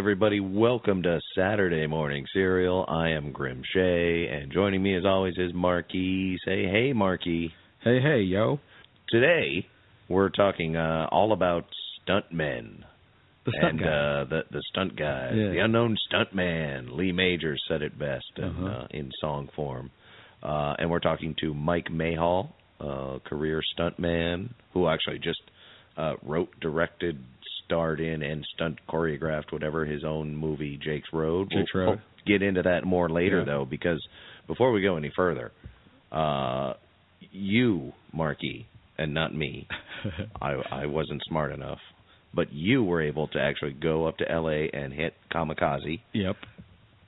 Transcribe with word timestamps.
Everybody. 0.00 0.40
Welcome 0.40 1.02
to 1.02 1.20
Saturday 1.36 1.86
Morning 1.86 2.24
Cereal. 2.32 2.86
I 2.88 3.10
am 3.10 3.32
Grim 3.32 3.60
Shay, 3.74 4.28
and 4.28 4.50
joining 4.50 4.82
me 4.82 4.96
as 4.96 5.04
always 5.04 5.34
is 5.36 5.52
Marquis. 5.52 6.38
Say 6.46 6.64
hey, 6.64 6.94
Marquis. 6.94 7.52
Hey, 7.84 8.00
hey, 8.00 8.20
yo. 8.22 8.60
Today, 9.10 9.66
we're 10.08 10.30
talking 10.30 10.74
uh, 10.74 11.06
all 11.12 11.34
about 11.34 11.66
stuntmen. 12.08 12.78
The 13.44 13.52
stunt 13.58 13.72
and 13.72 13.80
guy. 13.80 13.86
Uh, 13.88 14.24
the 14.24 14.40
the 14.50 14.62
stunt 14.70 14.96
guy, 14.96 15.32
Yeah. 15.34 15.50
the 15.50 15.58
unknown 15.58 15.98
stuntman. 16.10 16.96
Lee 16.96 17.12
Major 17.12 17.54
said 17.68 17.82
it 17.82 17.98
best 17.98 18.24
in, 18.38 18.44
Uh-huh. 18.44 18.66
uh, 18.66 18.86
in 18.92 19.10
song 19.20 19.50
form. 19.54 19.90
Uh, 20.42 20.76
and 20.78 20.88
we're 20.90 21.00
talking 21.00 21.34
to 21.40 21.52
Mike 21.52 21.90
Mayhall, 21.90 22.54
career 23.26 23.60
stuntman, 23.78 24.48
who 24.72 24.88
actually 24.88 25.18
just 25.18 25.42
uh, 25.98 26.14
wrote, 26.22 26.48
directed, 26.60 27.22
starred 27.70 28.00
in, 28.00 28.22
and 28.22 28.44
stunt 28.54 28.78
choreographed 28.88 29.52
whatever 29.52 29.84
his 29.84 30.02
own 30.04 30.34
movie, 30.34 30.76
Jake's 30.82 31.08
Road. 31.12 31.48
Jake's 31.52 31.70
we'll, 31.72 31.84
Road. 31.84 31.90
we'll 32.26 32.38
get 32.38 32.42
into 32.44 32.62
that 32.62 32.84
more 32.84 33.08
later, 33.08 33.38
Yeah. 33.38 33.44
though, 33.44 33.64
because 33.64 34.04
before 34.48 34.72
we 34.72 34.82
go 34.82 34.96
any 34.96 35.12
further, 35.14 35.52
uh, 36.10 36.72
you, 37.30 37.92
Marky, 38.12 38.66
and 38.98 39.14
not 39.14 39.32
me, 39.32 39.68
I, 40.42 40.54
I 40.70 40.86
wasn't 40.86 41.22
smart 41.28 41.52
enough, 41.52 41.78
but 42.34 42.52
you 42.52 42.82
were 42.82 43.02
able 43.02 43.28
to 43.28 43.38
actually 43.40 43.72
go 43.74 44.06
up 44.06 44.18
to 44.18 44.30
L.A. 44.30 44.68
and 44.72 44.92
hit 44.92 45.14
Comikaze, 45.32 46.00
yep. 46.12 46.36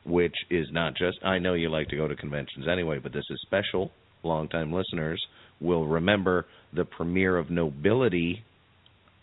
which 0.07 0.35
is 0.51 0.69
not 0.71 0.95
just. 0.97 1.19
I 1.25 1.39
know 1.39 1.55
you 1.55 1.71
like 1.71 1.89
to 1.89 1.97
go 1.97 2.07
to 2.07 2.15
conventions 2.15 2.67
anyway, 2.71 2.99
but 3.03 3.13
this 3.13 3.25
is 3.31 3.41
special. 3.43 3.91
Longtime 4.23 4.73
listeners 4.73 5.21
will 5.61 5.87
remember 5.87 6.47
the 6.73 6.85
premiere 6.85 7.37
of 7.37 7.51
Nobility 7.51 8.45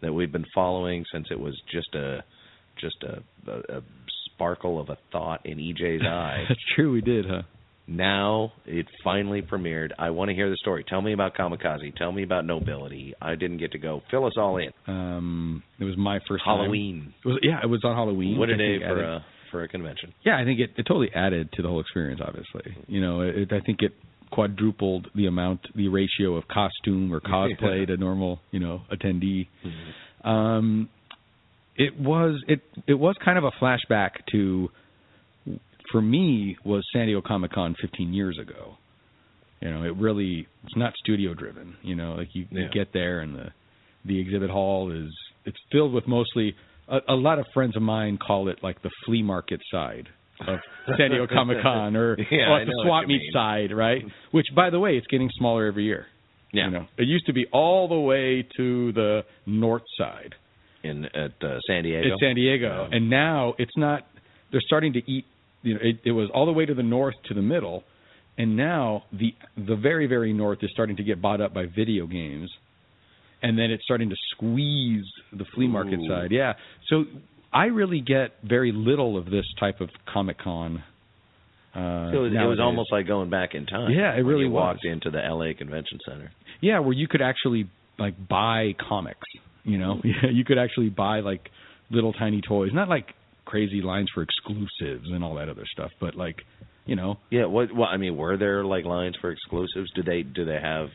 that 0.02 0.14
we've 0.14 0.31
been 0.31 0.45
following 0.53 1.05
since 1.11 1.28
it 1.31 1.39
was 1.39 1.59
just 1.72 1.94
a 1.95 2.23
just 2.80 3.03
a, 3.03 3.52
a, 3.52 3.78
a 3.78 3.81
sparkle 4.33 4.80
of 4.80 4.89
a 4.89 4.98
thought 5.11 5.45
in 5.45 5.58
EJ's 5.58 6.02
eye. 6.05 6.45
That's 6.48 6.61
true, 6.76 6.93
we 6.93 7.02
did, 7.02 7.26
huh? 7.27 7.42
now 7.89 8.54
it 8.65 8.86
finally 9.04 9.42
premiered. 9.42 9.89
I 9.98 10.11
want 10.11 10.30
to 10.30 10.36
hear 10.36 10.49
the 10.49 10.58
story. 10.58 10.86
Tell 10.88 11.02
me 11.02 11.14
about 11.14 11.36
Comikaze. 11.36 11.95
Tell 11.98 12.11
me 12.11 12.23
about 12.23 12.45
Nobility. 12.45 13.15
I 13.21 13.36
didn't 13.36 13.58
get 13.58 13.71
to 13.71 13.80
go. 13.80 14.02
Fill 14.11 14.26
us 14.26 14.33
all 14.38 14.58
in. 14.58 14.70
Um, 14.88 15.64
it 15.80 15.83
was 15.83 15.98
my 15.98 16.20
first 16.27 16.45
time. 16.45 16.59
Halloween. 16.59 17.14
It 17.26 17.27
was, 17.27 17.39
yeah, 17.42 17.59
it 17.64 17.67
was 17.67 17.82
on 17.83 17.95
Halloween. 17.95 18.38
What 18.38 18.49
a 18.49 18.58
day 18.58 18.80
for 18.80 19.04
a 19.04 19.26
for 19.52 19.64
a 19.64 19.67
convention. 19.67 20.14
Yeah, 20.23 20.38
I 20.39 20.45
think 20.45 20.59
it, 20.59 20.70
it 20.77 20.83
totally 20.83 21.09
added 21.14 21.52
to 21.54 21.64
the 21.64 21.67
whole 21.67 21.80
experience. 21.80 22.21
Obviously, 22.23 22.77
you 22.88 23.02
know, 23.02 23.21
it, 23.21 23.52
I 23.52 23.59
think 23.65 23.80
it 23.82 23.93
quadrupled 24.32 25.08
the 25.16 25.26
amount, 25.26 25.62
the 25.76 25.88
ratio 25.88 26.36
of 26.36 26.48
costume 26.48 27.14
or 27.14 27.20
cosplay 27.20 27.86
to 27.88 27.98
normal, 27.98 28.40
you 28.52 28.60
know, 28.60 28.82
attendee. 28.92 29.48
Um, 30.23 30.90
it 31.76 32.00
was 32.00 32.42
it 32.48 32.62
it 32.88 32.95
was 32.95 33.16
kind 33.23 33.38
of 33.38 33.44
a 33.44 33.52
flashback 33.62 34.12
to, 34.32 34.70
for 35.92 36.02
me, 36.02 36.58
was 36.66 36.86
San 36.94 37.06
Diego 37.06 37.22
Comic 37.26 37.52
Con 37.52 37.76
15 37.82 38.14
years 38.14 38.38
ago. 38.42 38.76
You 39.62 39.72
know, 39.72 39.84
it 39.84 39.95
really 39.95 40.48
it's 40.64 40.76
not 40.76 40.94
studio 41.04 41.34
driven. 41.34 41.76
You 41.82 41.95
know, 41.95 42.14
like 42.14 42.30
you, 42.34 42.45
you 42.52 42.68
get 42.73 42.94
there 42.94 43.22
and 43.22 43.36
the 43.36 43.48
the 44.06 44.20
exhibit 44.20 44.50
hall 44.50 44.92
is 44.92 45.12
it's 45.45 45.58
filled 45.72 45.94
with 45.94 46.08
mostly 46.08 46.56
a, 46.88 47.00
a 47.10 47.16
lot 47.16 47.39
of 47.39 47.45
friends 47.54 47.76
of 47.76 47.82
mine 47.82 48.18
call 48.18 48.50
it 48.50 48.60
like 48.62 48.82
the 48.82 48.92
flea 49.06 49.23
market 49.23 49.62
side 49.72 50.10
of 50.48 50.60
San 50.98 51.10
Diego 51.11 51.27
Comic 51.27 51.58
Con 51.61 51.95
or, 51.95 52.17
Yeah, 52.32 52.52
or 52.54 52.66
the 52.66 52.82
swap 52.83 53.08
meet 53.08 53.20
mean. 53.20 53.32
side, 53.33 53.72
right? 53.76 54.04
Which, 54.32 54.48
by 54.55 54.70
the 54.70 54.80
way, 54.80 54.98
it's 54.98 55.08
getting 55.08 55.30
smaller 55.38 55.66
every 55.66 55.83
year. 55.86 56.05
Yeah. 56.52 56.66
You 56.66 56.72
know, 56.72 56.86
it 56.98 57.08
used 57.08 57.26
to 57.27 57.33
be 57.33 57.45
all 57.52 57.88
the 57.88 58.00
way 58.00 58.48
to 58.58 58.92
the 58.94 59.22
north 59.45 59.83
side 59.98 60.36
in 60.83 61.05
at 61.05 61.33
uh, 61.44 61.60
San 61.67 61.83
Diego. 61.83 62.08
in 62.08 62.16
San 62.20 62.36
Diego, 62.36 62.88
Yeah. 62.89 62.95
and 62.98 63.10
now 63.10 63.54
it's 63.60 63.76
not. 63.77 64.08
They're 64.52 64.61
starting 64.66 64.94
to 64.94 65.00
eat. 65.11 65.26
You 65.61 65.73
know, 65.76 65.80
it, 65.83 65.98
it 66.05 66.11
was 66.11 66.30
all 66.33 66.45
the 66.45 66.54
way 66.54 66.66
to 66.66 66.73
the 66.73 66.82
north 66.83 67.16
to 67.27 67.33
the 67.33 67.42
middle, 67.42 67.83
and 68.38 68.56
now 68.56 69.04
the 69.11 69.33
the 69.58 69.76
very 69.76 70.08
very 70.08 70.32
north 70.33 70.60
is 70.64 70.70
starting 70.71 70.95
to 70.95 71.04
get 71.04 71.21
bought 71.21 71.42
up 71.42 71.54
by 71.54 71.66
video 71.66 72.08
games, 72.08 72.50
and 73.44 73.60
then 73.60 73.70
it's 73.70 73.83
starting 73.83 74.10
to 74.10 74.16
squeeze 74.32 75.06
the 75.33 75.45
flea 75.54 75.67
market 75.67 76.00
Ooh. 76.00 76.08
side. 76.08 76.32
Yeah, 76.32 76.54
so 76.89 77.04
I 77.52 77.65
really 77.65 78.02
get 78.02 78.32
very 78.43 78.71
little 78.71 79.17
of 79.17 79.26
this 79.26 79.45
type 79.60 79.82
of 79.82 79.89
Comic 80.11 80.37
Con. 80.39 80.83
Uh, 81.73 82.11
So 82.11 82.17
it 82.17 82.21
was, 82.21 82.33
it 82.33 82.45
was 82.48 82.60
almost 82.60 82.92
like 82.92 83.08
going 83.08 83.30
back 83.30 83.54
in 83.55 83.65
time. 83.65 83.92
Yeah, 83.92 84.14
it 84.15 84.21
really 84.21 84.45
you 84.45 84.52
was. 84.52 84.61
walked 84.76 84.86
into 84.86 85.10
the 85.11 85.23
L.A. 85.23 85.54
Convention 85.54 85.99
Center. 86.08 86.32
Yeah, 86.61 86.80
where 86.80 86.93
you 86.93 87.08
could 87.08 87.21
actually 87.21 87.70
like 87.98 88.15
buy 88.27 88.73
comics. 88.88 89.27
You 89.64 89.77
know, 89.77 89.99
yeah, 90.04 90.30
you 90.32 90.45
could 90.45 90.58
actually 90.58 90.89
buy 90.89 91.20
like 91.21 91.49
little 91.92 92.14
tiny 92.14 92.42
toys, 92.42 92.71
not 92.73 92.89
like 92.89 93.08
crazy 93.45 93.82
lines 93.82 94.09
for 94.14 94.21
exclusives 94.21 95.08
and 95.11 95.23
all 95.23 95.36
that 95.36 95.49
other 95.49 95.65
stuff, 95.73 95.92
but 95.99 96.15
like, 96.15 96.36
you 96.86 96.95
know, 96.95 97.17
Yeah. 97.32 97.45
What? 97.45 97.73
What? 97.73 97.88
I 97.89 97.98
mean, 97.98 98.15
were 98.15 98.38
there 98.38 98.64
like 98.64 98.86
lines 98.86 99.15
for 99.21 99.32
exclusives? 99.32 99.89
Do 99.95 100.04
they? 100.04 100.21
Do 100.23 100.45
they 100.45 100.59
have 100.61 100.89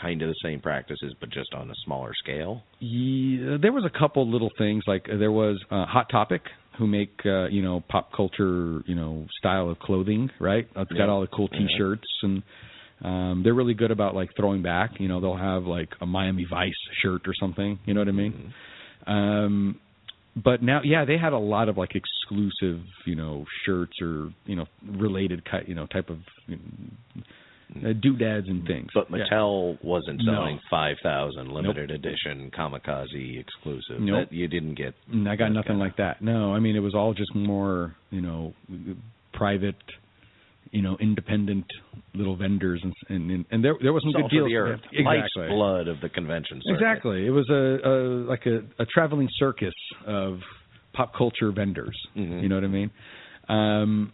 kind 0.00 0.22
of 0.22 0.28
the 0.28 0.34
same 0.42 0.60
practices, 0.60 1.14
but 1.20 1.30
just 1.30 1.52
on 1.54 1.70
a 1.70 1.74
smaller 1.84 2.12
scale? 2.22 2.62
yeah, 2.80 3.56
there 3.60 3.72
was 3.72 3.84
a 3.84 3.98
couple 3.98 4.30
little 4.30 4.50
things 4.58 4.84
like 4.86 5.06
uh, 5.12 5.16
there 5.16 5.32
was 5.32 5.58
uh, 5.70 5.86
Hot 5.86 6.08
Topic 6.10 6.42
who 6.78 6.86
make 6.86 7.12
uh, 7.26 7.46
you 7.48 7.62
know 7.62 7.82
pop 7.88 8.12
culture 8.14 8.82
you 8.86 8.94
know 8.94 9.26
style 9.38 9.68
of 9.70 9.78
clothing, 9.78 10.30
right? 10.40 10.66
It's 10.76 10.90
Yeah. 10.92 10.98
got 10.98 11.08
all 11.08 11.20
the 11.20 11.26
cool 11.28 11.48
T-shirts 11.48 12.08
and. 12.22 12.42
Um, 13.02 13.40
they're 13.42 13.54
really 13.54 13.72
good 13.72 13.90
about 13.90 14.14
like 14.14 14.28
throwing 14.36 14.60
back. 14.60 15.00
You 15.00 15.08
know, 15.08 15.22
they'll 15.22 15.34
have 15.34 15.62
like 15.64 15.88
a 16.02 16.06
Miami 16.06 16.44
Vice 16.50 16.74
shirt 17.00 17.22
or 17.26 17.32
something. 17.40 17.78
You 17.86 17.94
know 17.94 18.02
what 18.02 18.08
I 18.08 18.12
mean? 18.12 18.52
Um, 19.06 19.80
but 20.36 20.62
now, 20.62 20.82
yeah, 20.84 21.06
they 21.06 21.16
had 21.16 21.32
a 21.32 21.38
lot 21.38 21.70
of 21.70 21.78
like 21.78 21.92
exclusive, 21.94 22.84
you 23.06 23.16
know, 23.16 23.46
shirts 23.64 23.94
or 24.02 24.34
you 24.44 24.54
know 24.54 24.66
related, 24.86 25.42
you 25.66 25.74
know, 25.74 25.86
type 25.86 26.10
of 26.10 26.18
you 26.46 26.56
know, 26.56 27.22
uh, 27.84 27.92
doodads 28.00 28.48
and 28.48 28.66
things. 28.66 28.88
But 28.94 29.06
Yeah. 29.10 29.24
Mattel 29.30 29.82
wasn't 29.82 30.20
No. 30.24 30.32
selling 30.34 30.60
five 30.70 30.96
thousand 31.02 31.52
limited 31.52 31.90
edition 31.90 32.50
Comikaze 32.50 33.38
exclusive. 33.38 34.00
Nope. 34.00 34.28
That 34.30 34.34
you 34.34 34.48
didn't 34.48 34.74
get. 34.74 34.94
I 35.26 35.36
got 35.36 35.52
nothing 35.52 35.72
kinda- 35.72 35.84
like 35.84 35.96
that. 35.96 36.20
No, 36.22 36.52
I 36.54 36.58
mean 36.58 36.76
it 36.76 36.80
was 36.80 36.94
all 36.94 37.14
just 37.14 37.34
more, 37.34 37.94
you 38.10 38.20
know, 38.20 38.54
private, 39.32 39.76
you 40.72 40.82
know, 40.82 40.96
independent 41.00 41.66
little 42.14 42.36
vendors 42.36 42.80
and 42.82 42.92
and, 43.30 43.44
and 43.50 43.64
there 43.64 43.74
there 43.80 43.92
was 43.92 44.02
some 44.02 44.12
Salt 44.12 44.30
good 44.30 44.40
of 44.42 44.46
deals. 44.46 44.48
the 44.48 44.56
earth, 44.56 44.80
Exactly. 44.92 45.04
life's 45.04 45.34
blood 45.54 45.88
of 45.88 46.00
the 46.00 46.08
convention. 46.08 46.60
circuit. 46.62 46.74
Exactly. 46.74 47.26
It 47.26 47.30
was 47.30 47.48
a, 47.50 47.88
a 47.88 47.94
like 48.26 48.46
a, 48.46 48.62
a 48.80 48.86
traveling 48.86 49.28
circus 49.38 49.74
of 50.06 50.40
pop 50.92 51.14
culture 51.14 51.52
vendors. 51.52 51.96
Mhm. 52.16 52.42
You 52.42 52.48
know 52.48 52.56
what 52.56 52.64
I 52.64 52.68
mean? 52.68 52.90
Um, 53.48 54.12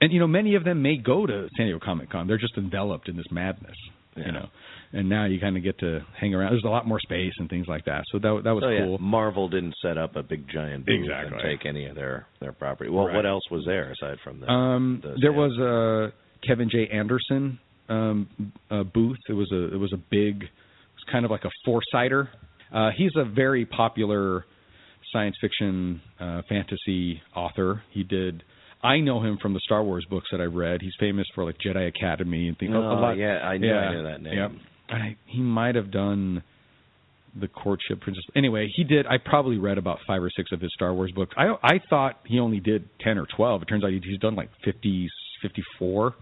and 0.00 0.12
you 0.12 0.18
know, 0.20 0.26
many 0.26 0.54
of 0.54 0.64
them 0.64 0.82
may 0.82 0.96
go 0.96 1.26
to 1.26 1.48
San 1.56 1.66
Diego 1.66 1.80
Comic 1.84 2.10
Con. 2.10 2.26
They're 2.26 2.38
just 2.38 2.56
enveloped 2.56 3.08
in 3.08 3.16
this 3.16 3.26
madness. 3.30 3.76
Yeah. 4.16 4.26
You 4.26 4.32
know, 4.32 4.46
and 4.92 5.08
now 5.08 5.26
you 5.26 5.38
kind 5.38 5.56
of 5.56 5.62
get 5.62 5.78
to 5.78 6.00
hang 6.20 6.34
around. 6.34 6.50
There's 6.50 6.64
a 6.64 6.68
lot 6.68 6.84
more 6.86 6.98
space 6.98 7.32
and 7.38 7.48
things 7.48 7.66
like 7.68 7.84
that. 7.84 8.02
So 8.10 8.18
that 8.18 8.40
that 8.44 8.50
was 8.52 8.62
So, 8.64 8.68
yeah, 8.70 8.84
cool. 8.84 8.98
Marvel 8.98 9.48
didn't 9.48 9.74
set 9.80 9.96
up 9.96 10.16
a 10.16 10.22
big 10.24 10.48
giant 10.52 10.84
booth 10.84 11.04
Exactly. 11.04 11.38
and 11.38 11.42
take 11.58 11.64
any 11.64 11.86
of 11.86 11.94
their 11.94 12.26
their 12.40 12.52
property. 12.52 12.90
Well, 12.90 13.06
Right. 13.06 13.14
what 13.14 13.24
else 13.24 13.44
was 13.52 13.62
there 13.66 13.92
aside 13.92 14.18
from 14.24 14.40
that? 14.40 14.50
Um, 14.50 15.00
the 15.02 15.14
there 15.20 15.32
was 15.32 15.52
uh, 15.58 16.10
Kevin 16.46 16.68
J. 16.68 16.88
Anderson 16.92 17.60
um, 17.88 18.28
uh, 18.70 18.82
booth. 18.82 19.18
It 19.28 19.34
was 19.34 19.50
a 19.52 19.72
it 19.74 19.78
was 19.78 19.92
a 19.92 19.96
big, 20.10 20.42
it 20.42 20.50
was 20.96 21.04
kind 21.12 21.24
of 21.24 21.30
like 21.30 21.44
a 21.44 21.50
four-sider. 21.64 22.28
Uh, 22.72 22.90
he's 22.96 23.12
a 23.16 23.24
very 23.24 23.64
popular 23.64 24.44
science 25.12 25.36
fiction 25.40 26.00
uh, 26.18 26.42
fantasy 26.48 27.22
author. 27.34 27.82
He 27.92 28.02
did. 28.02 28.42
I 28.82 28.98
know 29.00 29.20
him 29.22 29.38
from 29.40 29.52
the 29.54 29.60
Star 29.60 29.82
Wars 29.84 30.06
books 30.08 30.28
that 30.32 30.40
I've 30.40 30.54
read. 30.54 30.80
He's 30.82 30.94
famous 30.98 31.26
for 31.34 31.44
like 31.44 31.56
Jedi 31.64 31.86
Academy 31.88 32.48
and 32.48 32.56
things. 32.58 32.72
a, 32.72 32.76
a 32.78 32.96
Oh, 32.98 33.00
lot. 33.00 33.12
yeah, 33.18 33.38
I 33.38 33.58
knew, 33.58 33.68
yeah, 33.68 33.74
I 33.74 33.94
knew 33.94 34.02
that 34.04 34.22
name. 34.22 34.34
Yep. 34.38 34.50
I, 34.90 35.16
he 35.26 35.40
might 35.40 35.74
have 35.74 35.90
done 35.90 36.42
the 37.38 37.46
courtship 37.46 38.00
princess. 38.00 38.24
Anyway, 38.34 38.68
he 38.74 38.82
did. 38.84 39.06
I 39.06 39.18
probably 39.24 39.58
read 39.58 39.78
about 39.78 39.98
five 40.06 40.22
or 40.22 40.30
six 40.34 40.50
of 40.52 40.60
his 40.60 40.70
Star 40.74 40.92
Wars 40.94 41.12
books. 41.14 41.32
I 41.36 41.54
I 41.62 41.80
thought 41.88 42.20
he 42.26 42.40
only 42.40 42.58
did 42.58 42.88
ten 43.00 43.18
or 43.18 43.26
twelve. 43.36 43.62
It 43.62 43.66
turns 43.66 43.84
out 43.84 43.90
he's 43.92 44.18
done 44.18 44.34
like 44.34 44.48
50, 44.64 45.06
54 45.42 46.14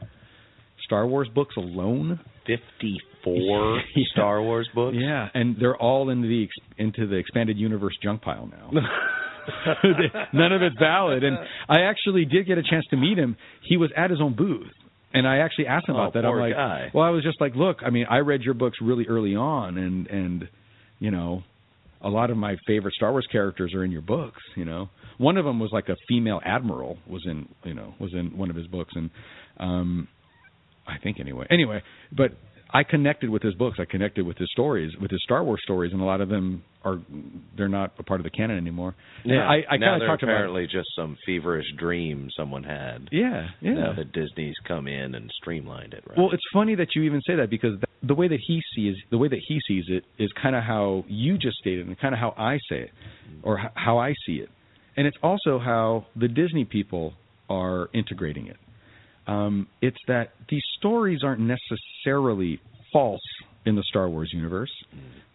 Star 0.84 1.06
Wars 1.06 1.28
books 1.34 1.56
alone. 1.56 2.20
54 2.46 3.80
Yeah. 3.96 4.02
Star 4.12 4.42
Wars 4.42 4.68
books. 4.74 4.96
Yeah, 5.00 5.28
and 5.34 5.56
they're 5.60 5.76
all 5.76 6.10
into 6.10 6.28
the 6.28 6.44
ex- 6.44 6.74
into 6.76 7.06
the 7.06 7.16
expanded 7.16 7.56
universe 7.58 7.96
junk 8.02 8.20
pile 8.22 8.46
now. 8.50 8.70
None 10.32 10.52
of 10.52 10.62
it's 10.62 10.76
valid. 10.78 11.24
And 11.24 11.38
I 11.68 11.82
actually 11.82 12.24
did 12.24 12.46
get 12.46 12.58
a 12.58 12.62
chance 12.62 12.84
to 12.90 12.96
meet 12.96 13.18
him. 13.18 13.36
He 13.62 13.76
was 13.76 13.90
at 13.96 14.10
his 14.10 14.20
own 14.20 14.34
booth. 14.36 14.70
And 15.14 15.26
I 15.26 15.38
actually 15.38 15.66
asked 15.66 15.88
him 15.88 15.96
Oh, 15.96 16.00
about 16.00 16.14
that. 16.14 16.24
poor 16.24 16.40
I'm 16.42 16.48
like, 16.50 16.54
guy. 16.56 16.90
well, 16.92 17.04
I 17.04 17.10
was 17.10 17.22
just 17.24 17.40
like, 17.40 17.54
look, 17.54 17.78
I 17.84 17.90
mean, 17.90 18.06
I 18.10 18.18
read 18.18 18.42
your 18.42 18.52
books 18.54 18.76
really 18.82 19.06
early 19.08 19.34
on, 19.34 19.78
and 19.78 20.06
and 20.08 20.48
you 20.98 21.10
know, 21.10 21.42
a 22.02 22.10
lot 22.10 22.30
of 22.30 22.36
my 22.36 22.56
favorite 22.66 22.92
Star 22.94 23.10
Wars 23.12 23.26
characters 23.32 23.72
are 23.74 23.84
in 23.84 23.90
your 23.90 24.02
books. 24.02 24.42
You 24.54 24.66
know, 24.66 24.90
one 25.16 25.38
of 25.38 25.46
them 25.46 25.60
was 25.60 25.70
like 25.72 25.88
a 25.88 25.96
female 26.08 26.40
admiral 26.44 26.98
was 27.08 27.22
in 27.24 27.48
you 27.64 27.72
know 27.72 27.94
was 27.98 28.12
in 28.12 28.36
one 28.36 28.50
of 28.50 28.56
his 28.56 28.66
books, 28.66 28.92
and 28.96 29.08
um, 29.58 30.08
I 30.86 30.98
think 31.02 31.20
anyway. 31.20 31.46
Anyway, 31.50 31.82
but 32.14 32.32
I 32.70 32.82
connected 32.84 33.30
with 33.30 33.42
his 33.42 33.54
books. 33.54 33.78
I 33.80 33.86
connected 33.86 34.26
with 34.26 34.36
his 34.36 34.50
stories, 34.52 34.92
with 35.00 35.10
his 35.10 35.22
Star 35.24 35.42
Wars 35.42 35.60
stories, 35.64 35.92
and 35.94 36.02
a 36.02 36.04
lot 36.04 36.20
of 36.20 36.28
them 36.28 36.62
are 36.84 36.98
they're 37.56 37.68
not 37.68 37.92
a 37.98 38.02
part 38.02 38.20
of 38.20 38.24
the 38.24 38.30
canon 38.30 38.56
anymore. 38.56 38.94
Yeah. 39.24 39.48
I, 39.48 39.62
I 39.68 39.76
now 39.76 39.86
kind 39.86 39.94
of 39.94 40.00
they're 40.00 40.08
talked 40.08 40.22
about. 40.22 40.32
apparently 40.34 40.64
just 40.66 40.88
some 40.96 41.16
feverish 41.26 41.66
dream 41.76 42.28
someone 42.36 42.62
had. 42.62 43.08
Yeah, 43.10 43.48
yeah. 43.60 43.72
Now 43.72 43.92
that 43.96 44.12
Disney's 44.12 44.54
come 44.66 44.86
in 44.86 45.14
and 45.14 45.30
streamlined 45.40 45.92
it, 45.94 46.04
right? 46.08 46.16
Well, 46.16 46.30
it's 46.32 46.42
funny 46.52 46.74
that 46.76 46.88
you 46.94 47.02
even 47.02 47.20
say 47.26 47.34
that 47.36 47.50
because 47.50 47.72
th- 47.72 47.84
the 48.02 48.14
way 48.14 48.28
that 48.28 48.38
he 48.46 48.60
sees 48.76 48.94
the 49.10 49.18
way 49.18 49.28
that 49.28 49.40
he 49.48 49.58
sees 49.66 49.84
it 49.88 50.04
is 50.22 50.30
kind 50.40 50.54
of 50.54 50.62
how 50.62 51.04
you 51.08 51.36
just 51.36 51.56
stated 51.58 51.86
and 51.88 51.98
kind 51.98 52.14
of 52.14 52.20
how 52.20 52.32
I 52.38 52.58
say 52.70 52.82
it 52.82 52.90
or 53.42 53.58
h- 53.58 53.72
how 53.74 53.98
I 53.98 54.14
see 54.26 54.34
it. 54.36 54.48
And 54.96 55.06
it's 55.06 55.16
also 55.22 55.58
how 55.58 56.06
the 56.16 56.28
Disney 56.28 56.64
people 56.64 57.14
are 57.50 57.88
integrating 57.92 58.46
it. 58.46 58.56
Um, 59.26 59.66
it's 59.82 59.98
that 60.06 60.30
these 60.48 60.62
stories 60.78 61.20
aren't 61.24 61.40
necessarily 61.40 62.60
false 62.92 63.20
in 63.66 63.74
the 63.76 63.82
Star 63.82 64.08
Wars 64.08 64.30
universe, 64.32 64.70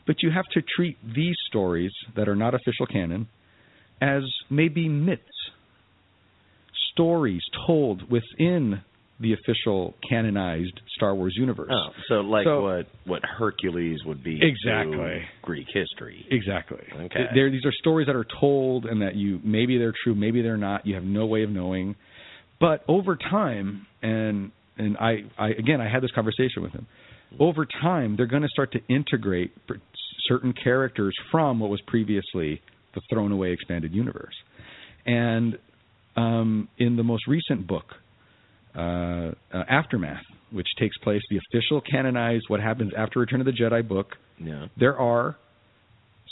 but 0.06 0.22
you 0.22 0.32
have 0.32 0.46
to 0.54 0.62
treat 0.76 0.98
these 1.16 1.36
stories 1.48 1.92
that 2.16 2.28
are 2.28 2.36
not 2.36 2.54
official 2.54 2.86
canon 2.86 3.28
as 4.02 4.24
maybe 4.50 4.90
myths, 4.90 5.22
stories 6.94 7.42
told 7.68 8.10
within 8.12 8.82
the 9.20 9.34
official 9.34 9.94
canonized 10.10 10.82
Star 10.96 11.16
Wars 11.16 11.34
universe. 11.38 11.70
oh, 11.72 11.90
so 12.10 12.16
like 12.16 12.44
So- 12.46 12.64
what 12.64 12.88
what 13.06 13.24
Hercules 13.24 14.00
would 14.06 14.24
be 14.24 14.40
Exactly. 14.42 15.24
Greek 15.42 15.68
history. 15.74 16.26
Exactly. 16.30 16.80
Okay. 17.06 17.28
There, 17.34 17.50
these 17.50 17.66
are 17.66 17.72
stories 17.80 18.08
that 18.08 18.16
are 18.16 18.26
told, 18.40 18.86
and 18.86 19.02
that 19.02 19.16
you 19.16 19.40
maybe 19.44 19.78
they're 19.78 19.94
true, 20.04 20.16
maybe 20.16 20.42
they're 20.42 20.58
not. 20.58 20.86
You 20.86 20.96
have 20.96 21.04
no 21.04 21.26
way 21.26 21.44
of 21.44 21.50
knowing. 21.52 21.96
But 22.60 22.84
over 22.88 23.16
time, 23.16 23.86
and 24.02 24.52
and 24.78 24.98
I, 24.98 25.24
I 25.38 25.50
again, 25.50 25.80
I 25.80 25.88
had 25.90 26.02
this 26.04 26.12
conversation 26.12 26.62
with 26.64 26.72
him. 26.74 26.88
Over 27.40 27.66
time, 27.66 28.16
they're 28.16 28.28
going 28.28 28.44
to 28.44 28.50
start 28.50 28.74
to 28.74 28.80
integrate 28.90 29.52
certain 30.28 30.54
characters 30.54 31.16
from 31.32 31.60
what 31.60 31.70
was 31.70 31.82
previously 31.88 32.62
the 32.96 33.02
thrown 33.12 33.32
away 33.32 33.52
expanded 33.52 33.94
universe. 33.94 34.36
And 35.06 35.58
um, 36.16 36.68
in 36.78 36.96
the 36.96 37.04
most 37.04 37.28
recent 37.28 37.68
book, 37.68 37.86
uh, 38.76 38.80
uh, 38.82 39.64
Aftermath, 39.70 40.24
which 40.52 40.68
takes 40.80 40.98
place, 41.00 41.22
the 41.30 41.38
official 41.38 41.82
canonized 41.82 42.46
what 42.48 42.60
happens 42.60 42.92
after 42.98 43.20
Return 43.20 43.40
of 43.40 43.46
the 43.46 43.52
Jedi 43.52 43.88
book, 43.88 44.16
Yeah. 44.40 44.68
there 44.78 44.98
are 44.98 45.36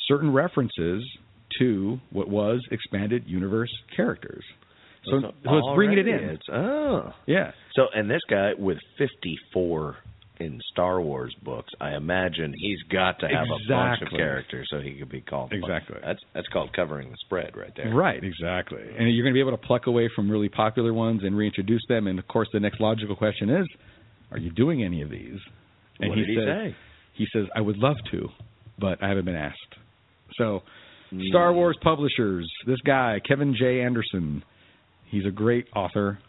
certain 0.08 0.32
references 0.34 1.04
to 1.60 2.00
what 2.12 2.30
was 2.30 2.62
expanded 2.72 3.24
universe 3.28 3.72
characters. 3.96 4.44
So, 5.06 5.20
so 5.22 5.28
it's 5.58 5.76
bringing 5.76 5.98
it 5.98 6.08
in. 6.08 6.30
It's, 6.30 6.44
oh. 6.54 7.14
Yeah. 7.26 7.52
So 7.76 7.88
and 7.94 8.10
this 8.10 8.22
guy 8.30 8.52
with 8.58 8.78
54 9.00 9.98
in 10.44 10.60
Star 10.72 11.02
Wars 11.02 11.36
books, 11.44 11.72
I 11.80 11.96
imagine 11.96 12.54
he's 12.58 12.82
got 12.92 13.20
to 13.20 13.28
have 13.28 13.46
a 13.46 13.70
bunch 13.70 14.02
of 14.02 14.10
characters 14.10 14.68
so 14.72 14.80
he 14.80 14.94
could 14.94 15.10
be 15.10 15.22
called. 15.22 15.54
Exactly. 15.54 15.98
That's 16.04 16.20
that's 16.34 16.48
called 16.48 16.74
covering 16.74 17.10
the 17.10 17.18
spread 17.26 17.56
right 17.56 17.72
there. 17.76 17.94
Right, 17.94 18.24
exactly. 18.24 18.82
And 18.82 19.14
you're 19.14 19.24
going 19.24 19.34
to 19.34 19.38
be 19.38 19.40
able 19.40 19.58
to 19.58 19.66
pluck 19.66 19.88
away 19.88 20.10
from 20.16 20.30
really 20.30 20.50
popular 20.50 20.94
ones 20.94 21.22
and 21.24 21.38
reintroduce 21.38 21.84
them. 21.88 22.08
And 22.08 22.20
of 22.20 22.28
course, 22.28 22.50
the 22.54 22.60
next 22.60 22.80
logical 22.82 23.16
question 23.16 23.50
is, 23.50 23.68
are 24.32 24.40
you 24.40 24.52
doing 24.52 24.84
any 24.84 25.02
of 25.02 25.10
these? 25.10 25.40
And 26.00 26.10
what 26.10 26.16
did 26.16 26.28
he 26.28 26.36
says, 26.36 26.46
say? 26.48 26.76
He 27.14 27.28
says, 27.34 27.46
I 27.56 27.62
would 27.62 27.78
love 27.78 27.98
to, 28.12 28.30
but 28.80 29.04
I 29.04 29.08
haven't 29.08 29.26
been 29.26 29.36
asked. 29.36 29.58
So, 30.38 30.62
Hmm. 31.12 31.20
Star 31.30 31.54
Wars 31.54 31.78
publishers, 31.82 32.50
this 32.66 32.80
guy, 32.86 33.20
Kevin 33.28 33.54
J. 33.58 33.82
Anderson, 33.82 34.44
he's 35.10 35.26
a 35.26 35.32
great 35.32 35.68
author, 35.76 36.20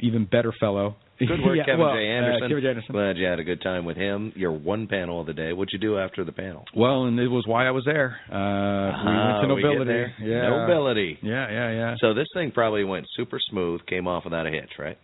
even 0.00 0.24
better 0.24 0.52
fellow. 0.58 0.96
Good 1.18 1.40
work, 1.44 1.56
Yeah, 1.56 1.64
Kevin 1.64 1.80
well, 1.80 1.94
J. 1.94 1.98
uh, 2.08 2.12
Anderson. 2.16 2.48
Kevin 2.48 2.62
J. 2.62 2.68
Anderson. 2.68 2.92
Glad 2.92 3.16
you 3.18 3.26
had 3.26 3.38
a 3.40 3.44
good 3.44 3.60
time 3.62 3.84
with 3.84 3.96
him. 3.96 4.32
Your 4.36 4.52
one 4.52 4.86
panel 4.86 5.20
of 5.20 5.26
the 5.26 5.34
day. 5.34 5.52
What'd 5.52 5.72
you 5.72 5.78
do 5.78 5.98
after 5.98 6.24
the 6.24 6.32
panel? 6.32 6.64
Well, 6.76 7.04
and 7.04 7.18
it 7.18 7.28
was 7.28 7.44
why 7.46 7.66
I 7.66 7.70
was 7.72 7.84
there. 7.84 8.16
Uh, 8.30 9.04
we 9.04 9.16
went 9.16 9.48
to 9.48 9.54
we 9.54 9.62
Nobility. 9.62 9.92
there. 9.92 10.14
Yeah. 10.20 10.48
Nobility. 10.50 11.18
Yeah, 11.22 11.50
yeah, 11.50 11.70
yeah. 11.72 11.94
So 12.00 12.14
this 12.14 12.28
thing 12.34 12.50
probably 12.52 12.84
went 12.84 13.06
super 13.16 13.38
smooth, 13.50 13.80
came 13.86 14.06
off 14.06 14.24
without 14.24 14.46
a 14.46 14.50
hitch, 14.50 14.70
right? 14.78 14.98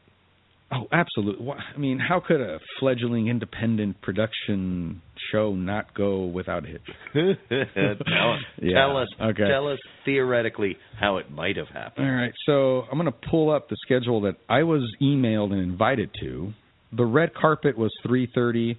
Oh, 0.74 0.86
absolutely. 0.92 1.46
I 1.52 1.78
mean, 1.78 1.98
how 1.98 2.20
could 2.26 2.40
a 2.40 2.58
fledgling 2.80 3.28
independent 3.28 4.00
production 4.02 5.02
show 5.30 5.54
not 5.54 5.94
go 5.94 6.24
without 6.24 6.64
a 6.64 6.68
hitch? 6.68 6.80
tell, 7.14 8.32
us, 8.32 8.40
Yeah, 8.62 8.74
tell 8.78 8.96
us, 8.96 9.08
okay. 9.20 9.48
tell 9.48 9.68
us 9.68 9.78
theoretically 10.04 10.76
how 10.98 11.18
it 11.18 11.30
might 11.30 11.56
have 11.56 11.68
happened. 11.68 12.06
All 12.06 12.12
right, 12.12 12.32
so 12.46 12.82
I'm 12.90 12.98
going 12.98 13.12
to 13.12 13.28
pull 13.30 13.50
up 13.50 13.68
the 13.68 13.76
schedule 13.84 14.22
that 14.22 14.34
I 14.48 14.64
was 14.64 14.82
emailed 15.00 15.52
and 15.52 15.60
invited 15.60 16.10
to. 16.20 16.52
The 16.96 17.04
red 17.04 17.34
carpet 17.34 17.76
was 17.78 17.92
3:30. 18.06 18.76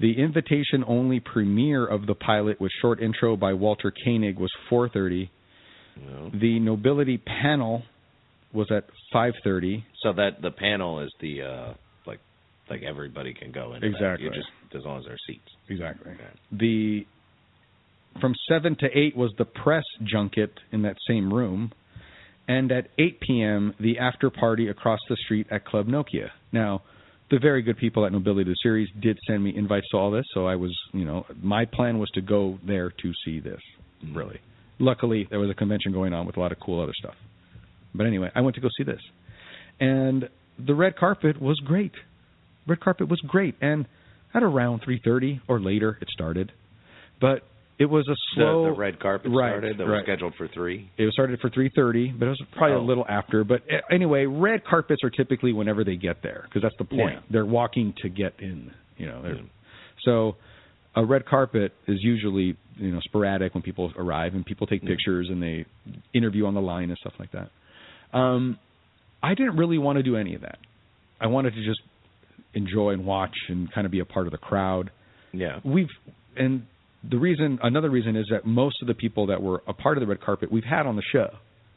The 0.00 0.12
invitation 0.18 0.84
only 0.86 1.20
premiere 1.20 1.84
of 1.84 2.06
the 2.06 2.14
pilot 2.14 2.60
with 2.60 2.70
short 2.80 3.00
intro 3.00 3.36
by 3.36 3.52
Walter 3.52 3.92
Koenig 4.04 4.38
was 4.38 4.50
4:30. 4.70 5.28
You 5.96 6.10
know? 6.10 6.30
The 6.40 6.60
nobility 6.60 7.18
panel 7.18 7.82
was 8.52 8.70
at 8.70 8.84
5:30. 9.14 9.84
So 10.02 10.12
that 10.12 10.42
the 10.42 10.50
panel 10.50 11.00
is 11.00 11.12
the 11.20 11.42
uh 11.42 11.74
like 12.06 12.20
like 12.70 12.82
everybody 12.82 13.34
can 13.34 13.52
go 13.52 13.74
in. 13.74 13.84
Exactly. 13.84 14.26
You 14.26 14.30
just 14.30 14.48
as 14.74 14.84
long 14.84 14.98
as 14.98 15.04
there 15.04 15.14
are 15.14 15.24
seats. 15.26 15.48
Exactly. 15.68 16.12
The 16.52 17.06
from 18.20 18.34
seven 18.48 18.76
to 18.80 18.86
eight 18.86 19.16
was 19.16 19.32
the 19.38 19.44
press 19.44 19.84
junket 20.02 20.50
in 20.72 20.82
that 20.82 20.96
same 21.06 21.32
room, 21.32 21.72
and 22.46 22.72
at 22.72 22.88
eight 22.98 23.20
p.m. 23.20 23.74
the 23.78 23.98
after 23.98 24.30
party 24.30 24.68
across 24.68 25.00
the 25.08 25.16
street 25.24 25.46
at 25.50 25.64
Club 25.64 25.86
Nokia. 25.86 26.30
Now, 26.52 26.82
the 27.30 27.38
very 27.38 27.62
good 27.62 27.76
people 27.76 28.06
at 28.06 28.12
Nobility 28.12 28.50
the 28.50 28.56
Series 28.62 28.88
did 29.00 29.18
send 29.26 29.44
me 29.44 29.54
invites 29.54 29.86
to 29.90 29.98
all 29.98 30.10
this, 30.10 30.24
so 30.32 30.46
I 30.46 30.56
was, 30.56 30.76
you 30.92 31.04
know, 31.04 31.26
my 31.42 31.66
plan 31.66 31.98
was 31.98 32.08
to 32.14 32.22
go 32.22 32.58
there 32.66 32.90
to 32.90 33.12
see 33.24 33.40
this. 33.40 33.60
Really, 34.14 34.40
luckily 34.78 35.26
there 35.30 35.38
was 35.38 35.50
a 35.50 35.54
convention 35.54 35.92
going 35.92 36.12
on 36.12 36.26
with 36.26 36.36
a 36.36 36.40
lot 36.40 36.52
of 36.52 36.58
cool 36.60 36.82
other 36.82 36.94
stuff. 36.98 37.14
But 37.94 38.06
anyway, 38.06 38.30
I 38.34 38.40
went 38.42 38.54
to 38.56 38.60
go 38.60 38.68
see 38.76 38.84
this, 38.84 39.00
and 39.80 40.28
the 40.58 40.74
red 40.74 40.96
carpet 40.96 41.40
was 41.40 41.58
great. 41.64 41.92
Red 42.66 42.80
carpet 42.80 43.08
was 43.08 43.20
great, 43.26 43.54
and 43.60 43.86
at 44.34 44.42
around 44.42 44.82
3:30 44.82 45.40
or 45.48 45.60
later 45.60 45.98
it 46.00 46.08
started, 46.10 46.52
but 47.20 47.42
it 47.78 47.86
was 47.86 48.06
a 48.08 48.14
slow. 48.34 48.64
the, 48.64 48.70
the 48.72 48.76
red 48.76 48.98
carpet 49.00 49.30
right, 49.32 49.50
started 49.52 49.78
that 49.78 49.86
was 49.86 50.00
scheduled 50.02 50.34
for 50.36 50.48
three. 50.48 50.90
It 50.98 51.04
was 51.04 51.14
started 51.14 51.38
for 51.40 51.48
3:30, 51.48 52.18
but 52.18 52.26
it 52.26 52.30
was 52.30 52.42
probably 52.56 52.76
Oh. 52.76 52.80
a 52.80 52.86
little 52.86 53.06
after. 53.08 53.44
But 53.44 53.62
anyway, 53.90 54.26
red 54.26 54.64
carpets 54.64 55.02
are 55.04 55.10
typically 55.10 55.52
whenever 55.52 55.84
they 55.84 55.96
get 55.96 56.22
there 56.22 56.42
because 56.44 56.62
that's 56.62 56.76
the 56.78 56.84
point. 56.84 57.14
Yeah. 57.14 57.20
They're 57.30 57.46
walking 57.46 57.94
to 58.02 58.08
get 58.08 58.34
in. 58.40 58.70
You 58.96 59.06
know, 59.06 59.22
Yeah. 59.24 59.34
Hmm. 59.34 59.46
so 60.04 60.36
a 60.96 61.04
red 61.04 61.24
carpet 61.24 61.72
is 61.86 61.98
usually 62.02 62.56
you 62.76 62.90
know 62.92 63.00
sporadic 63.00 63.54
when 63.54 63.62
people 63.62 63.92
arrive 63.96 64.34
and 64.34 64.44
people 64.44 64.66
take 64.66 64.82
Yeah. 64.82 64.90
pictures 64.90 65.28
and 65.30 65.40
they 65.42 65.64
interview 66.12 66.46
on 66.46 66.54
the 66.54 66.60
line 66.60 66.88
and 66.90 66.98
stuff 66.98 67.14
like 67.20 67.30
that. 67.30 67.50
Um, 68.12 68.58
I 69.22 69.34
didn't 69.34 69.56
really 69.56 69.78
want 69.78 69.96
to 69.98 70.02
do 70.02 70.16
any 70.16 70.34
of 70.34 70.42
that. 70.42 70.58
I 71.20 71.26
wanted 71.26 71.54
to 71.54 71.64
just 71.64 71.80
enjoy 72.54 72.90
and 72.90 73.04
watch 73.04 73.34
and 73.48 73.70
kind 73.72 73.84
of 73.84 73.90
be 73.90 74.00
a 74.00 74.04
part 74.04 74.26
of 74.26 74.32
the 74.32 74.38
crowd 74.38 74.90
Yeah. 75.32 75.60
we've 75.64 75.88
and 76.36 76.66
the 77.08 77.18
reason 77.18 77.58
another 77.62 77.90
reason 77.90 78.16
is 78.16 78.26
that 78.30 78.46
most 78.46 78.76
of 78.80 78.88
the 78.88 78.94
people 78.94 79.26
that 79.26 79.42
were 79.42 79.62
a 79.68 79.72
part 79.74 79.96
of 79.98 80.00
the 80.00 80.06
red 80.06 80.20
carpet 80.20 80.50
we've 80.50 80.64
had 80.64 80.86
on 80.86 80.96
the 80.96 81.02
show 81.12 81.28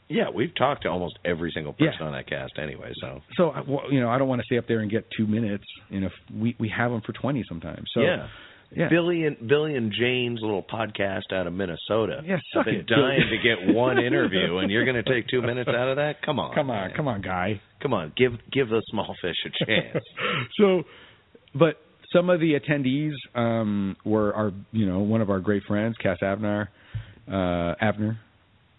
Yeah, 0.08 0.30
we've 0.34 0.54
talked 0.56 0.84
to 0.84 0.90
almost 0.90 1.18
every 1.26 1.52
single 1.52 1.76
Yeah. 1.78 1.92
person 1.92 2.08
on 2.08 2.14
that 2.14 2.28
cast 2.28 2.54
anyway. 2.58 2.92
So 3.02 3.22
So 3.38 3.50
I- 3.52 3.62
well, 3.62 3.84
you 3.92 4.00
know, 4.00 4.10
I 4.10 4.18
don't 4.18 4.28
want 4.30 4.40
to 4.42 4.46
stay 4.46 4.58
up 4.58 4.68
there 4.68 4.80
and 4.80 4.90
get 4.92 5.10
two 5.12 5.26
minutes. 5.28 5.64
You 5.90 6.02
know, 6.02 6.08
if 6.08 6.14
we 6.34 6.56
we 6.60 6.70
have 6.70 6.92
them 6.92 7.02
for 7.02 7.14
twenty 7.14 7.44
sometimes. 7.48 7.88
So 7.94 8.02
yeah. 8.02 8.28
Yeah. 8.76 8.90
Billy 8.90 9.26
and 9.26 9.48
Billy 9.48 9.76
and 9.76 9.92
Jane's 9.92 10.40
little 10.42 10.64
podcast 10.64 11.34
out 11.34 11.48
of 11.48 11.54
Minnesota. 11.54 12.22
Yeah, 12.26 12.38
I've 12.58 12.66
been 12.66 12.76
it, 12.76 12.88
dying 12.88 13.22
to 13.30 13.38
get 13.38 13.74
one 13.74 13.98
interview, 14.04 14.58
and 14.58 14.72
you're 14.72 14.86
going 14.86 15.04
to 15.04 15.10
take 15.10 15.28
two 15.28 15.42
minutes 15.42 15.70
out 15.70 15.90
of 15.90 15.98
that? 15.98 16.22
Come 16.26 16.40
on, 16.40 16.54
come 16.56 16.70
on, 16.70 16.88
man. 16.88 16.96
come 16.96 17.08
on, 17.08 17.22
guy. 17.22 17.62
come 17.82 17.94
on. 17.94 18.14
Give 18.16 18.34
give 18.52 18.70
the 18.70 18.82
small 18.90 19.16
fish 19.22 19.36
a 19.46 19.66
chance. 19.66 20.04
so, 20.60 20.84
but 21.54 21.78
some 22.14 22.30
of 22.30 22.40
the 22.40 22.60
attendees 22.60 23.14
um, 23.36 23.96
were 24.06 24.34
our, 24.34 24.52
you 24.72 24.86
know, 24.86 25.00
one 25.00 25.22
of 25.22 25.30
our 25.30 25.40
great 25.40 25.64
friends, 25.64 25.96
Cass 26.02 26.18
Abner, 26.22 26.70
uh, 27.28 27.76
Abner, 27.82 28.20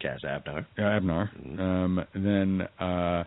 Cass 0.00 0.20
Abner. 0.28 0.66
uh, 0.78 0.82
Abner. 0.82 1.30
Um, 1.58 2.04
then 2.14 2.62
uh, 2.80 3.24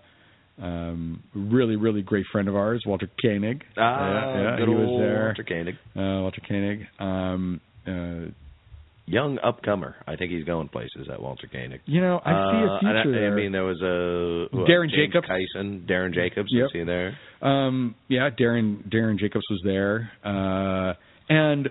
um, 0.61 1.21
really, 1.33 1.75
really 1.75 2.01
great 2.01 2.25
friend 2.31 2.47
of 2.47 2.55
ours, 2.55 2.83
Walter 2.85 3.09
Koenig. 3.21 3.63
Ah, 3.77 3.81
yeah, 3.81 4.41
yeah, 4.51 4.57
good 4.57 4.67
he 4.69 4.73
old 4.75 4.89
was 4.89 4.99
there. 5.01 5.25
Walter 5.25 5.43
Koenig. 5.43 5.75
Uh, 5.95 6.21
Walter 6.21 6.41
Koenig. 6.47 6.87
Um, 6.99 7.61
uh, 7.87 8.31
Young 9.07 9.37
upcomer. 9.45 9.93
I 10.07 10.15
think 10.15 10.31
he's 10.31 10.45
going 10.45 10.67
places 10.69 11.07
at 11.13 11.21
Walter 11.21 11.47
Koenig. 11.51 11.81
you 11.85 12.01
know, 12.01 12.19
I 12.25 12.31
see 12.31 12.35
Uh, 12.35 12.71
a 12.71 12.77
and 12.89 12.97
I, 12.97 13.03
future 13.03 13.31
I 13.31 13.35
mean, 13.35 13.51
there 13.51 13.63
was 13.63 13.79
a 13.83 14.47
else? 14.57 14.67
Darren 14.67 14.89
James 14.89 15.13
Jacobs. 15.13 15.27
Kyson, 15.27 15.85
Darren 15.87 16.11
Jacobs. 16.11 16.49
Yep. 16.51 16.63
Was 16.63 16.71
he 16.73 16.83
there? 16.83 17.15
Um, 17.39 17.93
yeah, 18.07 18.31
Darren 18.31 18.81
Darren 18.89 19.19
Jacobs 19.19 19.45
was 19.51 19.61
there, 19.63 20.09
uh, 20.23 20.93
and 21.29 21.69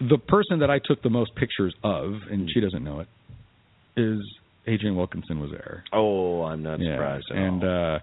the 0.00 0.16
person 0.16 0.60
that 0.60 0.70
I 0.70 0.78
took 0.82 1.02
the 1.02 1.10
most 1.10 1.34
pictures 1.34 1.74
of, 1.84 2.14
and 2.30 2.48
she 2.50 2.60
doesn't 2.60 2.82
know 2.82 3.00
it, 3.00 3.08
is 3.98 4.18
Adrienne 4.68 4.96
Wilkinson 4.96 5.40
was 5.40 5.50
there. 5.50 5.84
Oh, 5.92 6.42
I'm 6.42 6.62
not 6.62 6.80
yeah, 6.80 6.94
surprised 6.94 7.26
at 7.30 7.36
and 7.36 7.64
all. 7.64 7.94
uh, 7.96 7.98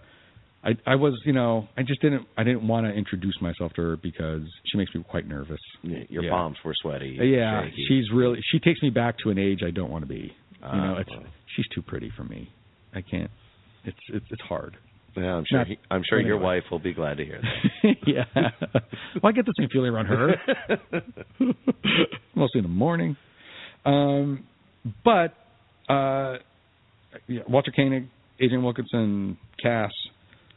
I 0.65 0.91
I 0.93 0.95
was 0.95 1.19
you 1.25 1.33
know 1.33 1.67
I 1.77 1.83
just 1.83 2.01
didn't 2.01 2.25
I 2.37 2.43
didn't 2.43 2.65
want 2.67 2.85
to 2.87 2.93
introduce 2.93 3.35
myself 3.41 3.73
to 3.73 3.81
her 3.81 3.97
because 3.97 4.41
she 4.71 4.77
makes 4.77 4.93
me 4.95 5.03
quite 5.09 5.27
nervous. 5.27 5.59
Your 5.81 6.23
yeah. 6.23 6.29
palms 6.31 6.57
were 6.63 6.73
sweaty. 6.81 7.17
Yeah, 7.21 7.63
shaky. 7.65 7.85
she's 7.87 8.05
really 8.13 8.39
she 8.51 8.59
takes 8.59 8.81
me 8.81 8.89
back 8.89 9.17
to 9.23 9.29
an 9.29 9.37
age 9.37 9.59
I 9.65 9.71
don't 9.71 9.89
want 9.91 10.03
to 10.03 10.07
be. 10.09 10.31
You 10.61 10.77
know, 10.77 10.95
Ah, 10.97 10.99
it's 11.01 11.09
well. 11.09 11.23
she's 11.55 11.67
too 11.75 11.81
pretty 11.81 12.09
for 12.15 12.23
me. 12.23 12.49
I 12.95 13.01
can't. 13.01 13.29
It's 13.83 13.97
it's 14.09 14.25
it's 14.31 14.41
hard. 14.43 14.77
Yeah, 15.17 15.33
I'm 15.35 15.43
sure. 15.47 15.57
Not- 15.59 15.67
he, 15.67 15.77
I'm 15.91 16.01
sure 16.09 16.21
your 16.21 16.37
wife 16.39 16.63
will 16.71 16.79
be 16.79 16.93
glad 16.93 17.17
to 17.17 17.25
hear 17.25 17.39
that. 17.41 17.95
yeah. 18.07 18.23
well, 19.21 19.29
I 19.29 19.31
get 19.33 19.45
the 19.45 19.53
same 19.59 19.67
feeling 19.71 19.91
around 19.93 20.05
her. 20.07 20.35
Mostly 22.35 22.59
in 22.59 22.63
the 22.63 22.69
morning. 22.69 23.15
Um, 23.85 24.45
but 25.03 25.33
uh, 25.89 26.37
yeah, 27.27 27.41
Walter 27.47 27.71
Koenig, 27.75 28.07
Adrienne 28.41 28.63
Wilkinson, 28.63 29.37
Cass, 29.61 29.91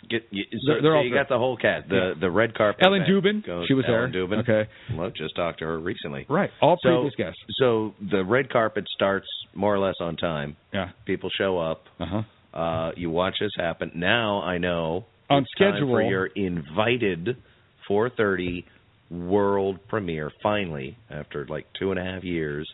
Get, 0.08 0.22
you, 0.30 0.44
so, 0.52 0.72
They're- 0.74 0.82
they're 0.82 0.92
so 0.98 1.00
you 1.02 1.12
got 1.12 1.28
the 1.28 1.36
whole 1.38 1.56
cat. 1.56 1.88
The 1.88 2.14
the 2.20 2.30
red 2.30 2.54
carpet. 2.54 2.84
Ellen 2.86 3.02
Dubin, 3.10 3.44
goes- 3.44 3.66
she 3.66 3.74
was 3.74 3.84
Ellen 3.88 4.12
there. 4.12 4.22
Dubin. 4.24 4.38
Okay. 4.48 4.70
Well, 4.94 5.10
just 5.10 5.34
talked 5.34 5.58
to 5.58 5.64
her 5.64 5.78
recently. 5.80 6.26
right? 6.28 6.50
All 6.62 6.76
So- 6.80 6.90
previous 7.02 7.14
guests. 7.16 7.40
So 7.58 7.92
the 8.00 8.22
red 8.24 8.48
carpet 8.48 8.86
starts 8.94 9.26
more 9.54 9.74
or 9.74 9.80
less 9.80 9.96
on 10.00 10.14
time. 10.16 10.54
Yeah. 10.72 10.90
People 11.06 11.28
show 11.30 11.58
up. 11.58 11.86
Uh 11.98 12.06
huh. 12.06 12.22
Uh, 12.56 12.92
you 12.96 13.10
watch 13.10 13.34
this 13.40 13.50
happen. 13.58 13.90
Now 13.96 14.42
I 14.42 14.58
know 14.58 15.06
On 15.28 15.44
schedule. 15.56 15.88
for 15.88 16.02
your 16.02 16.26
invited 16.26 17.36
4:30 17.90 18.64
world 19.10 19.78
premiere. 19.88 20.30
Finally, 20.42 20.96
after 21.10 21.46
like 21.46 21.66
two 21.78 21.90
and 21.90 21.98
a 21.98 22.04
half 22.04 22.22
years 22.22 22.68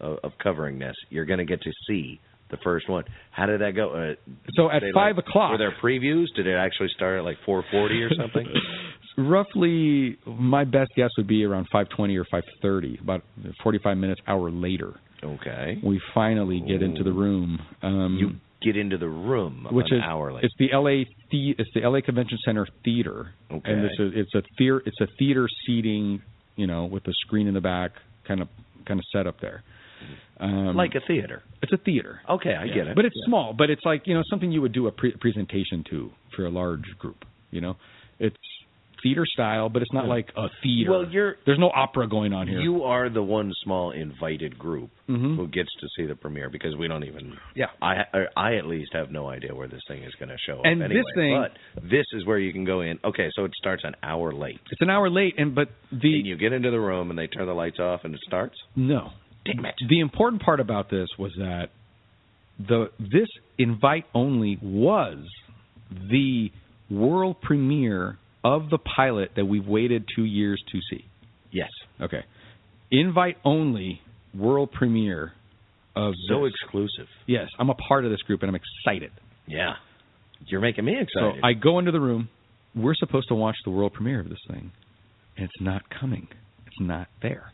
of, 0.00 0.18
of 0.24 0.32
covering 0.42 0.78
this, 0.78 0.96
you're 1.10 1.24
going 1.26 1.38
to 1.38 1.44
get 1.44 1.60
to 1.62 1.72
see 1.86 2.18
the 2.52 2.58
first 2.62 2.88
one. 2.88 3.02
How 3.32 3.46
did 3.46 3.60
that 3.62 3.72
go? 3.74 3.90
Uh, 3.90 4.14
So 4.54 4.70
at 4.70 4.82
five 4.94 5.16
like, 5.16 5.26
o'clock, 5.26 5.50
Were 5.52 5.58
there 5.58 5.74
previews? 5.82 6.26
Did 6.36 6.46
it 6.46 6.54
actually 6.54 6.90
start 6.94 7.18
at 7.18 7.24
like 7.24 7.38
4:40 7.44 8.08
or 8.08 8.10
something? 8.14 8.46
roughly, 9.18 10.16
my 10.26 10.64
best 10.64 10.90
guess 10.96 11.10
would 11.16 11.26
be 11.26 11.44
around 11.44 11.66
five 11.72 11.88
twenty 11.90 12.16
or 12.16 12.24
five 12.30 12.44
thirty, 12.60 12.98
about 13.00 13.22
forty-five 13.62 13.96
minutes, 13.96 14.20
hour 14.26 14.50
later. 14.50 14.94
okay. 15.22 15.78
We 15.84 16.00
finally 16.14 16.60
get 16.66 16.82
into 16.82 17.02
the 17.02 17.12
room. 17.12 17.58
Um, 17.82 18.16
You 18.20 18.30
get 18.62 18.76
into 18.76 18.96
the 18.96 19.08
room 19.08 19.66
which 19.72 19.88
an 19.90 19.98
is 19.98 20.04
it's 20.44 20.54
the 20.58 20.68
LA 20.72 21.04
the, 21.32 21.54
it's 21.58 21.70
the 21.74 21.80
LA 21.80 22.00
Convention 22.00 22.38
Center 22.44 22.66
theater, 22.84 23.30
Okay. 23.50 23.70
and 23.72 23.84
it's 23.84 23.98
a 23.98 24.18
it's 24.20 24.34
a 24.34 24.42
theater 24.56 24.82
it's 24.86 25.00
a 25.00 25.06
theater 25.18 25.48
seating, 25.66 26.22
you 26.56 26.66
know, 26.66 26.84
with 26.86 27.06
a 27.08 27.12
screen 27.26 27.46
in 27.48 27.54
the 27.54 27.60
back, 27.60 27.90
kind 28.26 28.40
of 28.40 28.48
kind 28.86 28.98
of 29.00 29.04
set 29.12 29.26
up 29.26 29.40
there. 29.40 29.62
Um, 30.40 30.74
like 30.76 30.94
a 30.96 31.00
theater. 31.06 31.42
it's 31.62 31.72
a 31.72 31.76
theater. 31.76 32.20
Okay, 32.28 32.54
I 32.54 32.66
get 32.66 32.88
it. 32.88 32.96
But 32.96 33.04
it's 33.04 33.14
Yeah. 33.16 33.26
small. 33.30 33.52
But 33.52 33.70
it's 33.70 33.84
like 33.84 34.06
you 34.06 34.14
know 34.14 34.22
something 34.28 34.50
you 34.50 34.60
would 34.62 34.72
do 34.72 34.86
a 34.88 34.92
pre- 34.92 35.12
presentation 35.16 35.84
to 35.90 36.10
for 36.34 36.46
a 36.46 36.50
large 36.50 36.84
group. 36.98 37.24
You 37.50 37.60
know, 37.60 37.76
it's 38.18 38.36
theater 39.02 39.26
style, 39.26 39.68
but 39.68 39.82
it's 39.82 39.92
not 39.92 40.06
like 40.06 40.30
a 40.36 40.48
theater. 40.62 40.90
Well, 40.92 41.08
you're 41.10 41.36
there's 41.44 41.58
no 41.58 41.70
opera 41.74 42.06
going 42.08 42.32
on 42.32 42.46
here. 42.46 42.60
you 42.60 42.84
are 42.84 43.08
the 43.08 43.22
one 43.22 43.50
small 43.64 43.90
invited 43.90 44.56
group 44.56 44.90
Mhm. 45.08 45.34
who 45.36 45.48
gets 45.48 45.70
to 45.80 45.88
see 45.96 46.06
the 46.06 46.14
premiere 46.14 46.48
because 46.48 46.76
we 46.76 46.86
don't 46.86 47.02
even 47.04 47.36
Yeah. 47.56 47.66
I 47.82 48.04
I 48.14 48.26
I 48.36 48.54
at 48.56 48.66
least 48.66 48.92
have 48.94 49.10
no 49.10 49.28
idea 49.28 49.54
where 49.56 49.66
this 49.66 49.82
thing 49.88 50.02
is 50.04 50.14
going 50.16 50.28
to 50.28 50.38
show 50.38 50.58
up 50.60 50.66
And 50.66 50.80
anyway. 50.82 51.02
this 51.02 51.14
thing- 51.16 51.36
but 51.36 51.56
this 51.82 52.06
is 52.12 52.24
where 52.24 52.38
you 52.38 52.52
can 52.52 52.64
go 52.64 52.80
in. 52.82 53.00
Okay, 53.04 53.28
so 53.34 53.44
it 53.44 53.52
starts 53.56 53.82
an 53.84 53.96
hour 54.04 54.30
late. 54.32 54.60
it's 54.70 54.80
an 54.80 54.90
hour 54.90 55.10
late, 55.10 55.34
and 55.36 55.52
but 55.54 55.68
the 55.90 56.18
and 56.18 56.26
you 56.26 56.36
get 56.36 56.52
into 56.52 56.70
the 56.70 56.80
room 56.80 57.10
and 57.10 57.18
they 57.18 57.26
turn 57.26 57.46
the 57.46 57.54
lights 57.54 57.80
off 57.80 58.04
and 58.04 58.14
it 58.14 58.20
starts. 58.20 58.56
No. 58.76 59.10
Damn 59.44 59.64
it. 59.64 59.74
The 59.88 60.00
important 60.00 60.42
part 60.42 60.60
about 60.60 60.90
this 60.90 61.08
was 61.18 61.32
that 61.38 61.70
the 62.58 62.90
this 62.98 63.28
invite 63.58 64.04
only 64.14 64.58
was 64.62 65.18
the 65.90 66.50
world 66.90 67.40
premiere 67.40 68.18
of 68.44 68.70
the 68.70 68.78
pilot 68.78 69.32
that 69.36 69.44
we've 69.44 69.66
waited 69.66 70.04
2 70.16 70.24
years 70.24 70.62
to 70.72 70.78
see. 70.90 71.04
Yes. 71.50 71.70
Okay. 72.00 72.24
Invite 72.90 73.36
only 73.44 74.00
world 74.34 74.72
premiere 74.72 75.32
of 75.94 76.14
So 76.28 76.44
this. 76.44 76.52
exclusive. 76.54 77.06
Yes, 77.26 77.48
I'm 77.58 77.70
a 77.70 77.74
part 77.74 78.04
of 78.04 78.10
this 78.10 78.20
group 78.22 78.42
and 78.42 78.48
I'm 78.48 78.60
excited. 78.86 79.12
Yeah. 79.46 79.74
You're 80.46 80.60
making 80.60 80.84
me 80.84 80.92
excited. 80.92 81.40
So. 81.40 81.46
I 81.46 81.52
go 81.52 81.78
into 81.78 81.92
the 81.92 82.00
room. 82.00 82.28
We're 82.74 82.94
supposed 82.94 83.28
to 83.28 83.34
watch 83.34 83.56
the 83.64 83.70
world 83.70 83.92
premiere 83.92 84.20
of 84.20 84.28
this 84.28 84.40
thing, 84.48 84.72
and 85.36 85.44
it's 85.44 85.60
not 85.60 85.82
coming. 85.90 86.28
It's 86.66 86.80
not 86.80 87.08
there. 87.20 87.52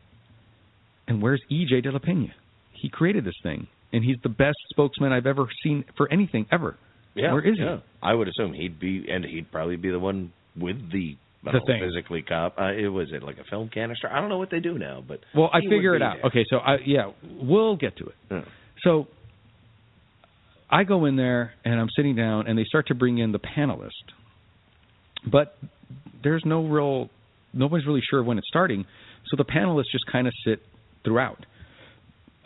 And 1.09 1.21
where's 1.23 1.43
EJ 1.51 1.83
De 1.83 1.91
La 1.91 1.99
Pena? 1.99 2.29
He 2.73 2.89
created 2.89 3.25
this 3.25 3.35
thing, 3.43 3.67
and 3.93 4.05
he's 4.05 4.19
the 4.23 4.29
best 4.29 4.59
spokesman 4.71 5.13
I've 5.13 5.27
ever 5.27 5.47
seen 5.65 5.85
for 5.97 6.11
anything 6.13 6.47
ever. 6.53 6.77
yeah. 7.15 7.33
Where 7.33 7.43
is 7.45 7.57
yeah. 7.59 7.77
he? 7.79 7.83
I 8.03 8.15
would 8.15 8.29
assume 8.29 8.53
he'd 8.55 8.79
be 8.79 9.05
and 9.11 9.25
he'd 9.25 9.51
probably 9.51 9.77
be 9.77 9.91
the 9.91 9.99
one 9.99 10.33
with 10.57 10.77
the 10.93 11.17
The 11.45 11.53
know, 11.53 11.61
thing. 11.67 11.81
physically 11.81 12.23
cop. 12.23 12.57
Uh, 12.59 12.73
it 12.73 12.89
was 12.89 13.09
it 13.13 13.23
like 13.23 13.39
a 13.39 13.45
film 13.51 13.69
canister. 13.73 14.09
I 14.13 14.21
don't 14.21 14.29
know 14.29 14.39
what 14.39 14.51
they 14.51 14.61
do 14.61 14.79
now, 14.79 15.03
but 15.07 15.21
Well, 15.35 15.51
I 15.53 15.61
figure 15.61 15.97
it 15.97 16.03
out. 16.03 16.17
there. 16.17 16.27
Okay, 16.27 16.45
so 16.51 16.59
I 16.59 16.77
yeah, 16.85 17.11
we'll 17.41 17.77
get 17.77 17.97
to 17.97 18.05
it. 18.07 18.15
Yeah. 18.31 18.43
So 18.85 19.09
I 20.71 20.85
go 20.85 21.07
in 21.07 21.17
there 21.17 21.55
and 21.65 21.81
I'm 21.81 21.89
sitting 21.97 22.15
down, 22.15 22.47
and 22.47 22.59
they 22.59 22.65
start 22.65 22.89
to 22.89 22.95
bring 22.95 23.19
in 23.19 23.33
the 23.33 23.39
panelist, 23.41 23.91
but 25.31 25.57
there's 26.23 26.43
no 26.45 26.65
real, 26.67 27.09
nobody's 27.55 27.87
really 27.87 28.03
sure 28.09 28.23
when 28.23 28.39
it's 28.39 28.49
starting. 28.49 28.85
So 29.29 29.37
the 29.37 29.45
panelists 29.45 29.91
just 29.93 30.05
kind 30.11 30.27
of 30.27 30.35
sit 30.45 30.61
throughout. 31.09 31.47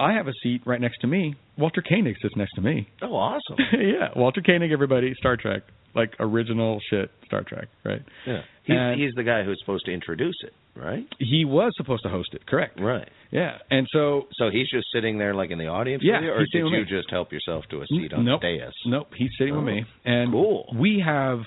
I 0.01 0.15
have 0.15 0.27
a 0.27 0.33
seat 0.43 0.63
right 0.67 0.81
next 0.81 0.99
to 1.03 1.07
me. 1.07 1.35
Walter 1.59 1.83
Koenig 1.87 2.17
sits 2.23 2.35
next 2.37 2.53
to 2.55 2.61
me. 2.61 2.89
Oh, 3.03 3.15
awesome. 3.15 3.57
yeah, 3.73 4.09
Walter 4.17 4.41
Koenig, 4.41 4.73
everybody, 4.73 5.13
Star 5.19 5.37
Trek, 5.37 5.63
like 5.95 6.15
original 6.19 6.81
shit, 6.91 7.11
Star 7.27 7.45
Trek, 7.47 7.69
right? 7.85 8.01
Yeah. 8.27 8.41
He's, 8.65 8.77
And- 8.77 9.01
he's 9.01 9.13
the 9.15 9.23
guy 9.23 9.45
who's 9.45 9.61
supposed 9.63 9.85
to 9.87 9.93
introduce 9.93 10.35
it, 10.45 10.53
right? 10.81 11.07
He 11.19 11.45
was 11.45 11.73
supposed 11.77 12.03
to 12.05 12.09
host 12.09 12.31
it, 12.33 12.47
correct? 12.47 12.81
Right. 12.81 13.09
Yeah, 13.31 13.59
and 13.71 13.87
so 13.93 14.27
So 14.35 14.51
he's 14.51 14.69
just 14.71 14.87
sitting 14.95 15.19
there 15.19 15.35
like 15.35 15.51
in 15.51 15.59
the 15.59 15.67
audience 15.69 16.03
Yeah, 16.05 16.21
you, 16.21 16.31
or 16.31 16.39
did 16.53 16.67
you 16.71 16.85
just 16.87 17.11
help 17.11 17.33
yourself 17.33 17.65
to 17.71 17.83
a 17.83 17.87
seat 17.87 18.13
on 18.13 18.25
nope. 18.25 18.41
the 18.41 18.47
dais? 18.59 18.73
Nope, 18.87 19.09
he's 19.17 19.31
sitting 19.39 19.55
with 19.55 19.63
Oh, 19.63 19.67
me, 19.67 19.85
and 20.05 20.33
cool. 20.33 20.75
we 20.79 21.03
have 21.05 21.41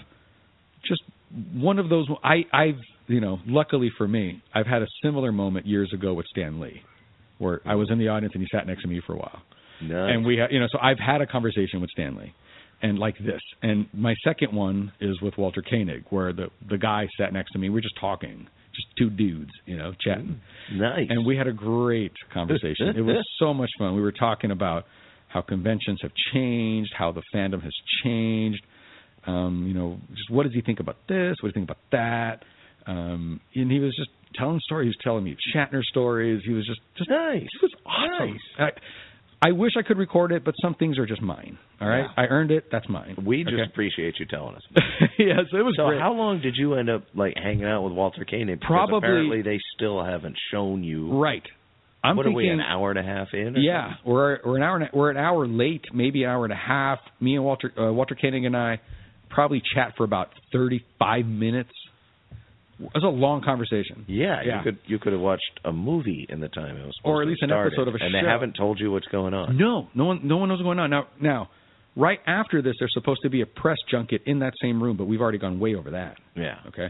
just 0.88 1.01
one 1.53 1.79
of 1.79 1.89
those. 1.89 2.07
I, 2.24 2.45
I've, 2.53 2.79
you 3.07 3.19
know, 3.19 3.39
luckily 3.48 3.89
for 3.98 4.07
me, 4.07 4.41
I've 4.53 4.67
had 4.67 4.81
a 4.84 4.88
similar 5.03 5.31
moment 5.31 5.65
years 5.65 5.91
ago 5.93 6.13
with 6.13 6.25
Stan 6.27 6.60
Lee, 6.60 6.81
where 7.38 7.62
I 7.65 7.75
was 7.75 7.89
in 7.92 7.98
the 8.00 8.08
audience 8.10 8.34
and 8.36 8.42
he 8.44 8.48
sat 8.56 8.65
next 8.68 8.82
to 8.84 8.88
me 8.88 9.01
for 9.06 9.13
a 9.13 9.18
while, 9.18 9.42
Nice. 9.82 10.12
and 10.15 10.25
we, 10.25 10.38
ha- 10.38 10.48
you 10.50 10.60
know, 10.60 10.68
so 10.72 10.80
I've 10.82 11.00
had 11.00 11.22
a 11.22 11.27
conversation 11.27 11.82
with 11.82 11.89
Stan 11.92 12.15
Lee, 12.15 12.34
and 12.82 12.98
like 13.00 13.18
this, 13.20 13.42
and 13.62 13.88
my 13.94 14.13
second 14.24 14.54
one 14.54 14.92
is 15.01 15.20
with 15.22 15.38
Walter 15.38 15.62
Koenig, 15.68 16.04
where 16.10 16.34
the 16.34 16.48
the 16.70 16.77
guy 16.77 17.08
sat 17.18 17.34
next 17.34 17.51
to 17.51 17.60
me. 17.60 17.70
We're 17.70 17.82
just 17.82 17.98
talking, 18.00 18.48
just 18.75 18.88
two 18.98 19.10
dudes, 19.10 19.51
you 19.65 19.77
know, 19.77 19.94
chatting. 20.01 20.39
nice. 20.74 21.08
And 21.10 21.25
we 21.25 21.36
had 21.38 21.48
a 21.48 21.54
great 21.54 22.12
conversation. 22.34 22.89
it 22.96 23.01
was 23.01 23.24
so 23.39 23.54
much 23.54 23.70
fun. 23.80 23.96
We 23.96 24.01
were 24.01 24.12
talking 24.12 24.51
about 24.51 24.86
how 25.30 25.42
conventions 25.42 26.00
have 26.01 26.12
changed, 26.34 26.94
how 26.98 27.12
the 27.12 27.22
fandom 27.34 27.62
has 27.63 27.74
changed. 28.04 28.62
Um, 29.27 29.65
you 29.68 29.74
know, 29.74 29.98
just 30.12 30.30
what 30.30 30.44
does 30.44 30.54
he 30.54 30.62
think 30.62 30.80
about 30.80 30.98
this? 31.10 31.36
What 31.42 31.50
does 31.50 31.56
he 31.56 31.60
think 31.62 31.70
about 31.72 31.84
that? 31.92 32.44
Um, 32.88 33.42
and 33.56 33.72
he 33.72 33.80
was 33.80 33.96
just 33.98 34.12
telling 34.38 34.60
stories. 34.62 34.86
He 34.86 34.89
was 34.89 34.98
telling 35.04 35.24
me 35.24 35.36
Shatner 35.56 35.82
stories. 35.84 36.42
He 36.46 36.54
was 36.54 36.65
just 36.65 36.80
just 36.98 37.10
nice. 37.10 37.42
it 37.44 37.62
was 37.62 37.72
awesome. 37.86 38.38
I, 38.60 38.70
I 39.50 39.51
wish 39.51 39.74
I 39.77 39.82
could 39.84 39.98
record 39.98 40.32
it, 40.32 40.44
but 40.46 40.56
some 40.62 40.74
things 40.75 40.98
are 40.98 41.06
just 41.06 41.22
mine. 41.22 41.58
All 41.82 41.88
right, 41.88 42.01
Yeah. 42.06 42.24
I 42.24 42.27
earned 42.27 42.51
it. 42.51 42.65
That's 42.72 42.88
mine. 42.89 43.18
We 43.25 43.44
just 43.44 43.54
Okay? 43.54 43.63
appreciate 43.70 44.15
you 44.20 44.25
telling 44.25 44.56
us. 44.56 44.62
yes, 45.20 45.39
it 45.54 45.62
was 45.63 45.75
So 45.77 45.88
great. 45.88 46.00
how 46.01 46.13
long 46.13 46.42
did 46.42 46.56
you 46.58 46.75
end 46.75 46.89
up 46.89 47.04
like 47.13 47.34
hanging 47.36 47.65
out 47.65 47.84
with 47.84 47.94
Walter 47.94 48.25
Koenig? 48.25 48.60
Because 48.60 48.68
Probably- 48.68 48.98
apparently 48.98 49.42
they 49.42 49.60
still 49.75 50.04
haven't 50.04 50.36
shown 50.51 50.84
you. 50.84 51.12
right. 51.20 51.44
I'm 52.04 52.18
what 52.18 52.25
thinking. 52.27 52.36
are 52.36 52.38
we 52.38 52.50
an 52.50 52.60
hour 52.62 52.92
and 52.92 53.00
a 53.00 53.04
half 53.04 53.30
in? 53.34 53.56
Or 53.56 53.60
Yeah, 53.60 53.94
we're 54.06 54.38
we're 54.46 54.58
an 54.58 54.63
hour 54.63 54.75
and 54.75 54.84
a, 54.86 54.89
we're 54.96 55.10
an 55.10 55.18
hour 55.18 55.48
late, 55.48 55.86
maybe 55.92 56.24
an 56.24 56.30
hour 56.30 56.44
and 56.46 56.54
a 56.54 56.56
half. 56.56 57.00
Me 57.20 57.34
and 57.36 57.44
Walter 57.44 57.72
uh, 57.77 57.92
Walter 57.92 58.15
Koenig 58.15 58.46
and 58.46 58.56
I 58.56 58.80
probably 59.32 59.60
chat 59.74 59.94
for 59.98 60.04
about 60.04 60.30
35 60.54 61.25
minutes. 61.25 61.72
It 62.77 62.91
was 62.94 63.03
a 63.03 63.08
long 63.08 63.41
conversation. 63.41 64.03
Yeah, 64.08 64.41
Yeah. 64.44 64.58
you 64.58 64.63
could 64.63 64.77
you 64.86 65.00
could 65.00 65.13
have 65.13 65.22
watched 65.22 65.60
a 65.63 65.72
movie 65.72 66.25
in 66.27 66.39
the 66.41 66.50
time 66.50 66.75
it 66.77 66.86
was 66.86 66.94
supposed 66.98 67.13
Or 67.15 67.22
at 67.22 67.27
least 67.27 67.41
an 67.41 67.50
started, 67.50 67.74
episode 67.74 67.88
of 67.88 67.96
a 67.96 68.03
and 68.03 68.12
show. 68.13 68.22
they 68.22 68.27
haven't 68.27 68.53
told 68.55 68.79
you 68.79 68.91
what's 68.91 69.08
going 69.08 69.34
on. 69.34 69.58
No, 69.58 69.88
no 69.96 70.05
one 70.05 70.20
no 70.27 70.38
one 70.38 70.50
knows 70.50 70.58
what's 70.60 70.65
going 70.65 70.79
on 70.79 70.89
now. 70.89 71.08
Now, 71.22 71.50
right 71.96 72.20
after 72.27 72.62
this, 72.62 72.75
there's 72.79 72.94
supposed 72.94 73.22
to 73.24 73.29
be 73.29 73.41
a 73.41 73.46
press 73.46 73.77
junket 73.89 74.22
in 74.25 74.39
that 74.39 74.53
same 74.62 74.84
room, 74.84 74.98
but 74.98 75.05
we've 75.05 75.22
already 75.22 75.38
gone 75.38 75.60
way 75.60 75.75
over 75.75 75.91
that. 75.91 76.17
Yeah, 76.36 76.58
Okay, 76.67 76.89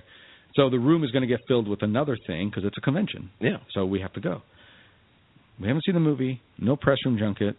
so 0.55 0.69
the 0.71 0.79
room 0.79 1.03
is 1.03 1.11
going 1.11 1.21
to 1.21 1.27
get 1.27 1.41
filled 1.47 1.67
with 1.67 1.83
another 1.83 2.17
thing 2.25 2.49
because 2.49 2.65
it's 2.65 2.77
a 2.77 2.81
convention. 2.81 3.29
yeah. 3.39 3.57
So 3.73 3.85
we 3.85 3.99
have 4.01 4.13
to 4.13 4.21
go. 4.21 4.41
We 5.59 5.67
haven't 5.67 5.83
seen 5.85 5.93
the 5.93 6.01
movie. 6.01 6.41
No 6.57 6.75
press 6.75 6.97
room 7.05 7.17
junket. 7.19 7.55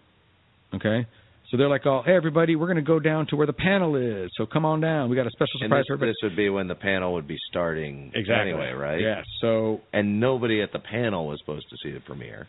Okay. 0.75 1.06
So 1.50 1.57
they're 1.57 1.69
like, 1.69 1.87
"Oh, 1.87 2.03
hey 2.05 2.15
everybody, 2.15 2.57
we're 2.57 2.67
going 2.67 2.76
to 2.76 2.83
go 2.83 2.99
down 2.99 3.26
to 3.29 3.37
where 3.37 3.47
the 3.47 3.53
panel 3.53 3.95
is. 3.95 4.31
So 4.37 4.47
come 4.47 4.65
on 4.65 4.81
down. 4.81 5.09
We 5.09 5.17
got 5.17 5.26
a 5.26 5.31
special 5.31 5.61
surprise 5.61 5.81
this, 5.83 5.87
for 5.87 5.95
everybody." 5.95 6.11
this 6.11 6.31
would 6.31 6.37
be 6.37 6.49
when 6.49 6.67
the 6.67 6.75
panel 6.75 7.12
would 7.15 7.29
be 7.29 7.37
starting 7.49 8.12
anyway, 8.15 8.73
right? 8.73 9.00
Yeah. 9.00 9.23
So 9.41 9.81
And 9.93 10.19
nobody 10.19 10.61
at 10.61 10.73
the 10.73 10.81
panel 10.81 11.26
was 11.29 11.38
supposed 11.41 11.67
to 11.71 11.76
see 11.83 11.93
the 11.93 12.00
premiere. 12.00 12.49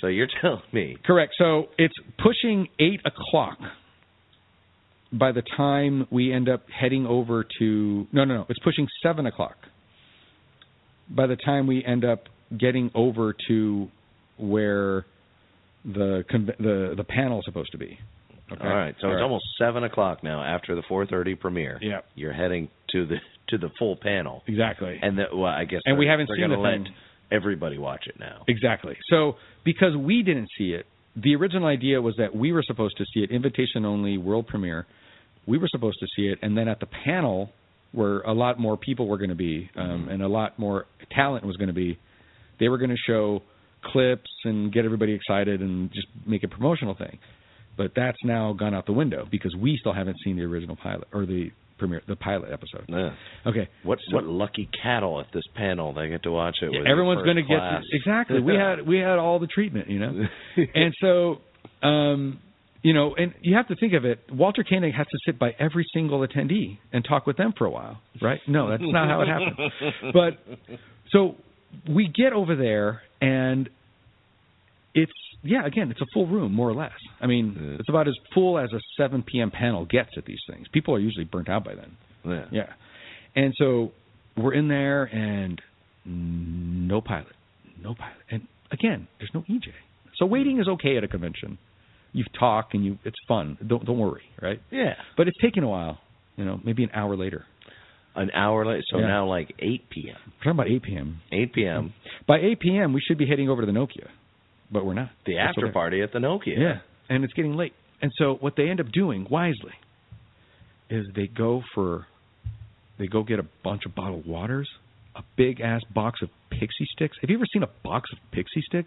So 0.00 0.06
you're 0.06 0.28
telling 0.40 0.62
me 0.72 0.96
correct. 1.04 1.34
So 1.36 1.66
it's 1.78 1.94
pushing 2.22 2.68
eight 2.78 3.00
o'clock. 3.04 3.58
By 5.12 5.32
the 5.32 5.42
time 5.58 6.06
we 6.10 6.32
end 6.32 6.48
up 6.48 6.62
heading 6.70 7.06
over 7.06 7.44
to 7.58 8.06
no, 8.12 8.24
no, 8.24 8.34
no, 8.34 8.46
it's 8.48 8.60
pushing 8.60 8.88
seven 9.02 9.26
o'clock. 9.26 9.56
By 11.10 11.26
the 11.26 11.36
time 11.36 11.66
we 11.66 11.84
end 11.84 12.06
up 12.06 12.24
getting 12.58 12.90
over 12.94 13.34
to 13.48 13.88
where 14.38 15.04
the 15.84 16.24
the 16.58 16.94
the 16.96 17.04
panel 17.04 17.40
is 17.40 17.44
supposed 17.44 17.72
to 17.72 17.78
be. 17.78 17.98
Okay. 18.52 18.64
All 18.68 18.74
right, 18.74 18.94
so 19.00 19.06
All 19.08 19.12
it's 19.12 19.16
right. 19.18 19.22
almost 19.22 19.44
seven 19.58 19.84
o'clock 19.84 20.22
now 20.22 20.42
after 20.42 20.74
the 20.74 20.82
four 20.88 21.06
thirty 21.06 21.34
premiere. 21.34 21.78
Yeah. 21.80 22.00
you're 22.14 22.32
heading 22.32 22.68
to 22.92 23.06
the 23.06 23.16
to 23.48 23.58
the 23.58 23.70
full 23.78 23.96
panel, 23.96 24.42
exactly. 24.46 24.98
and 25.02 25.18
the, 25.18 25.24
well, 25.34 25.46
I 25.52 25.64
guess 25.64 25.80
And 25.84 25.98
we 25.98 26.06
haven't 26.06 26.28
seen 26.28 26.40
gonna 26.40 26.56
the 26.56 26.60
let 26.62 26.72
thing. 26.74 26.86
everybody 27.30 27.76
watch 27.78 28.04
it 28.06 28.18
now. 28.18 28.44
Exactly. 28.48 28.96
So 29.10 29.34
because 29.64 29.96
we 29.96 30.22
didn't 30.22 30.48
see 30.56 30.70
it, 30.72 30.86
the 31.16 31.34
original 31.36 31.66
idea 31.68 32.00
was 32.00 32.14
that 32.18 32.34
we 32.34 32.52
were 32.52 32.62
supposed 32.62 32.96
to 32.98 33.04
see 33.12 33.20
it, 33.20 33.30
invitation 33.30 33.84
only, 33.84 34.16
world 34.16 34.46
premiere. 34.46 34.86
We 35.46 35.58
were 35.58 35.68
supposed 35.68 35.98
to 36.00 36.06
see 36.16 36.28
it, 36.28 36.38
and 36.40 36.56
then 36.56 36.68
at 36.68 36.80
the 36.80 36.86
panel, 37.04 37.50
where 37.90 38.20
a 38.20 38.32
lot 38.32 38.58
more 38.58 38.76
people 38.78 39.06
were 39.08 39.18
going 39.18 39.28
to 39.30 39.34
be, 39.36 39.68
um, 39.76 40.08
and 40.08 40.22
a 40.22 40.28
lot 40.28 40.58
more 40.58 40.86
talent 41.10 41.44
was 41.44 41.56
going 41.56 41.68
to 41.68 41.74
be, 41.74 41.98
they 42.60 42.68
were 42.68 42.78
going 42.78 42.90
to 42.90 42.96
show 42.96 43.42
clips 43.84 44.30
and 44.44 44.72
get 44.72 44.84
everybody 44.84 45.12
excited 45.12 45.60
and 45.60 45.90
just 45.92 46.06
make 46.26 46.44
a 46.44 46.48
promotional 46.48 46.94
thing. 46.94 47.18
But 47.76 47.92
that's 47.96 48.18
now 48.24 48.52
gone 48.52 48.74
out 48.74 48.86
the 48.86 48.92
window 48.92 49.26
because 49.30 49.54
we 49.58 49.76
still 49.80 49.92
haven't 49.94 50.16
seen 50.24 50.36
the 50.36 50.42
original 50.42 50.76
pilot 50.76 51.08
or 51.12 51.24
the 51.26 51.50
premiere, 51.78 52.02
the 52.06 52.16
pilot 52.16 52.50
episode. 52.52 52.84
Yeah. 52.88 53.10
Okay, 53.46 53.68
What 53.82 53.98
So- 54.08 54.16
what 54.16 54.24
lucky 54.24 54.68
cattle 54.82 55.20
at 55.20 55.26
this 55.32 55.44
panel 55.54 55.92
they 55.92 56.08
get 56.08 56.22
to 56.24 56.30
watch 56.30 56.56
it 56.62 56.70
with? 56.70 56.86
everyone's 56.86 57.22
going 57.24 57.36
going 57.36 57.48
to 57.48 57.52
get 57.54 57.58
to, 57.58 57.80
exactly. 57.92 58.40
We 58.40 58.54
had 58.54 58.86
we 58.86 58.98
had 58.98 59.18
all 59.18 59.38
the 59.38 59.46
treatment, 59.46 59.88
you 59.88 59.98
know, 59.98 60.26
and 60.74 60.94
so 61.00 61.40
um, 61.86 62.38
you 62.82 62.92
know, 62.94 63.14
and 63.16 63.32
you 63.40 63.56
have 63.56 63.68
to 63.68 63.76
think 63.76 63.92
of 63.94 64.04
it. 64.04 64.18
Walter 64.30 64.64
Koenig 64.64 64.92
has 64.94 65.06
to 65.06 65.18
sit 65.24 65.38
by 65.38 65.54
every 65.58 65.86
single 65.94 66.26
attendee 66.26 66.78
and 66.92 67.04
talk 67.04 67.26
with 67.26 67.36
them 67.36 67.52
for 67.56 67.64
a 67.64 67.70
while, 67.70 68.00
right? 68.20 68.40
No, 68.46 68.68
that's 68.70 68.82
not 68.84 69.08
how 69.08 69.22
it 69.22 69.28
happens. 69.28 69.72
But 70.12 70.38
so 71.10 71.36
we 71.88 72.06
get 72.08 72.32
over 72.32 72.54
there 72.56 73.02
and 73.20 73.68
it's 74.94 75.12
yeah, 75.42 75.64
again, 75.66 75.90
it's 75.90 76.00
a 76.00 76.06
full 76.14 76.26
room 76.26 76.52
more 76.54 76.68
or 76.68 76.74
less. 76.74 76.92
I 77.20 77.26
mean, 77.26 77.56
Yeah. 77.60 77.76
it's 77.80 77.88
about 77.88 78.08
as 78.08 78.14
full 78.34 78.58
as 78.58 78.72
a 78.72 78.80
7 78.96 79.22
p.m. 79.24 79.50
panel 79.50 79.84
gets 79.84 80.10
at 80.16 80.24
these 80.24 80.40
things. 80.48 80.66
People 80.72 80.94
are 80.94 80.98
usually 81.00 81.24
burnt 81.24 81.48
out 81.48 81.64
by 81.64 81.74
then. 81.74 81.96
yeah. 82.24 82.44
Yeah. 82.50 82.72
And 83.34 83.52
so 83.56 83.92
we're 84.36 84.54
in 84.54 84.68
there 84.68 85.04
and 85.04 85.60
no 86.04 87.00
pilot. 87.00 87.32
No 87.82 87.94
pilot. 87.94 88.16
And 88.30 88.46
again, 88.70 89.08
there's 89.18 89.30
no 89.34 89.40
EJ. 89.48 89.68
So 90.16 90.26
waiting 90.26 90.60
is 90.60 90.68
okay 90.68 90.96
at 90.96 91.04
a 91.04 91.08
convention. 91.08 91.58
You 92.12 92.24
talk 92.38 92.68
and 92.74 92.84
you 92.84 92.98
it's 93.04 93.16
fun. 93.26 93.56
Don't 93.66 93.84
don't 93.86 93.98
worry, 93.98 94.22
right? 94.40 94.60
Yeah. 94.70 94.94
But 95.16 95.28
it's 95.28 95.38
taking 95.40 95.62
a 95.62 95.68
while, 95.68 95.98
you 96.36 96.44
know, 96.44 96.60
maybe 96.62 96.84
an 96.84 96.90
hour 96.92 97.16
later. 97.16 97.46
An 98.14 98.30
hour 98.34 98.66
late, 98.66 98.84
so 98.90 98.98
Yeah. 98.98 99.06
now 99.06 99.26
like 99.26 99.54
eight 99.58 99.88
p.m. 99.88 100.16
We're 100.26 100.52
talking 100.52 100.60
about 100.60 100.68
8 100.68 100.82
p.m. 100.82 101.20
Eight 101.32 101.54
p.m. 101.54 101.94
By 102.28 102.40
8 102.40 102.60
p.m., 102.60 102.92
we 102.92 103.00
should 103.00 103.16
be 103.16 103.26
heading 103.26 103.48
over 103.48 103.62
to 103.62 103.66
the 103.66 103.72
Nokia, 103.72 104.08
but 104.72 104.84
we're 104.86 104.94
not. 104.94 105.10
The 105.26 105.34
We're 105.34 105.40
after 105.40 105.72
party 105.72 106.00
at 106.02 106.12
the 106.12 106.18
Nokia. 106.18 106.58
Yeah, 106.58 106.78
and 107.08 107.24
it's 107.24 107.32
getting 107.34 107.54
late. 107.54 107.74
And 108.00 108.10
so 108.16 108.34
what 108.40 108.54
they 108.56 108.68
end 108.68 108.80
up 108.80 108.90
doing 108.90 109.26
wisely 109.30 109.74
is 110.90 111.06
they 111.14 111.26
go 111.26 111.62
for 111.74 112.06
they 112.98 113.06
go 113.06 113.22
get 113.22 113.38
a 113.38 113.46
bunch 113.64 113.82
of 113.86 113.94
bottled 113.94 114.26
waters, 114.26 114.68
a 115.16 115.22
big 115.36 115.60
ass 115.60 115.80
box 115.94 116.20
of 116.22 116.28
Pixy 116.52 116.86
Stix. 116.98 117.10
Have 117.20 117.30
you 117.30 117.36
ever 117.36 117.46
seen 117.52 117.62
a 117.62 117.70
box 117.84 118.10
of 118.12 118.18
Pixy 118.36 118.62
Stix? 118.72 118.86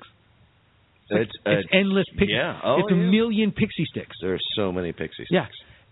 like- 1.12 1.22
It's, 1.22 1.32
it's 1.46 1.68
uh, 1.74 1.78
endless 1.78 2.06
pixie. 2.18 2.34
yeah. 2.34 2.60
Oh, 2.64 2.78
it's 2.80 2.92
a 2.92 2.96
yeah. 2.96 3.02
million 3.12 3.52
Pixy 3.52 3.86
Stix. 3.96 4.08
There 4.22 4.34
are 4.34 4.40
so 4.56 4.72
many 4.72 4.92
Pixy 4.92 5.22
Stix. 5.22 5.26
Yeah, 5.32 5.46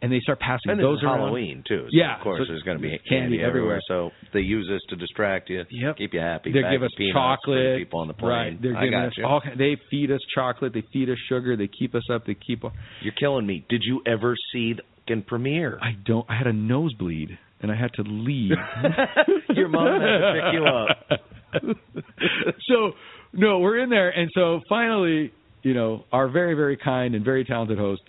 and 0.04 0.12
they 0.12 0.20
start 0.20 0.40
passing 0.40 0.70
And 0.72 0.80
those 0.80 1.02
around. 1.02 1.20
Halloween 1.20 1.64
too. 1.68 1.86
So 1.86 1.90
Yeah, 1.92 2.18
of 2.18 2.22
course 2.22 2.42
so 2.42 2.46
there's 2.52 2.62
going 2.62 2.78
to 2.78 2.82
be 2.84 2.90
candy 2.90 3.10
candy, 3.10 3.42
everywhere. 3.42 3.80
everywhere. 3.80 4.12
So 4.12 4.12
they 4.34 4.42
use 4.42 4.68
this 4.70 4.82
to 4.90 4.96
distract 4.98 5.50
you, 5.50 5.64
Yep. 5.72 5.98
keep 5.98 6.14
you 6.14 6.20
happy. 6.20 6.52
They 6.52 6.62
give 6.70 6.84
us 6.84 6.92
peanuts 6.98 7.16
chocolate. 7.16 7.80
people 7.80 8.02
on 8.02 8.08
the 8.10 8.14
plane. 8.14 8.30
Right. 8.30 8.62
They're 8.62 8.74
giving 8.74 8.94
us 8.94 9.14
you. 9.18 9.26
all. 9.26 9.42
They 9.58 9.78
feed 9.90 10.12
us 10.12 10.20
chocolate. 10.36 10.74
They 10.74 10.84
feed 10.94 11.10
us 11.10 11.18
sugar. 11.30 11.56
They 11.58 11.68
keep 11.70 11.96
us 11.96 12.04
up. 12.14 12.26
They 12.28 12.36
keep. 12.36 12.64
You're 13.02 13.14
killing 13.20 13.48
me. 13.48 13.66
Did 13.70 13.82
you 13.84 14.02
ever 14.06 14.36
see 14.52 14.74
the 14.74 14.84
fucking 15.08 15.24
premiere? 15.24 15.80
I 15.82 15.94
don't. 16.06 16.26
I 16.30 16.38
had 16.38 16.48
a 16.48 16.54
nosebleed 16.54 17.38
and 17.62 17.72
I 17.72 17.76
had 17.76 17.94
to 17.94 18.04
leave. 18.04 18.52
Your 19.56 19.70
mom 19.70 20.02
had 20.02 20.08
to 20.08 20.34
pick 20.36 20.54
you 20.54 20.66
up. 20.66 21.78
so 22.68 22.92
no, 23.34 23.60
we're 23.60 23.80
in 23.80 23.90
there, 23.90 24.10
and 24.10 24.30
so 24.34 24.60
finally, 24.70 25.32
you 25.64 25.74
know, 25.74 26.04
our 26.12 26.28
very 26.30 26.54
very 26.56 26.78
kind 26.78 27.16
and 27.16 27.24
very 27.24 27.44
talented 27.46 27.78
host, 27.78 28.02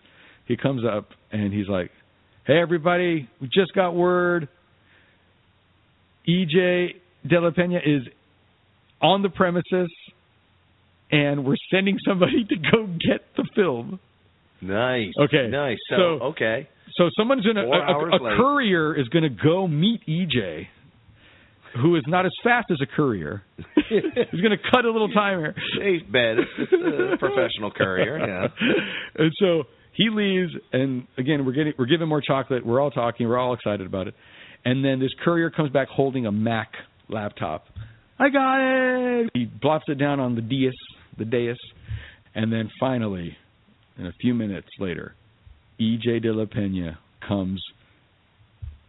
he 0.47 0.57
comes 0.57 0.83
up 0.85 1.09
and 1.35 1.53
he's 1.53 1.69
like, 1.69 1.91
"Hey 2.47 2.59
everybody, 2.61 3.29
we 3.41 3.49
just 3.49 3.75
got 3.75 3.95
word. 3.95 4.49
EJ 6.29 6.95
De 7.27 7.41
La 7.41 7.51
Pena 7.51 7.79
is 7.85 8.03
on 9.03 9.23
the 9.23 9.29
premises, 9.29 9.91
and 11.11 11.45
we're 11.45 11.57
sending 11.71 11.99
somebody 12.07 12.45
to 12.45 12.57
go 12.57 12.87
get 12.87 13.23
the 13.37 13.47
film." 13.55 13.99
Nice. 14.61 15.13
Okay, 15.21 15.49
Nice. 15.51 15.77
So, 15.91 15.97
so- 15.97 16.25
okay. 16.27 16.69
So 16.97 17.11
someone's 17.19 17.45
gonna 17.45 17.65
Four 17.65 18.09
a, 18.11 18.13
a, 18.13 18.35
a 18.35 18.37
courier 18.37 18.95
is 18.99 19.09
gonna 19.09 19.29
go 19.29 19.67
meet 19.67 20.01
EJ, 20.07 20.67
who 21.83 21.97
is 21.97 22.05
not 22.07 22.25
as 22.25 22.31
fast 22.45 22.71
as 22.71 22.79
a 22.81 22.87
courier. 22.87 23.43
He's 23.89 24.41
gonna 24.41 24.57
cut 24.73 24.85
a 24.85 24.91
little 24.91 25.09
time 25.09 25.41
here. 25.41 25.55
Bet. 26.11 26.39
It's, 26.39 26.51
it's 26.73 27.15
a 27.15 27.17
professional 27.19 27.73
courier. 27.73 28.19
Yeah. 28.19 28.47
and 29.25 29.33
so 29.41 29.65
he 29.95 30.11
leaves, 30.11 30.53
and 30.73 31.07
again 31.17 31.47
we're 31.47 31.53
getting 31.53 31.73
we're 31.79 31.87
giving 31.87 32.09
more 32.09 32.21
chocolate. 32.21 32.67
We're 32.67 32.81
all 32.81 32.91
talking. 32.91 33.29
We're 33.29 33.39
all 33.39 33.55
excited 33.55 33.87
about 33.87 34.09
it. 34.09 34.15
And 34.65 34.85
then 34.85 34.99
this 34.99 35.13
courier 35.23 35.51
comes 35.51 35.71
back 35.71 35.89
holding 35.89 36.27
a 36.27 36.33
Mac 36.33 36.73
laptop. 37.09 37.67
I 38.19 38.29
got 38.31 38.61
it. 38.61 39.31
He 39.35 39.47
plops 39.61 39.85
it 39.89 39.99
down 39.99 40.21
on 40.21 40.35
the 40.37 40.41
dais, 40.41 40.73
the 41.19 41.25
dais, 41.25 41.57
and 42.35 42.53
then 42.53 42.71
finally, 42.81 43.37
in 43.99 44.07
a 44.07 44.13
few 44.21 44.35
minutes 44.35 44.69
later, 44.79 45.15
EJ 45.81 46.23
De 46.23 46.33
La 46.33 46.47
Pena 46.47 46.99
comes, 47.27 47.63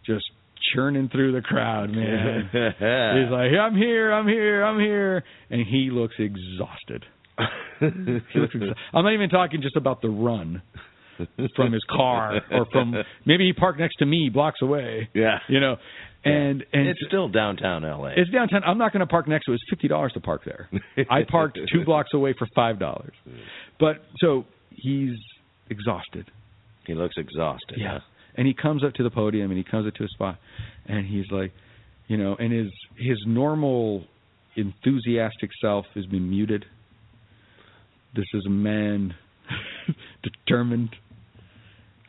just 0.06 0.26
churning 0.74 1.10
through 1.10 1.34
the 1.34 1.42
crowd, 1.42 1.90
man. 1.90 2.50
He's 2.54 3.32
like, 3.32 3.52
I'm 3.60 3.76
here, 3.76 4.12
I'm 4.12 4.28
here, 4.28 4.64
I'm 4.64 4.80
here, 4.80 5.24
and 5.50 5.66
he 5.66 5.90
looks 5.92 6.16
exhausted. 6.20 7.06
He 7.78 8.40
looks 8.40 8.56
exa- 8.56 8.74
I'm 8.94 9.04
not 9.04 9.14
even 9.14 9.30
talking 9.30 9.62
just 9.62 9.76
about 9.76 10.02
the 10.02 10.08
run 10.08 10.62
from 11.56 11.72
his 11.74 11.84
car 11.90 12.42
or 12.52 12.66
from 12.72 12.94
maybe 13.26 13.46
he 13.46 13.54
parked 13.54 13.80
next 13.80 13.98
to 13.98 14.06
me 14.06 14.30
blocks 14.34 14.62
away. 14.62 15.10
yeah. 15.14 15.40
You 15.48 15.60
know, 15.60 15.76
and 16.24 16.66
and 16.74 16.88
It's 16.88 17.00
still 17.08 17.30
downtown 17.30 17.84
LA. 17.84 18.14
it's 18.18 18.30
downtown. 18.32 18.64
I'm 18.66 18.78
not 18.78 18.92
going 18.94 19.02
to 19.02 19.06
park 19.08 19.28
next 19.28 19.46
to 19.46 19.52
it. 19.52 19.56
It's 19.56 19.64
fifty 19.70 19.88
dollars 19.88 20.12
to 20.14 20.20
park 20.20 20.42
there. 20.46 20.70
I 21.10 21.24
parked 21.24 21.60
two 21.72 21.86
blocks 21.86 22.10
away 22.14 22.34
for 22.38 22.48
five 22.56 22.80
dollars. 22.80 23.14
But 23.80 23.98
so 24.20 24.46
he's 24.72 25.16
exhausted. 25.70 26.30
he 26.88 26.94
looks 26.96 27.16
exhausted. 27.18 27.78
Yeah. 27.78 28.00
And 28.38 28.46
he 28.48 28.54
comes 28.54 28.84
up 28.84 28.94
to 28.96 29.04
the 29.04 29.10
podium 29.10 29.50
and 29.52 29.58
he 29.58 29.64
comes 29.64 29.88
up 29.88 29.94
to 29.96 30.04
a 30.04 30.08
spot 30.10 30.38
and 30.88 31.06
he's 31.08 31.26
like, 31.32 31.54
you 32.08 32.18
know, 32.18 32.36
and 32.40 32.52
his 32.52 32.72
his 32.98 33.18
normal 33.28 34.04
enthusiastic 34.56 35.52
self 35.62 35.86
has 35.96 36.06
been 36.08 36.30
muted. 36.30 36.66
This 38.16 38.26
is 38.34 38.44
a 38.48 38.50
man 38.50 39.14
determined. 40.24 40.96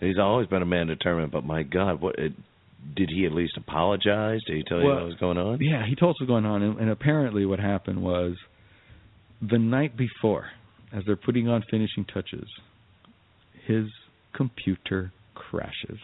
He's 0.01 0.19
always 0.19 0.47
been 0.49 0.63
a 0.63 0.67
man 0.67 0.87
determined, 0.89 1.33
but 1.33 1.45
my 1.45 1.63
God, 1.63 2.01
what 2.01 2.17
it, 2.19 2.33
did 2.95 3.09
he 3.11 3.25
at 3.27 3.33
least 3.33 3.57
apologize? 3.57 4.41
Did 4.47 4.57
he 4.57 4.63
tell 4.63 4.79
you 4.81 4.87
what 4.87 5.05
was 5.05 5.15
going 5.15 5.39
on? 5.39 5.61
Yeah, 5.61 5.85
he 5.89 5.95
told 5.95 6.11
us 6.11 6.21
what's 6.21 6.29
going 6.29 6.45
on, 6.47 6.63
and, 6.63 6.79
and 6.79 6.91
apparently 6.91 7.47
what 7.47 7.59
happened 7.59 8.03
was 8.03 8.37
the 9.41 9.59
night 9.59 9.97
before, 9.97 10.47
as 10.93 11.03
they're 11.07 11.17
putting 11.17 11.49
on 11.49 11.63
finishing 11.71 12.05
touches, 12.05 12.47
his 13.67 13.87
computer 14.35 15.13
crashes. 15.35 15.99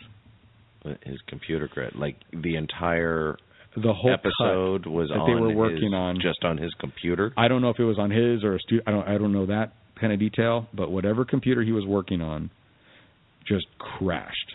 His 1.04 1.20
computer 1.28 1.68
credit, 1.68 1.96
like 1.96 2.16
the 2.32 2.56
entire 2.56 3.36
The 3.76 3.92
whole 3.92 4.12
episode 4.12 4.84
was 4.86 5.08
that 5.10 5.14
on 5.20 5.30
they 5.30 5.40
were 5.40 5.54
working 5.54 5.92
his- 5.92 5.94
on. 5.94 6.16
just 6.20 6.42
on 6.42 6.58
his 6.58 6.72
computer. 6.80 7.32
I 7.36 7.46
don't 7.46 7.62
know 7.62 7.70
if 7.70 7.78
it 7.78 7.84
was 7.84 7.98
on 8.00 8.10
his 8.10 8.42
or 8.42 8.56
a 8.56 8.58
stu- 8.58 8.82
I 8.84 8.90
don't 8.90 9.06
I 9.06 9.16
don't 9.16 9.32
know 9.32 9.46
that 9.46 9.74
kind 10.00 10.12
of 10.12 10.18
detail, 10.18 10.66
but 10.74 10.90
whatever 10.90 11.24
computer 11.24 11.62
he 11.62 11.70
was 11.70 11.86
working 11.86 12.20
on 12.20 12.50
just 13.46 13.66
crashed. 13.78 14.52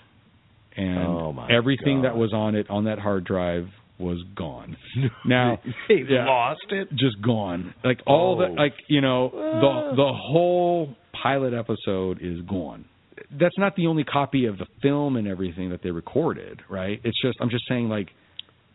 And 0.75 0.99
Oh, 0.99 1.45
everything 1.49 1.97
God. 2.01 2.05
that 2.05 2.17
was 2.17 2.33
on 2.33 2.55
it 2.55 2.69
on 2.69 2.85
that 2.85 2.99
hard 2.99 3.23
drive 3.25 3.67
was 3.99 4.23
gone. 4.35 4.77
Now 5.25 5.59
they 5.89 6.03
yeah. 6.07 6.25
lost 6.25 6.61
it. 6.69 6.89
just 6.91 7.19
gone. 7.21 7.73
Like 7.83 7.99
all 8.05 8.37
the 8.37 8.45
Oh. 8.45 8.53
like 8.53 8.73
you 8.87 9.01
know 9.01 9.29
the 9.33 9.39
ah. 9.67 9.95
the 9.95 10.13
whole 10.13 10.95
pilot 11.23 11.53
episode 11.53 12.19
is 12.21 12.41
gone. 12.41 12.85
That's 13.31 13.57
not 13.57 13.75
the 13.75 13.87
only 13.87 14.03
copy 14.03 14.45
of 14.45 14.57
the 14.59 14.67
film 14.83 15.15
and 15.17 15.27
everything 15.27 15.71
that 15.71 15.81
they 15.83 15.89
recorded, 15.91 16.61
right? 16.69 17.01
It's 17.03 17.19
just 17.21 17.37
I'm 17.41 17.49
just 17.49 17.63
saying 17.67 17.89
like 17.89 18.09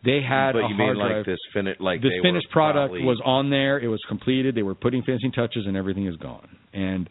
they 0.03 0.19
had 0.21 0.51
but 0.51 0.65
a 0.65 0.67
you 0.67 0.75
hard 0.75 0.97
mean 0.97 1.07
drive. 1.07 1.17
like 1.19 1.25
this 1.25 1.39
fin- 1.53 1.75
like 1.79 2.01
this 2.01 2.11
finished 2.21 2.49
product 2.51 2.89
probably- 2.91 3.05
was 3.05 3.21
on 3.23 3.49
there. 3.49 3.79
It 3.79 3.87
was 3.87 4.01
completed. 4.09 4.55
They 4.55 4.61
were 4.63 4.75
putting 4.75 5.03
finishing 5.03 5.31
touches, 5.31 5.65
and 5.65 5.77
everything 5.77 6.05
is 6.07 6.17
gone. 6.17 6.49
And 6.73 7.09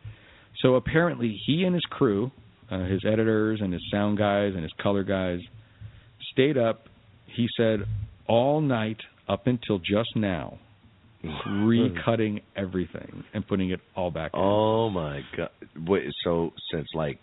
so 0.60 0.74
apparently, 0.74 1.34
he 1.46 1.64
and 1.64 1.72
his 1.74 1.84
crew, 1.88 2.30
uh, 2.72 2.84
his 2.86 3.00
editors 3.06 3.60
and 3.62 3.72
his 3.72 3.82
sound 3.92 4.16
guys 4.18 4.52
and 4.54 4.62
his 4.62 4.72
color 4.82 5.04
guys, 5.04 5.38
stayed 6.32 6.56
up. 6.56 6.86
He 7.26 7.46
said 7.56 7.80
all 8.26 8.60
night 8.60 8.98
up 9.28 9.46
until 9.46 9.78
just 9.78 10.16
now, 10.16 10.58
recutting 11.46 12.42
everything 12.56 13.24
and 13.34 13.46
putting 13.46 13.70
it 13.70 13.80
all 13.94 14.10
back. 14.10 14.32
in. 14.34 14.40
Oh 14.40 14.90
my 14.90 15.20
God! 15.36 15.50
Wait, 15.86 16.04
so 16.24 16.52
since 16.72 16.88
like 16.94 17.18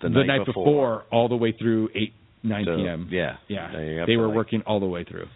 the, 0.00 0.08
the 0.08 0.24
night 0.24 0.46
before, 0.46 1.04
all 1.12 1.28
the 1.28 1.36
way 1.36 1.52
through 1.58 1.88
eight 1.94 2.12
nine 2.42 2.64
so, 2.66 2.76
p.m. 2.76 3.08
Yeah, 3.10 3.36
Yeah, 3.48 3.68
Now 3.72 3.78
you're 3.80 4.02
up 4.02 4.06
they 4.08 4.16
were 4.16 4.26
like- 4.28 4.36
working 4.36 4.62
all 4.66 4.80
the 4.80 4.86
way 4.86 5.04
through. 5.04 5.26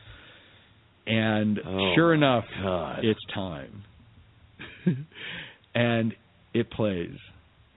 And 1.08 1.60
Oh, 1.64 1.92
sure 1.94 2.12
enough, 2.14 2.44
God. 2.62 3.04
it's 3.04 3.20
time. 3.32 3.84
and 5.74 6.12
it 6.52 6.68
plays. 6.70 7.14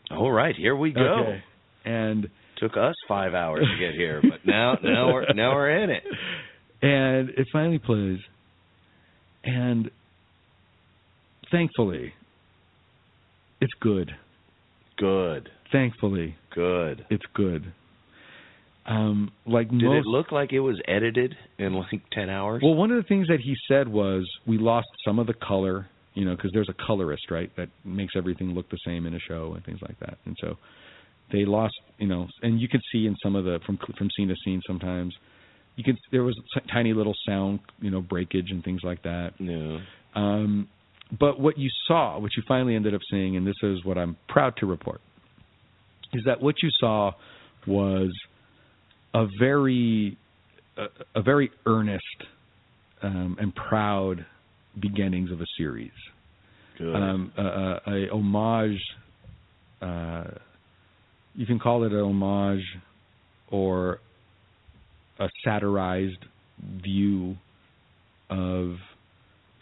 All 0.10 0.32
right, 0.32 0.56
here 0.56 0.75
we 0.75 0.91
go. 0.91 1.02
Okay. 1.02 1.43
And 1.89 2.30
Took 2.60 2.75
us 2.75 2.95
five 3.08 3.34
hours 3.34 3.65
to 3.65 3.80
get 3.80 3.95
here, 3.95 4.21
but 4.21 4.45
now 4.45 4.78
now 4.84 5.13
we're 5.13 5.25
now 5.34 5.54
we're 5.56 5.82
in 5.82 5.89
it. 5.89 6.04
and 6.82 7.30
it 7.30 7.47
finally 7.54 7.80
plays. 7.80 8.19
And 9.45 9.89
thankfully, 11.49 12.12
it's 13.62 13.71
good. 13.80 14.12
Good, 14.97 15.47
Thankfully, 15.71 16.36
good. 16.54 17.06
it's 17.10 17.23
good. 17.34 17.71
Um, 18.86 19.32
like 19.45 19.69
Did 19.69 19.84
most 19.84 19.99
it 19.99 20.06
look 20.06 20.34
like 20.34 20.52
it 20.52 20.60
was 20.60 20.82
edited 20.86 21.36
in 21.58 21.73
like 21.73 22.02
ten 22.12 22.30
hours? 22.30 22.62
Well, 22.62 22.75
one 22.75 22.91
of 22.91 22.97
the 23.02 23.08
things 23.08 23.28
that 23.28 23.39
he 23.39 23.56
said 23.69 23.88
was 23.88 24.30
we 24.45 24.58
lost 24.58 24.88
some 25.06 25.17
of 25.19 25.28
the 25.28 25.34
color, 25.34 25.88
you 26.13 26.25
know, 26.25 26.36
because 26.36 26.52
there's 26.54 26.67
a 26.67 26.86
colorist, 26.86 27.32
right, 27.32 27.49
that 27.56 27.69
makes 27.86 28.15
everything 28.17 28.49
look 28.49 28.69
the 28.69 28.80
same 28.86 29.06
in 29.06 29.13
a 29.13 29.19
show 29.19 29.54
and 29.56 29.63
things 29.63 29.80
like 29.82 29.97
that. 30.02 30.17
And 30.25 30.36
so 30.41 30.58
they 31.31 31.45
lost, 31.45 31.75
you 31.97 32.07
know, 32.07 32.27
and 32.41 32.59
you 32.59 32.67
could 32.67 32.81
see 32.91 33.05
in 33.05 33.15
some 33.21 33.35
of 33.35 33.45
the 33.45 33.59
from 33.65 33.77
from 33.97 34.09
scene 34.15 34.27
to 34.29 34.35
scene 34.43 34.61
sometimes 34.65 35.13
you 35.79 35.83
could 35.85 35.97
there 36.11 36.23
was 36.23 36.37
tiny 36.71 36.93
little 36.93 37.15
sound, 37.25 37.61
you 37.79 37.89
know, 37.89 38.01
breakage 38.01 38.47
and 38.51 38.61
things 38.65 38.81
like 38.83 39.01
that. 39.03 39.31
no. 39.39 39.79
Um, 40.13 40.67
but 41.17 41.39
what 41.39 41.57
you 41.57 41.69
saw, 41.87 42.19
what 42.19 42.31
you 42.35 42.43
finally 42.47 42.75
ended 42.75 42.93
up 42.93 43.01
seeing, 43.09 43.37
and 43.37 43.47
this 43.47 43.55
is 43.63 43.83
what 43.85 43.97
I'm 43.97 44.17
proud 44.27 44.55
to 44.57 44.65
report, 44.65 44.99
is 46.13 46.21
that 46.25 46.41
what 46.41 46.55
you 46.61 46.69
saw 46.79 47.13
was 47.65 48.11
a 49.13 49.25
very, 49.39 50.17
a, 50.77 50.85
a 51.15 51.21
very 51.21 51.49
earnest 51.65 52.03
um, 53.01 53.37
and 53.39 53.55
proud 53.55 54.25
beginnings 54.79 55.31
of 55.31 55.39
a 55.39 55.45
series. 55.57 55.91
Good. 56.77 56.93
Um, 56.93 57.31
a, 57.37 57.41
a, 57.41 57.79
a 57.87 58.09
homage. 58.11 58.81
Uh, 59.81 60.25
you 61.35 61.45
can 61.45 61.59
call 61.59 61.83
it 61.83 61.93
a 61.93 61.99
homage 62.03 62.63
or 63.51 63.99
a 65.19 65.27
satirized 65.43 66.25
view 66.83 67.35
of 68.29 68.75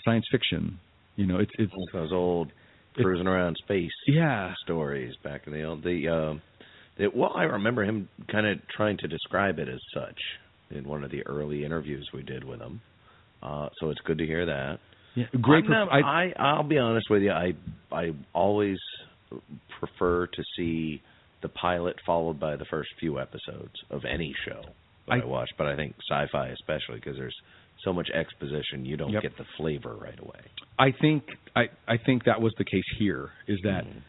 science 0.04 0.26
fiction. 0.32 0.80
You 1.16 1.26
know, 1.26 1.40
it's 1.40 1.52
it's 1.58 1.72
those 1.94 2.12
old 2.12 2.52
cruising 2.96 3.28
around 3.28 3.56
space 3.64 3.92
yeah, 4.08 4.54
stories 4.64 5.14
back 5.24 5.42
in 5.46 5.54
the 5.54 5.64
old 5.64 5.84
the 5.84 6.08
um 6.08 6.42
well 7.16 7.34
I 7.36 7.44
remember 7.44 7.84
him 7.84 8.10
kind 8.32 8.48
of 8.48 8.58
trying 8.76 8.98
to 9.00 9.08
describe 9.08 9.60
it 9.60 9.70
as 9.70 9.80
such 9.94 10.20
in 10.72 10.88
one 10.88 11.04
of 11.04 11.12
the 11.12 11.26
early 11.28 11.64
interviews 11.64 12.10
we 12.14 12.24
did 12.24 12.44
with 12.44 12.60
him. 12.60 12.82
Uh 13.42 13.70
so 13.80 13.90
it's 13.90 14.02
good 14.06 14.18
to 14.18 14.26
hear 14.26 14.46
that. 14.48 14.80
yeah 15.16 15.26
great. 15.42 15.70
Not- 15.70 15.92
I, 15.92 16.00
I 16.00 16.34
I'll 16.38 16.64
be 16.64 16.78
honest 16.80 17.08
with 17.10 17.22
you. 17.22 17.32
I 17.32 17.54
I 17.92 18.12
always 18.34 18.78
prefer 19.80 20.28
to 20.28 20.44
see 20.56 21.02
the 21.42 21.50
pilot 21.50 21.96
followed 22.06 22.40
by 22.40 22.56
the 22.56 22.66
first 22.66 22.90
few 23.00 23.20
episodes 23.20 23.74
of 23.90 24.04
any 24.06 24.34
show 24.46 24.62
that 25.08 25.14
I, 25.14 25.20
I- 25.22 25.26
watch, 25.26 25.50
but 25.58 25.68
I 25.68 25.76
think 25.76 25.96
sci-fi 26.10 26.48
especially 26.50 26.96
because 26.96 27.16
there's 27.18 27.36
so 27.84 27.94
much 27.94 28.10
exposition, 28.10 28.86
you 28.86 28.98
don't 28.98 29.12
Yep. 29.12 29.22
get 29.22 29.38
the 29.38 29.46
flavor 29.56 29.96
right 29.96 30.20
away. 30.20 30.40
I 30.80 30.92
think 30.92 31.24
I 31.56 31.70
I 31.88 31.98
think 31.98 32.24
that 32.26 32.42
was 32.42 32.54
the 32.58 32.66
case 32.66 32.84
here. 32.98 33.30
Is 33.48 33.60
that 33.64 33.86
Mhm. 33.86 34.02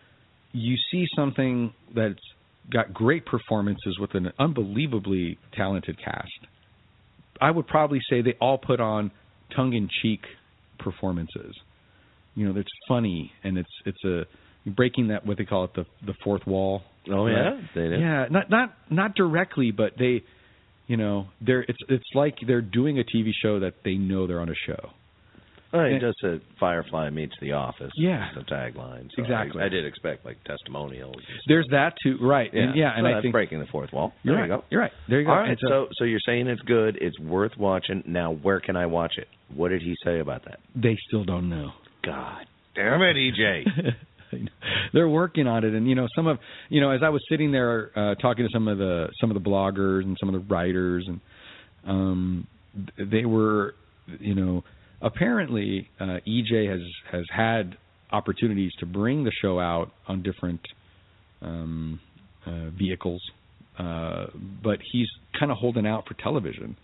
you 0.53 0.77
see 0.91 1.07
something 1.15 1.73
that's 1.95 2.23
got 2.71 2.93
great 2.95 3.25
performances 3.27 3.99
with 3.99 4.15
an 4.15 4.33
unbelievably 4.39 5.39
talented 5.53 5.99
cast. 5.99 6.47
I 7.41 7.51
would 7.51 7.67
probably 7.67 8.01
say 8.11 8.21
they 8.23 8.35
all 8.41 8.59
put 8.59 8.81
on 8.81 9.11
tongue-in-cheek 9.55 10.27
performances. 10.79 11.55
You 12.35 12.47
know, 12.53 12.59
it's 12.59 12.71
funny 12.89 13.33
and 13.45 13.59
it's 13.59 13.71
it's 13.85 14.05
a 14.05 14.27
breaking 14.67 15.09
that 15.09 15.25
what 15.27 15.37
they 15.39 15.45
call 15.45 15.65
it 15.65 15.75
the 15.75 15.85
the 16.05 16.15
fourth 16.25 16.47
wall. 16.47 16.83
Oh 17.11 17.25
Right. 17.27 17.33
yeah, 17.33 17.61
they 17.75 17.89
did. 17.89 18.01
Yeah, 18.01 18.27
not 18.31 18.51
not 18.51 18.75
not 18.91 19.15
directly, 19.15 19.71
but 19.71 19.93
they, 19.99 20.23
you 20.87 20.97
know, 20.97 21.27
they're 21.41 21.63
it's 21.63 21.79
it's 21.89 22.05
like 22.15 22.37
they're 22.47 22.61
doing 22.63 22.99
a 22.99 23.05
TV 23.05 23.31
show 23.43 23.61
that 23.61 23.75
they 23.85 23.95
know 23.95 24.27
they're 24.27 24.41
on 24.41 24.49
a 24.51 24.55
show. 24.67 24.91
Well, 25.73 25.85
he 25.85 25.93
And- 25.93 26.01
does 26.01 26.17
a 26.25 26.41
Firefly 26.59 27.11
meets 27.11 27.35
The 27.43 27.53
Office. 27.53 27.93
Yeah. 27.95 28.31
the 28.35 28.41
tagline. 28.41 29.11
So 29.15 29.23
Exactly. 29.23 29.61
I, 29.61 29.67
I 29.67 29.69
did 29.69 29.85
expect 29.85 30.25
like 30.25 30.43
testimonials. 30.45 31.17
There's 31.47 31.67
that 31.73 31.93
too, 32.03 32.17
right? 32.23 32.49
yeah, 32.55 32.63
and, 32.63 32.75
yeah, 32.75 32.93
and 32.97 33.05
so 33.05 33.07
I 33.07 33.13
that's 33.13 33.23
think 33.25 33.33
breaking 33.33 33.59
the 33.61 33.67
fourth 33.67 33.93
wall. 33.93 34.15
you're 34.23 34.35
there 34.35 34.43
right. 34.45 34.51
you 34.51 34.57
go. 34.57 34.65
You're 34.71 34.81
right. 34.81 34.93
There 35.11 35.21
you 35.21 35.27
go. 35.27 35.33
All 35.33 35.39
right, 35.41 35.51
And 35.51 35.59
so 35.61 35.89
so 35.99 36.05
you're 36.05 36.21
saying 36.25 36.47
it's 36.47 36.63
good, 36.63 36.97
it's 37.03 37.19
worth 37.21 37.53
watching. 37.59 38.03
Now, 38.07 38.33
where 38.33 38.61
can 38.61 38.77
I 38.77 38.87
watch 38.87 39.19
it? 39.19 39.29
What 39.55 39.69
did 39.69 39.83
he 39.83 39.95
say 40.05 40.21
about 40.21 40.47
that? 40.47 40.61
they 40.75 40.97
still 41.09 41.25
don't 41.25 41.51
know. 41.51 41.73
God 42.03 42.47
damn 42.75 43.03
it, 43.03 43.17
EJ. 43.17 43.65
They're 44.93 45.09
working 45.09 45.47
on 45.47 45.65
it, 45.65 45.75
and 45.75 45.89
you 45.89 45.95
know, 45.95 46.07
some 46.15 46.27
of 46.27 46.39
you 46.69 46.81
know, 46.81 46.91
as 46.91 47.01
I 47.03 47.09
was 47.09 47.23
sitting 47.29 47.53
there 47.53 47.91
uh, 47.97 48.15
talking 48.17 48.47
to 48.47 48.51
some 48.53 48.69
of 48.69 48.79
the 48.79 49.09
some 49.21 49.31
of 49.31 49.43
the 49.43 49.49
bloggers 49.49 50.03
and 50.03 50.17
some 50.21 50.33
of 50.33 50.35
the 50.35 50.55
writers, 50.55 51.07
and 51.07 51.21
um, 51.87 52.47
they 52.99 53.25
were, 53.25 53.75
you 54.21 54.35
know, 54.35 54.65
apparently 55.01 55.89
uh, 56.01 56.19
EJ 56.27 56.71
has 56.71 56.81
has 57.11 57.25
had 57.35 57.77
opportunities 58.11 58.73
to 58.81 58.87
bring 58.87 59.25
the 59.25 59.33
show 59.43 59.61
out 59.61 59.91
on 60.07 60.23
different 60.23 60.61
um, 61.43 62.01
uh, 62.47 62.71
vehicles, 62.71 63.23
uh, 63.79 64.27
but 64.63 64.79
he's 64.93 65.09
kind 65.39 65.53
of 65.53 65.59
holding 65.59 65.87
out 65.87 66.07
for 66.07 66.15
television, 66.15 66.77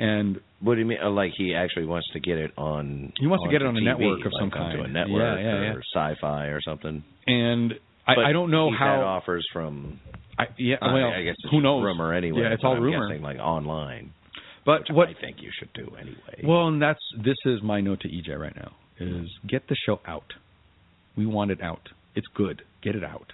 and 0.00 0.40
what 0.60 0.74
do 0.74 0.80
you 0.80 0.86
mean? 0.86 0.98
Uh, 1.02 1.10
like 1.10 1.30
he 1.36 1.54
actually 1.54 1.86
wants 1.86 2.08
to 2.14 2.20
get 2.20 2.36
it 2.38 2.50
on? 2.58 3.12
He 3.20 3.26
wants 3.28 3.44
to 3.44 3.50
get 3.50 3.62
it 3.62 3.66
on 3.68 3.76
a 3.76 3.80
TV, 3.80 3.84
network 3.84 4.20
of 4.26 4.32
like 4.32 4.40
some 4.40 4.50
kind. 4.50 4.80
a 4.80 4.88
network 4.88 5.38
Yeah, 5.38 5.60
yeah, 5.62 5.74
or 5.74 5.82
sci-fi 5.94 6.46
or 6.46 6.60
something. 6.60 7.04
and 7.26 7.74
I, 8.08 8.30
I 8.30 8.32
don't 8.32 8.50
know 8.50 8.70
how. 8.76 9.02
offers 9.02 9.46
from. 9.52 10.00
I, 10.38 10.44
yeah, 10.58 10.76
I- 10.82 10.92
well, 10.94 11.08
I 11.10 11.22
guess 11.22 11.36
it's 11.38 11.50
who 11.52 11.60
knows? 11.60 11.84
rumor 11.84 12.12
anyway. 12.14 12.40
Yeah, 12.42 12.54
it's 12.54 12.64
all 12.64 12.76
I'm 12.76 12.82
rumor. 12.82 13.08
Guessing 13.08 13.22
like 13.22 13.38
online, 13.38 14.12
But 14.66 14.82
what? 14.90 15.08
I 15.08 15.14
think 15.20 15.36
you 15.40 15.50
should 15.58 15.72
do 15.74 15.94
anyway. 16.00 16.42
Well, 16.44 16.68
and 16.68 16.80
that's 16.82 17.00
this 17.16 17.36
is 17.46 17.62
my 17.62 17.80
note 17.80 18.00
to 18.00 18.08
EJ 18.08 18.36
right 18.38 18.56
now 18.56 18.72
is 18.98 19.28
get 19.48 19.68
the 19.68 19.76
show 19.86 20.00
out. 20.06 20.32
We 21.16 21.24
want 21.26 21.50
it 21.50 21.62
out. 21.62 21.88
It's 22.14 22.26
good. 22.34 22.62
Get 22.82 22.94
it 22.96 23.04
out. 23.04 23.32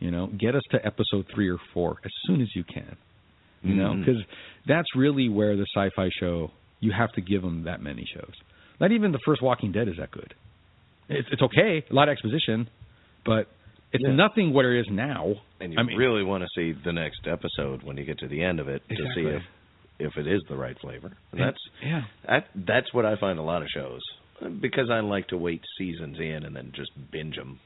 You 0.00 0.10
know, 0.12 0.28
get 0.28 0.54
us 0.54 0.62
to 0.70 0.78
episode 0.86 1.26
three 1.34 1.48
or 1.50 1.58
four 1.74 1.96
as 2.04 2.10
soon 2.26 2.40
as 2.40 2.48
you 2.54 2.62
can. 2.64 2.96
You 3.62 3.74
know, 3.74 3.90
mm-hmm. 3.90 4.00
because 4.00 4.22
that's 4.66 4.88
really 4.94 5.28
where 5.28 5.56
the 5.56 5.66
sci-fi 5.74 6.10
show 6.20 6.50
you 6.80 6.92
have 6.92 7.12
to 7.12 7.20
give 7.20 7.42
them 7.42 7.64
that 7.64 7.82
many 7.82 8.06
shows. 8.14 8.32
Not 8.80 8.92
even 8.92 9.10
the 9.10 9.18
first 9.24 9.42
Walking 9.42 9.72
Dead 9.72 9.88
is 9.88 9.94
that 9.98 10.10
good. 10.12 10.34
It's 11.08 11.28
it's 11.32 11.42
okay, 11.42 11.84
a 11.90 11.94
lot 11.94 12.08
of 12.08 12.12
exposition, 12.12 12.68
but 13.24 13.48
It's 13.90 14.04
Yeah. 14.04 14.12
nothing 14.14 14.52
what 14.52 14.66
it 14.66 14.78
is 14.80 14.86
now. 14.90 15.36
And 15.60 15.72
you 15.72 15.78
I 15.78 15.82
mean- 15.82 15.96
really 15.96 16.22
want 16.22 16.44
to 16.44 16.48
see 16.54 16.72
the 16.72 16.92
next 16.92 17.26
episode 17.26 17.82
when 17.82 17.96
you 17.96 18.04
get 18.04 18.18
to 18.18 18.28
the 18.28 18.42
end 18.42 18.60
of 18.60 18.68
it 18.68 18.82
to 18.90 19.04
see 19.14 19.22
if 19.22 19.42
if 19.98 20.16
it 20.16 20.26
is 20.28 20.40
the 20.48 20.56
right 20.56 20.78
flavor. 20.78 21.10
And 21.32 21.40
that's 21.40 21.58
yeah. 21.82 22.02
that, 22.26 22.48
that's 22.54 22.92
what 22.92 23.04
I 23.06 23.16
find 23.16 23.38
a 23.38 23.42
lot 23.42 23.62
of 23.62 23.68
shows 23.68 24.02
because 24.60 24.90
I 24.90 25.00
like 25.00 25.28
to 25.28 25.36
wait 25.38 25.62
seasons 25.78 26.20
in 26.20 26.44
and 26.44 26.54
then 26.54 26.70
just 26.76 26.90
binge 27.10 27.36
them 27.36 27.58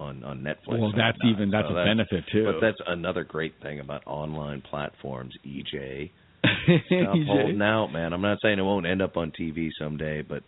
on 0.00 0.24
on 0.24 0.40
Netflix. 0.40 0.78
Well, 0.80 0.92
that's 0.96 1.18
whatnot. 1.18 1.34
even 1.34 1.50
that's 1.50 1.68
So 1.68 1.76
a 1.76 1.84
benefit 1.84 2.24
too. 2.32 2.44
But 2.44 2.60
that's 2.60 2.78
another 2.86 3.22
great 3.24 3.54
thing 3.62 3.80
about 3.80 4.02
online 4.06 4.62
platforms, 4.62 5.34
EJ. 5.46 6.10
Stop 6.42 7.14
EJ. 7.14 7.26
holding 7.26 7.62
out, 7.62 7.88
man. 7.92 8.12
I'm 8.12 8.22
not 8.22 8.38
saying 8.42 8.58
it 8.58 8.62
won't 8.62 8.86
end 8.86 9.02
up 9.02 9.16
on 9.16 9.32
TV 9.38 9.68
someday, 9.78 10.22
but 10.22 10.42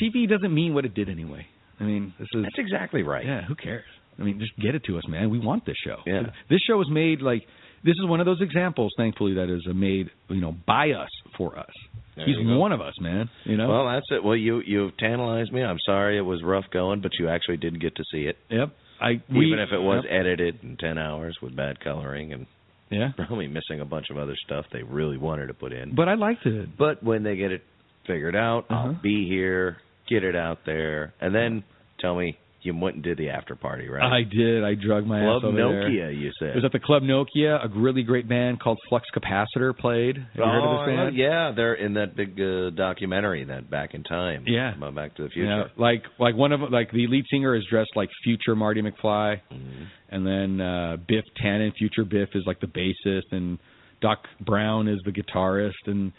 TV 0.00 0.28
doesn't 0.28 0.54
mean 0.54 0.74
what 0.74 0.84
it 0.84 0.94
did 0.94 1.08
anyway. 1.08 1.46
I 1.80 1.84
mean, 1.84 2.14
this 2.18 2.28
is 2.34 2.42
that's 2.44 2.58
exactly 2.58 3.02
right. 3.02 3.24
yeah. 3.24 3.42
Who 3.46 3.54
cares? 3.54 3.84
I 4.18 4.22
mean, 4.22 4.38
just 4.38 4.56
get 4.60 4.74
it 4.74 4.84
to 4.84 4.96
us, 4.96 5.02
man. 5.08 5.30
We 5.30 5.40
want 5.40 5.66
this 5.66 5.76
show. 5.84 5.96
Yeah. 6.06 6.22
This 6.48 6.60
show 6.68 6.80
is 6.80 6.86
made 6.90 7.20
like 7.20 7.42
this 7.84 7.94
is 8.00 8.06
one 8.08 8.20
of 8.20 8.26
those 8.26 8.40
examples, 8.40 8.92
thankfully, 8.96 9.34
that 9.34 9.52
is 9.52 9.66
made 9.74 10.10
you 10.28 10.40
know 10.40 10.54
by 10.66 10.90
us 10.90 11.10
for 11.36 11.58
us. 11.58 11.72
There 12.16 12.26
He's 12.26 12.36
one 12.38 12.72
of 12.72 12.80
us, 12.80 12.94
man. 13.00 13.28
You 13.44 13.56
know. 13.56 13.68
Well, 13.68 13.86
that's 13.92 14.06
it. 14.10 14.22
Well, 14.22 14.36
you 14.36 14.62
you've 14.64 14.96
tantalized 14.98 15.52
me. 15.52 15.62
I'm 15.62 15.78
sorry 15.84 16.16
it 16.16 16.22
was 16.22 16.42
rough 16.42 16.64
going, 16.72 17.00
but 17.00 17.12
you 17.18 17.28
actually 17.28 17.56
did 17.56 17.80
get 17.80 17.96
to 17.96 18.04
see 18.12 18.22
it, 18.22 18.36
yep. 18.48 18.72
I 19.00 19.20
we, 19.30 19.46
even 19.46 19.58
if 19.58 19.70
it 19.72 19.80
was 19.80 20.04
yep. 20.04 20.20
edited 20.20 20.62
in 20.62 20.76
ten 20.76 20.98
hours 20.98 21.36
with 21.42 21.56
bad 21.56 21.80
coloring 21.80 22.32
and 22.32 22.46
yeah. 22.90 23.08
probably 23.16 23.48
missing 23.48 23.80
a 23.80 23.84
bunch 23.84 24.06
of 24.10 24.18
other 24.18 24.36
stuff 24.44 24.66
they 24.72 24.82
really 24.82 25.18
wanted 25.18 25.48
to 25.48 25.54
put 25.54 25.72
in. 25.72 25.94
But 25.94 26.08
I 26.08 26.14
liked 26.14 26.46
it. 26.46 26.68
But 26.78 27.02
when 27.02 27.24
they 27.24 27.36
get 27.36 27.50
it 27.50 27.62
figured 28.06 28.36
out, 28.36 28.66
Uh-huh. 28.70 28.88
I'll 28.88 29.02
be 29.02 29.26
here, 29.28 29.78
get 30.08 30.22
it 30.22 30.36
out 30.36 30.58
there, 30.66 31.14
and 31.20 31.34
then 31.34 31.64
tell 32.00 32.14
me 32.16 32.38
you 32.64 32.76
went 32.76 32.96
and 32.96 33.04
did 33.04 33.18
the 33.18 33.28
after 33.30 33.54
party, 33.54 33.88
right? 33.88 34.02
I 34.02 34.22
did. 34.22 34.64
I 34.64 34.74
drug 34.74 35.06
my 35.06 35.20
Club 35.20 35.42
ass 35.42 35.46
over 35.46 35.56
there. 35.56 35.66
Nokia, 35.90 36.18
you 36.18 36.30
said. 36.38 36.48
It 36.50 36.54
was 36.56 36.64
at 36.64 36.72
the 36.72 36.80
Club 36.80 37.02
Nokia. 37.02 37.64
A 37.64 37.68
really 37.78 38.02
great 38.02 38.28
band 38.28 38.60
called 38.60 38.78
Flux 38.88 39.06
Capacitor 39.14 39.76
played. 39.76 40.16
Have 40.16 40.26
you 40.34 40.42
heard 40.44 40.62
oh, 40.62 40.70
of 40.80 40.86
this 40.86 40.94
band? 40.96 41.16
yeah, 41.16 41.52
they're 41.54 41.74
in 41.74 41.94
that 41.94 42.16
big 42.16 42.40
uh, 42.40 42.70
documentary, 42.70 43.44
that 43.44 43.70
Back 43.70 43.94
in 43.94 44.02
Time. 44.02 44.44
Yeah. 44.46 44.74
about 44.74 44.94
Back 44.94 45.14
to 45.16 45.24
the 45.24 45.28
Future. 45.28 45.48
Yeah, 45.48 45.64
like 45.76 46.02
like 46.18 46.34
one 46.34 46.52
of 46.52 46.60
like 46.70 46.90
the 46.90 47.06
lead 47.06 47.24
singer 47.30 47.54
is 47.54 47.64
dressed 47.70 47.90
like 47.94 48.08
future 48.24 48.56
Marty 48.56 48.82
McFly, 48.82 49.40
Mhm. 49.52 49.86
and 50.10 50.26
then 50.26 50.60
uh 50.60 50.96
Biff 51.06 51.24
Tannen, 51.42 51.72
future 51.78 52.04
Biff, 52.04 52.30
is 52.34 52.44
like 52.46 52.60
the 52.60 52.66
bassist, 52.66 53.32
and 53.32 53.58
Doc 54.00 54.26
Brown 54.40 54.88
is 54.88 55.00
the 55.04 55.12
guitarist, 55.12 55.72
and 55.86 56.12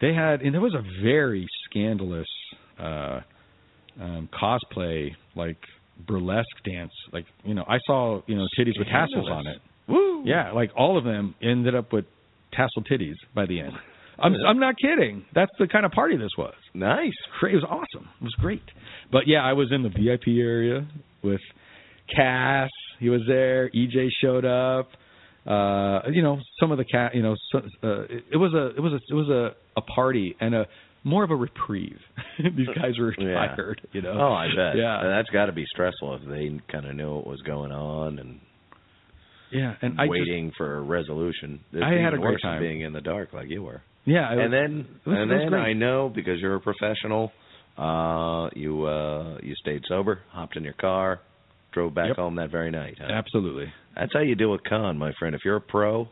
they 0.00 0.14
had 0.14 0.42
and 0.42 0.54
there 0.54 0.60
was 0.60 0.74
a 0.74 0.82
very 1.02 1.46
scandalous 1.68 2.28
uh 2.78 3.20
um 4.00 4.28
cosplay 4.32 5.10
like 5.34 5.58
burlesque 6.06 6.46
dance 6.64 6.92
like 7.12 7.26
you 7.44 7.54
know 7.54 7.64
I 7.68 7.78
saw 7.86 8.22
you 8.26 8.36
know 8.36 8.46
titties 8.58 8.78
with 8.78 8.88
tassels 8.88 9.28
on 9.30 9.46
it. 9.46 9.58
Woo! 9.88 10.22
Yeah, 10.24 10.52
like 10.52 10.70
all 10.76 10.96
of 10.98 11.04
them 11.04 11.34
ended 11.42 11.74
up 11.74 11.92
with 11.92 12.04
tassel 12.52 12.82
titties 12.90 13.16
by 13.34 13.46
the 13.46 13.60
end. 13.60 13.72
I'm 14.18 14.34
I'm 14.46 14.58
not 14.58 14.74
kidding. 14.80 15.24
That's 15.34 15.50
the 15.58 15.66
kind 15.66 15.86
of 15.86 15.92
party 15.92 16.16
this 16.16 16.32
was. 16.36 16.54
Nice. 16.74 17.12
It 17.42 17.54
was 17.54 17.64
awesome. 17.64 18.08
It 18.20 18.24
was 18.24 18.34
great. 18.38 18.62
But 19.10 19.22
yeah, 19.26 19.42
I 19.42 19.54
was 19.54 19.68
in 19.72 19.82
the 19.82 19.88
VIP 19.88 20.38
area 20.38 20.86
with 21.22 21.40
Cass. 22.14 22.68
He 22.98 23.08
was 23.08 23.22
there. 23.26 23.70
EJ 23.70 24.08
showed 24.20 24.44
up. 24.44 24.90
Uh, 25.46 26.02
you 26.10 26.22
know, 26.22 26.38
some 26.60 26.70
of 26.70 26.76
the 26.76 26.84
cat. 26.84 27.14
You 27.14 27.22
know, 27.22 27.34
so, 27.50 27.58
uh, 27.82 28.02
it, 28.02 28.24
it 28.32 28.36
was 28.36 28.52
a 28.52 28.76
it 28.76 28.80
was 28.80 28.92
a 28.92 28.96
it 28.96 29.14
was 29.14 29.28
a 29.28 29.54
a 29.78 29.82
party 29.82 30.36
and 30.38 30.54
a 30.54 30.66
more 31.04 31.24
of 31.24 31.30
a 31.30 31.36
reprieve. 31.36 31.98
These 32.38 32.68
guys 32.68 32.98
were 32.98 33.14
Yeah. 33.18 33.54
tired. 33.54 33.80
You 33.92 34.02
know. 34.02 34.12
Oh, 34.18 34.32
I 34.32 34.46
bet. 34.48 34.76
Yeah. 34.76 35.00
that's 35.04 35.30
got 35.30 35.46
to 35.46 35.52
be 35.52 35.64
stressful 35.72 36.16
if 36.22 36.28
they 36.28 36.60
kind 36.70 36.86
of 36.86 36.94
knew 36.94 37.14
what 37.16 37.26
was 37.26 37.40
going 37.42 37.72
on 37.72 38.18
and 38.18 38.40
Yeah, 39.50 39.74
and 39.82 40.00
I 40.00 40.04
just 40.04 40.10
waiting 40.10 40.52
for 40.56 40.76
a 40.76 40.80
resolution. 40.82 41.60
It's 41.72 41.82
I 41.82 41.94
had 42.02 42.14
a 42.14 42.18
great 42.18 42.38
time. 42.42 42.60
being 42.60 42.80
in 42.82 42.92
the 42.92 43.00
dark 43.00 43.32
like 43.32 43.48
you 43.48 43.62
were. 43.62 43.82
yeah. 44.04 44.28
I 44.28 44.34
and 44.34 44.52
then 44.52 44.86
was- 45.04 45.16
and 45.18 45.30
then 45.30 45.48
great. 45.48 45.60
I 45.60 45.72
know 45.72 46.08
because 46.14 46.38
you're 46.40 46.56
a 46.56 46.60
professional, 46.60 47.32
uh 47.78 48.50
you 48.54 48.84
uh 48.84 49.38
you 49.42 49.54
stayed 49.56 49.82
sober, 49.88 50.20
hopped 50.30 50.56
in 50.56 50.64
your 50.64 50.74
car, 50.74 51.20
drove 51.72 51.94
back 51.94 52.08
Yep. 52.08 52.16
home 52.16 52.34
that 52.36 52.50
very 52.50 52.70
night. 52.70 52.98
Huh? 53.00 53.08
absolutely. 53.10 53.72
That's 53.96 54.12
how 54.12 54.20
you 54.20 54.34
do 54.34 54.54
a 54.54 54.58
con, 54.58 54.98
my 54.98 55.12
friend. 55.18 55.34
If 55.34 55.40
you're 55.44 55.56
a 55.56 55.60
pro, 55.60 56.08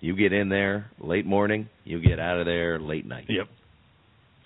you 0.00 0.14
get 0.16 0.32
in 0.32 0.48
there 0.48 0.90
late 1.00 1.26
morning, 1.26 1.68
you 1.84 2.00
get 2.00 2.18
out 2.20 2.38
of 2.38 2.46
there 2.46 2.78
late 2.78 3.06
night. 3.06 3.26
Yep. 3.28 3.48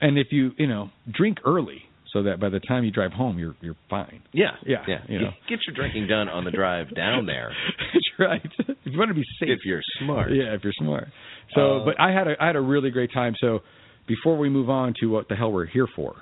And 0.00 0.18
if 0.18 0.28
you 0.30 0.52
you 0.58 0.66
know 0.66 0.90
drink 1.10 1.38
early 1.44 1.82
so 2.12 2.22
that 2.24 2.38
by 2.40 2.48
the 2.48 2.60
time 2.60 2.84
you 2.84 2.90
drive 2.90 3.12
home 3.12 3.38
you're 3.38 3.54
you're 3.60 3.76
fine. 3.90 4.22
Yeah. 4.32 4.52
Yeah, 4.66 4.84
Yeah. 4.86 4.98
you 5.08 5.20
know. 5.20 5.30
Get 5.48 5.60
your 5.66 5.74
drinking 5.74 6.06
done 6.08 6.28
on 6.28 6.44
the 6.44 6.50
drive 6.50 6.94
down 6.94 7.26
there 7.26 7.50
That's 7.92 8.10
right. 8.18 8.50
If 8.68 8.76
you 8.92 8.98
want 8.98 9.08
to 9.10 9.14
be 9.14 9.24
safe. 9.40 9.48
if 9.50 9.60
you're 9.64 9.82
smart. 10.00 10.32
Yeah, 10.32 10.54
if 10.54 10.62
you're 10.62 10.72
smart. 10.78 11.08
So, 11.54 11.78
Uh, 11.78 11.84
but 11.86 12.00
I 12.00 12.10
had 12.12 12.28
a 12.28 12.34
I 12.40 12.46
had 12.46 12.56
a 12.56 12.60
really 12.60 12.90
great 12.90 13.10
time. 13.12 13.34
So, 13.40 13.60
before 14.06 14.36
we 14.36 14.48
move 14.48 14.68
on 14.70 14.94
to 15.00 15.06
what 15.06 15.28
the 15.28 15.34
hell 15.36 15.50
we're 15.52 15.66
here 15.66 15.88
for, 15.96 16.14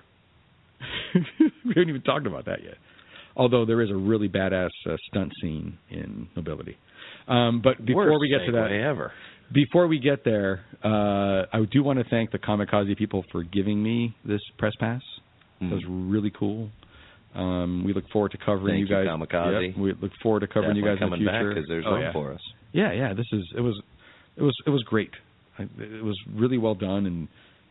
we 1.14 1.70
haven't 1.74 1.88
even 1.88 2.02
talked 2.02 2.26
about 2.26 2.44
that 2.46 2.62
yet. 2.62 2.74
Although 3.36 3.64
there 3.64 3.80
is 3.80 3.90
a 3.90 3.96
really 3.96 4.28
badass 4.28 4.68
uh, 4.88 4.96
stunt 5.08 5.32
scene 5.40 5.78
in 5.90 6.28
Nobility. 6.36 6.76
Um, 7.28 7.60
but 7.62 7.84
before 7.84 8.10
Worst 8.10 8.20
we 8.20 8.28
get 8.28 8.44
to 8.46 8.52
that, 8.52 8.70
ever. 8.72 9.12
Before 9.52 9.86
we 9.86 9.98
get 9.98 10.24
there, 10.24 10.60
uh, 10.84 11.46
I 11.52 11.64
do 11.70 11.82
want 11.82 11.98
to 11.98 12.04
thank 12.08 12.30
the 12.32 12.38
Comikaze 12.38 12.96
people 12.96 13.24
for 13.32 13.42
giving 13.42 13.82
me 13.82 14.16
this 14.24 14.40
press 14.58 14.72
pass. 14.80 15.02
That 15.60 15.70
was 15.70 15.84
really 15.88 16.32
cool. 16.36 16.70
Um, 17.34 17.84
we 17.84 17.92
look 17.94 18.04
forward 18.12 18.32
to 18.32 18.38
covering 18.38 18.74
Thank 18.74 18.90
you 18.90 18.96
you, 18.98 19.04
guys. 19.04 19.06
Comikaze. 19.06 19.68
Yep, 19.68 19.76
we 19.78 19.92
look 20.02 20.10
forward 20.22 20.40
to 20.40 20.46
covering 20.48 20.76
you 20.76 20.82
Definitely 20.82 20.96
guys 20.96 21.02
in 21.02 21.08
coming 21.10 21.24
the 21.24 21.30
back 21.30 21.40
future. 21.42 21.54
because 21.54 21.68
there's 21.68 21.84
Oh, 21.86 21.96
yeah. 21.96 22.12
for 22.12 22.32
us. 22.32 22.40
Yeah, 22.72 22.92
yeah. 22.92 23.14
This 23.14 23.26
is 23.32 23.42
it 23.56 23.60
was 23.60 23.80
it 24.36 24.42
was 24.42 24.54
it 24.66 24.70
was 24.70 24.82
great. 24.82 25.10
I, 25.58 25.62
it 25.78 26.02
was 26.02 26.18
really 26.34 26.58
well 26.58 26.74
done, 26.74 27.06
and 27.06 27.28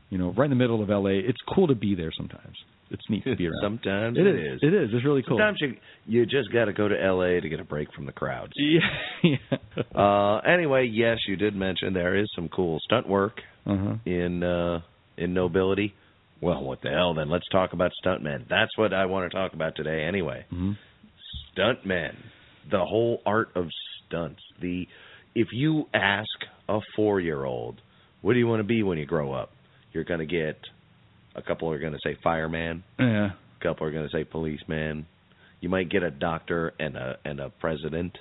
you 0.10 0.17
know, 0.17 0.32
right 0.38 0.46
in 0.46 0.52
the 0.52 0.56
middle 0.56 0.82
of 0.82 0.89
LA. 0.89 1.20
It's 1.28 1.39
cool 1.54 1.67
to 1.67 1.76
be 1.76 1.96
there 1.96 2.12
sometimes. 2.15 2.56
It's 2.92 3.10
neat 3.10 3.24
to 3.24 3.36
be 3.38 3.48
around. 3.48 3.62
Sometimes 3.64 4.18
it 4.18 4.28
it 4.28 4.36
is. 4.36 4.60
It 4.62 4.74
is. 4.74 4.90
It's 4.94 5.06
really 5.06 5.24
cool. 5.24 5.38
Sometimes 5.38 5.58
you 5.62 5.76
you 6.06 6.26
just 6.26 6.52
got 6.52 6.66
to 6.66 6.74
go 6.74 6.88
to 6.88 7.02
L.A. 7.02 7.40
to 7.40 7.50
get 7.50 7.60
a 7.60 7.64
break 7.64 7.94
from 7.94 8.06
the 8.06 8.12
crowds. 8.12 8.52
Yeah. 8.56 8.80
yeah. 9.24 9.98
Uh, 10.00 10.40
anyway, 10.40 10.90
yes, 10.92 11.18
you 11.28 11.38
did 11.38 11.56
mention 11.56 11.94
there 11.94 12.18
is 12.18 12.30
some 12.36 12.50
cool 12.50 12.80
stunt 12.84 13.08
work 13.08 13.40
uh-huh. 13.66 13.96
in 14.06 14.44
uh, 14.44 14.82
in 15.18 15.34
Nobility. 15.34 15.94
Well, 16.42 16.64
what 16.64 16.82
the 16.82 16.90
hell? 16.90 17.14
Then 17.14 17.30
let's 17.30 17.48
talk 17.52 17.74
about 17.74 17.92
stuntmen. 18.04 18.50
That's 18.50 18.76
what 18.76 18.94
I 18.94 19.06
want 19.06 19.32
to 19.32 19.38
talk 19.38 19.54
about 19.54 19.76
today. 19.76 20.04
Anyway, 20.04 20.46
hmm 20.50 20.74
stuntmen, 21.58 22.16
the 22.70 22.80
whole 22.80 23.22
art 23.26 23.50
of 23.56 23.68
stunts. 24.08 24.42
The 24.62 24.86
if 25.36 25.48
you 25.54 25.86
ask 25.94 26.28
a 26.68 26.80
four-year-old, 26.96 27.82
what 28.22 28.34
do 28.34 28.40
you 28.40 28.48
want 28.48 28.60
to 28.60 28.66
be 28.66 28.84
when 28.84 28.98
you 28.98 29.06
grow 29.06 29.32
up? 29.32 29.52
You're 29.94 30.04
going 30.04 30.20
to 30.20 30.26
get 30.26 30.58
a 31.36 31.41
couple 31.41 31.70
are 31.72 31.80
going 31.80 31.94
to 31.94 32.00
say 32.04 32.17
fireman, 32.24 32.84
Yeah. 33.00 33.32
a 33.60 33.63
couple 33.63 33.88
are 33.88 33.91
going 33.91 34.08
to 34.08 34.15
say 34.15 34.24
policeman. 34.24 35.06
You 35.60 35.70
might 35.70 35.89
get 35.89 36.04
a 36.04 36.12
doctor 36.12 36.74
and 36.80 36.96
a 36.98 37.17
and 37.24 37.39
a 37.39 37.50
president, 37.50 38.17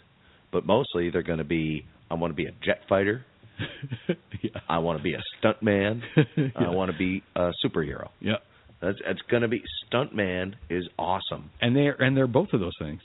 but 0.53 0.67
mostly 0.67 1.11
they're 1.11 1.23
going 1.23 1.39
to 1.39 1.45
be 1.45 1.85
I 2.11 2.15
want 2.15 2.33
to 2.33 2.37
be 2.37 2.47
a 2.47 2.53
jet 2.65 2.81
fighter. 2.89 3.25
yeah. 4.43 4.51
I 4.69 4.79
want 4.79 4.99
to 4.99 5.03
be 5.03 5.15
a 5.15 5.23
stuntman. 5.43 6.03
I 6.57 6.69
want 6.71 6.91
to 6.91 6.97
be 6.99 7.23
a 7.37 7.51
superhero. 7.65 8.09
Yeah. 8.21 8.37
That's 8.83 8.99
it's 9.07 9.21
going 9.31 9.43
to 9.43 9.49
be 9.49 9.63
stuntman 9.93 10.55
is 10.69 10.89
awesome. 10.99 11.51
And 11.61 11.75
they're 11.77 12.01
and 12.01 12.17
they're 12.17 12.27
both 12.27 12.49
of 12.53 12.61
those 12.61 12.77
things. 12.79 13.01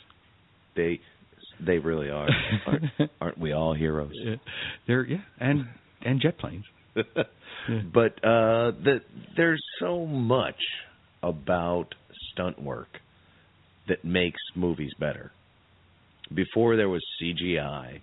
They 0.76 1.00
they 1.66 1.78
really 1.80 2.10
are. 2.10 2.28
aren't, 2.68 3.12
aren't 3.22 3.38
we 3.38 3.54
all 3.54 3.74
heroes? 3.74 4.12
Yeah. 4.14 4.36
They're 4.88 5.06
yeah, 5.06 5.18
and 5.40 5.66
and 6.02 6.20
jet 6.22 6.38
planes. 6.38 6.66
but 7.94 8.14
uh 8.24 8.72
the 8.72 9.02
there's 9.36 9.62
so 9.80 10.06
much 10.06 10.60
about 11.24 11.94
stunt 12.32 12.62
work 12.62 12.88
that 13.88 14.04
makes 14.04 14.40
movies 14.56 14.92
better. 15.00 15.32
Before 16.34 16.76
there 16.76 16.90
was 16.90 17.04
CGI, 17.22 18.00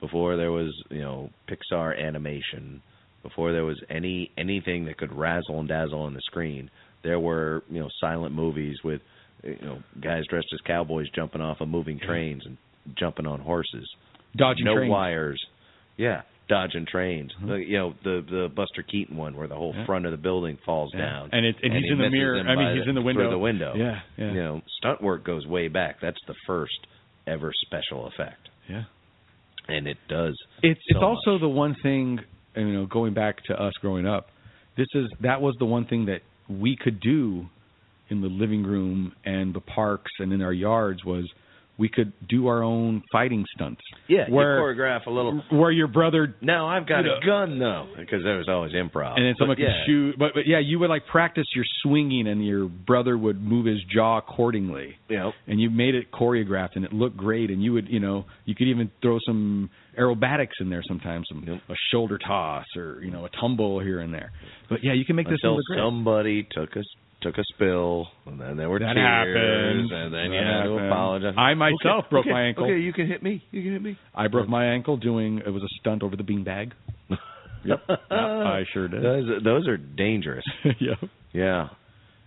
before 0.00 0.36
there 0.36 0.52
was, 0.52 0.72
you 0.90 1.00
know, 1.00 1.30
Pixar 1.48 1.98
animation, 2.00 2.82
before 3.22 3.52
there 3.52 3.64
was 3.64 3.80
any 3.90 4.30
anything 4.36 4.84
that 4.86 4.98
could 4.98 5.12
razzle 5.12 5.58
and 5.60 5.68
dazzle 5.68 6.02
on 6.02 6.14
the 6.14 6.20
screen, 6.22 6.70
there 7.02 7.18
were, 7.18 7.62
you 7.70 7.80
know, 7.80 7.88
silent 8.00 8.34
movies 8.34 8.78
with 8.84 9.00
you 9.42 9.56
know, 9.60 9.82
guys 10.00 10.22
dressed 10.28 10.46
as 10.52 10.60
cowboys 10.66 11.06
jumping 11.14 11.40
off 11.40 11.60
of 11.60 11.68
moving 11.68 11.98
trains 11.98 12.42
and 12.46 12.56
jumping 12.96 13.26
on 13.26 13.40
horses 13.40 13.88
Dodging 14.36 14.64
no 14.64 14.76
trains. 14.76 14.90
wires. 14.90 15.42
Yeah, 15.96 16.22
dodging 16.48 16.86
trains. 16.86 17.32
Mhm. 17.40 17.48
The- 17.48 17.64
you 17.64 17.78
know 17.78 17.94
the 18.02 18.24
the 18.28 18.48
Buster 18.54 18.82
Keaton 18.82 19.16
one 19.16 19.34
where 19.36 19.46
the 19.48 19.54
whole 19.54 19.74
Yeah. 19.74 19.84
front 19.86 20.04
of 20.06 20.12
the 20.12 20.18
building 20.18 20.58
falls 20.64 20.92
Yeah. 20.94 21.00
down, 21.06 21.28
And 21.32 21.46
it 21.46 21.56
and, 21.62 21.72
and 21.72 21.74
he's 21.74 21.84
he 21.84 21.90
in 21.92 21.98
the 21.98 22.10
mirror. 22.10 22.38
I 22.40 22.56
mean, 22.56 22.74
he's 22.76 22.84
the- 22.84 22.90
in 22.90 22.94
the 22.94 23.02
window. 23.02 23.22
through 23.22 23.30
the 23.30 23.38
window. 23.38 23.74
Yeah. 23.76 24.00
Yeah. 24.16 24.28
You 24.32 24.42
know, 24.42 24.62
stunt 24.78 25.00
work 25.02 25.24
goes 25.24 25.46
way 25.46 25.68
back. 25.68 26.00
That's 26.00 26.20
the 26.26 26.34
first 26.46 26.86
ever 27.26 27.52
special 27.62 28.06
effect, 28.06 28.48
Yeah. 28.68 28.84
and 29.68 29.86
it 29.86 29.98
does. 30.08 30.36
It's 30.62 30.80
it's 30.88 30.98
also 30.98 31.32
much. 31.32 31.40
the 31.40 31.48
one 31.48 31.74
thing, 31.76 32.20
you 32.56 32.64
know, 32.72 32.86
going 32.86 33.14
back 33.14 33.42
to 33.44 33.60
us 33.60 33.72
growing 33.80 34.06
up. 34.06 34.30
This 34.76 34.88
is 34.94 35.08
that 35.20 35.40
was 35.40 35.54
the 35.58 35.66
one 35.66 35.84
thing 35.84 36.06
that 36.06 36.22
we 36.48 36.76
could 36.76 36.98
do 37.00 37.48
in 38.08 38.20
the 38.20 38.28
living 38.28 38.62
room 38.64 39.12
and 39.24 39.54
the 39.54 39.60
parks 39.60 40.10
and 40.18 40.32
in 40.32 40.42
our 40.42 40.52
yards 40.52 41.04
was 41.04 41.26
we 41.78 41.88
could 41.88 42.12
do 42.28 42.46
our 42.48 42.62
own 42.62 43.02
fighting 43.10 43.44
stunts. 43.54 43.80
Yeah, 44.06 44.28
Where- 44.28 44.60
choreograph 44.60 45.06
a 45.06 45.10
little. 45.10 45.42
Where 45.50 45.70
your 45.70 45.88
brother 45.88 46.34
Now 46.40 46.68
I've 46.68 46.86
got 46.86 47.04
You 47.04 47.12
a 47.20 47.24
gun 47.26 47.58
though, 47.58 47.88
because 47.98 48.22
there 48.22 48.36
was 48.36 48.48
always 48.48 48.72
improv. 48.72 49.16
and 49.16 49.24
then 49.24 49.34
someone 49.38 49.56
But 49.56 49.62
could 49.62 49.70
yeah, 49.72 49.86
shoot. 49.86 50.18
But, 50.18 50.32
but 50.34 50.46
yeah, 50.46 50.58
you 50.58 50.78
would 50.78 50.90
like 50.90 51.06
practice 51.06 51.46
your 51.54 51.64
swinging, 51.82 52.28
and 52.28 52.44
your 52.46 52.66
brother 52.68 53.16
would 53.16 53.40
move 53.42 53.66
his 53.66 53.82
jaw 53.92 54.18
accordingly. 54.18 54.96
Know, 55.08 55.32
and 55.46 55.60
you 55.60 55.68
made 55.70 55.94
it 55.94 56.10
choreographed 56.10 56.76
and 56.76 56.84
it 56.86 56.92
looked 56.94 57.18
great 57.18 57.50
and 57.50 57.62
you 57.62 57.74
would 57.74 57.86
you 57.88 58.00
know 58.00 58.24
you 58.46 58.54
could 58.54 58.66
even 58.68 58.90
throw 59.02 59.18
some 59.26 59.68
aerobatics 59.98 60.58
in 60.60 60.70
there 60.70 60.82
sometimes 60.88 61.26
some 61.28 61.44
Yep. 61.46 61.60
a 61.68 61.74
shoulder 61.90 62.16
toss 62.18 62.64
or 62.76 63.00
you 63.04 63.10
know 63.10 63.26
a 63.26 63.28
tumble 63.38 63.78
here 63.78 64.00
and 64.00 64.12
there 64.14 64.32
but 64.70 64.78
yeah 64.82 64.94
you 64.94 65.04
can 65.04 65.14
make 65.16 65.28
this 65.28 65.38
look 65.44 65.60
great 65.66 65.78
somebody 65.80 66.48
took 66.50 66.74
a 66.76 66.82
took 67.22 67.38
a 67.38 67.44
spill, 67.54 68.08
and 68.26 68.40
then 68.40 68.56
there 68.56 68.68
were 68.68 68.78
that 68.80 68.94
tears, 68.94 69.06
happened 69.06 69.90
and 69.92 70.12
then 70.14 70.30
That 70.30 70.34
you 70.34 70.42
had 70.44 70.62
to 70.64 70.86
apologize. 70.86 71.34
I 71.36 71.54
myself 71.54 72.04
Okay, 72.04 72.10
broke 72.10 72.26
okay, 72.26 72.32
my 72.32 72.42
ankle 72.42 72.64
Okay, 72.64 72.78
you 72.78 72.92
can 72.92 73.06
hit 73.06 73.22
me. 73.22 73.42
You 73.50 73.62
can 73.62 73.72
hit 73.72 73.82
me. 73.82 73.98
I 74.14 74.28
broke 74.28 74.48
my 74.48 74.66
ankle 74.66 74.96
doing 74.96 75.38
it 75.38 75.50
was 75.50 75.62
a 75.62 75.68
stunt 75.80 76.02
over 76.02 76.16
the 76.16 76.22
beanbag 76.24 76.72
yep 77.64 77.80
I 78.10 78.62
sure 78.72 78.88
did 78.88 79.02
Those, 79.02 79.42
those 79.44 79.68
are 79.68 79.76
dangerous. 79.76 80.44
yep 80.64 80.98
Yeah. 81.32 81.68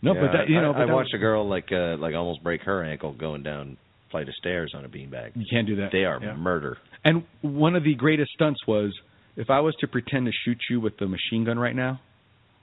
no 0.01 0.13
Yeah, 0.13 0.21
but 0.21 0.31
that 0.37 0.49
you 0.49 0.61
know 0.61 0.71
I, 0.71 0.79
but 0.85 0.89
I 0.89 0.93
watched 0.93 1.11
was- 1.13 1.15
a 1.15 1.17
girl 1.19 1.47
like 1.47 1.69
uh 1.71 1.97
like 1.97 2.15
almost 2.15 2.41
break 2.43 2.61
her 2.61 2.83
ankle 2.83 3.13
going 3.13 3.43
down 3.43 3.77
a 4.07 4.11
flight 4.11 4.27
of 4.29 4.33
stairs 4.35 4.73
on 4.77 4.85
a 4.85 4.89
beanbag. 4.89 5.31
you 5.35 5.45
can't 5.51 5.67
do 5.67 5.75
that 5.77 5.89
They 5.91 6.05
are 6.05 6.19
Yeah. 6.21 6.35
murder. 6.35 6.77
And 7.03 7.23
one 7.41 7.75
of 7.75 7.83
the 7.83 7.95
greatest 7.95 8.31
stunts 8.31 8.59
was 8.67 8.93
if 9.35 9.49
I 9.49 9.59
was 9.59 9.75
to 9.81 9.87
pretend 9.87 10.25
to 10.27 10.31
shoot 10.45 10.57
you 10.69 10.79
with 10.79 10.97
the 10.97 11.07
machine 11.07 11.43
gun 11.43 11.59
right 11.59 11.75
now, 11.75 11.99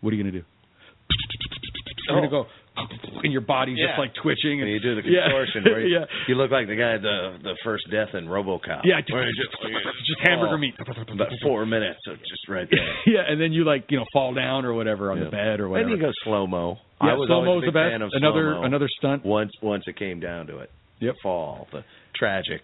what 0.00 0.12
are 0.12 0.16
you 0.16 0.22
going 0.22 0.32
to 0.32 0.38
do? 0.40 0.46
You're 2.08 2.18
going 2.20 2.30
to 2.30 2.36
oh. 2.36 2.44
go, 2.44 3.20
and 3.22 3.32
your 3.32 3.42
body's 3.42 3.76
Yeah. 3.78 3.88
just 3.94 3.98
like 3.98 4.12
twitching. 4.22 4.60
And 4.60 4.68
And 4.68 4.70
you 4.70 4.80
do 4.80 4.94
the 5.00 5.08
Yeah. 5.08 5.28
contortion 5.28 5.64
where 5.64 5.80
you, 5.86 5.94
yeah. 5.98 6.04
you 6.28 6.34
look 6.34 6.50
like 6.50 6.66
the 6.66 6.76
guy 6.76 6.96
the 6.98 7.38
the 7.42 7.54
first 7.64 7.84
death 7.90 8.14
in 8.14 8.26
RoboCop. 8.26 8.82
Yeah, 8.84 9.00
Where 9.10 9.26
you 9.28 9.32
just, 9.36 9.52
just 10.06 10.20
hamburger 10.22 10.54
oh, 10.54 10.58
meat. 10.58 10.74
About 10.80 11.28
four 11.42 11.66
minutes, 11.66 12.00
so 12.04 12.12
just 12.16 12.48
right 12.48 12.68
there. 12.70 12.94
yeah, 13.06 13.22
and 13.28 13.40
then 13.40 13.52
you 13.52 13.64
like 13.64 13.84
you 13.90 13.98
know 13.98 14.06
fall 14.12 14.32
down 14.34 14.64
or 14.64 14.72
whatever 14.74 15.10
on 15.12 15.18
Yeah. 15.18 15.24
the 15.24 15.30
bed 15.30 15.60
or 15.60 15.68
whatever. 15.68 15.90
And 15.90 15.98
you 15.98 16.02
go 16.02 16.12
slow 16.24 16.46
mo. 16.46 16.78
yeah, 17.02 17.10
I 17.10 17.14
was 17.14 17.28
slow 17.28 17.36
always 17.36 17.48
mo's 17.48 17.62
a 17.62 17.66
the 17.66 17.72
big 17.72 17.74
best. 17.74 17.92
fan 17.92 18.02
of 18.02 18.10
another 18.14 18.52
slow-mo. 18.52 18.66
another 18.66 18.88
stunt. 18.98 19.24
once 19.24 19.52
once 19.62 19.84
it 19.86 19.96
came 19.98 20.20
down 20.20 20.46
to 20.48 20.58
it. 20.58 20.70
Yep. 21.00 21.14
Fall, 21.22 21.66
the 21.72 21.82
tragic 22.14 22.62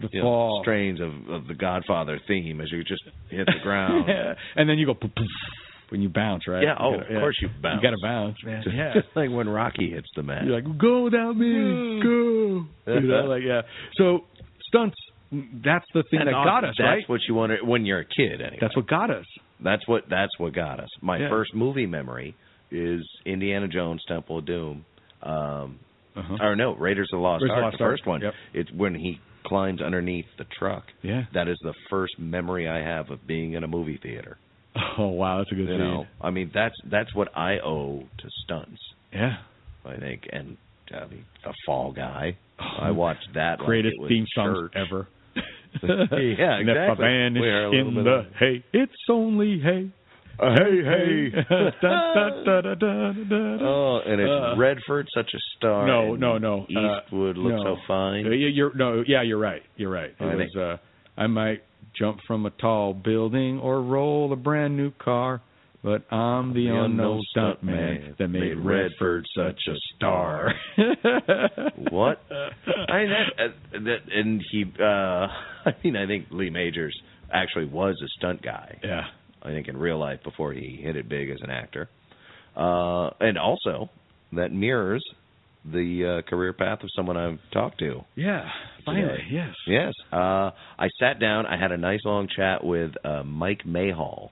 The 0.00 0.08
you 0.10 0.20
know, 0.20 0.24
fall. 0.26 0.58
strains 0.62 1.00
of, 1.00 1.12
of 1.28 1.46
the 1.46 1.54
Godfather 1.54 2.18
theme 2.26 2.60
as 2.60 2.72
you 2.72 2.82
just 2.82 3.02
hit 3.30 3.46
the 3.46 3.60
ground. 3.62 4.06
Yeah. 4.08 4.34
And 4.56 4.68
then 4.68 4.78
you 4.78 4.86
go 4.86 4.94
poof, 4.94 5.10
poof, 5.14 5.28
when 5.94 6.02
you 6.02 6.08
bounce, 6.08 6.48
right? 6.48 6.62
Yeah, 6.64 6.70
You 6.70 6.76
oh, 6.80 6.98
gotta- 6.98 7.14
of 7.14 7.20
course 7.22 7.38
you 7.40 7.48
bounce. 7.62 7.80
You 7.80 7.88
got 7.88 7.94
to 7.96 8.02
bounce, 8.02 8.36
man. 8.44 8.62
Just, 8.64 8.74
Yeah. 8.76 8.92
just 8.94 9.06
like 9.16 9.30
when 9.30 9.48
Rocky 9.48 9.90
hits 9.90 10.08
the 10.16 10.24
mat. 10.24 10.44
You're 10.44 10.60
like, 10.60 10.78
go 10.78 11.04
without 11.04 11.36
me, 11.36 11.52
Hmm. 11.54 12.00
go. 12.02 12.66
You 12.94 13.00
know, 13.08 13.24
like 13.28 13.42
yeah. 13.46 13.62
So 13.96 14.24
stunts, 14.68 14.96
that's 15.32 15.86
the 15.94 16.02
thing 16.10 16.20
And 16.20 16.28
that 16.28 16.32
got 16.32 16.64
us, 16.64 16.74
that's 16.76 16.86
right? 16.86 17.04
what 17.08 17.20
you 17.28 17.34
want 17.34 17.52
to, 17.58 17.64
when 17.64 17.86
you're 17.86 18.00
a 18.00 18.04
kid. 18.04 18.40
Anyway, 18.40 18.58
That's 18.60 18.74
what 18.76 18.86
got 18.88 19.10
us. 19.10 19.26
that's 19.60 19.86
what 19.86 20.04
that's 20.10 20.36
what 20.38 20.52
got 20.52 20.80
us. 20.80 20.88
My 21.00 21.18
Yeah. 21.18 21.28
first 21.28 21.54
movie 21.54 21.86
memory 21.86 22.34
is 22.70 23.02
Indiana 23.24 23.68
Jones 23.68 24.02
Temple 24.08 24.38
of 24.38 24.46
Doom. 24.46 24.84
Um, 25.22 25.78
Uh-huh. 26.16 26.36
or 26.40 26.54
no, 26.56 26.74
Raiders 26.76 27.08
of 27.12 27.18
the 27.18 27.22
Lost 27.22 27.42
the 27.44 27.50
Ark, 27.52 27.60
the 27.60 27.64
Ark, 27.84 27.92
first 27.92 28.06
one. 28.06 28.20
yep. 28.20 28.34
It's 28.52 28.70
when 28.72 28.94
he 28.94 29.20
climbs 29.44 29.80
underneath 29.82 30.26
the 30.38 30.44
truck. 30.58 30.84
Yeah. 31.02 31.24
That 31.34 31.48
is 31.48 31.58
the 31.62 31.74
first 31.90 32.18
memory 32.18 32.68
I 32.68 32.78
have 32.82 33.10
of 33.10 33.26
being 33.26 33.52
in 33.54 33.64
a 33.64 33.68
movie 33.68 33.96
theater. 34.02 34.38
Oh 34.98 35.08
wow, 35.08 35.38
that's 35.38 35.50
a 35.52 35.54
good 35.54 35.68
You 35.68 35.74
scene. 35.74 35.78
know, 35.78 36.06
I 36.20 36.30
mean 36.30 36.50
that's 36.54 36.74
that's 36.90 37.14
what 37.14 37.28
I 37.36 37.58
owe 37.64 38.00
to 38.18 38.28
stunts. 38.44 38.80
Yeah. 39.12 39.36
I 39.86 39.96
think, 39.98 40.22
and 40.32 40.56
I 40.92 41.06
mean, 41.06 41.24
the 41.44 41.52
Fall 41.66 41.92
Guy. 41.92 42.36
I 42.58 42.90
watched 43.04 43.28
that. 43.34 43.58
like 43.60 43.66
Greatest 43.66 43.96
was 44.00 44.08
theme 44.08 44.24
church. 44.34 44.72
ever. 44.74 45.06
Yeah, 45.82 46.58
And 46.58 46.68
exactly. 46.70 47.04
are 47.04 47.74
in 47.74 47.94
the 47.94 48.10
of- 48.10 48.26
hay, 48.38 48.64
it's 48.72 48.92
only 49.10 49.58
hay. 49.58 49.90
hey, 50.40 50.82
hey. 50.84 51.30
dun, 51.82 52.44
dun, 52.44 53.28
dun. 53.28 53.58
Oh, 53.62 54.00
and 54.06 54.20
it's 54.20 54.30
Uh, 54.30 54.54
Redford, 54.56 55.06
such 55.14 55.30
a 55.34 55.38
star. 55.56 55.86
No, 55.86 56.12
and 56.12 56.20
no, 56.20 56.38
no. 56.38 56.60
Uh, 56.74 57.00
Eastwood 57.04 57.36
looks 57.36 57.62
no. 57.62 57.74
so 57.76 57.80
fine. 57.86 58.26
Uh, 58.26 58.30
yeah, 58.30 58.48
you're 58.52 58.74
no, 58.74 59.02
yeah, 59.06 59.22
you're 59.22 59.38
right. 59.38 59.62
You're 59.76 59.90
right. 59.90 60.10
It 60.10 60.22
I 60.22 60.34
was. 60.34 60.36
think- 60.38 60.56
Uh, 60.56 60.76
I 61.16 61.26
might 61.26 61.62
jump 61.98 62.20
from 62.26 62.46
a 62.46 62.50
tall 62.50 62.94
building 62.94 63.58
or 63.60 63.82
roll 63.82 64.32
a 64.32 64.36
brand 64.36 64.76
new 64.76 64.90
car, 64.92 65.40
but 65.82 66.10
I'm 66.12 66.54
the, 66.54 66.66
The 66.66 66.68
unknown 66.68 66.90
unknown 66.92 67.22
stuntman 67.36 68.16
that 68.18 68.28
made 68.28 68.40
made 68.40 68.58
Redford 68.58 69.26
such 69.36 69.60
a 69.68 69.74
star. 69.96 70.54
What? 71.90 72.20
I 72.30 72.98
mean, 72.98 73.10
that, 73.10 73.44
uh, 73.44 73.78
that, 73.84 73.98
and 74.12 74.42
he. 74.50 74.64
uh 74.80 74.84
I 75.66 75.74
mean, 75.82 75.96
I 75.96 76.06
think 76.06 76.26
Lee 76.30 76.50
Majors 76.50 76.98
actually 77.32 77.66
was 77.66 77.96
a 78.02 78.08
stunt 78.18 78.42
guy. 78.42 78.78
Yeah. 78.82 79.02
I 79.42 79.48
think 79.48 79.68
in 79.68 79.76
real 79.76 79.98
life 79.98 80.20
before 80.24 80.52
he 80.52 80.80
hit 80.82 80.96
it 80.96 81.08
big 81.08 81.30
as 81.30 81.38
an 81.42 81.50
actor, 81.50 81.88
uh, 82.56 83.10
and 83.20 83.38
also 83.38 83.90
that 84.32 84.52
mirrors 84.52 85.04
the 85.64 86.20
uh, 86.24 86.28
career 86.28 86.52
path 86.52 86.82
of 86.82 86.90
someone 86.94 87.16
I've 87.16 87.38
talked 87.52 87.78
to. 87.80 88.02
Yeah. 88.16 88.44
Finally, 88.84 89.08
Today. 89.08 89.22
yes. 89.30 89.54
Yes. 89.66 89.92
Uh, 90.12 90.50
I 90.78 90.88
sat 91.00 91.18
down. 91.20 91.46
I 91.46 91.58
had 91.58 91.72
a 91.72 91.78
nice 91.78 92.00
long 92.04 92.28
chat 92.34 92.62
with 92.64 92.92
uh, 93.04 93.22
Mike 93.22 93.62
Mayhall, 93.66 94.30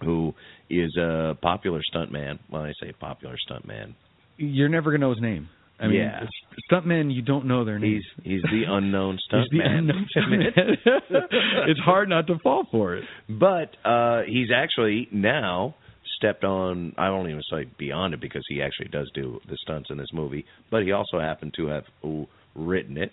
who 0.00 0.34
is 0.68 0.96
a 0.96 1.36
popular 1.40 1.80
stuntman. 1.94 2.38
Well, 2.50 2.62
I 2.62 2.72
say 2.80 2.92
popular 2.92 3.36
stuntman. 3.50 3.94
You're 4.36 4.68
never 4.68 4.90
gonna 4.90 5.00
know 5.06 5.10
his 5.10 5.20
name. 5.22 5.48
I 5.80 5.86
mean, 5.88 5.96
Yeah. 5.96 6.24
stuntmen, 6.70 7.12
you 7.12 7.22
don't 7.22 7.46
know 7.46 7.64
their 7.64 7.78
names. 7.78 8.04
He's 8.22 8.32
he's 8.34 8.42
the 8.50 8.64
unknown 8.68 9.18
He's 9.30 9.44
the 9.50 9.58
stuntman. 9.58 9.78
unknown 9.78 10.06
stuntman. 10.16 10.52
it's 11.68 11.80
hard 11.80 12.08
not 12.08 12.26
to 12.28 12.38
fall 12.42 12.66
for 12.70 12.96
it. 12.96 13.04
But 13.28 13.76
uh 13.88 14.22
he's 14.26 14.48
actually 14.54 15.08
now 15.10 15.74
stepped 16.22 16.44
on 16.44 16.94
I 16.96 17.10
won't 17.10 17.28
even 17.28 17.42
say 17.50 17.66
beyond 17.78 18.14
it 18.14 18.20
because 18.20 18.44
he 18.48 18.62
actually 18.62 18.88
does 18.88 19.10
do 19.14 19.40
the 19.48 19.56
stunts 19.62 19.90
in 19.90 19.96
this 19.98 20.12
movie, 20.12 20.44
but 20.70 20.82
he 20.82 20.92
also 20.92 21.18
happened 21.18 21.54
to 21.56 21.66
have 21.66 21.84
written 22.54 22.96
it 22.96 23.12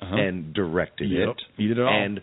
Uh-huh. 0.00 0.16
and 0.16 0.52
directed 0.54 1.10
Yep. 1.10 1.28
it 1.28 1.42
He 1.56 1.68
did 1.68 1.78
it 1.78 1.82
all. 1.84 1.88
and 1.92 2.20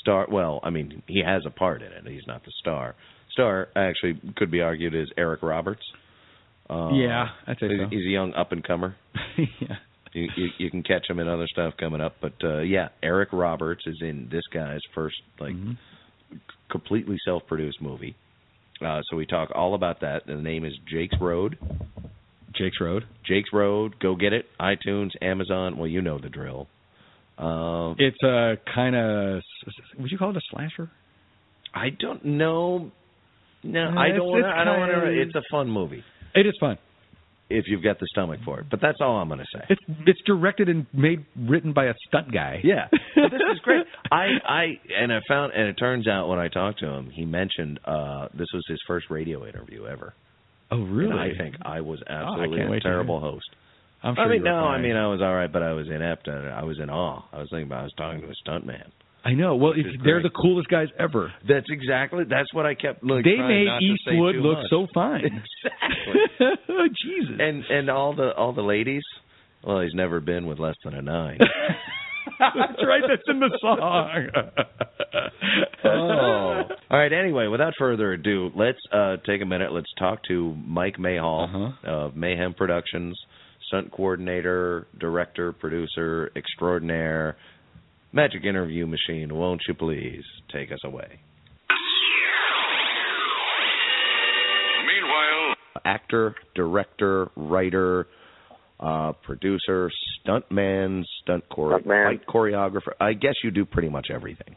star 0.00 0.26
well, 0.30 0.60
I 0.62 0.70
mean, 0.70 1.02
he 1.06 1.22
has 1.24 1.42
a 1.46 1.50
part 1.50 1.82
in 1.82 1.92
it. 1.92 2.06
He's 2.06 2.26
not 2.26 2.44
the 2.44 2.52
star. 2.60 2.94
Star 3.30 3.68
actually 3.74 4.20
could 4.36 4.50
be 4.50 4.60
argued 4.60 4.94
as 4.94 5.08
Eric 5.16 5.42
Roberts. 5.42 5.82
Uh, 6.70 6.90
yeah, 6.92 7.28
I'd 7.46 7.58
say 7.58 7.68
he's, 7.68 7.78
so. 7.80 7.86
he's 7.90 8.06
a 8.06 8.10
young 8.10 8.32
up 8.34 8.52
and 8.52 8.62
comer. 8.64 8.94
yeah. 9.38 9.76
You, 10.14 10.28
you, 10.36 10.48
you 10.58 10.70
can 10.70 10.82
catch 10.82 11.08
him 11.08 11.18
in 11.20 11.26
other 11.28 11.46
stuff 11.46 11.74
coming 11.78 12.00
up, 12.02 12.16
but 12.20 12.34
uh 12.44 12.60
yeah, 12.60 12.88
Eric 13.02 13.30
Roberts 13.32 13.86
is 13.86 13.98
in 14.02 14.28
this 14.30 14.46
guy's 14.52 14.80
first 14.94 15.16
like 15.40 15.54
Mhm. 15.54 15.76
completely 16.70 17.16
self-produced 17.24 17.80
movie. 17.80 18.14
Uh, 18.84 19.00
so 19.10 19.16
we 19.16 19.26
talk 19.26 19.50
all 19.54 19.74
about 19.74 20.00
that. 20.00 20.26
The 20.26 20.34
name 20.34 20.64
is 20.64 20.72
Jake's 20.90 21.16
Road. 21.20 21.58
Jake's 22.54 22.80
Road. 22.80 23.04
Jake's 23.26 23.50
Road. 23.52 23.98
Go 24.00 24.14
get 24.16 24.32
it. 24.32 24.46
iTunes, 24.60 25.10
Amazon. 25.22 25.78
Well, 25.78 25.88
you 25.88 26.02
know 26.02 26.18
the 26.18 26.28
drill. 26.28 26.68
Uh, 27.38 27.94
It's 27.98 28.22
a 28.22 28.56
kind 28.74 28.94
of. 28.94 29.42
Would 29.98 30.10
you 30.10 30.18
call 30.18 30.30
it 30.30 30.36
a 30.36 30.40
slasher? 30.50 30.90
I 31.74 31.88
don't 31.98 32.24
know. 32.24 32.90
No, 33.64 33.80
Uh, 33.88 33.98
I 33.98 34.08
don't 34.08 34.26
want 34.26 34.44
to. 34.44 34.48
I 34.48 34.64
don't 34.64 34.80
want 34.80 34.92
to. 34.92 35.20
It's 35.22 35.34
a 35.34 35.42
fun 35.50 35.70
movie 35.70 36.02
It 36.34 36.46
is 36.46 36.54
fun. 36.60 36.76
If 37.58 37.64
you've 37.68 37.82
got 37.82 38.00
the 38.00 38.06
stomach 38.10 38.40
for 38.44 38.60
it. 38.60 38.66
But 38.70 38.80
that's 38.80 38.98
all 39.00 39.16
I'm 39.16 39.28
going 39.28 39.40
to 39.40 39.46
say. 39.58 39.64
It's 39.70 39.80
it's 40.06 40.20
directed 40.26 40.68
and 40.68 40.86
made 40.92 41.24
written 41.36 41.72
by 41.72 41.86
a 41.86 41.94
stunt 42.08 42.32
guy. 42.32 42.60
Yeah, 42.64 42.88
But 43.14 43.30
this 43.30 43.40
is 43.52 43.58
great. 43.62 43.84
I 44.10 44.26
I 44.46 44.64
and 44.98 45.12
I 45.12 45.20
found 45.28 45.52
and 45.52 45.68
it 45.68 45.74
turns 45.74 46.08
out 46.08 46.28
when 46.28 46.38
I 46.38 46.48
talked 46.48 46.80
to 46.80 46.86
him, 46.88 47.10
he 47.10 47.24
mentioned 47.24 47.78
uh 47.84 48.28
this 48.34 48.48
was 48.52 48.64
his 48.68 48.80
first 48.86 49.06
radio 49.10 49.46
interview 49.46 49.86
ever. 49.86 50.14
Oh 50.70 50.82
really? 50.82 51.10
And 51.10 51.20
I 51.20 51.36
think 51.36 51.56
I 51.62 51.80
was 51.80 52.00
absolutely 52.08 52.62
a 52.62 52.70
wait 52.70 52.82
to 52.82 52.88
hear 52.88 52.92
terrible 52.94 53.20
host. 53.20 53.48
I'm 54.02 54.18
I 54.18 54.26
mean, 54.28 54.42
no, 54.42 54.56
I 54.56 54.80
mean 54.80 54.96
I 54.96 55.06
was 55.06 55.20
all 55.20 55.34
right, 55.34 55.52
but 55.52 55.62
I 55.62 55.72
was 55.72 55.86
inept 55.88 56.26
and 56.26 56.48
I 56.48 56.64
was 56.64 56.78
in 56.80 56.90
awe. 56.90 57.22
I 57.32 57.38
was 57.38 57.48
thinking 57.50 57.66
about 57.66 57.80
I 57.80 57.84
was 57.84 57.94
talking 57.96 58.20
to 58.22 58.28
a 58.28 58.50
stuntman. 58.50 58.90
I 59.24 59.32
know. 59.34 59.54
Well, 59.56 59.72
if 59.76 59.86
they're 60.04 60.20
great. 60.20 60.32
the 60.32 60.36
coolest 60.36 60.68
guys 60.68 60.88
ever. 60.98 61.32
That's 61.48 61.66
exactly 61.70 62.24
that's 62.28 62.52
what 62.52 62.66
I 62.66 62.74
kept. 62.74 63.04
Like, 63.04 63.24
they 63.24 63.36
made 63.38 63.68
Eastwood 63.80 64.36
look 64.36 64.58
much. 64.58 64.66
so 64.70 64.86
fine. 64.94 65.24
exactly. 65.24 66.88
Jesus. 67.04 67.36
and 67.38 67.62
and 67.70 67.88
all 67.90 68.14
the 68.16 68.32
all 68.36 68.52
the 68.52 68.62
ladies. 68.62 69.02
Well, 69.64 69.80
he's 69.80 69.94
never 69.94 70.18
been 70.20 70.46
with 70.46 70.58
less 70.58 70.74
than 70.84 70.94
a 70.94 71.02
nine. 71.02 71.38
that's 72.40 72.82
right. 72.84 73.02
That's 73.08 73.22
in 73.28 73.38
the 73.38 73.56
song. 73.60 73.78
oh. 75.84 76.62
All 76.90 76.98
right. 76.98 77.12
Anyway, 77.12 77.46
without 77.46 77.74
further 77.78 78.12
ado, 78.12 78.50
let's 78.56 78.78
uh, 78.92 79.16
take 79.26 79.40
a 79.42 79.46
minute. 79.46 79.72
Let's 79.72 79.92
talk 79.98 80.22
to 80.28 80.54
Mike 80.66 80.98
Mayhall 80.98 81.44
Uh-huh. 81.44 81.90
of 81.90 82.16
Mayhem 82.16 82.54
Productions, 82.54 83.18
stunt 83.68 83.92
coordinator, 83.92 84.86
director, 84.98 85.52
producer 85.52 86.30
extraordinaire, 86.36 87.36
magic 88.12 88.44
interview 88.44 88.86
machine. 88.86 89.34
Won't 89.34 89.62
you 89.68 89.74
please 89.74 90.22
take 90.52 90.70
us 90.72 90.78
away? 90.84 91.20
Meanwhile, 94.86 95.54
Actor, 95.84 96.34
director, 96.54 97.30
writer. 97.36 98.06
uh, 98.80 99.12
producer, 99.22 99.88
stuntman, 100.26 101.04
stunt 101.22 101.44
chore- 101.54 101.78
Stuntman. 101.80 102.04
fight 102.04 102.26
choreographer. 102.26 102.90
I 103.00 103.12
guess 103.12 103.34
you 103.44 103.52
do 103.52 103.64
pretty 103.64 103.88
much 103.88 104.08
everything. 104.12 104.56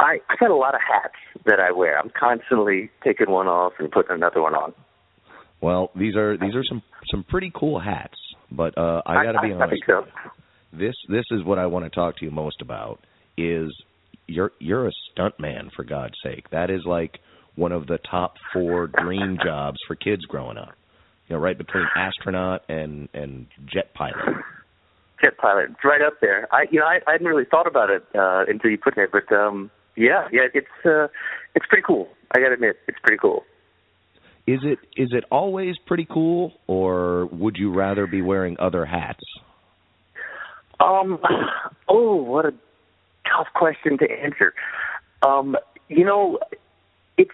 I 0.00 0.16
I 0.30 0.36
got 0.40 0.50
a 0.50 0.54
lot 0.56 0.74
of 0.74 0.80
hats 0.80 1.14
that 1.44 1.60
I 1.60 1.70
wear. 1.70 1.98
I'm 1.98 2.10
constantly 2.18 2.90
taking 3.04 3.30
one 3.30 3.48
off 3.48 3.74
and 3.78 3.90
putting 3.90 4.12
another 4.16 4.40
one 4.40 4.54
on. 4.54 4.72
Well, 5.60 5.90
these 5.94 6.16
are 6.16 6.38
these 6.38 6.54
are 6.54 6.64
some 6.66 6.80
some 7.10 7.22
pretty 7.28 7.52
cool 7.54 7.78
hats, 7.78 8.16
but 8.50 8.78
uh, 8.78 9.02
I 9.04 9.22
got 9.24 9.32
to 9.32 9.40
be 9.42 9.48
I, 9.52 9.58
I 9.58 9.62
honest. 9.62 9.70
think 9.72 9.84
so. 9.84 10.06
This 10.72 10.94
this 11.08 11.24
is 11.30 11.44
what 11.44 11.58
I 11.58 11.66
want 11.66 11.84
to 11.84 11.90
talk 11.90 12.16
to 12.18 12.24
you 12.24 12.30
most 12.30 12.60
about 12.60 13.00
is 13.36 13.70
you're 14.26 14.52
you're 14.58 14.86
a 14.86 14.92
stuntman 15.12 15.70
for 15.74 15.84
God's 15.84 16.14
sake. 16.22 16.48
That 16.50 16.70
is 16.70 16.82
like 16.84 17.18
one 17.56 17.72
of 17.72 17.86
the 17.86 17.98
top 18.10 18.34
four 18.52 18.86
dream 18.86 19.38
jobs 19.44 19.78
for 19.86 19.96
kids 19.96 20.24
growing 20.26 20.56
up. 20.56 20.74
You 21.28 21.36
know, 21.36 21.42
right 21.42 21.58
between 21.58 21.84
astronaut 21.96 22.62
and 22.68 23.08
and 23.14 23.46
jet 23.72 23.92
pilot. 23.94 24.16
Jet 25.22 25.36
pilot, 25.38 25.70
right 25.84 26.00
up 26.02 26.14
there. 26.20 26.48
I 26.52 26.66
you 26.70 26.80
know 26.80 26.86
I, 26.86 27.00
I 27.06 27.12
hadn't 27.12 27.26
really 27.26 27.44
thought 27.50 27.66
about 27.66 27.90
it 27.90 28.04
uh, 28.14 28.44
until 28.48 28.70
you 28.70 28.78
put 28.78 28.96
it, 28.96 29.10
but 29.12 29.34
um, 29.34 29.70
yeah, 29.96 30.28
yeah, 30.32 30.42
it's 30.54 30.66
uh, 30.86 31.08
it's 31.54 31.66
pretty 31.68 31.84
cool. 31.86 32.08
I 32.32 32.38
got 32.38 32.48
to 32.48 32.54
admit, 32.54 32.76
it's 32.86 32.98
pretty 33.02 33.18
cool. 33.20 33.44
Is 34.46 34.60
it 34.62 34.78
is 34.96 35.08
it 35.12 35.24
always 35.30 35.74
pretty 35.86 36.06
cool, 36.10 36.54
or 36.66 37.26
would 37.26 37.56
you 37.56 37.72
rather 37.72 38.06
be 38.06 38.22
wearing 38.22 38.56
other 38.58 38.86
hats? 38.86 39.22
Um, 40.80 41.18
oh, 41.88 42.16
what 42.16 42.46
a 42.46 42.54
tough 43.28 43.48
question 43.54 43.98
to 43.98 44.10
answer. 44.10 44.54
Um, 45.22 45.56
you 45.88 46.04
know, 46.04 46.38
it's 47.16 47.30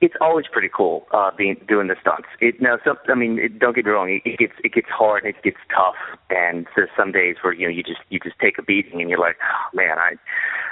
it's 0.00 0.14
always 0.20 0.46
pretty 0.50 0.68
cool 0.68 1.06
uh, 1.12 1.30
being 1.36 1.56
doing 1.68 1.86
the 1.86 1.94
stunts. 2.00 2.26
It 2.40 2.60
now, 2.60 2.76
some, 2.84 2.98
I 3.08 3.14
mean, 3.14 3.38
it, 3.38 3.58
don't 3.58 3.74
get 3.74 3.86
me 3.86 3.92
wrong. 3.92 4.10
It, 4.10 4.22
it 4.28 4.38
gets 4.38 4.54
it 4.64 4.72
gets 4.72 4.88
hard. 4.88 5.24
It 5.24 5.36
gets 5.42 5.58
tough, 5.74 5.94
and 6.30 6.66
there's 6.76 6.90
some 6.96 7.12
days 7.12 7.36
where 7.42 7.52
you 7.52 7.66
know 7.66 7.72
you 7.72 7.82
just 7.82 8.00
you 8.10 8.18
just 8.18 8.38
take 8.40 8.58
a 8.58 8.62
beating, 8.62 9.00
and 9.00 9.08
you're 9.08 9.20
like, 9.20 9.36
oh, 9.42 9.76
man, 9.76 9.98
I 9.98 10.14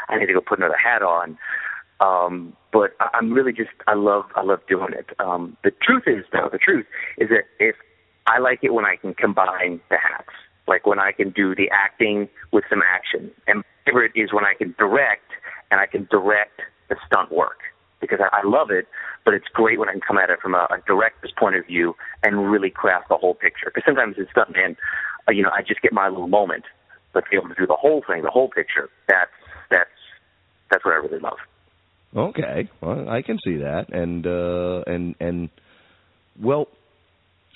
I 0.09 0.19
need 0.19 0.27
to 0.27 0.33
go 0.33 0.41
put 0.41 0.59
another 0.59 0.77
hat 0.77 1.03
on. 1.03 1.39
Um, 2.01 2.55
but 2.73 2.95
I- 2.99 3.11
I'm 3.15 3.33
really 3.33 3.53
just 3.53 3.71
I 3.87 3.95
love 3.95 4.25
I 4.35 4.43
love 4.43 4.61
doing 4.69 4.93
it. 4.93 5.11
Um, 5.21 5.57
the 5.63 5.71
truth 5.71 6.05
is 6.07 6.25
though, 6.33 6.49
the 6.51 6.59
truth 6.59 6.87
is 7.19 7.29
that 7.29 7.45
if 7.59 7.77
I 8.27 8.39
like 8.39 8.61
it 8.63 8.75
when 8.75 8.85
I 8.85 8.97
can 8.97 9.15
combine 9.15 9.81
the 9.91 9.97
hats, 9.97 10.35
like 10.71 10.87
when 10.87 11.01
I 11.01 11.11
can 11.11 11.31
do 11.31 11.55
the 11.55 11.69
acting 11.71 12.29
with 12.53 12.65
some 12.71 12.81
action, 12.81 13.33
and 13.49 13.59
my 13.59 13.65
favorite 13.85 14.13
is 14.15 14.33
when 14.33 14.45
I 14.45 14.55
can 14.57 14.73
direct 14.79 15.29
and 15.71 15.81
I 15.81 15.87
can 15.87 16.07
direct 16.11 16.63
the 16.89 16.97
stunt 17.07 17.33
work 17.33 17.59
because 18.01 18.21
I, 18.23 18.41
I 18.41 18.47
love 18.47 18.71
it. 18.71 18.87
But 19.25 19.35
it's 19.35 19.49
great 19.53 19.79
when 19.79 19.89
I 19.89 19.93
can 19.93 20.01
come 20.01 20.17
at 20.17 20.31
it 20.31 20.39
from 20.41 20.55
a, 20.55 20.67
a 20.71 20.79
director's 20.87 21.33
point 21.39 21.57
of 21.57 21.67
view 21.67 21.95
and 22.23 22.51
really 22.51 22.71
craft 22.71 23.09
the 23.11 23.17
whole 23.17 23.35
picture. 23.35 23.67
Because 23.67 23.83
sometimes 23.85 24.17
as 24.19 24.27
stuntman, 24.35 24.77
uh, 25.29 25.33
you 25.33 25.43
know, 25.43 25.51
I 25.53 25.61
just 25.61 25.83
get 25.83 25.93
my 25.93 26.09
little 26.09 26.29
moment, 26.29 26.65
but 27.13 27.25
to 27.25 27.31
be 27.31 27.37
able 27.37 27.49
to 27.49 27.55
do 27.55 27.67
the 27.67 27.77
whole 27.77 28.03
thing, 28.07 28.23
the 28.23 28.31
whole 28.31 28.49
picture, 28.49 28.89
that's 29.09 29.31
that's 29.71 29.91
that's 30.71 30.85
what 30.85 30.95
I 30.95 30.99
really 30.99 31.19
love. 31.19 31.39
Okay, 32.17 32.69
well, 32.81 33.09
I 33.09 33.23
can 33.23 33.39
see 33.45 33.57
that, 33.59 33.93
and 33.93 34.27
uh, 34.27 34.83
and 34.87 35.15
and 35.21 35.49
well, 36.41 36.69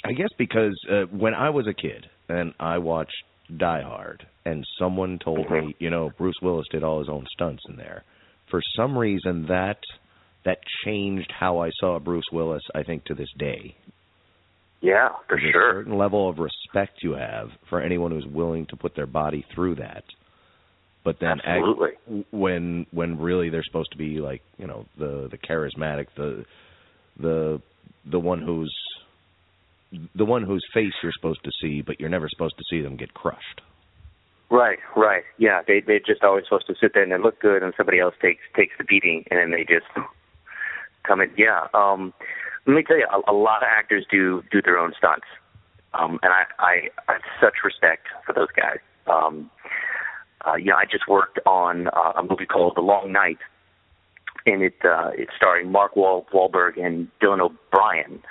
I 0.04 0.12
guess 0.12 0.28
because 0.36 0.78
uh, 0.90 1.06
when 1.10 1.34
I 1.34 1.50
was 1.50 1.66
a 1.66 1.74
kid 1.74 2.06
and 2.28 2.54
I 2.58 2.78
watched 2.78 3.12
Die 3.56 3.82
Hard, 3.82 4.26
and 4.44 4.64
someone 4.78 5.18
told 5.22 5.50
me, 5.50 5.58
mm-hmm. 5.58 5.70
you 5.78 5.90
know, 5.90 6.10
Bruce 6.16 6.36
Willis 6.42 6.66
did 6.70 6.82
all 6.82 7.00
his 7.00 7.08
own 7.08 7.26
stunts 7.32 7.62
in 7.68 7.76
there. 7.76 8.04
For 8.50 8.60
some 8.76 8.96
reason, 8.96 9.46
that 9.48 9.78
that 10.44 10.58
changed 10.84 11.32
how 11.38 11.58
I 11.58 11.70
saw 11.80 11.98
Bruce 11.98 12.24
Willis. 12.32 12.62
I 12.74 12.82
think 12.82 13.04
to 13.06 13.14
this 13.14 13.30
day, 13.38 13.74
Yeah, 14.80 15.08
for 15.28 15.38
There's 15.38 15.52
sure. 15.52 15.70
a 15.70 15.74
certain 15.74 15.98
level 15.98 16.28
of 16.28 16.38
respect 16.38 17.02
you 17.02 17.12
have 17.12 17.48
for 17.70 17.80
anyone 17.80 18.10
who's 18.10 18.26
willing 18.26 18.66
to 18.66 18.76
put 18.76 18.94
their 18.94 19.06
body 19.06 19.44
through 19.54 19.76
that. 19.76 20.04
But 21.04 21.16
then 21.20 21.40
ag- 21.44 21.62
Absolutely. 21.62 22.24
when 22.30 22.86
when 22.90 23.18
really 23.18 23.50
they're 23.50 23.64
supposed 23.64 23.92
to 23.92 23.98
be 23.98 24.20
like 24.20 24.42
you 24.58 24.66
know 24.66 24.86
the 24.98 25.28
the 25.30 25.38
charismatic 25.38 26.06
the 26.16 26.44
the 27.18 27.60
the 28.10 28.18
one 28.18 28.40
who's 28.40 28.74
the 30.14 30.24
one 30.24 30.42
whose 30.42 30.64
face 30.72 30.92
you're 31.02 31.12
supposed 31.12 31.42
to 31.44 31.50
see 31.60 31.82
but 31.82 32.00
you're 32.00 32.08
never 32.08 32.28
supposed 32.28 32.56
to 32.58 32.64
see 32.70 32.82
them 32.82 32.96
get 32.96 33.14
crushed 33.14 33.60
Right, 34.50 34.78
right. 34.94 35.24
Yeah, 35.38 35.62
they 35.66 35.80
they're 35.80 35.98
just 35.98 36.22
always 36.22 36.44
supposed 36.44 36.66
to 36.68 36.74
sit 36.80 36.92
there 36.94 37.02
and 37.02 37.10
they 37.10 37.18
look 37.18 37.40
good, 37.40 37.62
and 37.62 37.72
somebody 37.76 37.98
else 37.98 38.14
takes 38.20 38.42
takes 38.54 38.74
the 38.78 38.84
beating, 38.84 39.24
and 39.30 39.40
then 39.40 39.50
they 39.50 39.64
just 39.64 39.86
come 41.02 41.20
in. 41.20 41.30
Yeah. 41.36 41.66
Um, 41.74 42.12
let 42.66 42.74
me 42.74 42.82
tell 42.82 42.96
you, 42.96 43.06
a, 43.10 43.32
a 43.32 43.34
lot 43.34 43.62
of 43.62 43.68
actors 43.70 44.06
do 44.10 44.42
do 44.52 44.60
their 44.62 44.78
own 44.78 44.92
stunts, 44.96 45.26
um, 45.94 46.20
and 46.22 46.32
I, 46.32 46.44
I 46.58 46.72
I 47.08 47.12
have 47.14 47.22
such 47.40 47.64
respect 47.64 48.06
for 48.26 48.32
those 48.32 48.52
guys. 48.54 48.78
Um, 49.06 49.50
uh, 50.46 50.56
you 50.56 50.66
know, 50.66 50.76
I 50.76 50.84
just 50.84 51.08
worked 51.08 51.40
on 51.46 51.88
uh, 51.88 52.12
a 52.16 52.22
movie 52.22 52.46
called 52.46 52.74
The 52.76 52.82
Long 52.82 53.12
Night, 53.12 53.38
and 54.46 54.62
it 54.62 54.74
uh, 54.84 55.10
it's 55.14 55.32
starring 55.36 55.72
Mark 55.72 55.96
Wal- 55.96 56.26
Wahlberg 56.32 56.78
and 56.78 57.08
Dylan 57.20 57.40
O'Brien. 57.40 58.22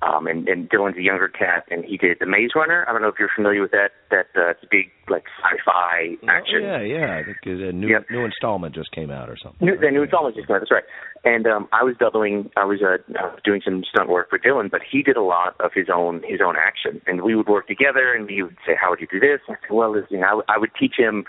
Um, 0.00 0.28
and, 0.28 0.46
and 0.48 0.70
Dylan's 0.70 0.96
a 0.96 1.02
younger 1.02 1.26
cat, 1.28 1.64
and 1.70 1.84
he 1.84 1.96
did 1.96 2.18
The 2.20 2.26
Maze 2.26 2.50
Runner. 2.54 2.84
I 2.88 2.92
don't 2.92 3.02
know 3.02 3.08
if 3.08 3.16
you're 3.18 3.30
familiar 3.34 3.60
with 3.62 3.72
that. 3.72 3.90
That 4.10 4.26
uh, 4.36 4.50
it's 4.50 4.62
a 4.62 4.66
big 4.70 4.90
like 5.08 5.24
sci-fi 5.42 6.14
action. 6.28 6.60
Oh, 6.62 6.78
yeah 6.78 6.80
yeah 6.82 7.18
I 7.18 7.24
think 7.24 7.38
a 7.44 7.72
new 7.72 7.88
Yep. 7.88 8.06
new 8.10 8.24
installment 8.24 8.74
just 8.74 8.92
came 8.92 9.10
out 9.10 9.28
or 9.28 9.36
something 9.42 9.64
New, 9.66 9.72
right? 9.72 9.80
the 9.80 9.90
new 9.90 10.02
installment 10.02 10.36
just 10.36 10.46
came 10.46 10.54
out. 10.56 10.60
That's 10.60 10.70
right. 10.70 10.84
And 11.24 11.46
um, 11.48 11.68
I 11.72 11.82
was 11.82 11.96
doubling. 11.98 12.48
I 12.56 12.64
was 12.64 12.78
uh, 12.80 12.98
doing 13.44 13.60
some 13.64 13.82
stunt 13.90 14.08
work 14.08 14.30
for 14.30 14.38
Dylan, 14.38 14.70
but 14.70 14.82
he 14.88 15.02
did 15.02 15.16
a 15.16 15.22
lot 15.22 15.56
of 15.58 15.72
his 15.74 15.88
own 15.92 16.22
his 16.24 16.40
own 16.44 16.54
action. 16.56 17.02
And 17.08 17.22
we 17.22 17.34
would 17.34 17.48
work 17.48 17.66
together, 17.66 18.14
and 18.14 18.30
he 18.30 18.42
would 18.42 18.56
say, 18.64 18.74
"How 18.80 18.90
would 18.90 19.00
you 19.00 19.08
do 19.10 19.18
this?" 19.18 19.40
I 19.48 19.54
said, 19.60 19.70
"Well, 19.72 19.92
this, 19.94 20.04
you 20.10 20.18
know, 20.18 20.44
I, 20.48 20.58
would- 20.58 20.70
teach 20.78 20.94
him 20.96 21.24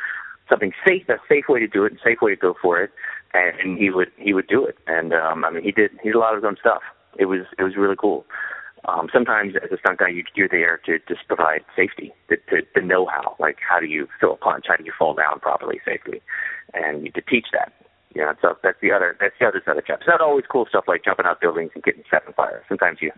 something 0.47 0.73
safe, 0.87 1.09
a 1.09 1.17
safe 1.27 1.45
way 1.49 1.59
to 1.59 1.67
do 1.67 1.85
it, 1.85 1.93
and 1.93 1.99
safe 2.03 2.19
way 2.21 2.31
to 2.35 2.37
go 2.39 2.53
for 2.61 2.79
it." 2.83 2.91
And 3.33 3.79
he 3.79 3.89
would 3.89 4.11
he 4.17 4.33
would 4.33 4.47
do 4.47 4.65
it. 4.65 4.77
And 4.85 5.11
um, 5.13 5.43
I 5.43 5.49
mean, 5.49 5.63
he 5.63 5.71
did 5.71 5.91
he 6.03 6.09
did 6.09 6.15
a 6.15 6.19
lot 6.19 6.35
of 6.35 6.43
his 6.43 6.47
own 6.47 6.57
stuff. 6.59 6.81
It 7.17 7.25
was 7.25 7.41
it 7.57 7.63
was 7.63 7.75
really 7.75 7.95
cool. 7.97 8.25
Um, 8.87 9.09
sometimes 9.11 9.55
as 9.61 9.71
a 9.71 9.77
stunt 9.77 9.99
guy, 9.99 10.07
you, 10.07 10.23
you're 10.35 10.47
there 10.47 10.79
to 10.85 10.99
just 11.07 11.27
provide 11.27 11.65
safety, 11.75 12.13
to, 12.29 12.37
to, 12.49 12.61
to 12.79 12.85
know 12.85 13.05
how, 13.05 13.35
like 13.37 13.57
how 13.59 13.77
do 13.77 13.85
you 13.85 14.07
throw 14.21 14.33
a 14.33 14.37
punch, 14.37 14.65
how 14.69 14.77
do 14.77 14.85
you 14.85 14.93
fall 14.97 15.13
down 15.13 15.41
properly 15.41 15.81
safely, 15.83 16.21
and 16.73 17.05
you 17.05 17.11
to 17.11 17.21
teach 17.21 17.47
that. 17.51 17.73
You 18.15 18.21
know, 18.21 18.33
so 18.41 18.55
that's 18.63 18.77
the 18.81 18.91
other 18.91 19.17
that's 19.19 19.35
the 19.39 19.45
other 19.45 19.61
side 19.65 19.77
of 19.77 19.83
the 19.83 19.87
job. 19.87 19.99
It's 19.99 20.07
not 20.07 20.21
always 20.21 20.45
cool 20.49 20.65
stuff 20.67 20.85
like 20.87 21.03
jumping 21.03 21.25
out 21.25 21.41
buildings 21.41 21.71
and 21.75 21.83
getting 21.83 22.03
set 22.09 22.25
on 22.25 22.33
fire. 22.33 22.63
Sometimes 22.67 22.99
you 23.01 23.11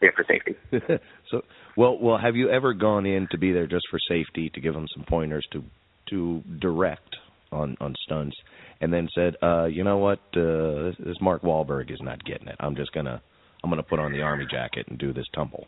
there 0.00 0.12
for 0.14 0.24
safety. 0.24 0.56
so 1.30 1.42
well 1.76 1.98
well 2.00 2.18
have 2.18 2.34
you 2.34 2.50
ever 2.50 2.74
gone 2.74 3.06
in 3.06 3.28
to 3.30 3.38
be 3.38 3.52
there 3.52 3.66
just 3.66 3.86
for 3.90 3.98
safety 4.08 4.50
to 4.54 4.60
give 4.60 4.74
them 4.74 4.86
some 4.94 5.04
pointers 5.04 5.46
to 5.52 5.62
to 6.10 6.42
direct 6.58 7.16
on 7.52 7.76
on 7.80 7.94
stunts 8.04 8.36
and 8.80 8.92
then 8.92 9.08
said 9.14 9.36
uh 9.42 9.64
you 9.64 9.84
know 9.84 9.98
what 9.98 10.20
uh 10.36 10.84
this, 10.84 10.96
this 10.98 11.16
Mark 11.20 11.42
Wahlberg 11.42 11.90
is 11.92 12.00
not 12.00 12.24
getting 12.24 12.48
it 12.48 12.56
I'm 12.60 12.76
just 12.76 12.92
gonna 12.92 13.20
I'm 13.62 13.70
gonna 13.70 13.82
put 13.82 13.98
on 13.98 14.12
the 14.12 14.22
army 14.22 14.46
jacket 14.50 14.86
and 14.88 14.98
do 14.98 15.12
this 15.12 15.26
tumble 15.34 15.66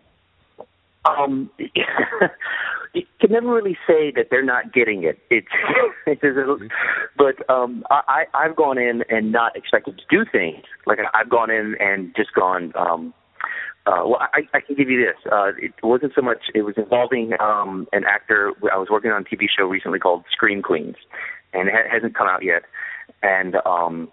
Um, 1.05 1.51
you 1.59 3.03
can 3.21 3.33
never 3.33 3.53
really 3.53 3.79
say 3.87 4.13
that 4.17 4.27
they're 4.31 4.45
not 4.45 4.73
getting 4.73 5.05
it. 5.05 5.19
It's, 5.31 5.47
it's 6.07 6.23
a, 6.23 6.57
but 7.17 7.49
um, 7.49 7.85
I, 7.91 8.25
I've 8.35 8.57
gone 8.57 8.79
in 8.79 9.03
and 9.09 9.33
not 9.33 9.57
expected 9.57 9.99
to 9.99 10.05
do 10.11 10.25
things. 10.31 10.65
Like 10.87 10.99
I've 11.15 11.31
gone 11.31 11.51
in 11.51 11.77
and 11.81 12.15
just 12.17 12.35
gone. 12.35 12.73
Um, 12.77 13.15
uh, 13.87 14.03
well, 14.05 14.19
I, 14.21 14.43
I 14.53 14.61
can 14.61 14.77
give 14.77 14.91
you 14.91 15.01
this. 15.05 15.17
Uh, 15.31 15.53
it 15.59 15.73
wasn't 15.83 16.13
so 16.15 16.23
much. 16.23 16.51
It 16.55 16.63
was 16.63 16.75
involving 16.77 17.33
um, 17.41 17.89
an 17.93 18.05
actor. 18.05 18.53
I 18.73 18.77
was 18.77 18.89
working 18.91 19.11
on 19.11 19.23
a 19.23 19.25
TV 19.25 19.47
show 19.49 19.65
recently 19.67 19.99
called 19.99 20.25
Scream 20.31 20.63
Queens, 20.63 20.97
and 21.55 21.69
it 21.69 21.75
ha- 21.75 21.89
hasn't 21.91 22.15
come 22.15 22.29
out 22.29 22.45
yet. 22.45 22.63
And 23.23 23.57
um, 23.65 24.13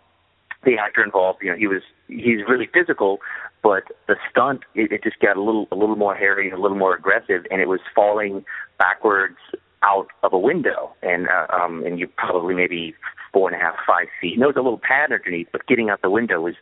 the 0.64 0.78
actor 0.78 1.04
involved, 1.04 1.40
you 1.42 1.52
know, 1.52 1.58
he 1.58 1.68
was 1.68 1.82
he's 2.08 2.48
really 2.48 2.70
physical, 2.74 3.20
but 3.62 3.84
the 4.08 4.16
stunt 4.30 4.62
it, 4.74 4.92
it 4.92 5.04
just 5.04 5.20
got 5.20 5.36
a 5.36 5.42
little 5.42 5.68
a 5.72 5.76
little 5.76 5.98
more 5.98 6.16
hairy 6.16 6.50
a 6.50 6.58
little 6.58 6.78
more 6.78 6.96
aggressive, 6.96 7.46
and 7.52 7.62
it 7.62 7.68
was 7.68 7.82
falling 7.94 8.46
backwards 8.80 9.38
out 9.84 10.08
of 10.24 10.34
a 10.34 10.40
window, 10.40 10.94
and 11.04 11.28
uh, 11.28 11.54
um, 11.54 11.86
and 11.86 12.00
you 12.00 12.08
probably 12.08 12.56
maybe 12.56 12.96
four 13.34 13.50
and 13.52 13.62
a 13.62 13.64
half 13.64 13.76
five 13.86 14.08
feet. 14.20 14.34
And 14.34 14.42
there 14.42 14.48
was 14.48 14.56
a 14.56 14.62
little 14.62 14.80
pad 14.82 15.12
underneath, 15.12 15.48
but 15.52 15.68
getting 15.68 15.90
out 15.90 16.02
the 16.02 16.10
window 16.10 16.42
was 16.42 16.56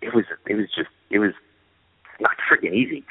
it 0.00 0.14
was 0.14 0.24
it 0.46 0.54
was 0.54 0.66
just 0.74 0.90
it 1.10 1.18
was 1.18 1.32
not 2.22 2.36
freaking 2.50 2.74
easy. 2.74 3.04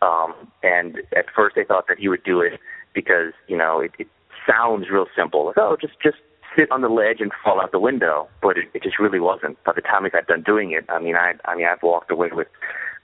Um, 0.00 0.34
and 0.62 0.98
at 1.16 1.26
first 1.34 1.56
they 1.56 1.64
thought 1.64 1.86
that 1.88 1.98
he 1.98 2.08
would 2.08 2.24
do 2.24 2.40
it 2.40 2.58
because 2.94 3.32
you 3.48 3.56
know 3.56 3.80
it, 3.80 3.92
it 3.98 4.08
sounds 4.48 4.86
real 4.90 5.06
simple, 5.16 5.46
like 5.46 5.58
oh 5.58 5.76
just 5.80 5.94
just 6.02 6.18
sit 6.56 6.70
on 6.70 6.82
the 6.82 6.88
ledge 6.88 7.20
and 7.20 7.30
fall 7.42 7.60
out 7.60 7.72
the 7.72 7.78
window, 7.78 8.28
but 8.42 8.58
it, 8.58 8.66
it 8.74 8.82
just 8.82 8.98
really 8.98 9.20
wasn't. 9.20 9.62
By 9.64 9.72
the 9.74 9.80
time 9.80 10.04
I 10.04 10.10
got 10.10 10.26
done 10.26 10.42
doing 10.42 10.72
it, 10.72 10.84
I 10.88 10.98
mean 10.98 11.16
I 11.16 11.34
I 11.44 11.56
mean 11.56 11.66
I've 11.66 11.82
walked 11.82 12.10
away 12.10 12.30
with 12.32 12.48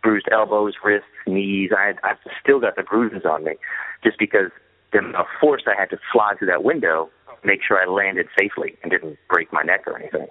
bruised 0.02 0.28
elbows, 0.30 0.74
wrists, 0.84 1.08
knees. 1.26 1.70
I 1.76 1.94
I've 2.02 2.18
still 2.42 2.60
got 2.60 2.76
the 2.76 2.82
bruises 2.82 3.22
on 3.24 3.44
me, 3.44 3.52
just 4.02 4.18
because 4.18 4.50
the 4.92 4.98
amount 4.98 5.16
of 5.16 5.26
force 5.40 5.62
I 5.66 5.78
had 5.78 5.90
to 5.90 5.98
fly 6.12 6.34
through 6.38 6.48
that 6.48 6.64
window, 6.64 7.10
make 7.44 7.60
sure 7.66 7.78
I 7.80 7.86
landed 7.86 8.26
safely 8.38 8.76
and 8.82 8.90
didn't 8.90 9.18
break 9.28 9.52
my 9.52 9.62
neck 9.62 9.84
or 9.86 9.98
anything. 9.98 10.26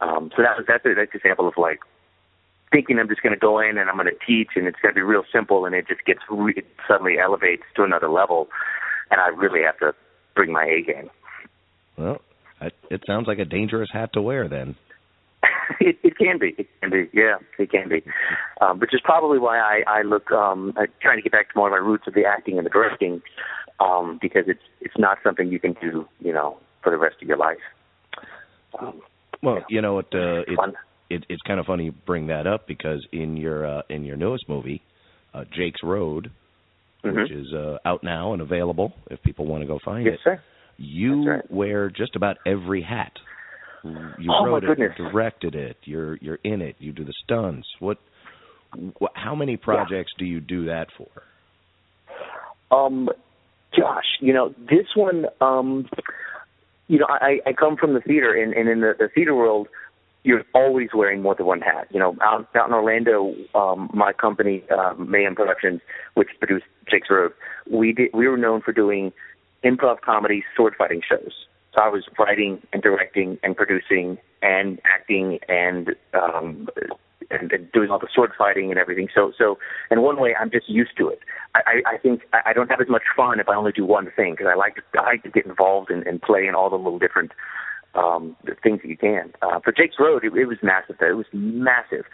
Um, 0.00 0.30
so 0.36 0.42
that 0.42 0.56
was 0.56 0.66
that's 0.66 0.84
a, 0.84 0.94
that's 0.94 1.12
an 1.12 1.20
example 1.20 1.48
of 1.48 1.54
like 1.56 1.80
thinking 2.74 2.98
I'm 2.98 3.08
just 3.08 3.22
going 3.22 3.32
to 3.34 3.38
go 3.38 3.60
in 3.60 3.78
and 3.78 3.88
I'm 3.88 3.96
going 3.96 4.08
to 4.08 4.26
teach 4.26 4.50
and 4.56 4.66
it's 4.66 4.78
going 4.82 4.92
to 4.92 4.98
be 4.98 5.02
real 5.02 5.22
simple, 5.32 5.64
and 5.64 5.74
it 5.74 5.86
just 5.86 6.04
gets 6.04 6.20
re- 6.28 6.54
it 6.56 6.66
suddenly 6.88 7.18
elevates 7.18 7.62
to 7.76 7.84
another 7.84 8.10
level, 8.10 8.48
and 9.10 9.20
I 9.20 9.28
really 9.28 9.62
have 9.64 9.78
to 9.78 9.94
bring 10.34 10.52
my 10.52 10.64
A 10.64 10.82
game. 10.82 11.08
Well, 11.96 12.20
it 12.90 13.02
sounds 13.06 13.28
like 13.28 13.38
a 13.38 13.44
dangerous 13.44 13.88
hat 13.92 14.10
to 14.14 14.22
wear 14.22 14.48
then. 14.48 14.74
it, 15.80 15.96
it 16.02 16.18
can 16.18 16.38
be. 16.38 16.54
It 16.58 16.68
can 16.80 16.90
be. 16.90 17.08
Yeah, 17.12 17.36
it 17.58 17.70
can 17.70 17.88
be. 17.88 18.02
Um, 18.60 18.80
which 18.80 18.92
is 18.92 19.00
probably 19.04 19.38
why 19.38 19.58
I, 19.58 19.82
I 19.86 20.02
look 20.02 20.32
um, 20.32 20.72
I'm 20.76 20.88
trying 21.00 21.18
to 21.18 21.22
get 21.22 21.32
back 21.32 21.52
to 21.52 21.58
more 21.58 21.68
of 21.68 21.72
my 21.72 21.86
roots 21.86 22.04
of 22.08 22.14
the 22.14 22.24
acting 22.24 22.56
and 22.56 22.66
the 22.66 22.70
directing, 22.70 23.22
um, 23.78 24.18
because 24.20 24.44
it's 24.48 24.62
it's 24.80 24.98
not 24.98 25.18
something 25.22 25.48
you 25.48 25.60
can 25.60 25.74
do, 25.74 26.06
you 26.20 26.32
know, 26.32 26.56
for 26.82 26.90
the 26.90 26.98
rest 26.98 27.16
of 27.22 27.28
your 27.28 27.36
life. 27.36 27.58
Um, 28.80 29.00
Well, 29.42 29.64
you 29.68 29.80
know 29.80 29.94
what? 29.94 30.06
Uh, 30.12 30.40
it, 30.48 30.56
fun. 30.56 30.70
it, 30.70 30.74
it's 31.10 31.42
kind 31.46 31.60
of 31.60 31.66
funny 31.66 31.84
you 31.84 31.92
bring 32.06 32.28
that 32.28 32.46
up 32.46 32.66
because 32.66 33.06
in 33.12 33.36
your 33.36 33.66
uh, 33.66 33.82
in 33.88 34.04
your 34.04 34.16
newest 34.16 34.48
movie, 34.48 34.82
uh, 35.32 35.44
Jake's 35.56 35.82
Road, 35.82 36.30
Mhm. 37.04 37.22
which 37.22 37.30
is 37.32 37.52
uh, 37.52 37.78
out 37.84 38.02
now 38.02 38.32
and 38.32 38.40
available 38.42 38.92
if 39.10 39.22
people 39.22 39.44
want 39.46 39.62
to 39.62 39.66
go 39.66 39.78
find 39.84 40.06
Yes, 40.06 40.14
it, 40.14 40.20
sir. 40.24 40.40
you 40.78 41.28
right. 41.28 41.50
wear 41.50 41.90
just 41.90 42.16
about 42.16 42.36
every 42.46 42.80
hat. 42.82 43.12
You 43.84 44.32
Oh, 44.32 44.46
wrote 44.46 44.64
it, 44.64 44.78
you 44.78 44.88
directed 44.96 45.54
it, 45.54 45.76
you're 45.84 46.16
you're 46.22 46.38
in 46.42 46.62
it, 46.62 46.76
you 46.78 46.92
do 46.92 47.04
the 47.04 47.12
stunts. 47.24 47.68
What? 47.80 47.98
What, 48.98 49.12
how 49.14 49.34
many 49.36 49.56
projects 49.56 50.12
do 50.18 50.24
you 50.24 50.40
do 50.40 50.64
that 50.66 50.88
for? 50.96 51.08
Um, 52.76 53.08
Josh, 53.76 54.04
you 54.20 54.32
know 54.32 54.54
this 54.58 54.86
one. 54.96 55.26
Um, 55.40 55.88
you 56.88 56.98
know, 56.98 57.06
I, 57.08 57.38
I 57.46 57.52
come 57.52 57.76
from 57.76 57.94
the 57.94 58.00
theater, 58.00 58.32
and, 58.34 58.52
and 58.52 58.68
in 58.68 58.80
the, 58.80 58.94
the 58.98 59.08
theater 59.14 59.34
world, 59.34 59.68
you're 60.24 60.42
always 60.54 60.88
wearing 60.94 61.22
more 61.22 61.34
than 61.34 61.46
one 61.46 61.60
hat. 61.60 61.86
You 61.90 62.00
know, 62.00 62.16
out, 62.22 62.48
out 62.56 62.68
in 62.68 62.74
Orlando, 62.74 63.34
um, 63.54 63.90
my 63.92 64.12
company, 64.12 64.64
um, 64.70 65.10
Mayhem 65.10 65.36
Productions, 65.36 65.80
which 66.14 66.28
produced 66.38 66.64
Jake's 66.90 67.08
Road, 67.10 67.32
we 67.70 67.92
did 67.92 68.10
we 68.12 68.26
were 68.26 68.38
known 68.38 68.62
for 68.62 68.72
doing 68.72 69.12
improv 69.64 70.00
comedy 70.00 70.42
sword 70.56 70.74
fighting 70.76 71.02
shows. 71.06 71.32
So 71.74 71.82
I 71.82 71.88
was 71.88 72.04
writing 72.18 72.60
and 72.72 72.82
directing 72.82 73.38
and 73.42 73.56
producing 73.56 74.18
and 74.42 74.80
acting 74.84 75.38
and 75.48 75.90
um 76.14 76.68
and, 77.30 77.52
and 77.52 77.72
doing 77.72 77.90
all 77.90 77.98
the 77.98 78.08
sword 78.14 78.32
fighting 78.36 78.70
and 78.70 78.78
everything. 78.78 79.08
So 79.14 79.32
so 79.36 79.58
in 79.90 80.02
one 80.02 80.20
way 80.20 80.34
I'm 80.38 80.50
just 80.50 80.68
used 80.68 80.96
to 80.98 81.08
it. 81.08 81.20
I, 81.54 81.60
I 81.66 81.94
I 81.94 81.98
think 81.98 82.22
I 82.32 82.40
I 82.46 82.52
don't 82.54 82.70
have 82.70 82.80
as 82.80 82.88
much 82.88 83.04
fun 83.14 83.40
if 83.40 83.48
I 83.48 83.54
only 83.54 83.72
do 83.72 83.84
one 83.84 84.10
thing 84.16 84.32
because 84.32 84.46
I 84.50 84.56
like 84.56 84.76
to 84.76 84.82
I 84.98 85.04
like 85.04 85.22
to 85.24 85.30
get 85.30 85.44
involved 85.44 85.90
and, 85.90 86.06
and 86.06 86.20
play 86.20 86.46
in 86.46 86.54
all 86.54 86.70
the 86.70 86.76
little 86.76 86.98
different 86.98 87.32
um 87.94 88.36
the 88.44 88.54
things 88.62 88.80
that 88.82 88.88
you 88.88 88.96
can. 88.96 89.32
Uh 89.42 89.60
for 89.60 89.72
Jake's 89.72 89.96
Road 89.98 90.24
it, 90.24 90.32
it 90.34 90.46
was 90.46 90.58
massive 90.62 90.96
though. 91.00 91.10
It 91.10 91.16
was 91.16 91.26
massive 91.32 92.04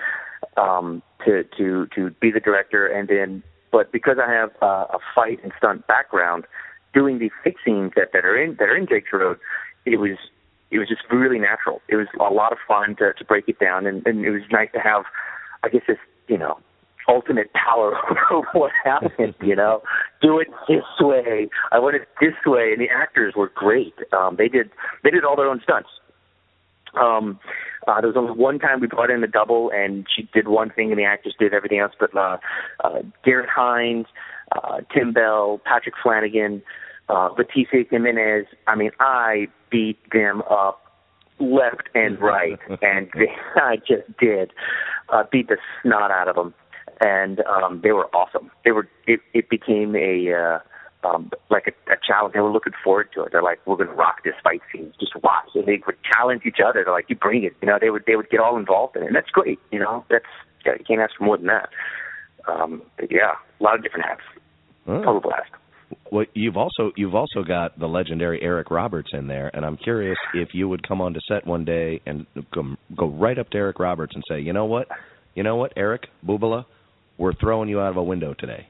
um 0.57 1.03
to 1.25 1.45
to 1.59 1.87
to 1.95 2.11
be 2.21 2.31
the 2.31 2.41
director 2.41 2.87
and 2.87 3.09
then 3.09 3.43
but 3.71 3.93
because 3.93 4.17
I 4.19 4.31
have 4.31 4.51
uh, 4.63 4.87
a 4.91 4.99
fight 5.15 5.39
and 5.43 5.53
stunt 5.57 5.87
background 5.87 6.45
doing 6.93 7.19
the 7.19 7.31
fight 7.43 7.57
scenes 7.65 7.93
that, 7.97 8.09
that 8.13 8.25
are 8.25 8.37
in 8.37 8.57
that 8.59 8.69
are 8.69 8.77
in 8.77 8.87
Jake's 8.87 9.13
Road, 9.13 9.39
it 9.87 9.99
was 9.99 10.19
it 10.71 10.79
was 10.79 10.89
just 10.89 11.03
really 11.11 11.39
natural. 11.39 11.81
It 11.89 11.97
was 11.97 12.07
a 12.19 12.33
lot 12.33 12.53
of 12.53 12.59
fun 12.67 12.97
to 12.97 13.13
to 13.13 13.25
break 13.25 13.49
it 13.49 13.59
down, 13.59 13.87
and, 13.87 14.07
and 14.07 14.25
it 14.25 14.31
was 14.31 14.43
nice 14.51 14.71
to 14.73 14.81
have, 14.81 15.05
I 15.63 15.69
guess, 15.69 15.83
this 15.87 15.99
you 16.29 16.39
know 16.39 16.59
ultimate 17.11 17.53
power 17.53 17.97
over 18.31 18.47
what 18.53 18.73
happened. 18.85 19.35
You 19.43 19.57
know, 19.57 19.83
do 20.23 20.39
it 20.39 20.49
this 20.69 20.85
way. 21.01 21.49
I 21.73 21.79
want 21.79 21.97
it 21.97 22.09
this 22.21 22.35
way, 22.47 22.73
and 22.73 22.81
the 22.81 22.89
actors 22.89 23.35
were 23.37 23.51
great. 23.55 23.95
Um, 24.13 24.37
they 24.37 24.49
did 24.49 24.71
they 25.05 25.11
did 25.11 25.25
all 25.25 25.37
their 25.37 25.49
own 25.49 25.61
stunts. 25.63 25.89
Um, 27.01 27.39
uh, 27.87 28.01
there 28.01 28.09
was 28.09 28.17
only 28.17 28.33
one 28.33 28.59
time 28.59 28.81
we 28.81 28.87
brought 28.87 29.11
in 29.11 29.23
a 29.23 29.27
double, 29.27 29.71
and 29.73 30.07
she 30.15 30.29
did 30.35 30.49
one 30.49 30.71
thing, 30.71 30.91
and 30.91 30.99
the 30.99 31.05
actors 31.05 31.35
did 31.39 31.55
everything 31.55 31.79
else. 31.79 31.93
But 31.99 32.15
uh, 32.17 32.39
uh, 32.85 33.03
Garrett 33.25 33.49
Hines, 33.49 34.07
uh, 34.53 34.81
Tim 34.93 35.13
Bell, 35.13 35.61
Patrick 35.65 35.95
Flanagan, 36.03 36.63
uh, 37.09 37.31
Batiste 37.35 37.91
Jimenez. 37.91 38.47
I 38.67 38.75
mean, 38.75 38.91
I 39.01 39.49
beat 39.71 39.99
them 40.13 40.43
up 40.51 40.83
left 41.39 41.89
and 41.95 42.21
right, 42.21 42.59
and 42.83 43.09
they, 43.15 43.29
I 43.57 43.77
just 43.77 44.17
did 44.19 44.53
uh, 45.13 45.25
beat 45.31 45.49
the 45.49 45.57
snot 45.83 46.11
out 46.11 46.29
of 46.29 46.37
them, 46.37 46.55
and 47.01 47.41
um, 47.41 47.81
they 47.83 47.93
were 47.93 48.07
awesome. 48.15 48.51
They 48.65 48.73
were. 48.73 48.89
It, 49.07 49.21
it 49.33 49.49
became 49.49 49.95
a. 49.97 50.33
Uh, 50.33 50.59
um, 51.03 51.31
like 51.49 51.65
a, 51.67 51.93
a 51.93 51.97
challenge. 52.07 52.35
They 52.35 52.41
were 52.41 52.53
looking 52.53 52.75
forward 52.85 53.09
to 53.15 53.23
it. 53.23 53.33
They're 53.33 53.43
like, 53.43 53.59
"We're 53.67 53.77
going 53.77 53.89
to 53.89 53.95
rock 53.95 54.23
this 54.23 54.35
fight 54.45 54.61
scene. 54.71 54.93
Just 55.01 55.15
watch." 55.23 55.49
And 55.55 55.65
they 55.65 55.81
would 55.87 55.97
challenge 56.03 56.43
each 56.45 56.59
other. 56.63 56.83
They're 56.85 56.93
like, 56.93 57.07
"You 57.09 57.17
bring 57.17 57.43
it." 57.43 57.55
You 57.63 57.69
know, 57.69 57.79
they 57.81 57.89
would 57.89 58.05
they 58.07 58.17
would 58.17 58.29
get 58.29 58.39
all 58.39 58.59
involved 58.59 58.97
in 58.97 59.05
it, 59.05 59.07
and 59.07 59.17
that's 59.17 59.31
great. 59.31 59.59
You 59.73 59.79
know, 59.79 60.05
that's 60.11 60.27
you 60.67 60.85
can't 60.87 61.01
ask 61.01 61.17
for 61.17 61.25
more 61.25 61.39
than 61.39 61.47
that. 61.47 61.71
Um, 62.49 62.83
but 62.99 63.11
yeah, 63.11 63.33
a 63.59 63.63
lot 63.63 63.77
of 63.77 63.83
different 63.83 64.07
hats. 64.07 64.21
Oh. 64.87 64.99
Total 64.99 65.21
blast. 65.21 65.51
Well, 66.13 66.27
you've 66.35 66.57
also 66.57 66.93
you've 66.97 67.15
also 67.15 67.43
got 67.47 67.79
the 67.79 67.87
legendary 67.87 68.41
Eric 68.43 68.71
Roberts 68.71 69.11
in 69.13 69.27
there, 69.27 69.51
and 69.55 69.65
I'm 69.65 69.77
curious 69.77 70.19
if 70.35 70.51
you 70.53 70.69
would 70.69 70.87
come 70.87 71.01
on 71.01 71.15
to 71.15 71.21
set 71.29 71.47
one 71.47 71.65
day 71.65 72.01
and 72.07 72.27
go, 72.55 72.77
go 72.97 73.09
right 73.09 73.39
up 73.39 73.51
to 73.51 73.59
Eric 73.59 73.79
Roberts 73.79 74.13
and 74.15 74.25
say, 74.29 74.41
you 74.41 74.53
know 74.53 74.65
what, 74.65 74.89
you 75.35 75.43
know 75.43 75.57
what, 75.57 75.73
Eric 75.77 76.03
Bubala, 76.27 76.65
we're 77.21 77.35
throwing 77.35 77.69
you 77.69 77.79
out 77.81 77.91
of 77.91 77.99
a 77.99 78.03
window 78.03 78.35
today. 78.35 78.67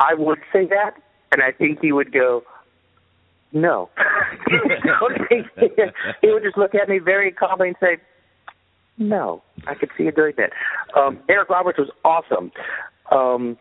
I 0.00 0.14
would 0.14 0.38
say 0.52 0.66
that, 0.66 0.92
and 1.30 1.42
I 1.42 1.52
think 1.52 1.80
he 1.82 1.92
would 1.92 2.10
go, 2.10 2.42
"No." 3.52 3.90
he 6.20 6.32
would 6.32 6.42
just 6.42 6.56
look 6.56 6.74
at 6.74 6.88
me 6.88 6.98
very 6.98 7.30
calmly 7.30 7.68
and 7.68 7.76
say, 7.80 7.98
"No." 8.96 9.42
I 9.66 9.74
could 9.74 9.90
see 9.96 10.04
you 10.04 10.12
doing 10.12 10.34
that. 10.38 10.52
Um, 10.98 11.18
Eric 11.28 11.50
Roberts 11.50 11.78
was 11.78 11.90
awesome. 12.04 12.50
Um, 13.12 13.58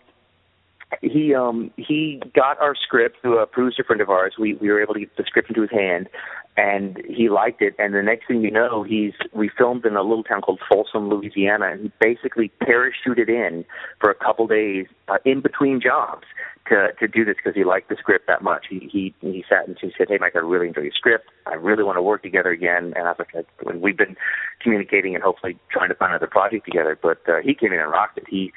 he 1.01 1.33
um 1.35 1.71
he 1.75 2.21
got 2.33 2.59
our 2.61 2.75
script 2.75 3.17
through 3.21 3.39
a 3.39 3.45
producer 3.45 3.83
friend 3.83 4.01
of 4.01 4.09
ours. 4.09 4.35
We 4.39 4.53
we 4.55 4.69
were 4.69 4.81
able 4.81 4.93
to 4.93 5.01
get 5.01 5.15
the 5.17 5.23
script 5.23 5.49
into 5.49 5.61
his 5.61 5.71
hand, 5.71 6.07
and 6.55 6.97
he 7.07 7.29
liked 7.29 7.61
it. 7.61 7.75
And 7.77 7.93
the 7.93 8.01
next 8.01 8.27
thing 8.27 8.41
you 8.41 8.51
know, 8.51 8.83
he's 8.83 9.13
we 9.33 9.49
filmed 9.49 9.85
in 9.85 9.95
a 9.95 10.01
little 10.01 10.23
town 10.23 10.41
called 10.41 10.61
Folsom, 10.69 11.09
Louisiana, 11.09 11.71
and 11.71 11.81
he 11.81 11.91
basically 11.99 12.51
parachuted 12.61 13.27
in 13.27 13.65
for 13.99 14.09
a 14.09 14.15
couple 14.15 14.47
days 14.47 14.87
uh, 15.09 15.17
in 15.25 15.41
between 15.41 15.81
jobs 15.81 16.25
to 16.69 16.89
to 16.99 17.07
do 17.07 17.25
this 17.25 17.35
because 17.35 17.55
he 17.55 17.65
liked 17.65 17.89
the 17.89 17.97
script 17.99 18.27
that 18.27 18.41
much. 18.41 18.67
He 18.69 18.89
he 18.91 19.13
he 19.19 19.43
sat 19.49 19.67
and 19.67 19.77
he 19.79 19.91
said, 19.97 20.07
"Hey, 20.09 20.17
Mike, 20.19 20.35
I 20.35 20.39
really 20.39 20.67
enjoy 20.67 20.81
your 20.81 20.91
script. 20.93 21.29
I 21.45 21.55
really 21.55 21.83
want 21.83 21.97
to 21.97 22.01
work 22.01 22.23
together 22.23 22.51
again." 22.51 22.93
And 22.95 23.07
I 23.07 23.11
was 23.11 23.27
like, 23.33 23.45
"When 23.61 23.81
we've 23.81 23.97
been 23.97 24.15
communicating 24.61 25.15
and 25.15 25.23
hopefully 25.23 25.57
trying 25.69 25.89
to 25.89 25.95
find 25.95 26.11
another 26.11 26.27
project 26.27 26.65
together," 26.65 26.97
but 27.01 27.19
uh, 27.27 27.39
he 27.43 27.53
came 27.53 27.73
in 27.73 27.79
and 27.79 27.91
rocked 27.91 28.17
it. 28.17 28.25
He 28.29 28.53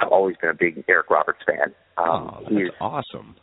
I've 0.00 0.08
always 0.08 0.36
been 0.36 0.50
a 0.50 0.54
big 0.54 0.84
Eric 0.88 1.10
Roberts 1.10 1.40
fan. 1.46 1.74
Um, 1.98 2.06
oh, 2.06 2.38
that's 2.42 2.54
is 2.54 2.70
awesome. 2.80 3.36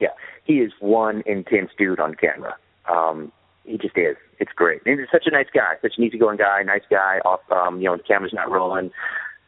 yeah, 0.00 0.08
he 0.44 0.54
is 0.54 0.72
one 0.80 1.22
intense 1.26 1.70
dude 1.78 2.00
on 2.00 2.14
camera. 2.14 2.56
Um, 2.90 3.32
he 3.64 3.78
just 3.78 3.96
is. 3.96 4.16
It's 4.38 4.52
great. 4.52 4.82
And 4.86 5.00
he's 5.00 5.08
such 5.10 5.24
a 5.26 5.30
nice 5.30 5.48
guy, 5.52 5.74
such 5.82 5.94
an 5.98 6.04
easygoing 6.04 6.36
guy, 6.36 6.62
nice 6.62 6.84
guy. 6.90 7.18
Off, 7.24 7.40
um, 7.50 7.80
you 7.80 7.88
know, 7.88 7.96
the 7.96 8.02
camera's 8.02 8.32
not 8.32 8.50
rolling, 8.50 8.90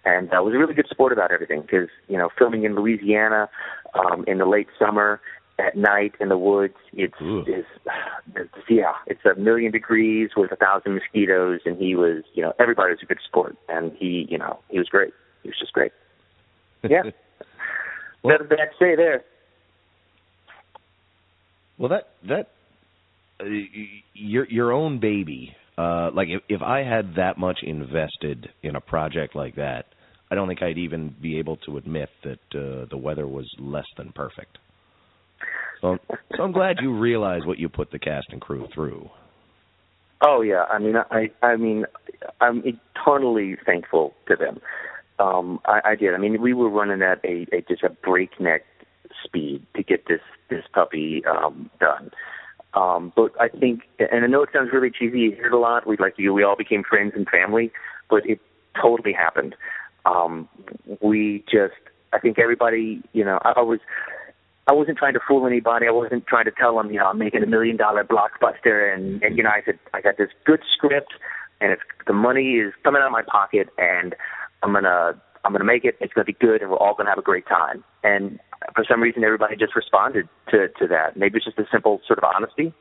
and 0.04 0.28
uh, 0.32 0.42
was 0.42 0.54
a 0.54 0.58
really 0.58 0.74
good 0.74 0.88
support 0.88 1.12
about 1.12 1.30
everything 1.30 1.62
because 1.62 1.88
you 2.08 2.18
know, 2.18 2.30
filming 2.36 2.64
in 2.64 2.74
Louisiana 2.74 3.48
um, 3.94 4.24
in 4.26 4.38
the 4.38 4.46
late 4.46 4.68
summer 4.78 5.20
at 5.58 5.76
night 5.76 6.14
in 6.20 6.28
the 6.28 6.38
woods, 6.38 6.74
it's 6.92 7.20
Ooh. 7.20 7.40
is 7.42 7.64
it's, 8.36 8.50
yeah, 8.68 8.92
it's 9.06 9.20
a 9.24 9.38
million 9.38 9.72
degrees 9.72 10.30
with 10.36 10.52
a 10.52 10.56
thousand 10.56 10.94
mosquitoes, 10.94 11.60
and 11.64 11.76
he 11.78 11.94
was, 11.94 12.22
you 12.34 12.42
know, 12.42 12.52
everybody 12.58 12.92
was 12.92 13.00
a 13.02 13.06
good 13.06 13.18
sport, 13.24 13.56
and 13.68 13.92
he, 13.98 14.26
you 14.30 14.38
know, 14.38 14.58
he 14.68 14.78
was 14.78 14.88
great. 14.88 15.12
He 15.42 15.48
was 15.48 15.58
just 15.58 15.72
great. 15.72 15.92
Yeah. 16.82 17.02
Well- 18.24 18.38
to 18.38 18.56
say 18.80 18.96
there. 18.96 19.22
Well, 21.78 21.90
that 21.90 22.08
that 22.28 22.48
uh, 23.40 23.44
your 24.12 24.44
your 24.48 24.72
own 24.72 24.98
baby. 24.98 25.54
Uh, 25.78 26.10
like 26.12 26.26
if 26.28 26.42
if 26.48 26.60
I 26.60 26.80
had 26.80 27.14
that 27.14 27.38
much 27.38 27.60
invested 27.62 28.48
in 28.64 28.74
a 28.74 28.80
project 28.80 29.36
like 29.36 29.54
that, 29.54 29.86
I 30.30 30.34
don't 30.34 30.48
think 30.48 30.62
I'd 30.62 30.78
even 30.78 31.14
be 31.22 31.38
able 31.38 31.56
to 31.58 31.76
admit 31.76 32.08
that 32.24 32.40
uh, 32.52 32.86
the 32.90 32.96
weather 32.96 33.28
was 33.28 33.48
less 33.60 33.86
than 33.96 34.10
perfect. 34.12 34.58
So, 35.80 35.96
so 36.36 36.42
I'm 36.42 36.50
glad 36.50 36.78
you 36.82 36.98
realize 36.98 37.42
what 37.44 37.58
you 37.58 37.68
put 37.68 37.92
the 37.92 37.98
cast 38.00 38.26
and 38.30 38.40
crew 38.40 38.66
through. 38.74 39.08
Oh 40.20 40.40
yeah, 40.42 40.64
I 40.64 40.80
mean, 40.80 40.96
I, 40.96 41.30
I 41.42 41.54
mean, 41.54 41.84
I'm 42.40 42.64
eternally 42.64 43.56
thankful 43.64 44.14
to 44.26 44.34
them. 44.34 44.58
Um, 45.18 45.60
I, 45.64 45.80
I 45.84 45.94
did. 45.96 46.14
I 46.14 46.18
mean, 46.18 46.40
we 46.40 46.54
were 46.54 46.68
running 46.68 47.02
at 47.02 47.24
a, 47.24 47.46
a 47.52 47.62
just 47.68 47.82
a 47.82 47.90
breakneck 47.90 48.64
speed 49.24 49.66
to 49.74 49.82
get 49.82 50.06
this 50.06 50.20
this 50.50 50.64
puppy 50.72 51.22
um, 51.26 51.70
done. 51.80 52.10
Um, 52.74 53.12
but 53.16 53.32
I 53.40 53.48
think, 53.48 53.82
and 53.98 54.24
I 54.24 54.28
know 54.28 54.42
it 54.42 54.50
sounds 54.52 54.70
really 54.72 54.90
cheesy. 54.90 55.20
You 55.20 55.32
hear 55.32 55.46
it 55.46 55.52
a 55.52 55.58
lot. 55.58 55.86
We'd 55.86 56.00
like 56.00 56.16
to. 56.16 56.30
We 56.30 56.44
all 56.44 56.56
became 56.56 56.84
friends 56.84 57.12
and 57.16 57.26
family, 57.28 57.72
but 58.08 58.28
it 58.28 58.40
totally 58.80 59.12
happened. 59.12 59.56
Um, 60.04 60.48
we 61.00 61.44
just, 61.50 61.74
I 62.12 62.18
think 62.18 62.38
everybody, 62.38 63.02
you 63.12 63.24
know, 63.24 63.38
I, 63.42 63.54
I 63.56 63.60
was. 63.62 63.80
I 64.70 64.72
wasn't 64.74 64.98
trying 64.98 65.14
to 65.14 65.20
fool 65.26 65.46
anybody. 65.46 65.86
I 65.86 65.90
wasn't 65.90 66.26
trying 66.26 66.44
to 66.44 66.50
tell 66.50 66.76
them, 66.76 66.90
you 66.90 66.98
know, 66.98 67.06
I'm 67.06 67.16
making 67.16 67.42
a 67.42 67.46
million 67.46 67.78
dollar 67.78 68.04
blockbuster. 68.04 68.92
And, 68.94 69.22
and 69.22 69.38
you 69.38 69.42
know, 69.42 69.48
I 69.48 69.62
said, 69.64 69.78
I 69.94 70.02
got 70.02 70.18
this 70.18 70.28
good 70.44 70.60
script. 70.74 71.14
and 71.60 71.72
it's 71.72 71.82
the 72.06 72.12
money 72.12 72.54
is 72.56 72.72
coming 72.84 73.00
out 73.02 73.06
of 73.06 73.12
my 73.12 73.22
pocket, 73.22 73.68
and 73.78 74.14
I'm 74.62 74.72
gonna 74.72 75.20
I'm 75.44 75.52
gonna 75.52 75.64
make 75.64 75.84
it. 75.84 75.96
It's 76.00 76.12
gonna 76.12 76.24
be 76.24 76.34
good, 76.34 76.62
and 76.62 76.70
we're 76.70 76.78
all 76.78 76.94
gonna 76.94 77.10
have 77.10 77.18
a 77.18 77.22
great 77.22 77.46
time. 77.46 77.84
And 78.02 78.38
for 78.74 78.84
some 78.88 79.00
reason, 79.00 79.24
everybody 79.24 79.56
just 79.56 79.76
responded 79.76 80.28
to 80.50 80.68
to 80.68 80.86
that. 80.88 81.16
Maybe 81.16 81.36
it's 81.36 81.46
just 81.46 81.58
a 81.58 81.66
simple 81.70 82.00
sort 82.06 82.18
of 82.18 82.24
honesty. 82.24 82.72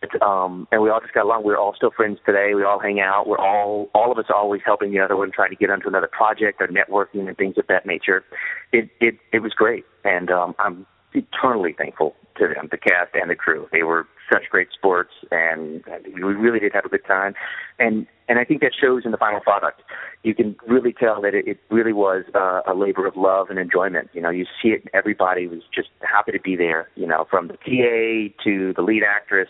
But, 0.00 0.22
um, 0.22 0.68
and 0.70 0.82
we 0.82 0.90
all 0.90 1.00
just 1.00 1.14
got 1.14 1.24
along. 1.24 1.44
We're 1.44 1.56
all 1.56 1.74
still 1.74 1.90
friends 1.90 2.18
today. 2.26 2.52
We 2.54 2.64
all 2.64 2.78
hang 2.78 3.00
out. 3.00 3.26
We're 3.26 3.38
all 3.38 3.88
all 3.94 4.12
of 4.12 4.18
us 4.18 4.26
are 4.28 4.36
always 4.36 4.60
helping 4.64 4.92
the 4.92 5.00
other 5.00 5.16
one, 5.16 5.30
trying 5.32 5.50
to 5.50 5.56
get 5.56 5.70
onto 5.70 5.88
another 5.88 6.08
project 6.10 6.60
or 6.60 6.68
networking 6.68 7.28
and 7.28 7.36
things 7.36 7.56
of 7.56 7.66
that 7.68 7.86
nature. 7.86 8.24
It 8.72 8.90
it 9.00 9.18
it 9.32 9.40
was 9.40 9.52
great, 9.52 9.84
and 10.04 10.30
um, 10.30 10.54
I'm 10.58 10.86
eternally 11.12 11.74
thankful 11.76 12.14
to 12.38 12.48
them, 12.48 12.68
the 12.70 12.76
cast 12.76 13.14
and 13.14 13.30
the 13.30 13.34
crew. 13.34 13.68
They 13.72 13.82
were 13.82 14.06
such 14.32 14.42
great 14.50 14.68
sports, 14.72 15.12
and 15.30 15.84
we 16.04 16.22
really 16.22 16.58
did 16.58 16.72
have 16.72 16.84
a 16.84 16.88
good 16.88 17.04
time. 17.06 17.34
And 17.78 18.06
and 18.28 18.38
I 18.38 18.44
think 18.44 18.60
that 18.62 18.72
shows 18.78 19.02
in 19.04 19.12
the 19.12 19.16
final 19.16 19.40
product. 19.40 19.82
You 20.24 20.34
can 20.34 20.56
really 20.66 20.92
tell 20.92 21.22
that 21.22 21.34
it, 21.34 21.46
it 21.46 21.58
really 21.70 21.92
was 21.92 22.24
uh, 22.34 22.62
a 22.66 22.74
labor 22.74 23.06
of 23.06 23.16
love 23.16 23.50
and 23.50 23.58
enjoyment. 23.58 24.10
You 24.12 24.20
know, 24.20 24.30
you 24.30 24.44
see 24.60 24.70
it. 24.70 24.82
Everybody 24.92 25.46
was 25.46 25.60
just 25.72 25.88
happy 26.00 26.32
to 26.32 26.40
be 26.40 26.56
there. 26.56 26.88
You 26.96 27.06
know, 27.06 27.26
from 27.30 27.48
the 27.48 27.54
PA 27.54 28.42
to 28.44 28.72
the 28.74 28.82
lead 28.82 29.02
actress, 29.04 29.48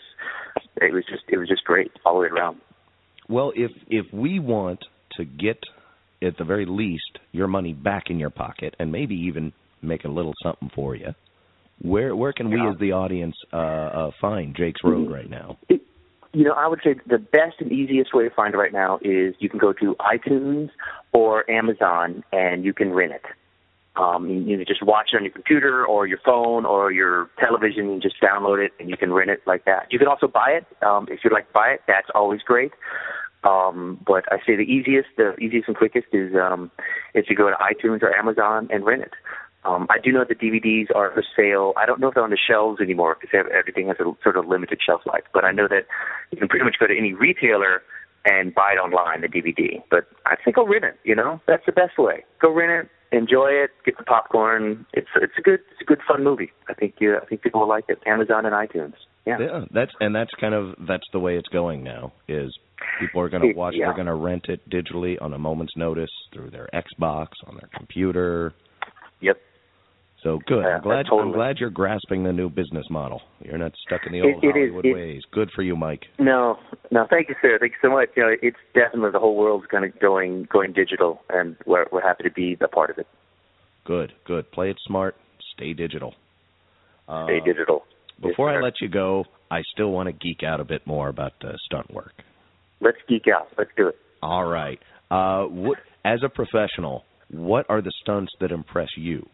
it 0.77 0.93
was 0.93 1.03
just 1.09 1.23
it 1.27 1.37
was 1.37 1.47
just 1.47 1.63
great 1.63 1.91
all 2.05 2.13
the 2.15 2.21
way 2.21 2.27
around. 2.27 2.61
Well, 3.27 3.51
if 3.55 3.71
if 3.87 4.05
we 4.13 4.39
want 4.39 4.85
to 5.17 5.25
get 5.25 5.59
at 6.21 6.37
the 6.37 6.43
very 6.43 6.65
least 6.65 7.19
your 7.31 7.47
money 7.47 7.73
back 7.73 8.09
in 8.09 8.19
your 8.19 8.29
pocket 8.29 8.75
and 8.79 8.91
maybe 8.91 9.15
even 9.15 9.53
make 9.81 10.05
a 10.05 10.09
little 10.09 10.33
something 10.43 10.69
for 10.73 10.95
you, 10.95 11.13
where 11.81 12.15
where 12.15 12.33
can 12.33 12.49
we 12.49 12.59
as 12.59 12.77
the 12.79 12.91
audience 12.91 13.35
uh, 13.53 13.55
uh, 13.55 14.11
find 14.19 14.55
Jake's 14.55 14.83
Road 14.83 15.11
right 15.11 15.29
now? 15.29 15.57
It, 15.69 15.81
you 16.33 16.43
know, 16.43 16.53
I 16.53 16.67
would 16.67 16.81
say 16.83 16.95
the 17.07 17.17
best 17.17 17.55
and 17.59 17.71
easiest 17.71 18.13
way 18.13 18.27
to 18.27 18.33
find 18.33 18.53
it 18.53 18.57
right 18.57 18.73
now 18.73 18.99
is 19.01 19.35
you 19.39 19.49
can 19.49 19.59
go 19.59 19.73
to 19.73 19.95
iTunes 19.95 20.69
or 21.13 21.49
Amazon 21.49 22.23
and 22.31 22.65
you 22.65 22.73
can 22.73 22.93
rent 22.93 23.13
it. 23.13 23.23
Um, 23.95 24.29
you, 24.29 24.39
you 24.41 24.57
can 24.57 24.65
just 24.67 24.83
watch 24.83 25.09
it 25.13 25.17
on 25.17 25.23
your 25.23 25.33
computer 25.33 25.85
or 25.85 26.05
your 26.05 26.19
phone 26.23 26.65
or 26.65 26.91
your 26.91 27.29
television 27.39 27.89
and 27.89 28.01
just 28.01 28.21
download 28.21 28.63
it 28.63 28.71
and 28.79 28.89
you 28.89 28.97
can 28.97 29.11
rent 29.11 29.29
it 29.29 29.41
like 29.47 29.65
that. 29.65 29.87
You 29.89 29.97
can 29.97 30.07
also 30.07 30.27
buy 30.27 30.51
it 30.51 30.67
um, 30.85 31.07
if 31.09 31.21
you'd 31.23 31.33
like 31.33 31.47
to 31.47 31.53
buy 31.53 31.69
it. 31.69 31.81
That's 31.87 32.07
always 32.13 32.41
great. 32.41 32.71
Um, 33.43 33.99
but 34.05 34.25
I 34.31 34.37
say 34.45 34.55
the 34.55 34.63
easiest, 34.63 35.09
the 35.15 35.35
easiest 35.37 35.67
and 35.67 35.77
quickest 35.77 36.07
is 36.11 36.35
um, 36.35 36.69
is 37.15 37.25
to 37.27 37.35
go 37.35 37.49
to 37.49 37.55
iTunes 37.55 38.03
or 38.03 38.15
Amazon 38.15 38.67
and 38.71 38.85
rent 38.85 39.03
it. 39.03 39.13
Um, 39.67 39.87
I 39.89 39.99
do 40.01 40.11
know 40.11 40.23
the 40.27 40.35
DVDs 40.35 40.95
are 40.95 41.11
for 41.11 41.23
sale. 41.35 41.73
I 41.77 41.85
don't 41.85 41.99
know 41.99 42.07
if 42.07 42.13
they're 42.13 42.23
on 42.23 42.29
the 42.29 42.37
shelves 42.37 42.79
anymore 42.79 43.17
because 43.19 43.45
everything 43.53 43.87
has 43.87 43.97
a 43.99 44.11
sort 44.23 44.37
of 44.37 44.47
limited 44.47 44.79
shelf 44.83 45.01
life. 45.05 45.23
But 45.33 45.43
I 45.43 45.51
know 45.51 45.67
that 45.67 45.85
you 46.31 46.37
can 46.37 46.47
pretty 46.47 46.63
much 46.63 46.75
go 46.79 46.87
to 46.87 46.97
any 46.97 47.13
retailer 47.13 47.81
and 48.25 48.53
buy 48.53 48.73
it 48.73 48.79
online, 48.79 49.21
the 49.21 49.27
DVD. 49.27 49.83
But 49.89 50.07
I 50.25 50.35
think 50.43 50.57
I'll 50.57 50.67
rent 50.67 50.85
it. 50.85 50.97
You 51.03 51.15
know, 51.15 51.41
that's 51.47 51.65
the 51.65 51.71
best 51.71 51.97
way. 51.97 52.23
Go 52.41 52.53
rent 52.53 52.87
it, 53.11 53.15
enjoy 53.15 53.49
it, 53.49 53.71
get 53.85 53.97
the 53.97 54.03
popcorn. 54.03 54.85
It's 54.93 55.07
it's 55.15 55.33
a 55.37 55.41
good 55.41 55.59
it's 55.71 55.81
a 55.81 55.85
good 55.85 55.99
fun 56.07 56.23
movie. 56.23 56.51
I 56.69 56.73
think 56.73 56.95
you 56.99 57.17
I 57.17 57.25
think 57.25 57.41
people 57.41 57.61
will 57.61 57.69
like 57.69 57.85
it. 57.89 57.99
Amazon 58.05 58.45
and 58.45 58.55
iTunes. 58.55 58.95
Yeah. 59.25 59.37
Yeah, 59.39 59.65
that's 59.73 59.91
and 59.99 60.15
that's 60.15 60.31
kind 60.39 60.53
of 60.53 60.75
that's 60.87 61.07
the 61.11 61.19
way 61.19 61.35
it's 61.35 61.49
going 61.49 61.83
now. 61.83 62.13
Is 62.27 62.57
people 62.99 63.21
are 63.21 63.29
going 63.29 63.41
to 63.41 63.53
watch, 63.53 63.73
yeah. 63.75 63.87
they're 63.87 63.95
going 63.95 64.07
to 64.07 64.15
rent 64.15 64.45
it 64.47 64.61
digitally 64.69 65.21
on 65.21 65.33
a 65.33 65.37
moment's 65.37 65.73
notice 65.75 66.11
through 66.33 66.51
their 66.51 66.69
Xbox 66.73 67.27
on 67.45 67.55
their 67.55 67.69
computer. 67.75 68.53
Yep. 69.19 69.37
So 70.27 70.39
good. 70.45 70.65
I'm 70.65 70.81
glad. 70.81 71.05
totally. 71.05 71.21
I'm 71.21 71.31
glad 71.31 71.57
you're 71.57 71.69
grasping 71.69 72.23
the 72.25 72.33
new 72.33 72.49
business 72.49 72.85
model. 72.89 73.21
You're 73.41 73.57
not 73.57 73.71
stuck 73.85 74.01
in 74.05 74.11
the 74.11 74.19
It- 74.19 74.35
old 74.35 74.43
it 74.43 74.47
is- 74.47 74.53
Hollywood 74.53 74.85
it- 74.85 74.93
ways. 74.93 75.23
Good 75.31 75.49
for 75.51 75.61
you, 75.61 75.77
Mike. 75.77 76.05
No, 76.19 76.59
no. 76.91 77.05
Thank 77.09 77.29
you, 77.29 77.35
sir. 77.41 77.57
Thank 77.59 77.71
you 77.73 77.77
so 77.81 77.89
much. 77.89 78.09
You 78.17 78.23
know, 78.23 78.35
it's 78.41 78.57
definitely 78.73 79.11
the 79.11 79.19
whole 79.19 79.37
world's 79.37 79.67
kind 79.67 79.85
of 79.85 79.97
going 79.99 80.43
going 80.51 80.73
digital, 80.73 81.21
and 81.29 81.55
we're 81.65 81.85
we're 81.93 82.01
happy 82.01 82.23
to 82.23 82.31
be 82.31 82.57
a 82.59 82.67
part 82.67 82.89
of 82.89 82.97
it. 82.97 83.07
Good. 83.85 84.11
Good. 84.25 84.51
Play 84.51 84.69
it 84.69 84.77
smart. 84.85 85.15
Stay 85.53 85.71
digital. 85.73 86.13
Uh, 87.07 87.23
Stay 87.27 87.39
digital. 87.39 87.85
Yes, 88.19 88.31
Before 88.31 88.49
I 88.49 88.55
sir. 88.55 88.63
let 88.63 88.81
you 88.81 88.89
go, 88.89 89.23
I 89.49 89.61
still 89.71 89.91
want 89.91 90.07
to 90.07 90.11
geek 90.13 90.43
out 90.43 90.59
a 90.59 90.65
bit 90.65 90.85
more 90.85 91.07
about 91.07 91.33
uh, 91.41 91.55
stunt 91.67 91.89
work. 91.93 92.13
let's 92.81 92.97
geek 93.07 93.27
out. 93.29 93.47
Let's 93.57 93.71
do 93.77 93.87
it. 93.87 93.97
All 94.21 94.45
right. 94.45 94.79
Uh, 95.09 95.45
what, 95.45 95.79
as 96.03 96.21
a 96.23 96.29
professional, 96.29 97.05
what 97.29 97.65
are 97.69 97.81
the 97.81 97.91
stunts 98.01 98.31
that 98.41 98.51
impress 98.51 98.89
you 98.97 99.25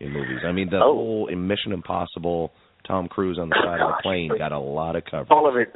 in 0.00 0.12
movies? 0.12 0.40
I 0.44 0.52
mean, 0.52 0.70
the 0.70 0.78
Oh. 0.78 0.92
whole 0.94 1.26
in 1.28 1.46
Mission 1.46 1.72
Impossible, 1.72 2.52
Tom 2.86 3.08
Cruise 3.08 3.38
on 3.38 3.48
the 3.48 3.56
side 3.64 3.80
of 3.80 3.88
the 3.96 4.02
plane 4.02 4.30
got 4.36 4.52
a 4.52 4.58
lot 4.58 4.96
of 4.96 5.04
coverage. 5.04 5.30
all 5.30 5.48
of 5.48 5.56
it. 5.56 5.74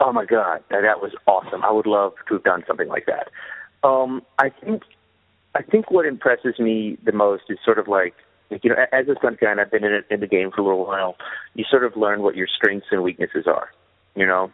Oh 0.00 0.12
my 0.12 0.24
God, 0.24 0.62
that, 0.70 0.80
that 0.82 1.02
was 1.02 1.12
awesome. 1.26 1.62
I 1.62 1.70
would 1.70 1.86
love 1.86 2.14
to 2.28 2.34
have 2.34 2.44
done 2.44 2.64
something 2.66 2.88
like 2.88 3.04
that. 3.06 3.28
Um, 3.86 4.22
I 4.38 4.48
think, 4.48 4.82
I 5.54 5.62
think 5.62 5.90
what 5.90 6.06
impresses 6.06 6.58
me 6.58 6.96
the 7.04 7.12
most 7.12 7.44
is 7.50 7.58
sort 7.64 7.78
of 7.78 7.86
like, 7.86 8.14
like 8.50 8.64
you 8.64 8.70
know, 8.70 8.76
as 8.92 9.08
a 9.08 9.14
stunt 9.18 9.40
guy, 9.40 9.50
and 9.50 9.60
I've 9.60 9.70
been 9.70 9.84
in 9.84 9.92
it 9.92 10.06
in 10.10 10.20
the 10.20 10.26
game 10.26 10.50
for 10.50 10.62
a 10.62 10.64
little 10.64 10.86
while. 10.86 11.16
You 11.54 11.64
sort 11.70 11.84
of 11.84 11.96
learn 11.96 12.22
what 12.22 12.34
your 12.34 12.46
strengths 12.46 12.86
and 12.90 13.02
weaknesses 13.02 13.46
are, 13.46 13.68
you 14.14 14.26
know. 14.26 14.50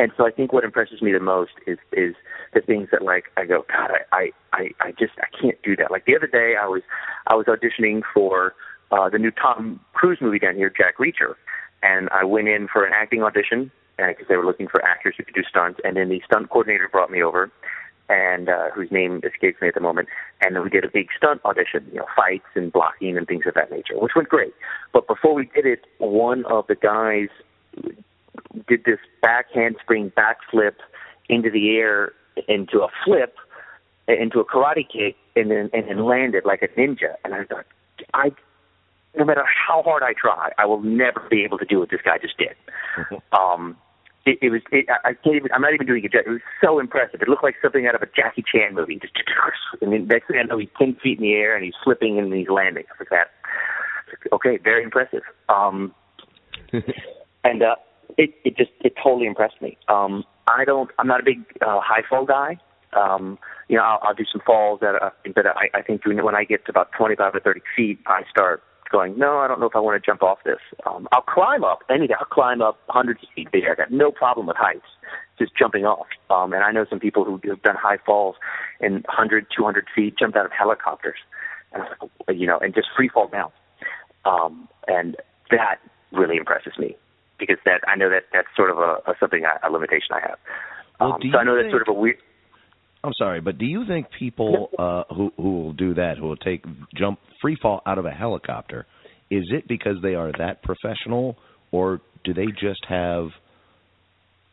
And 0.00 0.12
so 0.16 0.26
I 0.26 0.30
think 0.30 0.50
what 0.54 0.64
impresses 0.64 1.02
me 1.02 1.12
the 1.12 1.20
most 1.20 1.52
is 1.66 1.76
is 1.92 2.14
the 2.54 2.62
things 2.62 2.88
that 2.90 3.02
like 3.02 3.24
I 3.36 3.44
go, 3.44 3.66
God, 3.68 3.90
I 4.12 4.30
I 4.54 4.70
I, 4.80 4.92
just 4.92 5.12
I 5.18 5.26
can't 5.38 5.60
do 5.62 5.76
that. 5.76 5.90
Like 5.90 6.06
the 6.06 6.16
other 6.16 6.26
day, 6.26 6.54
I 6.58 6.66
was 6.66 6.80
I 7.26 7.34
was 7.34 7.44
auditioning 7.44 8.00
for 8.14 8.54
uh, 8.92 9.10
the 9.10 9.18
new 9.18 9.30
Tom 9.30 9.78
Cruise 9.92 10.16
movie 10.22 10.38
down 10.38 10.56
here, 10.56 10.72
Jack 10.74 10.96
Reacher, 10.96 11.34
and 11.82 12.08
I 12.12 12.24
went 12.24 12.48
in 12.48 12.66
for 12.66 12.86
an 12.86 12.94
acting 12.94 13.22
audition 13.22 13.70
because 13.98 14.24
they 14.26 14.36
were 14.36 14.46
looking 14.46 14.68
for 14.68 14.82
actors 14.82 15.16
who 15.18 15.24
could 15.24 15.34
do 15.34 15.42
stunts. 15.46 15.78
And 15.84 15.98
then 15.98 16.08
the 16.08 16.22
stunt 16.24 16.48
coordinator 16.48 16.88
brought 16.88 17.10
me 17.10 17.22
over, 17.22 17.52
and 18.08 18.48
uh, 18.48 18.70
whose 18.74 18.90
name 18.90 19.20
escapes 19.22 19.60
me 19.60 19.68
at 19.68 19.74
the 19.74 19.82
moment. 19.82 20.08
And 20.40 20.56
then 20.56 20.62
we 20.62 20.70
did 20.70 20.86
a 20.86 20.90
big 20.90 21.08
stunt 21.14 21.42
audition, 21.44 21.84
you 21.92 21.98
know, 21.98 22.06
fights 22.16 22.48
and 22.54 22.72
blocking 22.72 23.18
and 23.18 23.26
things 23.26 23.44
of 23.46 23.52
that 23.52 23.70
nature, 23.70 23.98
which 23.98 24.12
went 24.16 24.30
great. 24.30 24.54
But 24.94 25.06
before 25.06 25.34
we 25.34 25.50
did 25.54 25.66
it, 25.66 25.84
one 25.98 26.46
of 26.46 26.66
the 26.68 26.74
guys 26.74 27.28
did 28.68 28.84
this 28.84 28.98
back 29.22 29.46
handspring 29.52 30.12
backflip 30.12 30.74
into 31.28 31.50
the 31.50 31.76
air 31.76 32.12
into 32.48 32.80
a 32.80 32.88
flip 33.04 33.36
into 34.08 34.40
a 34.40 34.44
karate 34.44 34.86
kick 34.88 35.16
and 35.36 35.50
then 35.50 35.70
and 35.72 35.88
then 35.88 36.04
landed 36.04 36.44
like 36.44 36.62
a 36.62 36.68
ninja 36.68 37.14
and 37.24 37.34
I 37.34 37.44
thought 37.44 37.66
I 38.14 38.32
no 39.16 39.24
matter 39.24 39.44
how 39.44 39.82
hard 39.82 40.02
I 40.02 40.12
try 40.12 40.50
I 40.58 40.66
will 40.66 40.82
never 40.82 41.20
be 41.30 41.44
able 41.44 41.58
to 41.58 41.64
do 41.64 41.78
what 41.78 41.90
this 41.90 42.00
guy 42.04 42.18
just 42.18 42.36
did. 42.38 42.54
um 43.32 43.76
it, 44.26 44.38
it 44.42 44.50
was 44.50 44.62
it, 44.72 44.86
I 44.88 45.10
I 45.10 45.14
can't 45.14 45.36
even 45.36 45.52
I'm 45.52 45.62
not 45.62 45.74
even 45.74 45.86
doing 45.86 46.04
it 46.04 46.12
it 46.14 46.28
was 46.28 46.40
so 46.60 46.80
impressive. 46.80 47.22
It 47.22 47.28
looked 47.28 47.44
like 47.44 47.56
something 47.62 47.86
out 47.86 47.94
of 47.94 48.02
a 48.02 48.06
Jackie 48.06 48.44
Chan 48.50 48.74
movie. 48.74 48.98
Just 48.98 49.14
and 49.80 49.92
then 49.92 50.06
next 50.06 50.26
thing 50.26 50.38
I 50.38 50.42
know 50.42 50.58
he's 50.58 50.68
ten 50.76 50.96
feet 51.02 51.18
in 51.18 51.22
the 51.22 51.34
air 51.34 51.54
and 51.54 51.64
he's 51.64 51.74
flipping 51.84 52.18
and 52.18 52.32
he's 52.32 52.48
landing. 52.48 52.84
I 52.88 52.92
was 52.98 53.06
like 53.10 53.10
that 53.10 53.30
okay, 54.32 54.58
very 54.58 54.82
impressive. 54.82 55.22
Um 55.48 55.94
and 57.44 57.62
uh 57.62 57.76
it 58.16 58.34
it 58.44 58.56
just 58.56 58.70
it 58.80 58.94
totally 59.02 59.26
impressed 59.26 59.60
me. 59.60 59.76
Um, 59.88 60.24
I 60.48 60.64
don't 60.64 60.90
I'm 60.98 61.06
not 61.06 61.20
a 61.20 61.24
big 61.24 61.38
uh, 61.60 61.80
high 61.80 62.02
fall 62.08 62.24
guy. 62.24 62.58
Um, 62.92 63.38
you 63.68 63.76
know, 63.76 63.84
I'll, 63.84 64.00
I'll 64.02 64.14
do 64.14 64.24
some 64.30 64.40
falls 64.44 64.80
that 64.80 64.96
uh, 65.00 65.10
but 65.34 65.46
I, 65.46 65.70
I 65.74 65.82
think 65.82 66.04
when 66.04 66.34
I 66.34 66.44
get 66.44 66.64
to 66.66 66.70
about 66.70 66.90
25 66.98 67.36
or 67.36 67.40
30 67.40 67.60
feet, 67.76 68.00
I 68.06 68.22
start 68.28 68.62
going, 68.90 69.16
no, 69.16 69.38
I 69.38 69.48
don't 69.48 69.60
know 69.60 69.66
if 69.66 69.76
I 69.76 69.80
want 69.80 70.02
to 70.02 70.04
jump 70.04 70.22
off 70.22 70.38
this. 70.44 70.58
Um, 70.84 71.08
I'll 71.12 71.22
climb 71.22 71.64
up 71.64 71.80
any. 71.88 72.08
I'll 72.12 72.26
climb 72.26 72.60
up 72.60 72.78
hundreds 72.88 73.22
of 73.22 73.28
feet 73.34 73.48
there. 73.52 73.72
I 73.72 73.74
got 73.76 73.92
no 73.92 74.10
problem 74.10 74.46
with 74.46 74.56
heights, 74.56 74.86
just 75.38 75.52
jumping 75.56 75.84
off. 75.84 76.06
Um, 76.28 76.52
and 76.52 76.64
I 76.64 76.72
know 76.72 76.84
some 76.90 76.98
people 76.98 77.24
who 77.24 77.40
have 77.48 77.62
done 77.62 77.76
high 77.80 77.98
falls 78.04 78.36
in 78.80 78.94
100, 78.94 79.46
200 79.56 79.86
feet, 79.94 80.18
jumped 80.18 80.36
out 80.36 80.44
of 80.44 80.52
helicopters, 80.52 81.18
and 81.72 81.84
like, 82.26 82.36
you 82.36 82.46
know, 82.46 82.58
and 82.58 82.74
just 82.74 82.88
free 82.96 83.08
fall 83.08 83.28
down. 83.28 83.52
Um, 84.24 84.68
and 84.88 85.16
that 85.50 85.76
really 86.12 86.36
impresses 86.36 86.72
me 86.78 86.96
because 87.40 87.58
that 87.64 87.80
I 87.88 87.96
know 87.96 88.10
that 88.10 88.24
that's 88.32 88.48
sort 88.54 88.70
of 88.70 88.78
a, 88.78 89.10
a 89.10 89.14
something 89.18 89.42
I, 89.44 89.66
a 89.66 89.70
limitation 89.70 90.12
I 90.12 90.20
have. 90.20 90.38
Well, 91.00 91.12
um, 91.14 91.20
so 91.32 91.38
I 91.38 91.44
know 91.44 91.56
that's 91.56 91.72
sort 91.72 91.82
of 91.82 91.88
a 91.88 91.98
weird. 91.98 92.18
I'm 93.02 93.12
sorry, 93.16 93.40
but 93.40 93.56
do 93.56 93.64
you 93.64 93.86
think 93.88 94.06
people 94.18 94.68
uh, 94.78 95.04
who 95.14 95.32
who 95.36 95.62
will 95.62 95.72
do 95.72 95.94
that, 95.94 96.18
who 96.18 96.28
will 96.28 96.36
take 96.36 96.64
jump 96.94 97.18
free 97.40 97.56
fall 97.60 97.80
out 97.86 97.98
of 97.98 98.04
a 98.04 98.10
helicopter, 98.10 98.86
is 99.30 99.44
it 99.52 99.66
because 99.66 99.96
they 100.02 100.14
are 100.14 100.32
that 100.38 100.62
professional, 100.62 101.36
or 101.72 102.00
do 102.24 102.34
they 102.34 102.46
just 102.60 102.84
have 102.88 103.28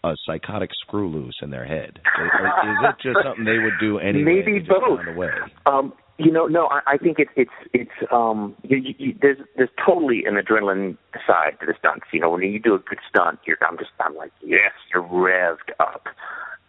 a 0.03 0.13
psychotic 0.25 0.69
screw 0.85 1.09
loose 1.09 1.35
in 1.41 1.49
their 1.49 1.65
head? 1.65 1.99
Is, 1.99 2.31
is 2.63 2.77
it 2.83 2.95
just 3.03 3.17
something 3.23 3.43
they 3.43 3.59
would 3.59 3.73
do 3.79 3.99
anyway? 3.99 4.23
Maybe 4.35 4.51
and 4.51 4.55
they 4.55 4.59
just 4.59 4.69
both. 4.69 4.99
found 4.99 5.09
a 5.09 5.19
way? 5.19 5.29
Um, 5.65 5.93
you 6.17 6.31
know, 6.31 6.47
no, 6.47 6.67
I, 6.67 6.93
I 6.93 6.97
think 6.97 7.19
it's 7.19 7.31
it's 7.35 7.51
it's 7.73 8.11
um, 8.11 8.55
you, 8.63 8.77
you, 8.97 9.15
there's 9.21 9.37
there's 9.55 9.69
totally 9.83 10.23
an 10.25 10.35
adrenaline 10.35 10.97
side 11.27 11.57
to 11.59 11.65
the 11.67 11.73
stunts. 11.77 12.07
You 12.11 12.21
know, 12.21 12.31
when 12.31 12.41
you 12.41 12.59
do 12.59 12.73
a 12.73 12.79
good 12.79 12.99
stunt, 13.07 13.39
you're 13.45 13.57
I'm 13.61 13.77
just 13.77 13.91
I'm 13.99 14.15
like 14.15 14.31
yes, 14.43 14.73
you're 14.93 15.03
revved 15.03 15.71
up. 15.79 16.07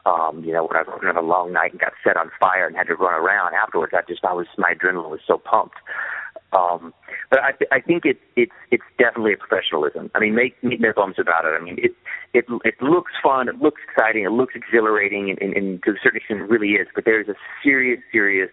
Um, 0.07 0.43
you 0.45 0.53
know, 0.53 0.65
when 0.65 0.77
I 0.77 0.83
was 0.83 1.01
on 1.05 1.17
a 1.17 1.23
long 1.23 1.53
night 1.53 1.73
and 1.73 1.81
got 1.81 1.93
set 2.05 2.17
on 2.17 2.31
fire 2.41 2.67
and 2.67 2.77
had 2.77 2.87
to 2.87 2.95
run 2.95 3.15
around 3.15 3.55
afterwards, 3.55 3.93
I 3.97 4.03
just 4.07 4.25
I 4.25 4.33
was 4.33 4.47
my 4.59 4.75
adrenaline 4.75 5.11
was 5.11 5.21
so 5.27 5.39
pumped. 5.39 5.77
Um, 6.53 6.95
but 7.31 7.41
I, 7.41 7.53
I 7.71 7.81
think 7.81 8.05
it, 8.07 8.19
it's 8.37 8.53
it's 8.71 8.85
definitely 8.99 9.35
a 9.35 9.37
professionalism. 9.37 10.11
I 10.15 10.21
mean, 10.21 10.35
make 10.35 10.63
make 10.63 10.81
no 10.81 10.93
bones 10.95 11.17
about 11.19 11.45
it. 11.45 11.53
I 11.59 11.63
mean, 11.63 11.77
it 11.79 11.93
it 12.33 12.47
it 12.65 12.81
looks 12.81 13.13
fun, 13.23 13.49
it 13.49 13.61
looks 13.61 13.81
exciting, 13.89 14.25
it 14.25 14.33
looks 14.33 14.55
exhilarating, 14.55 15.29
and, 15.31 15.39
and, 15.43 15.53
and 15.55 15.83
to 15.85 15.91
a 15.91 15.95
certain 16.03 16.19
extent, 16.19 16.41
it 16.41 16.49
really 16.49 16.73
is. 16.73 16.89
But 16.95 17.05
there's 17.05 17.29
a 17.29 17.35
serious, 17.63 18.01
serious 18.11 18.51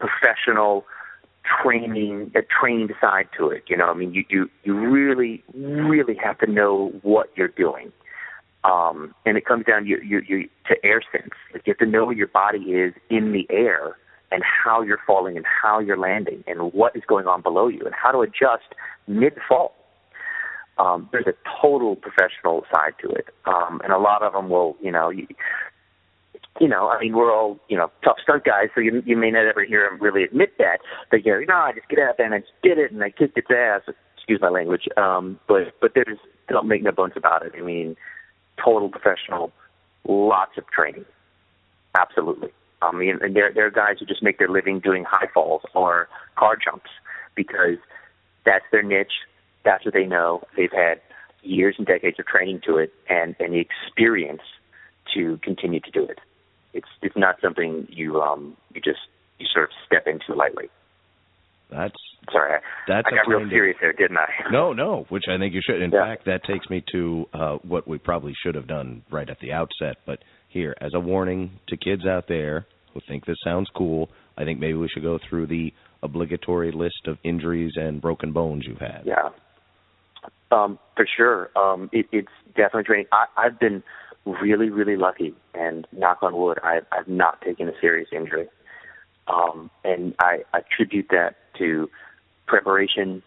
professional 0.00 0.84
training, 1.62 2.32
a 2.34 2.40
trained 2.42 2.92
side 3.00 3.28
to 3.38 3.48
it. 3.48 3.64
You 3.68 3.76
know, 3.76 3.86
I 3.86 3.94
mean, 3.94 4.12
you 4.12 4.24
you 4.28 4.50
you 4.64 4.74
really, 4.74 5.44
really 5.54 6.16
have 6.16 6.38
to 6.38 6.50
know 6.50 6.92
what 7.02 7.30
you're 7.36 7.48
doing. 7.48 7.92
Um, 8.62 9.14
and 9.24 9.38
it 9.38 9.46
comes 9.46 9.64
down 9.64 9.86
you, 9.86 9.98
you, 10.04 10.20
you, 10.28 10.48
to 10.68 10.76
air 10.84 11.00
sense. 11.10 11.30
Like 11.52 11.66
you 11.66 11.72
have 11.72 11.78
to 11.78 11.86
know 11.86 12.04
where 12.04 12.16
your 12.16 12.26
body 12.26 12.58
is 12.58 12.92
in 13.08 13.32
the 13.32 13.46
air 13.48 13.96
and 14.30 14.42
how 14.44 14.82
you're 14.82 15.00
falling 15.06 15.36
and 15.36 15.46
how 15.46 15.80
you're 15.80 15.96
landing 15.96 16.44
and 16.46 16.72
what 16.72 16.94
is 16.94 17.02
going 17.06 17.26
on 17.26 17.40
below 17.40 17.68
you 17.68 17.80
and 17.84 17.94
how 17.94 18.12
to 18.12 18.20
adjust 18.20 18.74
mid 19.06 19.38
fall. 19.48 19.74
Um, 20.78 21.08
there's 21.12 21.26
a 21.26 21.34
total 21.60 21.96
professional 21.96 22.64
side 22.72 22.94
to 23.02 23.10
it, 23.10 23.26
um, 23.44 23.80
and 23.84 23.92
a 23.92 23.98
lot 23.98 24.22
of 24.22 24.32
them 24.32 24.48
will, 24.48 24.76
you 24.80 24.90
know, 24.90 25.10
you, 25.10 25.26
you 26.60 26.68
know, 26.68 26.88
I 26.90 27.00
mean, 27.00 27.16
we're 27.16 27.34
all, 27.34 27.58
you 27.68 27.76
know, 27.76 27.90
tough 28.04 28.18
stunt 28.22 28.44
guys, 28.44 28.68
so 28.74 28.80
you 28.82 29.02
you 29.06 29.16
may 29.16 29.30
not 29.30 29.46
ever 29.46 29.64
hear 29.64 29.88
them 29.88 29.98
really 30.00 30.22
admit 30.22 30.58
that. 30.58 30.80
They 31.10 31.20
go, 31.20 31.38
you 31.38 31.46
know, 31.46 31.56
I 31.56 31.72
just 31.72 31.88
get 31.88 31.98
out 31.98 32.18
there 32.18 32.26
and 32.26 32.34
I 32.34 32.40
just 32.40 32.52
did 32.62 32.78
it 32.78 32.92
and 32.92 33.02
I 33.02 33.10
kicked 33.10 33.38
its 33.38 33.48
ass. 33.50 33.80
Excuse 34.16 34.40
my 34.42 34.50
language. 34.50 34.86
Um, 34.98 35.40
but 35.48 35.72
but 35.80 35.92
there's 35.94 36.18
don't 36.48 36.68
make 36.68 36.82
no 36.82 36.92
bones 36.92 37.14
about 37.16 37.44
it. 37.44 37.52
I 37.56 37.62
mean, 37.62 37.96
total 38.62 38.90
professional, 38.90 39.52
lots 40.06 40.52
of 40.58 40.66
training, 40.68 41.06
absolutely. 41.98 42.50
I 42.82 42.92
mean, 42.92 43.18
and 43.22 43.34
there 43.34 43.50
there 43.54 43.66
are 43.66 43.70
guys 43.70 43.96
who 43.98 44.04
just 44.04 44.22
make 44.22 44.38
their 44.38 44.50
living 44.50 44.80
doing 44.80 45.04
high 45.04 45.28
falls 45.32 45.62
or 45.74 46.08
car 46.36 46.56
jumps 46.62 46.90
because 47.34 47.78
that's 48.44 48.64
their 48.70 48.82
niche. 48.82 49.24
That's 49.64 49.84
what 49.84 49.94
they 49.94 50.04
know. 50.04 50.42
They've 50.56 50.72
had 50.72 51.00
years 51.42 51.76
and 51.78 51.86
decades 51.86 52.18
of 52.18 52.26
training 52.26 52.60
to 52.66 52.76
it 52.76 52.92
and 53.08 53.34
and 53.40 53.54
the 53.54 53.60
experience 53.60 54.42
to 55.14 55.38
continue 55.42 55.80
to 55.80 55.90
do 55.90 56.04
it. 56.04 56.18
It's 56.72 56.88
it's 57.02 57.16
not 57.16 57.36
something 57.42 57.86
you 57.90 58.20
um 58.20 58.56
you 58.74 58.80
just 58.80 59.00
you 59.38 59.46
sort 59.52 59.64
of 59.64 59.70
step 59.86 60.06
into 60.06 60.34
lightly. 60.34 60.70
That's 61.70 61.94
Sorry, 62.32 62.54
I, 62.54 62.58
that's 62.86 63.06
I 63.10 63.16
got 63.16 63.28
real 63.28 63.48
serious 63.48 63.76
there, 63.80 63.92
didn't 63.92 64.18
I? 64.18 64.28
No, 64.52 64.72
no, 64.72 65.06
which 65.08 65.24
I 65.28 65.38
think 65.38 65.54
you 65.54 65.62
should. 65.64 65.80
In 65.80 65.90
Yeah. 65.90 66.04
fact, 66.04 66.26
that 66.26 66.44
takes 66.44 66.68
me 66.68 66.84
to 66.92 67.26
uh, 67.32 67.56
what 67.62 67.88
we 67.88 67.98
probably 67.98 68.34
should 68.42 68.54
have 68.54 68.66
done 68.66 69.02
right 69.10 69.28
at 69.28 69.38
the 69.40 69.52
outset. 69.52 69.96
But 70.04 70.18
here, 70.48 70.74
as 70.80 70.92
a 70.94 71.00
warning 71.00 71.58
to 71.68 71.76
kids 71.76 72.06
out 72.06 72.28
there 72.28 72.66
who 72.92 73.00
think 73.08 73.24
this 73.24 73.36
sounds 73.42 73.68
cool, 73.74 74.10
I 74.36 74.44
think 74.44 74.60
maybe 74.60 74.74
we 74.74 74.88
should 74.88 75.02
go 75.02 75.18
through 75.28 75.46
the 75.46 75.72
obligatory 76.02 76.72
list 76.72 77.06
of 77.06 77.18
injuries 77.24 77.72
and 77.76 78.00
broken 78.00 78.32
bones 78.32 78.64
you've 78.66 78.78
had. 78.78 79.02
Yeah, 79.04 79.30
um, 80.50 80.78
for 80.96 81.06
sure. 81.16 81.50
Um, 81.56 81.88
it, 81.92 82.06
it's 82.12 82.28
definitely 82.48 82.84
training. 82.84 83.06
I, 83.12 83.26
I've 83.36 83.58
been 83.58 83.82
really, 84.24 84.70
really 84.70 84.96
lucky, 84.96 85.34
and 85.54 85.86
knock 85.92 86.22
on 86.22 86.36
wood, 86.36 86.58
I, 86.62 86.80
I've 86.92 87.08
not 87.08 87.40
taken 87.40 87.68
a 87.68 87.72
serious 87.80 88.08
injury. 88.12 88.48
Um, 89.28 89.70
and 89.84 90.14
I 90.18 90.44
attribute 90.52 91.08
that 91.10 91.36
to 91.58 91.88
preparation, 92.46 93.22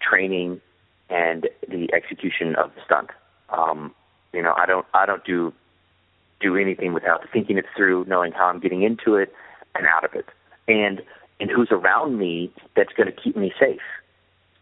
training, 0.00 0.60
and 1.08 1.48
the 1.68 1.88
execution 1.94 2.54
of 2.56 2.74
the 2.74 2.80
stunt. 2.84 3.10
Um, 3.50 3.94
you 4.32 4.42
know, 4.42 4.54
I 4.56 4.66
don't, 4.66 4.86
I 4.92 5.06
don't 5.06 5.24
do 5.24 5.52
do 6.40 6.56
anything 6.56 6.92
without 6.92 7.22
thinking 7.32 7.56
it 7.56 7.64
through, 7.74 8.04
knowing 8.06 8.32
how 8.32 8.46
I'm 8.46 8.60
getting 8.60 8.82
into 8.82 9.14
it 9.16 9.32
and 9.74 9.86
out 9.86 10.04
of 10.04 10.12
it, 10.14 10.26
and 10.68 11.00
and 11.40 11.50
who's 11.50 11.68
around 11.70 12.18
me 12.18 12.52
that's 12.74 12.92
going 12.92 13.06
to 13.06 13.12
keep 13.12 13.36
me 13.36 13.52
safe. 13.58 13.80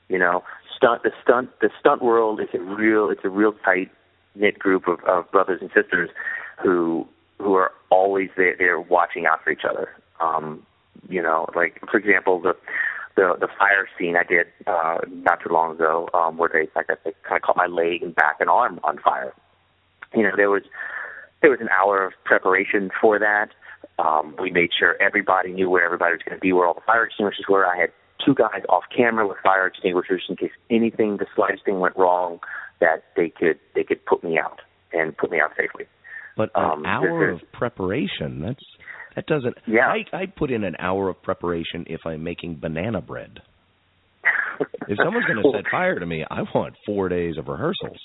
You 0.08 0.18
know, 0.18 0.44
stunt 0.76 1.02
the 1.02 1.10
stunt 1.22 1.50
the 1.60 1.70
stunt 1.80 2.02
world 2.02 2.40
is 2.40 2.48
a 2.54 2.60
real 2.60 3.10
it's 3.10 3.24
a 3.24 3.28
real 3.28 3.52
tight 3.64 3.90
knit 4.34 4.58
group 4.58 4.88
of, 4.88 5.00
of 5.04 5.30
brothers 5.30 5.60
and 5.60 5.70
sisters 5.74 6.10
who 6.62 7.06
who 7.38 7.54
are 7.54 7.72
always 7.90 8.30
there, 8.36 8.54
there 8.56 8.80
watching 8.80 9.26
out 9.26 9.42
for 9.42 9.50
each 9.50 9.64
other. 9.68 9.88
Um, 10.20 10.64
you 11.08 11.20
know, 11.20 11.48
like 11.54 11.80
for 11.90 11.98
example, 11.98 12.40
the 12.40 12.56
the 13.16 13.34
the 13.40 13.48
fire 13.58 13.88
scene 13.98 14.16
I 14.16 14.24
did 14.24 14.46
uh, 14.66 14.98
not 15.08 15.40
too 15.42 15.52
long 15.52 15.72
ago, 15.72 16.08
um, 16.14 16.38
where 16.38 16.50
they 16.52 16.68
like 16.74 16.86
they 16.88 17.12
kind 17.22 17.36
of 17.36 17.42
caught 17.42 17.56
my 17.56 17.66
leg 17.66 18.02
and 18.02 18.14
back 18.14 18.36
and 18.40 18.48
arm 18.48 18.80
on 18.84 18.98
fire. 18.98 19.34
You 20.14 20.22
know, 20.22 20.32
there 20.36 20.50
was 20.50 20.62
there 21.42 21.50
was 21.50 21.60
an 21.60 21.68
hour 21.68 22.06
of 22.06 22.12
preparation 22.24 22.90
for 23.00 23.18
that. 23.18 23.50
Um, 23.98 24.34
we 24.40 24.50
made 24.50 24.70
sure 24.76 25.00
everybody 25.00 25.52
knew 25.52 25.70
where 25.70 25.84
everybody 25.84 26.14
was 26.14 26.22
going 26.24 26.36
to 26.36 26.40
be, 26.40 26.52
where 26.52 26.66
all 26.66 26.74
the 26.74 26.80
fire 26.80 27.04
extinguishers 27.04 27.44
were. 27.48 27.66
I 27.66 27.76
had 27.76 27.90
two 28.24 28.34
guys 28.34 28.62
off 28.68 28.84
camera 28.94 29.26
with 29.26 29.38
fire 29.42 29.66
extinguishers 29.66 30.24
in 30.28 30.36
case 30.36 30.52
anything, 30.70 31.18
the 31.18 31.26
slightest 31.34 31.64
thing 31.64 31.80
went 31.80 31.96
wrong, 31.96 32.40
that 32.84 33.04
they 33.16 33.30
could 33.30 33.58
they 33.74 33.84
could 33.84 34.04
put 34.04 34.22
me 34.22 34.38
out 34.38 34.60
and 34.92 35.16
put 35.16 35.30
me 35.30 35.38
out 35.40 35.50
safely. 35.56 35.86
But 36.36 36.50
an 36.54 36.64
Um, 36.64 36.86
hour 36.86 37.30
of 37.30 37.40
preparation, 37.52 38.40
that's 38.44 38.66
that 39.16 39.26
doesn't 39.26 39.56
Yeah. 39.66 39.88
I 39.88 40.04
I 40.12 40.26
put 40.26 40.50
in 40.50 40.64
an 40.64 40.76
hour 40.78 41.08
of 41.08 41.16
preparation 41.22 41.84
if 41.86 42.00
I'm 42.06 42.22
making 42.22 42.56
banana 42.60 43.00
bread. 43.00 43.40
If 44.88 44.98
someone's 45.04 45.26
going 45.26 45.42
to 45.42 45.50
set 45.56 45.70
fire 45.70 45.98
to 45.98 46.06
me, 46.06 46.24
I 46.30 46.42
want 46.54 46.74
4 46.86 47.08
days 47.08 47.36
of 47.38 47.48
rehearsals. 47.48 48.00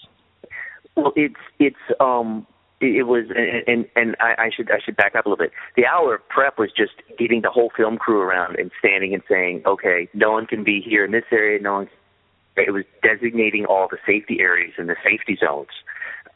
Well, 0.95 1.13
it's 1.15 1.43
it's 1.59 1.85
um 1.99 2.45
it, 2.81 2.91
it 3.01 3.03
was 3.03 3.25
and 3.35 3.63
and, 3.67 3.85
and 3.95 4.15
I, 4.19 4.45
I 4.45 4.49
should 4.55 4.69
I 4.71 4.79
should 4.83 4.95
back 4.95 5.13
up 5.15 5.25
a 5.25 5.29
little 5.29 5.43
bit. 5.45 5.51
The 5.75 5.85
hour 5.85 6.15
of 6.15 6.21
prep 6.29 6.57
was 6.57 6.71
just 6.75 6.93
getting 7.17 7.41
the 7.41 7.49
whole 7.49 7.71
film 7.75 7.97
crew 7.97 8.21
around 8.21 8.57
and 8.57 8.71
standing 8.79 9.13
and 9.13 9.23
saying, 9.29 9.63
okay, 9.65 10.07
no 10.13 10.31
one 10.31 10.45
can 10.45 10.63
be 10.63 10.81
here 10.81 11.03
in 11.05 11.11
this 11.11 11.25
area. 11.31 11.59
No 11.61 11.73
one. 11.73 11.89
It 12.67 12.71
was 12.71 12.85
designating 13.03 13.65
all 13.65 13.87
the 13.89 13.97
safety 14.05 14.39
areas 14.39 14.73
and 14.77 14.89
the 14.89 14.95
safety 15.03 15.37
zones 15.39 15.69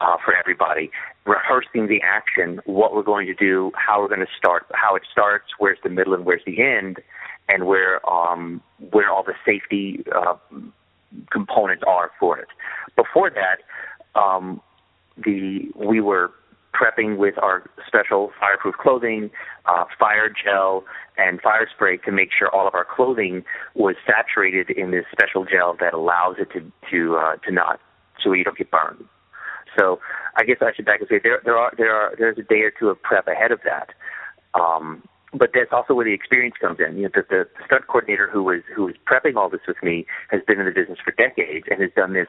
uh, 0.00 0.16
for 0.24 0.34
everybody, 0.34 0.90
rehearsing 1.24 1.86
the 1.86 2.00
action, 2.02 2.60
what 2.64 2.94
we're 2.94 3.02
going 3.02 3.26
to 3.26 3.34
do, 3.34 3.72
how 3.74 4.00
we're 4.00 4.08
going 4.08 4.20
to 4.20 4.32
start, 4.36 4.66
how 4.74 4.94
it 4.96 5.02
starts, 5.10 5.46
where's 5.58 5.78
the 5.82 5.90
middle 5.90 6.14
and 6.14 6.24
where's 6.24 6.42
the 6.46 6.62
end, 6.62 6.98
and 7.48 7.66
where 7.66 8.00
um 8.10 8.62
where 8.90 9.10
all 9.10 9.22
the 9.22 9.34
safety 9.44 10.04
uh, 10.14 10.34
components 11.30 11.84
are 11.86 12.10
for 12.18 12.38
it. 12.38 12.48
Before 12.96 13.30
that, 13.30 14.18
um, 14.18 14.60
the 15.16 15.70
we 15.74 16.00
were 16.00 16.32
prepping 16.74 17.16
with 17.16 17.38
our 17.38 17.62
special 17.86 18.32
fireproof 18.38 18.74
clothing, 18.76 19.30
uh, 19.66 19.84
fire 19.98 20.28
gel, 20.28 20.84
and 21.16 21.40
fire 21.40 21.68
spray 21.72 21.96
to 21.98 22.12
make 22.12 22.30
sure 22.36 22.48
all 22.54 22.66
of 22.66 22.74
our 22.74 22.84
clothing 22.84 23.44
was 23.74 23.94
saturated 24.06 24.70
in 24.70 24.90
this 24.90 25.04
special 25.12 25.44
gel 25.44 25.76
that 25.80 25.94
allows 25.94 26.36
it 26.38 26.48
to 26.52 26.60
to 26.90 27.16
uh, 27.16 27.36
to 27.46 27.52
not 27.52 27.80
so 28.22 28.32
you 28.32 28.44
don't 28.44 28.58
get 28.58 28.70
burned. 28.70 29.04
So 29.78 30.00
I 30.36 30.44
guess 30.44 30.56
I 30.60 30.72
should 30.74 30.84
back 30.84 31.00
and 31.00 31.08
say 31.08 31.20
there 31.22 31.40
there 31.44 31.56
are 31.56 31.72
there 31.76 31.94
are 31.94 32.14
there's 32.18 32.38
a 32.38 32.42
day 32.42 32.60
or 32.60 32.72
two 32.78 32.88
of 32.88 33.00
prep 33.02 33.28
ahead 33.28 33.52
of 33.52 33.60
that. 33.64 33.90
Um, 34.58 35.02
but 35.36 35.50
that's 35.52 35.72
also 35.72 35.94
where 35.94 36.04
the 36.04 36.14
experience 36.14 36.54
comes 36.60 36.78
in. 36.78 36.96
You 36.96 37.04
know, 37.04 37.10
the, 37.14 37.22
the 37.28 37.44
stunt 37.66 37.86
coordinator 37.88 38.28
who 38.30 38.42
was 38.42 38.62
who 38.74 38.84
was 38.84 38.94
prepping 39.06 39.36
all 39.36 39.50
this 39.50 39.62
with 39.66 39.82
me 39.82 40.06
has 40.30 40.40
been 40.46 40.60
in 40.60 40.66
the 40.66 40.72
business 40.72 40.98
for 41.04 41.10
decades 41.12 41.66
and 41.70 41.80
has 41.82 41.90
done 41.96 42.12
this 42.12 42.28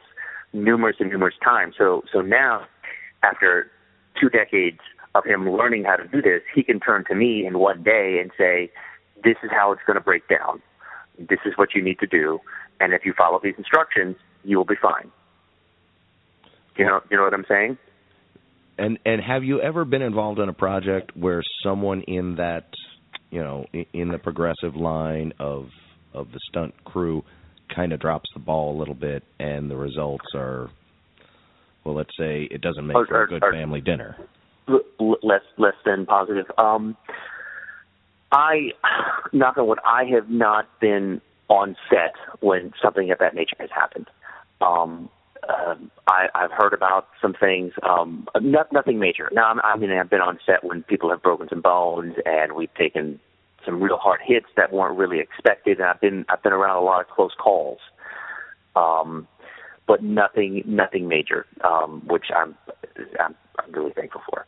numerous 0.54 0.98
and 1.00 1.10
numerous 1.10 1.36
times. 1.44 1.76
So 1.78 2.04
so 2.12 2.22
now, 2.22 2.66
after 3.22 3.70
two 4.20 4.30
decades 4.30 4.80
of 5.14 5.26
him 5.26 5.50
learning 5.50 5.86
how 5.86 5.96
to 5.96 6.08
do 6.08 6.22
this, 6.22 6.42
he 6.54 6.64
can 6.64 6.80
turn 6.80 7.06
to 7.10 7.16
me 7.16 7.46
in 7.46 7.60
one 7.60 7.84
day 7.84 8.20
and 8.22 8.32
say, 8.38 8.72
"This 9.24 9.38
is 9.44 9.52
how 9.52 9.72
it's 9.72 9.82
going 9.88 9.96
to 9.96 10.04
break 10.04 10.28
down. 10.28 10.62
This 11.18 11.40
is 11.46 11.58
what 11.58 11.74
you 11.74 11.82
need 11.82 12.00
to 12.00 12.08
do, 12.08 12.40
and 12.80 12.94
if 12.94 13.06
you 13.06 13.14
follow 13.14 13.40
these 13.42 13.56
instructions, 13.58 14.18
you 14.44 14.58
will 14.58 14.66
be 14.66 14.76
fine." 14.76 15.12
You 16.78 16.86
know, 16.86 17.02
you 17.10 17.18
know 17.18 17.24
what 17.24 17.34
I'm 17.34 17.46
saying? 17.48 17.78
And 18.78 19.00
and 19.06 19.22
have 19.22 19.44
you 19.44 19.62
ever 19.62 19.86
been 19.86 20.02
involved 20.02 20.40
in 20.40 20.50
a 20.50 20.54
project 20.54 21.16
where 21.16 21.42
someone 21.64 22.02
in 22.02 22.36
that, 22.36 22.68
you 23.32 23.42
know, 23.42 23.66
in 23.94 24.10
the 24.10 24.18
progressive 24.18 24.76
line 24.76 25.34
of 25.40 25.70
of 26.14 26.32
the 26.32 26.40
stunt 26.50 26.84
crew 26.84 27.24
kind 27.74 27.94
of 27.94 28.00
drops 28.00 28.30
the 28.34 28.40
ball 28.40 28.76
a 28.76 28.78
little 28.78 28.94
bit 28.94 29.24
and 29.40 29.72
the 29.72 29.76
results 29.76 30.26
are 30.36 30.70
well, 31.86 31.96
let's 31.96 32.16
say 32.18 32.48
it 32.52 32.62
doesn't 32.62 32.86
make 32.86 32.98
Or- 32.98 33.06
for 33.06 33.24
a 33.24 33.28
good 33.28 33.44
or- 33.44 33.54
family 33.54 33.80
dinner. 33.80 34.18
Less 35.00 35.44
less 35.58 35.76
than 35.86 36.08
positive. 36.08 36.52
Um, 36.58 36.98
I, 38.32 38.72
knock 39.32 39.58
on 39.58 39.68
wood, 39.68 39.80
I 39.86 40.06
have 40.06 40.30
not 40.30 40.68
been 40.80 41.22
on 41.50 41.78
set 41.90 42.16
when 42.40 42.74
something 42.82 43.12
of 43.12 43.20
that 43.20 43.36
nature 43.36 43.56
has 43.60 43.70
happened. 43.70 44.08
Um, 44.62 45.10
um 45.48 45.92
I, 46.08 46.28
I've 46.34 46.52
heard 46.52 46.74
about 46.74 47.08
some 47.22 47.34
things, 47.34 47.74
um, 47.84 48.28
not, 48.42 48.74
nothing 48.74 48.98
major. 48.98 49.30
Now, 49.32 49.52
I'm, 49.52 49.60
I 49.64 49.78
mean, 49.78 49.92
I've 49.92 50.10
been 50.10 50.22
on 50.22 50.40
set 50.44 50.64
when 50.64 50.82
people 50.82 51.12
have 51.12 51.22
broken 51.22 51.48
some 51.48 51.62
bones, 51.62 52.16
and 52.26 52.54
we've 52.54 52.74
taken 52.74 53.20
some 53.64 53.82
real 53.82 53.98
hard 53.98 54.22
hits 54.26 54.48
that 54.58 54.74
weren't 54.74 54.98
really 54.98 55.20
expected. 55.20 55.80
And 55.80 55.88
I've 55.88 56.02
been 56.02 56.26
I've 56.30 56.42
been 56.42 56.54
around 56.54 56.78
a 56.78 56.82
lot 56.82 57.02
of 57.02 57.08
close 57.08 57.36
calls, 57.38 57.80
um, 58.76 59.28
but 59.88 60.04
nothing 60.04 60.64
nothing 60.66 61.08
major, 61.08 61.46
um, 61.64 62.02
which 62.08 62.26
I'm 62.36 62.56
I'm, 63.20 63.36
I'm 63.60 63.72
really 63.72 63.94
thankful 63.94 64.22
for. 64.30 64.46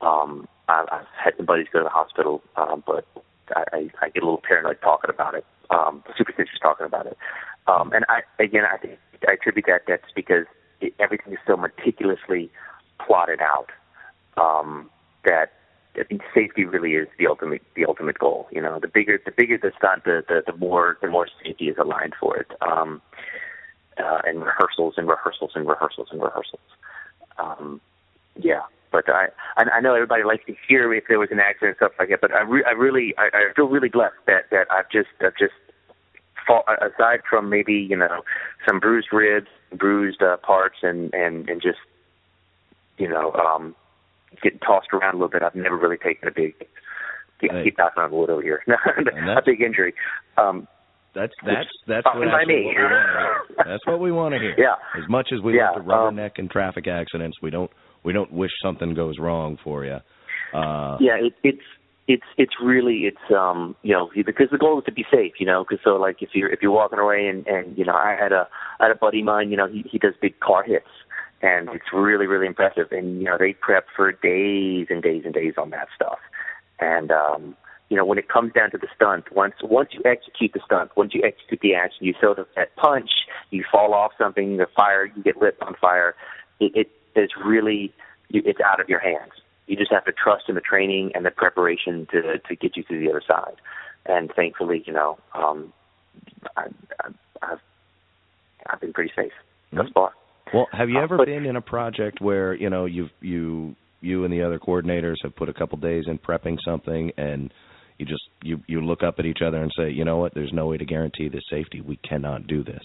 Um, 0.00 0.48
I, 0.68 0.84
I've 0.90 1.06
had 1.22 1.36
some 1.36 1.46
buddies 1.46 1.66
go 1.72 1.80
to 1.80 1.84
the 1.84 1.90
hospital, 1.90 2.42
um, 2.56 2.82
but 2.86 3.06
I, 3.54 3.90
I 4.00 4.08
get 4.08 4.22
a 4.22 4.26
little 4.26 4.42
paranoid 4.46 4.80
talking 4.82 5.10
about 5.10 5.34
it, 5.34 5.44
um, 5.70 6.02
superstitious 6.16 6.58
talking 6.60 6.86
about 6.86 7.06
it. 7.06 7.16
Um, 7.66 7.92
and 7.92 8.04
I 8.08 8.22
again, 8.42 8.64
I 8.70 8.76
think 8.76 8.98
I 9.26 9.32
attribute 9.32 9.66
that 9.66 9.82
that's 9.86 10.10
because 10.14 10.46
it, 10.80 10.94
everything 10.98 11.32
is 11.32 11.38
so 11.46 11.56
meticulously 11.56 12.50
plotted 13.04 13.40
out 13.40 13.70
um, 14.36 14.90
that 15.24 15.52
I 15.96 16.04
think 16.04 16.22
safety 16.34 16.64
really 16.64 16.94
is 16.94 17.08
the 17.18 17.26
ultimate 17.26 17.62
the 17.76 17.86
ultimate 17.86 18.18
goal. 18.18 18.48
You 18.50 18.60
know, 18.60 18.78
the 18.80 18.88
bigger 18.88 19.20
the 19.24 19.32
bigger 19.32 19.58
the 19.58 19.72
stunt, 19.78 20.04
the 20.04 20.24
the, 20.28 20.42
the 20.46 20.56
more 20.58 20.98
the 21.00 21.08
more 21.08 21.28
safety 21.42 21.68
is 21.68 21.76
aligned 21.78 22.14
for 22.18 22.36
it. 22.36 22.48
Um, 22.60 23.00
uh, 23.98 24.20
and 24.24 24.42
rehearsals 24.42 24.94
and 24.96 25.08
rehearsals 25.08 25.52
and 25.54 25.66
rehearsals 25.66 26.08
and 26.10 26.22
rehearsals. 26.22 26.60
Um, 27.38 27.80
yeah, 28.36 28.62
but 28.92 29.08
I 29.08 29.28
I 29.56 29.80
know 29.80 29.94
everybody 29.94 30.24
likes 30.24 30.44
to 30.46 30.54
hear 30.68 30.92
if 30.94 31.04
there 31.08 31.18
was 31.18 31.30
an 31.30 31.40
accident 31.40 31.76
and 31.80 31.88
stuff 31.88 31.92
like 31.98 32.08
that. 32.10 32.20
But 32.20 32.32
I 32.32 32.42
re- 32.42 32.64
I 32.66 32.72
really 32.72 33.14
I, 33.18 33.28
I 33.32 33.52
feel 33.54 33.68
really 33.68 33.88
blessed 33.88 34.14
that 34.26 34.50
that 34.50 34.66
I've 34.70 34.90
just 34.90 35.08
I've 35.20 35.36
just 35.36 35.54
fall, 36.46 36.64
aside 36.80 37.20
from 37.28 37.48
maybe 37.48 37.74
you 37.74 37.96
know 37.96 38.22
some 38.66 38.80
bruised 38.80 39.12
ribs, 39.12 39.48
bruised 39.72 40.22
uh, 40.22 40.36
parts, 40.38 40.76
and 40.82 41.12
and 41.14 41.48
and 41.48 41.60
just 41.62 41.78
you 42.98 43.08
know 43.08 43.32
um 43.32 43.74
getting 44.42 44.58
tossed 44.60 44.92
around 44.92 45.14
a 45.14 45.16
little 45.16 45.28
bit. 45.28 45.42
I've 45.42 45.54
never 45.54 45.76
really 45.76 45.98
taken 45.98 46.28
a 46.28 46.32
big 46.32 46.54
keep, 47.40 47.50
Hey. 47.52 47.64
keep 47.64 47.78
knocking 47.78 48.02
on 48.02 48.10
wood 48.10 48.30
over 48.30 48.42
here. 48.42 48.62
A 49.36 49.42
big 49.44 49.60
injury. 49.60 49.94
Um, 50.36 50.66
That's 51.14 51.32
that's 51.44 51.68
that's 51.86 52.04
what, 52.06 52.16
what 52.16 52.20
we 52.20 52.26
want 52.26 52.48
to 52.48 52.54
hear. 52.54 53.36
That's 53.64 53.86
what 53.86 54.00
we 54.00 54.10
want 54.10 54.34
to 54.34 54.40
hear. 54.40 54.54
Yeah. 54.58 54.74
As 55.00 55.08
much 55.08 55.28
as 55.32 55.40
we 55.40 55.56
Yeah, 55.56 55.70
like 55.70 55.84
to 55.86 55.92
um, 55.92 56.16
rubberneck 56.16 56.38
in 56.38 56.48
traffic 56.48 56.88
accidents, 56.88 57.36
we 57.40 57.50
don't 57.50 57.70
we 58.02 58.12
don't 58.12 58.32
wish 58.32 58.50
something 58.62 58.94
goes 58.94 59.14
wrong 59.18 59.56
for 59.62 59.84
you. 59.84 59.98
Uh, 60.52 60.96
yeah, 61.00 61.16
it, 61.20 61.34
it's 61.44 61.62
it's 62.08 62.26
it's 62.36 62.54
really 62.62 63.04
it's 63.04 63.32
um 63.34 63.76
you 63.82 63.92
know 63.92 64.10
because 64.14 64.48
the 64.50 64.58
goal 64.58 64.78
is 64.78 64.84
to 64.86 64.92
be 64.92 65.04
safe, 65.10 65.34
you 65.38 65.46
know. 65.46 65.64
Because 65.64 65.82
so 65.84 65.90
like 65.90 66.16
if 66.20 66.30
you're 66.34 66.50
if 66.50 66.60
you're 66.62 66.72
walking 66.72 66.98
away 66.98 67.28
and 67.28 67.46
and 67.46 67.78
you 67.78 67.84
know 67.84 67.94
I 67.94 68.16
had 68.20 68.32
a 68.32 68.48
I 68.80 68.86
had 68.86 68.90
a 68.90 68.98
buddy 68.98 69.20
of 69.20 69.26
mine, 69.26 69.50
you 69.50 69.56
know 69.56 69.68
he 69.68 69.84
he 69.90 69.98
does 69.98 70.14
big 70.20 70.40
car 70.40 70.64
hits 70.64 70.88
and 71.42 71.68
it's 71.70 71.92
really 71.92 72.26
really 72.26 72.46
impressive 72.46 72.88
and 72.90 73.18
you 73.18 73.24
know 73.24 73.36
they 73.38 73.52
prep 73.52 73.86
for 73.94 74.10
days 74.12 74.86
and 74.90 75.02
days 75.02 75.22
and 75.24 75.34
days 75.34 75.54
on 75.58 75.70
that 75.70 75.88
stuff 75.94 76.18
and 76.80 77.10
um 77.10 77.56
you 77.94 77.98
know 78.00 78.04
when 78.04 78.18
it 78.18 78.28
comes 78.28 78.52
down 78.52 78.72
to 78.72 78.76
the 78.76 78.88
stunt 78.96 79.24
once 79.32 79.54
once 79.62 79.90
you 79.92 80.00
execute 80.04 80.52
the 80.52 80.58
stunt 80.66 80.90
once 80.96 81.14
you 81.14 81.22
execute 81.24 81.60
the 81.60 81.72
action 81.76 82.04
you 82.04 82.12
throw 82.18 82.34
the, 82.34 82.44
that 82.56 82.74
punch 82.74 83.08
you 83.50 83.62
fall 83.70 83.94
off 83.94 84.10
something 84.18 84.56
the 84.56 84.66
fire 84.74 85.04
you 85.06 85.22
get 85.22 85.36
lit 85.36 85.56
on 85.62 85.76
fire 85.80 86.16
it, 86.58 86.72
it 86.74 86.90
it's 87.14 87.34
really 87.46 87.92
you, 88.30 88.42
it's 88.44 88.58
out 88.60 88.80
of 88.80 88.88
your 88.88 88.98
hands. 88.98 89.30
You 89.68 89.76
just 89.76 89.92
have 89.92 90.04
to 90.06 90.12
trust 90.12 90.44
in 90.48 90.56
the 90.56 90.60
training 90.60 91.12
and 91.14 91.24
the 91.24 91.30
preparation 91.30 92.08
to 92.10 92.38
to 92.48 92.56
get 92.56 92.76
you 92.76 92.82
to 92.82 92.98
the 92.98 93.08
other 93.10 93.22
side. 93.24 93.54
And 94.06 94.32
thankfully 94.34 94.82
you 94.84 94.92
know 94.92 95.18
um 95.32 95.72
I, 96.56 96.64
I 97.00 97.08
I've 97.42 97.60
I've 98.68 98.80
been 98.80 98.92
pretty 98.92 99.12
safe 99.14 99.32
thus 99.72 99.86
far. 99.94 100.10
Well, 100.52 100.66
have 100.72 100.88
you 100.90 100.98
Uh, 100.98 101.02
ever 101.04 101.16
but- 101.18 101.26
been 101.26 101.46
in 101.46 101.54
a 101.54 101.60
project 101.62 102.20
where 102.20 102.54
you 102.54 102.70
know 102.70 102.86
you've 102.86 103.12
you 103.20 103.76
you 104.00 104.24
and 104.24 104.32
the 104.32 104.42
other 104.42 104.58
coordinators 104.58 105.16
have 105.22 105.34
put 105.34 105.48
a 105.48 105.54
couple 105.54 105.78
days 105.78 106.04
in 106.06 106.18
prepping 106.18 106.58
something, 106.62 107.10
and 107.16 107.50
you 107.98 108.06
just 108.06 108.24
you 108.42 108.60
you 108.66 108.80
look 108.80 109.02
up 109.02 109.16
at 109.18 109.26
each 109.26 109.40
other 109.44 109.62
and 109.62 109.72
say, 109.76 109.90
you 109.90 110.04
know 110.04 110.16
what, 110.16 110.34
there's 110.34 110.52
no 110.52 110.66
way 110.66 110.76
to 110.76 110.84
guarantee 110.84 111.28
this 111.28 111.44
safety. 111.50 111.80
We 111.80 111.96
cannot 111.96 112.46
do 112.46 112.62
this. 112.62 112.82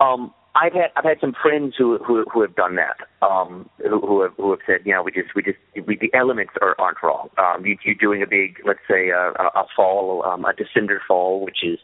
Um, 0.00 0.32
I've 0.54 0.72
had 0.72 0.90
I've 0.96 1.04
had 1.04 1.20
some 1.20 1.34
friends 1.40 1.74
who 1.78 1.98
who 1.98 2.24
who 2.32 2.42
have 2.42 2.56
done 2.56 2.76
that. 2.76 2.96
Um, 3.24 3.68
who 3.78 4.00
who 4.00 4.22
have 4.22 4.32
who 4.36 4.50
have 4.50 4.60
said, 4.66 4.80
you 4.84 4.92
know, 4.92 5.02
we 5.02 5.12
just 5.12 5.34
we 5.34 5.42
just 5.42 5.58
we, 5.86 5.96
the 5.96 6.10
elements 6.14 6.52
are 6.60 6.74
aren't 6.78 7.02
wrong. 7.02 7.30
Um, 7.38 7.64
you, 7.64 7.76
you're 7.84 7.94
doing 7.94 8.22
a 8.22 8.26
big, 8.26 8.58
let's 8.66 8.80
say, 8.90 9.10
a, 9.10 9.32
a 9.38 9.50
a 9.54 9.66
fall, 9.76 10.24
um, 10.24 10.44
a 10.44 10.52
descender 10.52 10.98
fall, 11.06 11.44
which 11.44 11.58
is 11.62 11.78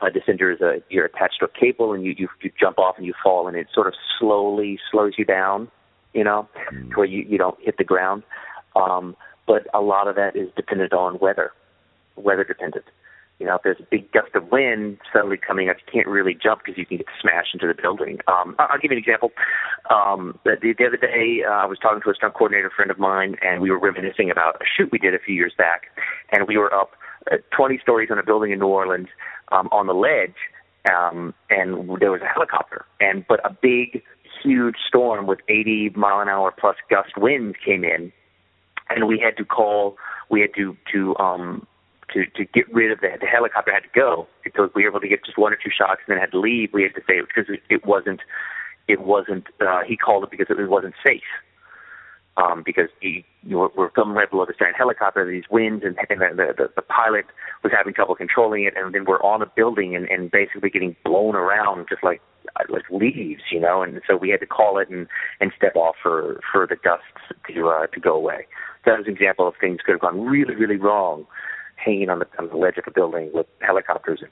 a 0.00 0.06
descender 0.06 0.52
is 0.52 0.60
a 0.60 0.82
you're 0.88 1.04
attached 1.04 1.36
to 1.40 1.46
a 1.46 1.48
cable 1.48 1.92
and 1.92 2.04
you 2.04 2.14
you 2.16 2.28
you 2.42 2.50
jump 2.58 2.78
off 2.78 2.96
and 2.96 3.06
you 3.06 3.14
fall 3.22 3.46
and 3.46 3.56
it 3.56 3.68
sort 3.72 3.86
of 3.86 3.94
slowly 4.18 4.78
slows 4.90 5.12
you 5.16 5.24
down, 5.24 5.70
you 6.12 6.24
know, 6.24 6.48
to 6.70 6.96
where 6.96 7.06
you 7.06 7.24
you 7.28 7.38
don't 7.38 7.58
hit 7.60 7.76
the 7.78 7.84
ground. 7.84 8.22
Um, 8.74 9.16
but 9.48 9.66
a 9.72 9.80
lot 9.80 10.06
of 10.06 10.14
that 10.16 10.36
is 10.36 10.50
dependent 10.54 10.92
on 10.92 11.18
weather, 11.18 11.50
weather 12.16 12.44
dependent. 12.44 12.84
You 13.38 13.46
know, 13.46 13.54
if 13.54 13.62
there's 13.62 13.80
a 13.80 13.86
big 13.88 14.10
gust 14.12 14.34
of 14.34 14.50
wind 14.50 14.98
suddenly 15.12 15.36
coming 15.36 15.68
up, 15.68 15.76
you 15.78 15.92
can't 15.92 16.08
really 16.08 16.34
jump 16.34 16.62
because 16.64 16.76
you 16.76 16.84
can 16.84 16.98
get 16.98 17.06
smashed 17.20 17.54
into 17.54 17.66
the 17.66 17.80
building. 17.80 18.18
Um, 18.26 18.56
I'll 18.58 18.78
give 18.78 18.90
you 18.90 18.96
an 18.96 19.02
example. 19.02 19.30
Um, 19.90 20.38
the, 20.44 20.56
the 20.60 20.84
other 20.84 20.96
day, 20.96 21.42
uh, 21.48 21.52
I 21.52 21.64
was 21.66 21.78
talking 21.78 22.02
to 22.02 22.10
a 22.10 22.14
stunt 22.14 22.34
coordinator 22.34 22.70
friend 22.74 22.90
of 22.90 22.98
mine, 22.98 23.36
and 23.40 23.62
we 23.62 23.70
were 23.70 23.78
reminiscing 23.78 24.30
about 24.30 24.56
a 24.56 24.64
shoot 24.66 24.90
we 24.90 24.98
did 24.98 25.14
a 25.14 25.20
few 25.20 25.34
years 25.34 25.54
back, 25.56 25.82
and 26.32 26.46
we 26.48 26.58
were 26.58 26.74
up 26.74 26.90
uh, 27.30 27.36
20 27.56 27.78
stories 27.78 28.10
on 28.10 28.18
a 28.18 28.24
building 28.24 28.50
in 28.50 28.58
New 28.58 28.66
Orleans 28.66 29.08
um, 29.52 29.68
on 29.70 29.86
the 29.86 29.94
ledge, 29.94 30.36
um, 30.92 31.32
and 31.48 31.88
there 32.00 32.10
was 32.10 32.20
a 32.20 32.26
helicopter, 32.26 32.84
and 33.00 33.24
but 33.28 33.40
a 33.48 33.56
big, 33.62 34.02
huge 34.42 34.76
storm 34.86 35.26
with 35.28 35.38
80 35.48 35.90
mile 35.94 36.20
an 36.20 36.28
hour 36.28 36.52
plus 36.58 36.76
gust 36.90 37.16
winds 37.16 37.56
came 37.64 37.84
in, 37.84 38.12
and 38.90 39.06
we 39.08 39.18
had 39.18 39.36
to 39.36 39.44
call, 39.44 39.96
we 40.30 40.40
had 40.40 40.54
to 40.54 40.76
to 40.92 41.16
um, 41.18 41.66
to 42.12 42.26
to 42.36 42.44
get 42.44 42.72
rid 42.72 42.90
of 42.90 43.00
the 43.00 43.08
the 43.20 43.26
helicopter 43.26 43.72
had 43.72 43.82
to 43.82 43.88
go 43.94 44.26
because 44.44 44.70
we 44.74 44.82
were 44.82 44.90
able 44.90 45.00
to 45.00 45.08
get 45.08 45.24
just 45.24 45.38
one 45.38 45.52
or 45.52 45.56
two 45.56 45.70
shots 45.76 46.00
and 46.06 46.14
then 46.14 46.20
had 46.20 46.30
to 46.32 46.40
leave. 46.40 46.70
We 46.72 46.82
had 46.82 46.94
to 46.94 47.02
say 47.06 47.20
because 47.20 47.52
it, 47.68 47.86
wasn't 47.86 48.20
it 48.86 49.00
wasn't 49.00 49.46
uh, 49.60 49.80
he 49.86 49.96
called 49.96 50.24
it 50.24 50.30
because 50.30 50.46
it 50.50 50.68
wasn't 50.68 50.94
safe. 51.06 51.22
Um, 52.36 52.62
because 52.64 52.88
he, 53.00 53.24
you 53.42 53.56
know, 53.56 53.72
we're 53.76 53.90
coming 53.90 54.14
right 54.14 54.30
below 54.30 54.46
the 54.46 54.54
giant 54.56 54.76
helicopter, 54.76 55.28
these 55.28 55.50
winds, 55.50 55.82
and, 55.84 55.96
and 56.08 56.38
the, 56.38 56.54
the 56.56 56.70
the 56.76 56.82
pilot 56.82 57.26
was 57.64 57.72
having 57.76 57.94
trouble 57.94 58.14
controlling 58.14 58.62
it, 58.62 58.74
and 58.76 58.94
then 58.94 59.06
we're 59.06 59.20
on 59.22 59.42
a 59.42 59.46
building 59.46 59.96
and, 59.96 60.08
and 60.08 60.30
basically 60.30 60.70
getting 60.70 60.94
blown 61.04 61.34
around 61.34 61.86
just 61.88 62.04
like 62.04 62.22
like 62.68 62.84
leaves, 62.90 63.42
you 63.50 63.58
know. 63.58 63.82
And 63.82 64.00
so 64.06 64.16
we 64.16 64.30
had 64.30 64.38
to 64.38 64.46
call 64.46 64.78
it 64.78 64.88
and 64.88 65.08
and 65.40 65.50
step 65.56 65.74
off 65.74 65.96
for 66.00 66.40
for 66.52 66.64
the 66.64 66.76
gusts 66.76 67.04
to 67.52 67.68
uh, 67.68 67.86
to 67.88 67.98
go 67.98 68.14
away. 68.14 68.46
That 68.84 68.98
was 68.98 69.06
an 69.06 69.12
example 69.12 69.46
of 69.48 69.54
things 69.60 69.80
could 69.84 69.92
have 69.92 70.00
gone 70.00 70.20
really 70.26 70.54
really 70.54 70.76
wrong 70.76 71.26
hanging 71.76 72.10
on 72.10 72.18
the, 72.18 72.26
on 72.38 72.48
the 72.48 72.56
ledge 72.56 72.76
of 72.76 72.84
a 72.86 72.90
building 72.90 73.30
with 73.32 73.46
helicopters 73.60 74.20
and 74.22 74.30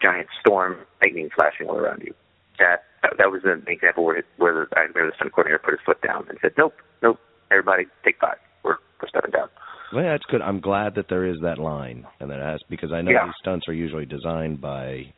giant 0.00 0.28
storm 0.40 0.76
lightning 1.00 1.30
flashing 1.34 1.68
all 1.68 1.76
around 1.76 2.02
you. 2.02 2.14
That 2.58 2.84
that, 3.18 3.30
was 3.30 3.42
an 3.44 3.64
example 3.66 4.04
where 4.04 4.22
where 4.36 4.54
the, 4.54 4.76
I 4.76 4.80
remember 4.80 5.06
the 5.06 5.16
stunt 5.16 5.32
coordinator 5.32 5.58
put 5.58 5.72
his 5.72 5.80
foot 5.84 6.00
down 6.02 6.26
and 6.28 6.38
said, 6.40 6.52
"Nope, 6.56 6.74
nope, 7.02 7.18
everybody 7.50 7.84
take 8.04 8.18
five. 8.20 8.36
We're 8.62 8.76
we're 9.00 9.08
stepping 9.08 9.32
down." 9.32 9.48
Well, 9.92 10.04
that's 10.04 10.24
good. 10.30 10.40
I'm 10.40 10.60
glad 10.60 10.94
that 10.96 11.08
there 11.08 11.26
is 11.26 11.36
that 11.42 11.58
line, 11.58 12.06
and 12.20 12.30
that 12.30 12.40
has 12.40 12.60
because 12.70 12.92
I 12.92 13.02
know 13.02 13.10
Yeah. 13.10 13.26
these 13.26 13.34
stunts 13.40 13.68
are 13.68 13.72
usually 13.74 14.06
designed 14.06 14.60
by, 14.60 15.12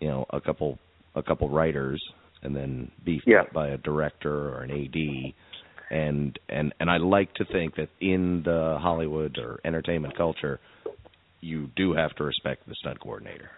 you 0.00 0.08
know, 0.08 0.26
a 0.30 0.40
couple 0.40 0.78
a 1.14 1.22
couple 1.22 1.48
writers, 1.48 2.02
and 2.42 2.54
then 2.56 2.90
beefed 3.04 3.26
Yeah. 3.26 3.42
up 3.42 3.52
by 3.52 3.68
a 3.68 3.76
director 3.78 4.48
or 4.50 4.62
an 4.62 4.70
AD, 4.70 5.34
and 5.90 6.38
and 6.48 6.74
and 6.80 6.90
I 6.90 6.98
like 6.98 7.34
to 7.34 7.44
think 7.44 7.76
that 7.76 7.88
in 8.00 8.42
the 8.44 8.78
Hollywood 8.80 9.38
or 9.38 9.60
entertainment 9.64 10.16
culture, 10.16 10.60
you 11.40 11.70
do 11.76 11.94
have 11.94 12.14
to 12.16 12.24
respect 12.24 12.68
the 12.68 12.74
stunt 12.74 13.00
coordinator. 13.00 13.50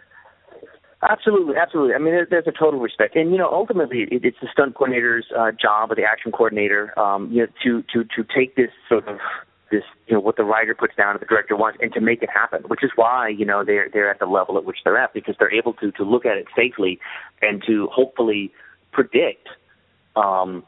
Absolutely, 1.02 1.54
absolutely. 1.56 1.94
I 1.94 1.98
mean, 1.98 2.12
there, 2.12 2.26
there's 2.28 2.46
a 2.46 2.52
total 2.52 2.78
respect, 2.78 3.16
and 3.16 3.30
you 3.30 3.38
know, 3.38 3.48
ultimately, 3.50 4.06
it, 4.10 4.22
it's 4.22 4.36
the 4.42 4.48
stunt 4.52 4.74
coordinator's 4.74 5.26
uh, 5.36 5.50
job, 5.50 5.90
or 5.90 5.94
the 5.94 6.04
action 6.04 6.30
coordinator, 6.30 6.98
um, 6.98 7.30
you 7.32 7.40
know, 7.40 7.46
to 7.64 7.82
to 7.94 8.04
to 8.04 8.28
take 8.36 8.54
this 8.54 8.68
sort 8.86 9.08
of 9.08 9.16
this, 9.70 9.82
you 10.08 10.14
know, 10.14 10.20
what 10.20 10.36
the 10.36 10.44
writer 10.44 10.74
puts 10.74 10.94
down, 10.96 11.12
and 11.12 11.20
the 11.20 11.26
director 11.26 11.56
wants, 11.56 11.78
and 11.80 11.90
to 11.94 12.02
make 12.02 12.22
it 12.22 12.28
happen. 12.28 12.64
Which 12.66 12.84
is 12.84 12.90
why 12.96 13.28
you 13.28 13.46
know 13.46 13.64
they're 13.64 13.88
they're 13.90 14.10
at 14.10 14.18
the 14.18 14.26
level 14.26 14.58
at 14.58 14.66
which 14.66 14.76
they're 14.84 14.98
at 14.98 15.14
because 15.14 15.34
they're 15.38 15.54
able 15.54 15.72
to 15.74 15.90
to 15.92 16.04
look 16.04 16.26
at 16.26 16.36
it 16.36 16.46
safely, 16.54 16.98
and 17.40 17.62
to 17.66 17.88
hopefully 17.90 18.52
predict 18.92 19.48
um, 20.16 20.64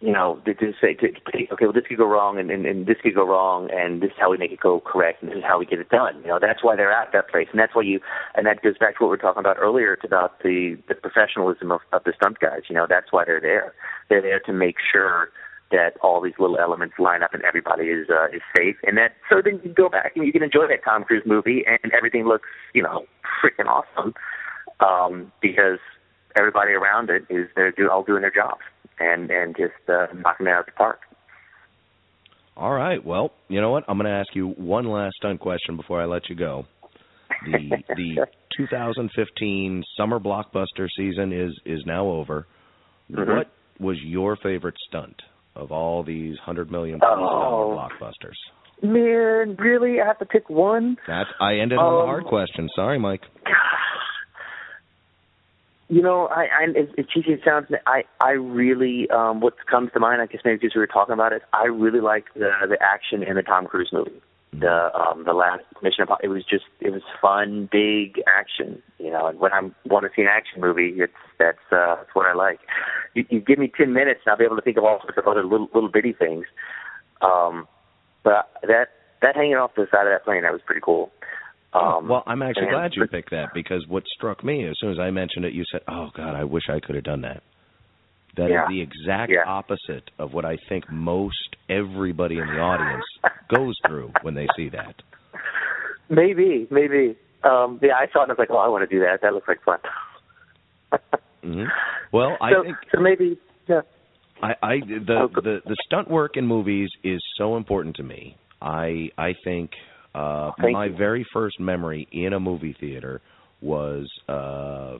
you 0.00 0.12
know, 0.12 0.40
to, 0.44 0.54
to 0.54 0.72
say, 0.80 0.94
to, 0.94 1.08
okay, 1.08 1.48
well, 1.60 1.72
this 1.72 1.84
could 1.88 1.98
go 1.98 2.06
wrong, 2.06 2.38
and, 2.38 2.50
and, 2.52 2.66
and 2.66 2.86
this 2.86 2.98
could 3.02 3.16
go 3.16 3.26
wrong, 3.26 3.68
and 3.72 4.00
this 4.00 4.10
is 4.10 4.16
how 4.18 4.30
we 4.30 4.36
make 4.36 4.52
it 4.52 4.60
go 4.60 4.78
correct, 4.80 5.22
and 5.22 5.30
this 5.30 5.38
is 5.38 5.44
how 5.44 5.58
we 5.58 5.66
get 5.66 5.80
it 5.80 5.88
done. 5.88 6.20
You 6.22 6.28
know, 6.28 6.38
that's 6.40 6.62
why 6.62 6.76
they're 6.76 6.92
at 6.92 7.12
that 7.12 7.28
place, 7.28 7.48
and 7.50 7.58
that's 7.58 7.74
why 7.74 7.82
you, 7.82 7.98
and 8.36 8.46
that 8.46 8.62
goes 8.62 8.78
back 8.78 8.96
to 8.98 9.04
what 9.04 9.08
we 9.08 9.16
were 9.16 9.16
talking 9.16 9.40
about 9.40 9.58
earlier. 9.58 9.98
About 10.04 10.38
the 10.40 10.78
the 10.88 10.94
professionalism 10.94 11.72
of, 11.72 11.80
of 11.92 12.04
the 12.04 12.12
stunt 12.16 12.38
guys. 12.38 12.62
You 12.68 12.76
know, 12.76 12.86
that's 12.88 13.10
why 13.10 13.24
they're 13.24 13.40
there. 13.40 13.74
They're 14.08 14.22
there 14.22 14.38
to 14.40 14.52
make 14.52 14.76
sure 14.92 15.30
that 15.72 15.96
all 16.00 16.20
these 16.20 16.34
little 16.38 16.58
elements 16.58 16.94
line 16.98 17.22
up 17.22 17.34
and 17.34 17.42
everybody 17.42 17.86
is 17.86 18.06
uh, 18.08 18.26
is 18.28 18.40
safe, 18.56 18.76
and 18.84 18.96
that 18.96 19.16
so 19.28 19.42
then 19.42 19.60
you 19.64 19.72
go 19.72 19.88
back 19.88 20.12
and 20.14 20.24
you 20.24 20.32
can 20.32 20.44
enjoy 20.44 20.68
that 20.68 20.84
Tom 20.84 21.02
Cruise 21.02 21.24
movie, 21.26 21.64
and 21.66 21.92
everything 21.92 22.26
looks, 22.28 22.48
you 22.72 22.82
know, 22.82 23.04
freaking 23.42 23.66
awesome, 23.66 24.14
um, 24.78 25.32
because 25.42 25.80
everybody 26.36 26.72
around 26.72 27.10
it 27.10 27.24
is 27.28 27.48
they're 27.56 27.72
do, 27.72 27.90
all 27.90 28.04
doing 28.04 28.22
their 28.22 28.30
jobs 28.30 28.62
and 29.00 29.30
and 29.30 29.56
just 29.56 29.72
uh, 29.88 30.06
knocking 30.14 30.46
it 30.46 30.50
out 30.50 30.60
of 30.60 30.66
the 30.66 30.72
park. 30.72 31.00
All 32.56 32.72
right. 32.72 33.04
Well, 33.04 33.32
you 33.48 33.60
know 33.60 33.70
what? 33.70 33.84
I'm 33.88 33.98
going 33.98 34.10
to 34.10 34.18
ask 34.18 34.34
you 34.34 34.48
one 34.48 34.86
last 34.88 35.14
stunt 35.18 35.38
question 35.40 35.76
before 35.76 36.02
I 36.02 36.06
let 36.06 36.28
you 36.28 36.34
go. 36.34 36.66
The 37.44 37.70
the 37.96 38.26
2015 38.56 39.84
summer 39.96 40.18
blockbuster 40.18 40.88
season 40.96 41.32
is 41.32 41.52
is 41.64 41.82
now 41.86 42.06
over. 42.06 42.46
Mhm. 43.10 43.36
What 43.36 43.50
was 43.78 43.96
your 44.02 44.36
favorite 44.42 44.74
stunt 44.88 45.14
of 45.54 45.70
all 45.70 46.02
these 46.02 46.36
hundred 46.44 46.70
million 46.70 46.98
Oh. 47.02 47.76
blockbusters? 47.78 48.34
Man, 48.82 49.56
really? 49.58 50.00
I 50.00 50.06
have 50.06 50.18
to 50.20 50.24
pick 50.26 50.48
one? 50.50 50.96
That's 51.06 51.30
I 51.40 51.54
ended 51.56 51.78
on 51.78 51.92
the 51.94 52.00
Um, 52.00 52.06
hard 52.06 52.24
question. 52.24 52.68
Sorry, 52.76 52.98
Mike. 52.98 53.22
You 55.90 56.02
know, 56.02 56.26
I, 56.26 56.44
I 56.44 56.64
as, 56.78 56.88
as 56.98 57.06
cheesy 57.06 57.32
as 57.32 57.38
it 57.38 57.44
sounds, 57.44 57.66
I 57.86 58.04
I 58.20 58.32
really 58.32 59.08
um 59.10 59.40
what 59.40 59.54
comes 59.66 59.90
to 59.94 60.00
mind, 60.00 60.20
I 60.20 60.26
guess 60.26 60.42
maybe 60.44 60.58
because 60.58 60.74
we 60.74 60.80
were 60.80 60.86
talking 60.86 61.14
about 61.14 61.32
it, 61.32 61.42
I 61.52 61.64
really 61.64 62.00
like 62.00 62.26
the 62.34 62.50
the 62.68 62.76
action 62.82 63.22
in 63.22 63.36
the 63.36 63.42
Tom 63.42 63.66
Cruise 63.66 63.90
movie. 63.92 64.20
The 64.52 64.90
um 64.94 65.24
the 65.24 65.32
last 65.32 65.64
Mission 65.82 66.02
Impossible. 66.02 66.24
It 66.24 66.28
was 66.28 66.44
just 66.44 66.64
it 66.80 66.90
was 66.90 67.02
fun, 67.22 67.68
big 67.72 68.22
action. 68.26 68.82
You 68.98 69.10
know, 69.10 69.26
and 69.26 69.38
when 69.40 69.52
I 69.52 69.60
want 69.86 70.04
to 70.04 70.10
see 70.14 70.22
an 70.22 70.28
action 70.28 70.60
movie, 70.60 70.92
it's 70.96 71.12
that's 71.38 71.58
uh 71.72 71.96
that's 71.96 72.14
what 72.14 72.26
I 72.26 72.34
like. 72.34 72.60
You, 73.14 73.24
you 73.30 73.40
give 73.40 73.58
me 73.58 73.72
ten 73.74 73.92
minutes, 73.94 74.20
and 74.26 74.32
I'll 74.32 74.38
be 74.38 74.44
able 74.44 74.56
to 74.56 74.62
think 74.62 74.76
of 74.76 74.84
all 74.84 75.00
sorts 75.00 75.16
of 75.16 75.26
other 75.26 75.42
little 75.42 75.68
little 75.72 75.90
bitty 75.90 76.12
things. 76.12 76.44
Um, 77.22 77.66
but 78.24 78.50
that 78.62 78.88
that 79.22 79.36
hanging 79.36 79.56
off 79.56 79.74
the 79.74 79.86
side 79.90 80.06
of 80.06 80.12
that 80.12 80.24
plane, 80.24 80.42
that 80.42 80.52
was 80.52 80.62
pretty 80.64 80.82
cool. 80.84 81.10
Um, 81.72 82.08
well, 82.08 82.22
I'm 82.26 82.42
actually 82.42 82.68
and- 82.68 82.72
glad 82.72 82.92
you 82.96 83.06
picked 83.06 83.30
that 83.30 83.52
because 83.54 83.84
what 83.88 84.02
struck 84.16 84.42
me 84.42 84.64
as 84.66 84.74
soon 84.80 84.90
as 84.92 84.98
I 84.98 85.10
mentioned 85.10 85.44
it, 85.44 85.52
you 85.52 85.64
said, 85.70 85.82
"Oh 85.88 86.08
God, 86.16 86.34
I 86.34 86.44
wish 86.44 86.64
I 86.70 86.80
could 86.80 86.94
have 86.94 87.04
done 87.04 87.20
that." 87.22 87.42
That 88.36 88.46
is 88.46 88.50
Yeah. 88.52 88.68
the 88.68 88.80
exact 88.80 89.32
Yeah. 89.32 89.44
opposite 89.46 90.10
of 90.18 90.32
what 90.32 90.44
I 90.44 90.56
think 90.68 90.90
most 90.90 91.56
everybody 91.68 92.38
in 92.38 92.46
the 92.46 92.58
audience 92.60 93.04
goes 93.48 93.74
through 93.86 94.12
when 94.22 94.34
they 94.34 94.46
see 94.56 94.68
that. 94.70 95.02
Maybe, 96.08 96.66
maybe. 96.70 97.16
Um, 97.44 97.78
yeah, 97.82 97.96
I 97.96 98.06
saw 98.12 98.20
it 98.20 98.24
and 98.24 98.32
I 98.32 98.34
was 98.34 98.38
like, 98.38 98.50
oh, 98.50 98.56
I 98.56 98.68
want 98.68 98.88
to 98.88 98.94
do 98.94 99.00
that. 99.00 99.20
That 99.22 99.34
looks 99.34 99.48
like 99.48 99.62
fun. 99.62 99.78
hmm 101.42 101.64
Well, 102.12 102.36
I 102.40 102.52
so, 102.52 102.62
think 102.62 102.76
so 102.92 103.00
maybe, 103.00 103.38
yeah. 103.66 103.82
I, 104.42 104.54
I 104.62 104.80
the, 104.80 105.14
Oh, 105.22 105.28
the 105.34 105.60
the 105.64 105.76
stunt 105.86 106.08
work 106.10 106.36
in 106.36 106.46
movies 106.46 106.88
is 107.04 107.20
so 107.36 107.56
important 107.56 107.96
to 107.96 108.02
me. 108.02 108.36
I 108.62 109.10
I 109.18 109.34
think 109.44 109.70
uh 110.14 110.50
Thank 110.60 110.72
my 110.72 110.86
you. 110.86 110.96
very 110.96 111.24
first 111.32 111.60
memory 111.60 112.08
in 112.12 112.32
a 112.32 112.40
movie 112.40 112.76
theater 112.78 113.20
was 113.60 114.08
uh 114.28 114.98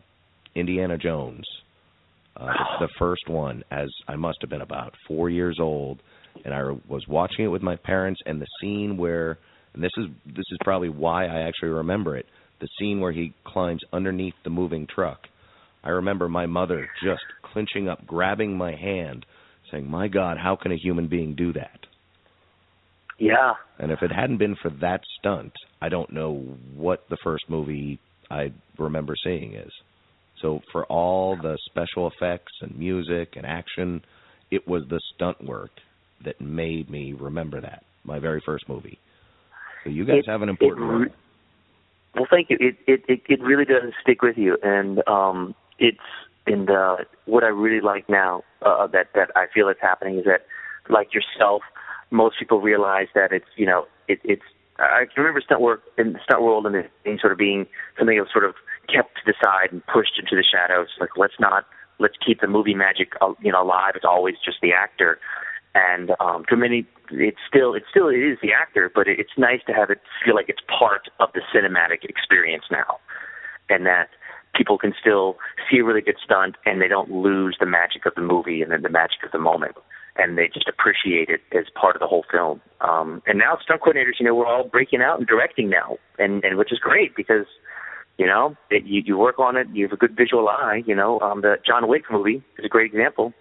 Indiana 0.55 0.99
Jones. 0.99 1.47
Uh 2.37 2.47
the, 2.47 2.87
the 2.87 2.89
first 2.99 3.29
one 3.29 3.63
as 3.71 3.89
I 4.07 4.17
must 4.17 4.39
have 4.43 4.51
been 4.51 4.61
about 4.63 4.95
4 5.07 5.31
years 5.31 5.59
old 5.61 6.01
and 6.45 6.55
I 6.55 6.63
was 6.89 7.05
watching 7.09 7.45
it 7.45 7.49
with 7.49 7.63
my 7.63 7.77
parents 7.77 8.21
and 8.27 8.41
the 8.41 8.47
scene 8.61 8.97
where 8.97 9.39
and 9.75 9.83
this 9.83 9.93
is 9.97 10.07
this 10.27 10.45
is 10.51 10.59
probably 10.65 10.89
why 10.89 11.27
I 11.27 11.43
actually 11.43 11.71
remember 11.71 12.17
it. 12.17 12.27
The 12.61 12.69
scene 12.79 13.01
where 13.01 13.13
he 13.13 13.33
climbs 13.47 13.81
underneath 13.93 14.35
the 14.43 14.51
moving 14.51 14.87
truck. 14.93 15.21
I 15.85 15.91
remember 15.91 16.29
my 16.29 16.47
mother 16.47 16.89
just 17.05 17.23
clinching 17.53 17.89
up, 17.89 18.05
grabbing 18.07 18.57
my 18.57 18.75
hand, 18.75 19.25
saying, 19.71 19.89
"My 19.89 20.09
God, 20.09 20.37
how 20.37 20.57
can 20.57 20.73
a 20.73 20.77
human 20.77 21.07
being 21.07 21.35
do 21.37 21.53
that?" 21.53 21.87
Yeah. 23.19 23.55
And 23.79 23.91
if 23.91 24.03
it 24.03 24.11
hadn't 24.13 24.39
been 24.39 24.57
for 24.63 24.71
that 24.81 25.01
stunt, 25.19 25.53
I 25.83 25.89
don't 25.89 26.13
know 26.13 26.35
what 26.77 27.05
the 27.11 27.17
first 27.23 27.45
movie 27.49 27.99
I 28.31 28.53
remember 28.79 29.15
seeing 29.25 29.55
is. 29.55 29.71
So 30.41 30.61
for 30.73 30.85
all 30.87 31.37
the 31.37 31.59
special 31.67 32.09
effects 32.09 32.53
and 32.61 32.79
music 32.79 33.31
and 33.37 33.45
action, 33.45 34.03
it 34.51 34.67
was 34.69 34.85
the 34.89 35.01
stunt 35.15 35.45
work 35.45 35.71
that 36.25 36.41
made 36.41 36.89
me 36.91 37.13
remember 37.13 37.61
that. 37.61 37.83
My 38.05 38.19
very 38.21 38.41
first 38.47 38.69
movie. 38.69 38.99
So 39.85 39.91
you 39.91 40.05
guys 40.05 40.19
It- 40.21 40.31
have 40.31 40.43
an 40.43 40.49
it 40.49 40.53
important 40.53 40.87
role. 40.91 41.07
Well, 42.15 42.27
thank 42.31 42.51
you. 42.51 42.57
It 42.59 42.77
it 42.87 43.05
it, 43.07 43.21
it 43.29 43.41
really 43.43 43.65
does 43.65 43.93
stick 44.03 44.23
with 44.23 44.37
you, 44.39 44.57
and 44.63 45.07
um, 45.07 45.55
it's 45.79 45.99
and 46.47 46.69
uh, 46.71 46.97
what 47.27 47.45
I 47.45 47.49
really 47.49 47.81
like 47.81 48.09
now 48.09 48.43
uh, 48.63 48.87
that 48.89 49.09
that 49.15 49.31
I 49.37 49.47
feel 49.53 49.69
is 49.69 49.77
happening 49.81 50.19
is 50.19 50.25
that, 50.25 50.47
like 50.89 51.13
yourself, 51.15 51.63
most 52.11 52.39
people 52.39 52.61
realize 52.61 53.09
that 53.15 53.33
it's 53.33 53.49
you 53.57 53.67
know 53.67 53.87
it, 54.09 54.21
it's. 54.25 54.43
I 54.79 55.07
can 55.13 55.25
remember 55.25 55.41
stunt 55.41 55.61
work 55.61 55.83
in 55.99 56.17
stunt 56.23 56.43
world 56.43 56.65
and 56.65 56.77
it 56.77 56.91
being 57.03 57.19
sort 57.19 57.33
of 57.33 57.39
being 57.39 57.67
something 57.99 58.17
that 58.17 58.23
was 58.23 58.33
sort 58.33 58.45
of 58.45 58.55
kept 58.87 59.17
to 59.17 59.23
the 59.27 59.35
side 59.43 59.73
and 59.73 59.85
pushed 59.87 60.19
into 60.19 60.37
the 60.37 60.45
shadows. 60.45 60.89
Like 61.01 61.11
let's 61.17 61.35
not 61.41 61.67
let's 61.99 62.15
keep 62.25 62.41
the 62.41 62.47
movie 62.47 62.75
magic 62.75 63.13
you 63.43 63.51
know 63.51 63.63
alive. 63.63 63.93
It's 63.97 64.05
always 64.05 64.37
just 64.45 64.59
the 64.63 64.73
actor 64.73 65.19
and 65.75 66.13
um 66.21 66.45
for 66.49 66.57
many 66.57 66.87
it's 67.11 67.39
still 67.49 67.75
it's 67.75 67.87
still 67.91 68.09
it 68.09 68.19
is 68.19 68.39
the 68.43 68.53
actor 68.53 68.91
but 68.95 69.07
it, 69.07 69.19
it's 69.19 69.37
nice 69.37 69.61
to 69.67 69.73
have 69.73 69.91
it 69.91 70.01
feel 70.25 70.35
like 70.35 70.49
it's 70.49 70.63
part 70.67 71.09
of 71.21 71.29
the 71.35 71.41
cinematic 71.55 72.05
experience 72.05 72.65
now 72.71 72.99
and 73.69 73.87
that 73.87 74.09
people 74.55 74.79
can 74.79 74.95
still 74.99 75.37
see 75.71 75.79
a 75.79 75.85
really 75.85 76.01
good 76.01 76.17
stunt 76.23 76.57
and 76.65 76.81
they 76.81 76.89
don't 76.89 77.11
lose 77.11 77.57
the 77.61 77.67
magic 77.67 78.07
of 78.07 78.15
the 78.15 78.23
movie 78.23 78.63
and 78.63 78.73
then 78.73 78.83
the 78.83 78.89
magic 78.89 79.23
of 79.25 79.31
the 79.33 79.39
moment 79.39 79.77
and 80.19 80.37
they 80.37 80.49
just 80.53 80.69
appreciate 80.69 81.29
it 81.31 81.41
as 81.57 81.65
part 81.81 81.97
of 81.97 82.01
the 82.01 82.07
whole 82.07 82.25
film 82.31 82.61
um 82.81 83.23
and 83.27 83.39
now 83.39 83.57
stunt 83.63 83.81
coordinators 83.81 84.19
you 84.21 84.27
know 84.27 84.35
we're 84.35 84.47
all 84.47 84.65
breaking 84.69 85.01
out 85.01 85.19
and 85.19 85.27
directing 85.27 85.71
now 85.71 85.97
and 86.19 86.45
and 86.45 86.59
which 86.59 86.73
is 86.73 86.79
great 86.79 87.15
because 87.17 87.47
you 88.19 88.27
know 88.27 88.57
it, 88.71 88.85
you 88.85 89.03
you 89.05 89.17
work 89.17 89.39
on 89.39 89.57
it 89.57 89.67
you 89.73 89.85
have 89.87 89.93
a 89.93 89.97
good 89.97 90.17
visual 90.17 90.49
eye 90.49 90.83
you 90.87 90.95
know 90.95 91.19
um 91.21 91.41
the 91.41 91.57
John 91.67 91.89
Wick 91.89 92.05
movie 92.11 92.43
is 92.59 92.65
a 92.65 92.69
great 92.69 92.91
example 92.93 93.33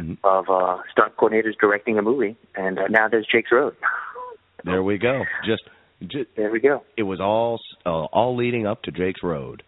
Mhm. 0.00 0.16
of 0.24 0.48
uh, 0.48 0.78
stunt 0.90 1.14
coordinators 1.18 1.52
directing 1.60 1.98
a 1.98 2.02
movie, 2.02 2.34
and 2.54 2.78
uh, 2.78 2.88
now 2.88 3.08
there's 3.08 3.26
Jake's 3.30 3.52
Road. 3.52 3.74
There 4.64 4.82
we 4.82 4.96
go. 4.96 5.24
Just, 5.44 5.64
just 6.00 6.30
There 6.34 6.50
we 6.50 6.60
go. 6.60 6.82
it 6.96 7.02
was 7.02 7.20
all 7.20 7.60
uh, 7.84 8.04
all 8.06 8.34
leading 8.34 8.66
up 8.66 8.82
to 8.84 8.90
Jake's 8.90 9.22
Road, 9.22 9.62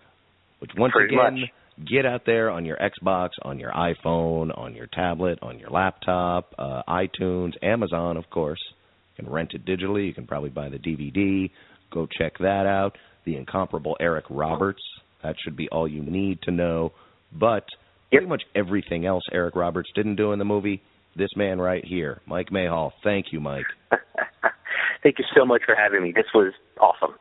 which 0.60 0.70
once 0.78 0.94
Pretty 0.94 1.14
again, 1.14 1.40
much. 1.40 1.50
Get 1.78 2.06
out 2.06 2.22
there 2.26 2.50
on 2.50 2.64
your 2.64 2.76
Xbox, 2.76 3.30
on 3.42 3.58
your 3.58 3.72
iPhone, 3.72 4.56
on 4.56 4.74
your 4.74 4.86
tablet, 4.86 5.38
on 5.42 5.58
your 5.58 5.70
laptop, 5.70 6.54
uh, 6.58 6.82
iTunes, 6.88 7.52
Amazon, 7.62 8.16
of 8.16 8.28
course. 8.30 8.60
You 9.16 9.24
can 9.24 9.32
rent 9.32 9.52
it 9.54 9.64
digitally. 9.64 10.06
You 10.06 10.14
can 10.14 10.26
probably 10.26 10.50
buy 10.50 10.68
the 10.68 10.78
DVD. 10.78 11.50
Go 11.92 12.06
check 12.18 12.38
that 12.38 12.66
out. 12.66 12.96
The 13.24 13.36
incomparable 13.36 13.96
Eric 14.00 14.24
Roberts. 14.30 14.82
That 15.22 15.36
should 15.42 15.56
be 15.56 15.68
all 15.70 15.88
you 15.88 16.02
need 16.02 16.42
to 16.42 16.50
know. 16.50 16.92
But 17.32 17.64
pretty 18.10 18.26
much 18.26 18.42
everything 18.54 19.06
else 19.06 19.22
Eric 19.32 19.56
Roberts 19.56 19.90
didn't 19.94 20.16
do 20.16 20.32
in 20.32 20.38
the 20.38 20.44
movie, 20.44 20.82
this 21.16 21.30
man 21.36 21.60
right 21.60 21.84
here, 21.84 22.20
Mike 22.26 22.50
Mayhall. 22.50 22.92
Thank 23.02 23.26
you, 23.32 23.40
Mike. 23.40 23.66
Thank 25.02 25.18
you 25.18 25.24
so 25.36 25.44
much 25.44 25.62
for 25.64 25.74
having 25.74 26.02
me. 26.02 26.12
This 26.12 26.26
was 26.34 26.52
awesome. 26.80 27.14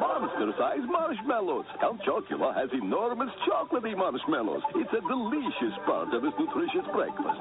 Monster-sized 0.00 0.88
marshmallows. 0.88 1.66
Count 1.80 2.00
Chocula 2.02 2.54
has 2.56 2.70
enormous 2.72 3.28
chocolatey 3.44 3.96
marshmallows. 3.96 4.62
It's 4.74 4.90
a 4.96 5.02
delicious 5.04 5.76
part 5.84 6.12
of 6.14 6.24
his 6.24 6.32
nutritious 6.40 6.88
breakfast. 6.92 7.40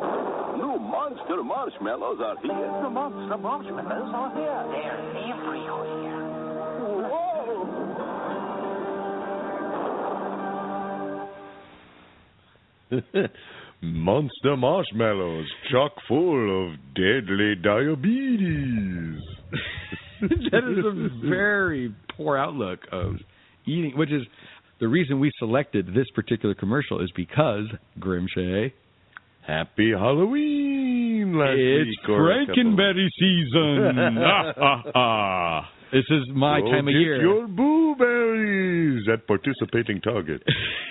New 0.60 0.76
monster 0.78 1.41
marshmallows 1.43 2.20
are 2.20 2.38
here. 2.43 2.84
The 2.84 2.89
monster 2.91 3.38
marshmallows 3.38 4.12
are 4.14 4.32
here. 4.36 4.64
They're 4.76 4.99
everywhere. 5.32 6.10
Monster 13.82 14.57
marshmallows, 14.57 15.45
chock 15.72 15.93
full 16.07 16.66
of 16.66 16.74
deadly 16.95 17.55
diabetes. 17.64 19.22
that 20.51 20.64
is 20.66 20.86
a 20.86 21.30
very 21.30 21.93
poor 22.20 22.38
outlook 22.38 22.80
of 22.91 23.13
eating, 23.65 23.93
which 23.95 24.11
is 24.11 24.24
the 24.82 24.88
reason 24.88 25.20
we 25.22 25.32
selected 25.39 25.88
this 25.95 26.05
particular 26.13 26.53
commercial 26.53 27.01
is 27.01 27.09
because 27.15 27.65
Grimshay. 27.99 28.74
Happy 29.47 29.91
Halloween 29.97 31.34
last 31.38 31.57
It's 31.57 31.88
week. 31.89 32.09
or 32.09 32.30
a 32.32 32.45
Frankenberry 32.45 33.07
season. 33.20 33.97
ah, 34.20 34.53
ah, 34.61 34.84
ah. 34.93 35.70
This 35.91 36.03
is 36.11 36.22
my 36.36 36.59
Go 36.61 36.72
time 36.72 36.88
of 36.88 36.93
get 36.93 36.99
year. 36.99 37.20
your 37.22 37.47
Boo 37.47 37.95
Berries 37.97 39.07
at 39.11 39.26
participating 39.26 40.01
Target. 40.01 40.43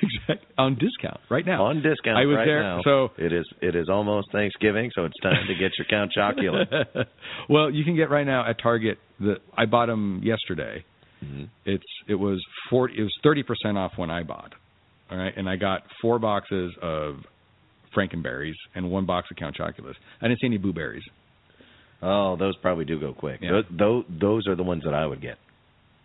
On 0.59 0.75
discount 0.75 1.21
right 1.31 1.47
now. 1.47 1.67
On 1.67 1.77
discount 1.77 2.19
I 2.19 2.25
was 2.27 2.35
right 2.37 2.45
there, 2.47 2.63
now. 2.65 2.81
so 2.83 3.11
it 3.17 3.33
is 3.33 3.47
it 3.63 3.77
is 3.77 3.89
almost 3.89 4.33
Thanksgiving, 4.33 4.91
so 4.95 5.05
it's 5.05 5.15
time 5.23 5.47
to 5.47 5.55
get 5.55 5.71
your 5.79 5.87
Count 5.89 6.11
Chocula. 6.17 7.05
well, 7.49 7.71
you 7.71 7.85
can 7.85 7.95
get 7.95 8.11
right 8.11 8.27
now 8.27 8.45
at 8.49 8.61
Target. 8.61 8.99
The 9.21 9.37
I 9.57 9.67
bought 9.67 9.87
them 9.87 10.21
yesterday. 10.25 10.85
Mm-hmm. 11.25 11.45
It's 11.65 11.85
it 12.09 12.15
was 12.15 12.43
forty. 12.71 12.95
It 12.99 13.03
was 13.03 13.15
thirty 13.23 13.43
percent 13.43 13.77
off 13.77 13.93
when 13.97 14.11
I 14.11 14.23
bought. 14.23 14.53
All 15.11 15.17
right, 15.19 15.33
and 15.37 15.49
I 15.49 15.57
got 15.57 15.83
four 16.03 16.19
boxes 16.19 16.73
of 16.83 17.17
Frankenberries 17.97 18.53
and 18.75 18.91
one 18.91 19.07
box 19.07 19.29
of 19.31 19.37
Count 19.37 19.57
Chocula's. 19.57 19.97
I 20.21 20.29
didn't 20.29 20.41
see 20.41 20.47
any 20.47 20.59
Boo 20.59 20.73
Berries. 20.73 21.03
Oh, 22.03 22.37
those 22.37 22.57
probably 22.59 22.85
do 22.85 23.01
go 23.01 23.13
quick. 23.13 23.41
Yeah. 23.43 23.63
Those, 23.77 24.05
those 24.09 24.47
are 24.47 24.55
the 24.55 24.63
ones 24.63 24.85
that 24.85 24.95
I 24.95 25.07
would 25.07 25.21
get. 25.21 25.39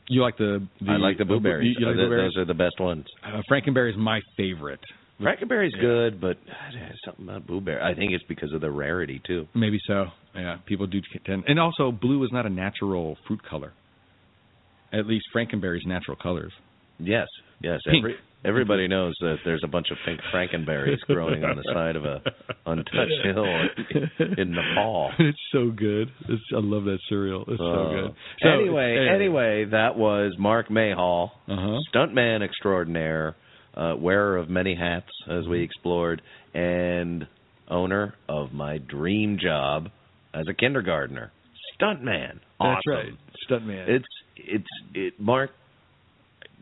You 0.07 0.21
like 0.21 0.37
the? 0.37 0.65
the 0.81 0.91
I 0.91 0.97
like 0.97 1.17
the 1.17 1.25
Boo 1.25 1.39
Berries. 1.39 1.75
You, 1.77 1.85
you 1.85 1.91
like 1.91 1.95
Uh, 1.95 1.97
th- 1.97 2.09
Boo 2.09 2.15
Berries? 2.15 2.31
Those 2.35 2.41
are 2.41 2.45
the 2.45 2.53
best 2.53 2.79
ones. 2.79 3.05
Uh, 3.23 3.41
Frankenberry 3.51 3.91
is 3.91 3.97
my 3.97 4.19
favorite. 4.37 4.79
Frankenberry's 5.21 5.75
good, 5.79 6.19
but 6.19 6.37
there's 6.73 6.99
something 7.05 7.29
about 7.29 7.45
Boo 7.47 7.61
Berry. 7.61 7.81
I 7.81 7.93
think 7.93 8.11
it's 8.11 8.23
because 8.27 8.51
of 8.53 8.61
the 8.61 8.71
rarity 8.71 9.21
too. 9.25 9.47
Maybe 9.53 9.79
so. 9.87 10.05
Yeah, 10.35 10.57
people 10.65 10.87
do 10.87 10.99
tend, 11.25 11.43
and 11.47 11.59
also 11.59 11.91
blue 11.91 12.23
is 12.23 12.31
not 12.33 12.45
a 12.45 12.49
natural 12.49 13.15
fruit 13.27 13.41
color. 13.43 13.71
At 14.93 15.07
least 15.07 15.25
Frankenberry's 15.35 15.85
natural 15.85 16.15
colors. 16.21 16.53
Yes, 16.99 17.27
yes. 17.61 17.79
Every 17.87 18.15
Everybody 18.45 18.89
knows 18.89 19.13
that 19.21 19.37
there's 19.45 19.61
a 19.63 19.69
bunch 19.69 19.87
of 19.89 19.97
pink 20.05 20.19
frankenberries 20.33 20.99
growing 21.07 21.45
on 21.45 21.55
the 21.55 21.63
side 21.73 21.95
of 21.95 22.03
a 22.03 22.21
untouched 22.65 23.11
hill 23.23 23.45
in, 23.45 24.33
in 24.37 24.51
Nepal. 24.51 25.11
It's 25.17 25.37
so 25.53 25.69
good. 25.71 26.09
It's, 26.27 26.41
I 26.53 26.59
love 26.59 26.83
that 26.83 26.99
cereal. 27.07 27.45
It's 27.47 27.57
so 27.57 27.63
Uh, 27.65 27.89
good. 28.07 28.15
So, 28.41 28.49
anyway, 28.49 29.07
anyway, 29.09 29.63
that 29.71 29.95
was 29.97 30.33
Mark 30.37 30.69
Mayhall, 30.69 31.31
Uh-huh. 31.47 31.77
stuntman 31.95 32.43
extraordinaire, 32.43 33.37
uh, 33.77 33.95
wearer 33.97 34.35
of 34.35 34.49
many 34.49 34.75
hats, 34.75 35.07
as 35.29 35.43
Mm-hmm. 35.43 35.49
we 35.51 35.61
explored, 35.63 36.21
and 36.53 37.25
owner 37.69 38.13
of 38.27 38.51
my 38.51 38.77
dream 38.77 39.37
job 39.41 39.87
as 40.33 40.43
a 40.49 40.53
kindergartner, 40.53 41.31
stuntman. 41.79 42.39
That's 42.59 42.81
right. 42.87 43.13
Stuntman. 43.49 43.87
It's 43.87 44.05
it's 44.35 44.67
it. 44.93 45.19
Mark, 45.19 45.51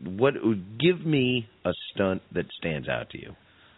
what 0.04 0.34
give 0.78 1.04
me 1.06 1.46
a 1.64 1.70
stunt 1.94 2.22
that 2.32 2.46
stands 2.58 2.88
out 2.88 3.10
to 3.10 3.20
you? 3.20 3.34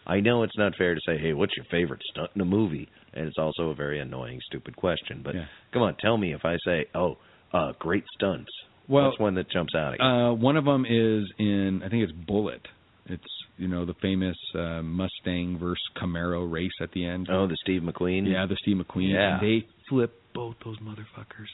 I 0.07 0.19
know 0.19 0.43
it's 0.43 0.57
not 0.57 0.73
fair 0.77 0.93
to 0.93 1.01
say, 1.05 1.17
"Hey, 1.17 1.33
what's 1.33 1.55
your 1.57 1.65
favorite 1.71 2.01
stunt 2.11 2.31
in 2.35 2.41
a 2.41 2.45
movie?" 2.45 2.87
And 3.13 3.27
it's 3.27 3.37
also 3.39 3.69
a 3.69 3.75
very 3.75 3.99
annoying, 3.99 4.39
stupid 4.45 4.75
question. 4.75 5.21
But 5.23 5.35
Yeah. 5.35 5.45
come 5.71 5.81
on, 5.81 5.95
tell 5.95 6.17
me 6.17 6.33
if 6.33 6.45
I 6.45 6.57
say, 6.65 6.85
"Oh, 6.93 7.17
uh, 7.53 7.73
great 7.79 8.03
stunts." 8.15 8.51
Well, 8.87 9.07
what's 9.07 9.19
one 9.19 9.33
that 9.35 9.49
jumps 9.49 9.73
out 9.73 9.93
at 9.93 9.99
you? 9.99 10.05
Uh, 10.05 10.33
one 10.33 10.57
of 10.57 10.65
them 10.65 10.85
is 10.87 11.31
in, 11.39 11.81
I 11.83 11.89
think 11.89 12.03
it's 12.03 12.11
Bullitt. 12.11 12.67
It's 13.07 13.23
you 13.57 13.67
know 13.67 13.85
the 13.85 13.93
famous 13.95 14.37
uh, 14.53 14.81
Mustang 14.83 15.57
versus 15.57 15.81
Camaro 15.95 16.49
race 16.51 16.73
at 16.81 16.91
the 16.91 17.05
end. 17.05 17.27
oh, 17.29 17.47
the 17.47 17.55
Steve 17.63 17.81
McQueen. 17.81 18.27
yeah, 18.27 18.45
the 18.45 18.57
Steve 18.57 18.77
McQueen. 18.77 19.09
Yeah. 19.11 19.39
And 19.39 19.41
they 19.41 19.67
flip 19.89 20.13
both 20.33 20.55
those 20.63 20.77
motherfuckers. 20.79 21.49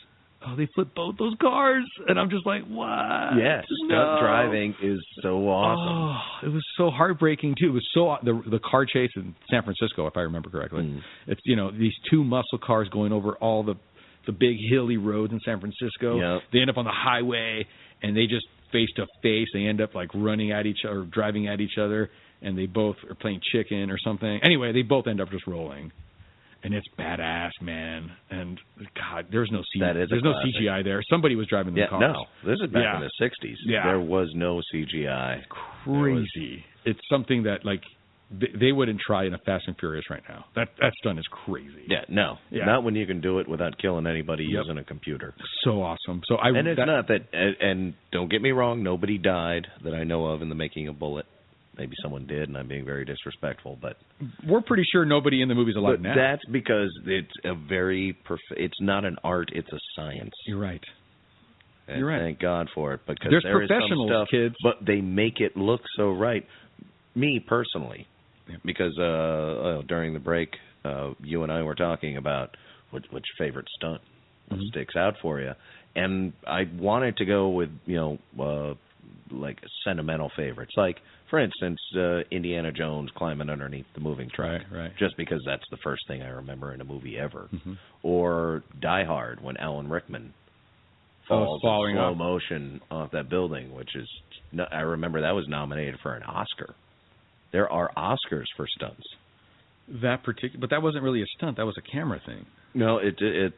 Oh, 0.45 0.55
they 0.55 0.67
flip 0.73 0.87
both 0.95 1.17
those 1.19 1.35
cars, 1.39 1.83
and 2.07 2.19
I'm 2.19 2.29
just 2.31 2.47
like, 2.47 2.63
what? 2.63 3.37
Yes, 3.37 3.63
stunt 3.85 3.89
No. 3.89 4.17
driving 4.19 4.73
is 4.81 4.99
so 5.21 5.47
awesome. 5.47 6.17
Oh, 6.43 6.47
it 6.47 6.51
was 6.51 6.63
so 6.77 6.89
heartbreaking 6.89 7.55
too. 7.59 7.67
It 7.67 7.73
was 7.73 7.87
so 7.93 8.15
the 8.23 8.41
the 8.49 8.59
car 8.59 8.85
chase 8.85 9.11
in 9.15 9.35
San 9.51 9.61
Francisco, 9.63 10.07
if 10.07 10.17
I 10.17 10.21
remember 10.21 10.49
correctly. 10.49 10.83
Mm. 10.83 10.99
It's 11.27 11.41
you 11.45 11.55
know 11.55 11.69
these 11.71 11.93
two 12.09 12.23
muscle 12.23 12.57
cars 12.57 12.89
going 12.89 13.11
over 13.11 13.33
all 13.35 13.63
the 13.63 13.75
the 14.25 14.31
big 14.31 14.57
hilly 14.69 14.97
roads 14.97 15.31
in 15.31 15.39
San 15.45 15.59
Francisco. 15.59 16.17
Yep. 16.19 16.41
They 16.53 16.59
end 16.59 16.69
up 16.69 16.77
on 16.77 16.85
the 16.85 16.91
highway 16.93 17.65
and 18.01 18.15
they 18.17 18.25
just 18.27 18.45
face 18.71 18.89
to 18.95 19.05
face. 19.21 19.47
They 19.53 19.65
end 19.65 19.81
up 19.81 19.93
like 19.95 20.09
running 20.13 20.51
at 20.51 20.65
each 20.65 20.85
other, 20.89 21.03
driving 21.05 21.47
at 21.47 21.59
each 21.59 21.77
other, 21.79 22.09
and 22.41 22.57
they 22.57 22.65
both 22.65 22.95
are 23.09 23.15
playing 23.15 23.41
chicken 23.51 23.89
or 23.91 23.97
something. 24.03 24.39
Anyway, 24.43 24.71
they 24.73 24.81
both 24.83 25.07
end 25.07 25.21
up 25.21 25.29
just 25.29 25.45
rolling. 25.47 25.91
And 26.63 26.73
it's 26.75 26.85
badass, 26.99 27.49
man. 27.61 28.11
And 28.29 28.59
God, 28.95 29.25
there's 29.31 29.49
no 29.51 29.61
C- 29.73 29.79
That 29.79 29.97
is 29.97 30.09
there's 30.09 30.21
no. 30.23 30.33
CGI 30.33 30.83
there. 30.83 31.01
Somebody 31.09 31.35
was 31.35 31.47
driving 31.47 31.73
the 31.73 31.81
Yeah, 31.81 31.87
cars. 31.87 32.01
no, 32.01 32.25
this 32.49 32.59
is 32.63 32.71
back 32.71 32.83
Yeah. 32.83 32.95
in 32.97 33.01
the 33.01 33.09
'60s. 33.19 33.57
Yeah. 33.65 33.83
there 33.85 33.99
was 33.99 34.29
no 34.35 34.61
CGI. 34.73 35.41
crazy. 35.49 36.63
It's 36.85 36.99
something 37.09 37.43
that 37.43 37.65
like 37.65 37.81
they, 38.29 38.47
they 38.59 38.71
wouldn't 38.71 38.99
try 39.05 39.25
in 39.25 39.33
a 39.33 39.37
Fast 39.39 39.65
and 39.67 39.75
Furious 39.77 40.05
right 40.09 40.21
now. 40.29 40.45
That 40.55 40.69
that 40.79 40.93
stunt 40.99 41.19
is 41.19 41.25
crazy. 41.45 41.85
Yeah, 41.87 42.05
no, 42.07 42.37
Yeah. 42.49 42.65
not 42.65 42.83
when 42.83 42.95
you 42.95 43.05
can 43.05 43.19
do 43.21 43.39
it 43.39 43.47
without 43.47 43.77
killing 43.77 44.07
anybody 44.07 44.43
Yep. 44.45 44.53
using 44.63 44.77
a 44.77 44.83
computer. 44.83 45.33
so 45.63 45.81
awesome. 45.81 46.21
So 46.27 46.35
I 46.35 46.49
and 46.49 46.67
it's 46.67 46.77
that, 46.77 46.85
not 46.85 47.07
that 47.07 47.21
and, 47.33 47.55
and 47.59 47.93
don't 48.11 48.29
get 48.29 48.41
me 48.41 48.51
wrong 48.51 48.83
nobody 48.83 49.17
died 49.17 49.67
that 49.83 49.93
i 49.93 50.03
know 50.03 50.25
of 50.27 50.41
in 50.41 50.49
the 50.49 50.55
making 50.55 50.87
of 50.87 50.97
Bullitt 50.99 51.25
maybe 51.77 51.93
someone 52.01 52.25
did 52.27 52.49
and 52.49 52.57
i'm 52.57 52.67
being 52.67 52.85
very 52.85 53.05
disrespectful 53.05 53.77
but 53.81 53.97
we're 54.47 54.61
pretty 54.61 54.83
sure 54.91 55.05
nobody 55.05 55.41
in 55.41 55.47
the 55.49 55.55
movie's 55.55 55.75
alive 55.75 55.97
but 56.01 56.01
now. 56.09 56.15
that's 56.15 56.43
because 56.51 56.89
it's 57.05 57.31
a 57.45 57.53
very 57.55 58.17
perf- 58.27 58.37
it's 58.57 58.79
not 58.81 59.05
an 59.05 59.15
art 59.23 59.49
it's 59.53 59.71
a 59.71 59.79
science 59.95 60.33
You're 60.45 60.59
right. 60.59 60.83
and 61.87 61.99
you're 61.99 62.07
right. 62.07 62.19
thank 62.21 62.39
god 62.39 62.69
for 62.75 62.93
it 62.93 63.01
because 63.07 63.27
There's 63.29 63.43
there 63.43 63.57
professionals, 63.57 64.09
stuff, 64.09 64.27
kids. 64.31 64.55
but 64.63 64.85
they 64.85 65.01
make 65.01 65.39
it 65.39 65.55
look 65.55 65.81
so 65.97 66.11
right 66.11 66.45
me 67.15 67.39
personally 67.45 68.07
Yeah. 68.49 68.57
because 68.65 68.95
uh, 68.99 69.03
uh 69.03 69.81
during 69.87 70.13
the 70.13 70.19
break 70.19 70.49
uh 70.85 71.11
you 71.23 71.43
and 71.43 71.51
i 71.51 71.61
were 71.63 71.75
talking 71.75 72.17
about 72.17 72.55
what, 72.91 73.03
what's 73.11 73.25
your 73.39 73.47
favorite 73.47 73.67
stunt 73.77 74.01
what 74.49 74.59
Mhm. 74.59 74.67
sticks 74.71 74.95
out 74.97 75.15
for 75.21 75.39
you 75.39 75.53
and 75.95 76.33
i 76.47 76.63
wanted 76.77 77.15
to 77.17 77.25
go 77.25 77.49
with 77.49 77.69
you 77.85 77.95
know 77.95 78.17
uh 78.43 78.73
like 79.31 79.59
sentimental 79.85 80.29
favorites 80.35 80.73
like 80.77 80.97
for 81.29 81.39
instance 81.39 81.79
uh 81.97 82.19
indiana 82.31 82.71
jones 82.71 83.09
climbing 83.15 83.49
underneath 83.49 83.85
the 83.93 83.99
moving 84.01 84.29
truck 84.33 84.49
Right, 84.49 84.71
right. 84.71 84.91
just 84.97 85.15
because 85.17 85.41
that's 85.45 85.63
the 85.71 85.77
first 85.83 86.03
thing 86.07 86.21
i 86.21 86.29
remember 86.29 86.73
in 86.73 86.81
a 86.81 86.85
movie 86.85 87.17
ever 87.17 87.47
Mhm. 87.53 87.77
or 88.03 88.63
die 88.79 89.03
hard 89.05 89.41
when 89.41 89.57
alan 89.57 89.87
rickman 89.89 90.33
Oh, 91.29 91.45
falls 91.45 91.61
falling 91.61 91.91
in 91.91 91.97
slow 92.01 92.11
off. 92.11 92.17
motion 92.17 92.81
off 92.91 93.11
that 93.11 93.29
building 93.29 93.73
which 93.73 93.95
is 93.95 94.07
i 94.71 94.81
remember 94.81 95.21
that 95.21 95.35
was 95.35 95.47
nominated 95.47 95.97
for 96.01 96.13
an 96.15 96.23
oscar 96.23 96.75
there 97.53 97.69
are 97.71 97.89
oscars 97.95 98.45
for 98.57 98.65
stunts 98.67 99.03
That 100.01 100.23
particular, 100.23 100.59
but 100.59 100.69
that 100.71 100.81
wasn't 100.81 101.03
really 101.03 101.21
a 101.21 101.25
stunt. 101.37 101.57
That 101.57 101.65
was 101.65 101.75
a 101.77 101.81
camera 101.81 102.19
thing. 102.25 102.45
No, 102.73 102.97
it 102.99 103.15
it 103.21 103.53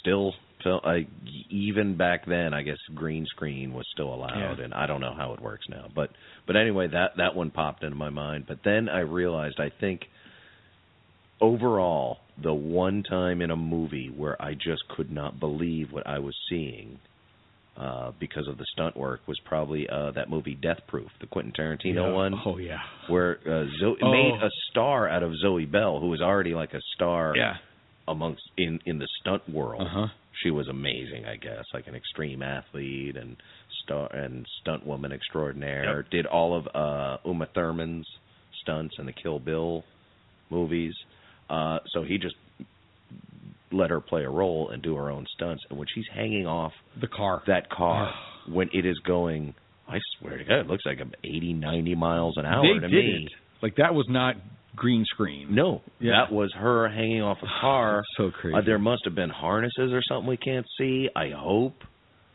still 0.00 0.34
felt 0.62 0.84
like 0.84 1.08
even 1.50 1.96
back 1.96 2.26
then. 2.26 2.52
I 2.54 2.62
guess 2.62 2.76
green 2.94 3.26
screen 3.26 3.72
was 3.72 3.86
still 3.92 4.12
allowed, 4.12 4.58
Yeah. 4.58 4.64
and 4.64 4.74
I 4.74 4.86
don't 4.86 5.00
know 5.00 5.14
how 5.16 5.32
it 5.34 5.40
works 5.40 5.66
now. 5.68 5.86
But 5.94 6.10
but 6.46 6.56
anyway, 6.56 6.88
that 6.88 7.16
that 7.18 7.34
one 7.34 7.50
popped 7.50 7.82
into 7.82 7.96
my 7.96 8.10
mind. 8.10 8.44
But 8.46 8.58
then 8.64 8.88
I 8.88 9.00
realized 9.00 9.60
I 9.60 9.70
think 9.80 10.02
overall 11.40 12.18
the 12.42 12.52
one 12.54 13.02
time 13.08 13.40
in 13.42 13.50
a 13.50 13.56
movie 13.56 14.12
where 14.14 14.40
I 14.40 14.54
just 14.54 14.82
could 14.96 15.10
not 15.10 15.38
believe 15.40 15.88
what 15.92 16.06
I 16.06 16.18
was 16.18 16.34
seeing. 16.48 16.98
Uh, 17.76 18.10
because 18.18 18.48
of 18.48 18.58
the 18.58 18.66
stunt 18.72 18.96
work 18.96 19.20
was 19.28 19.38
probably 19.44 19.88
uh, 19.88 20.10
that 20.10 20.28
movie 20.28 20.56
Death 20.60 20.80
Proof, 20.88 21.06
the 21.20 21.28
Quentin 21.28 21.52
Tarantino 21.56 22.08
Yeah. 22.08 22.12
one 22.12 22.34
Oh 22.44 22.58
yeah. 22.58 22.78
where 23.06 23.38
uh, 23.46 23.66
Zoe 23.78 23.94
Oh. 24.02 24.10
made 24.10 24.34
a 24.42 24.50
star 24.72 25.08
out 25.08 25.22
of 25.22 25.30
Zoe 25.40 25.64
Bell, 25.64 26.00
who 26.00 26.08
was 26.08 26.20
already 26.20 26.54
like 26.54 26.74
a 26.74 26.80
star 26.96 27.34
Yeah. 27.36 27.58
amongst 28.08 28.42
in 28.56 28.80
in 28.84 28.98
the 28.98 29.06
stunt 29.20 29.48
world. 29.48 29.82
Uh 29.82 29.88
huh. 29.88 30.06
She 30.42 30.50
was 30.50 30.68
amazing, 30.68 31.24
I 31.26 31.36
guess, 31.36 31.64
like 31.74 31.86
an 31.86 31.94
extreme 31.94 32.42
athlete 32.42 33.16
and 33.16 33.36
star 33.84 34.12
and 34.14 34.46
stunt 34.60 34.86
woman 34.86 35.12
extraordinaire. 35.12 36.04
Did 36.10 36.26
all 36.26 36.56
of 36.56 36.66
uh 36.74 37.18
Uma 37.28 37.46
Thurman's 37.54 38.06
stunts 38.62 38.94
in 38.98 39.06
the 39.06 39.12
Kill 39.12 39.38
Bill 39.38 39.84
movies. 40.50 40.94
Uh 41.50 41.78
so 41.92 42.02
he 42.02 42.18
just 42.18 42.36
let 43.70 43.90
her 43.90 44.00
play 44.00 44.24
a 44.24 44.30
role 44.30 44.70
and 44.70 44.82
do 44.82 44.94
her 44.96 45.10
own 45.10 45.26
stunts. 45.34 45.62
And 45.68 45.78
when 45.78 45.88
she's 45.94 46.06
hanging 46.14 46.46
off 46.46 46.72
The 47.00 47.08
car. 47.08 47.42
that 47.46 47.68
car 47.70 48.12
when 48.48 48.68
it 48.72 48.86
is 48.86 48.98
going 49.06 49.54
I 49.88 49.98
swear 50.18 50.36
to 50.36 50.44
God, 50.44 50.60
it 50.60 50.66
looks 50.66 50.84
like 50.84 50.98
80, 51.24 51.54
90 51.54 51.94
miles 51.94 52.34
an 52.36 52.44
hour 52.44 52.62
they 52.62 52.80
to 52.80 52.88
did 52.88 52.92
me. 52.92 53.28
Like 53.62 53.76
that 53.76 53.94
was 53.94 54.06
not 54.08 54.36
green 54.78 55.04
screen. 55.06 55.54
No, 55.54 55.82
Yeah. 56.00 56.12
that 56.24 56.32
was 56.32 56.52
her 56.54 56.88
hanging 56.88 57.22
off 57.22 57.38
a 57.42 57.46
car. 57.60 58.02
So 58.16 58.30
crazy. 58.30 58.56
Uh, 58.56 58.62
there 58.64 58.78
must 58.78 59.02
have 59.04 59.14
been 59.14 59.30
harnesses 59.30 59.92
or 59.92 60.00
something 60.08 60.28
we 60.28 60.36
can't 60.36 60.66
see. 60.78 61.08
I 61.14 61.30
hope. 61.36 61.74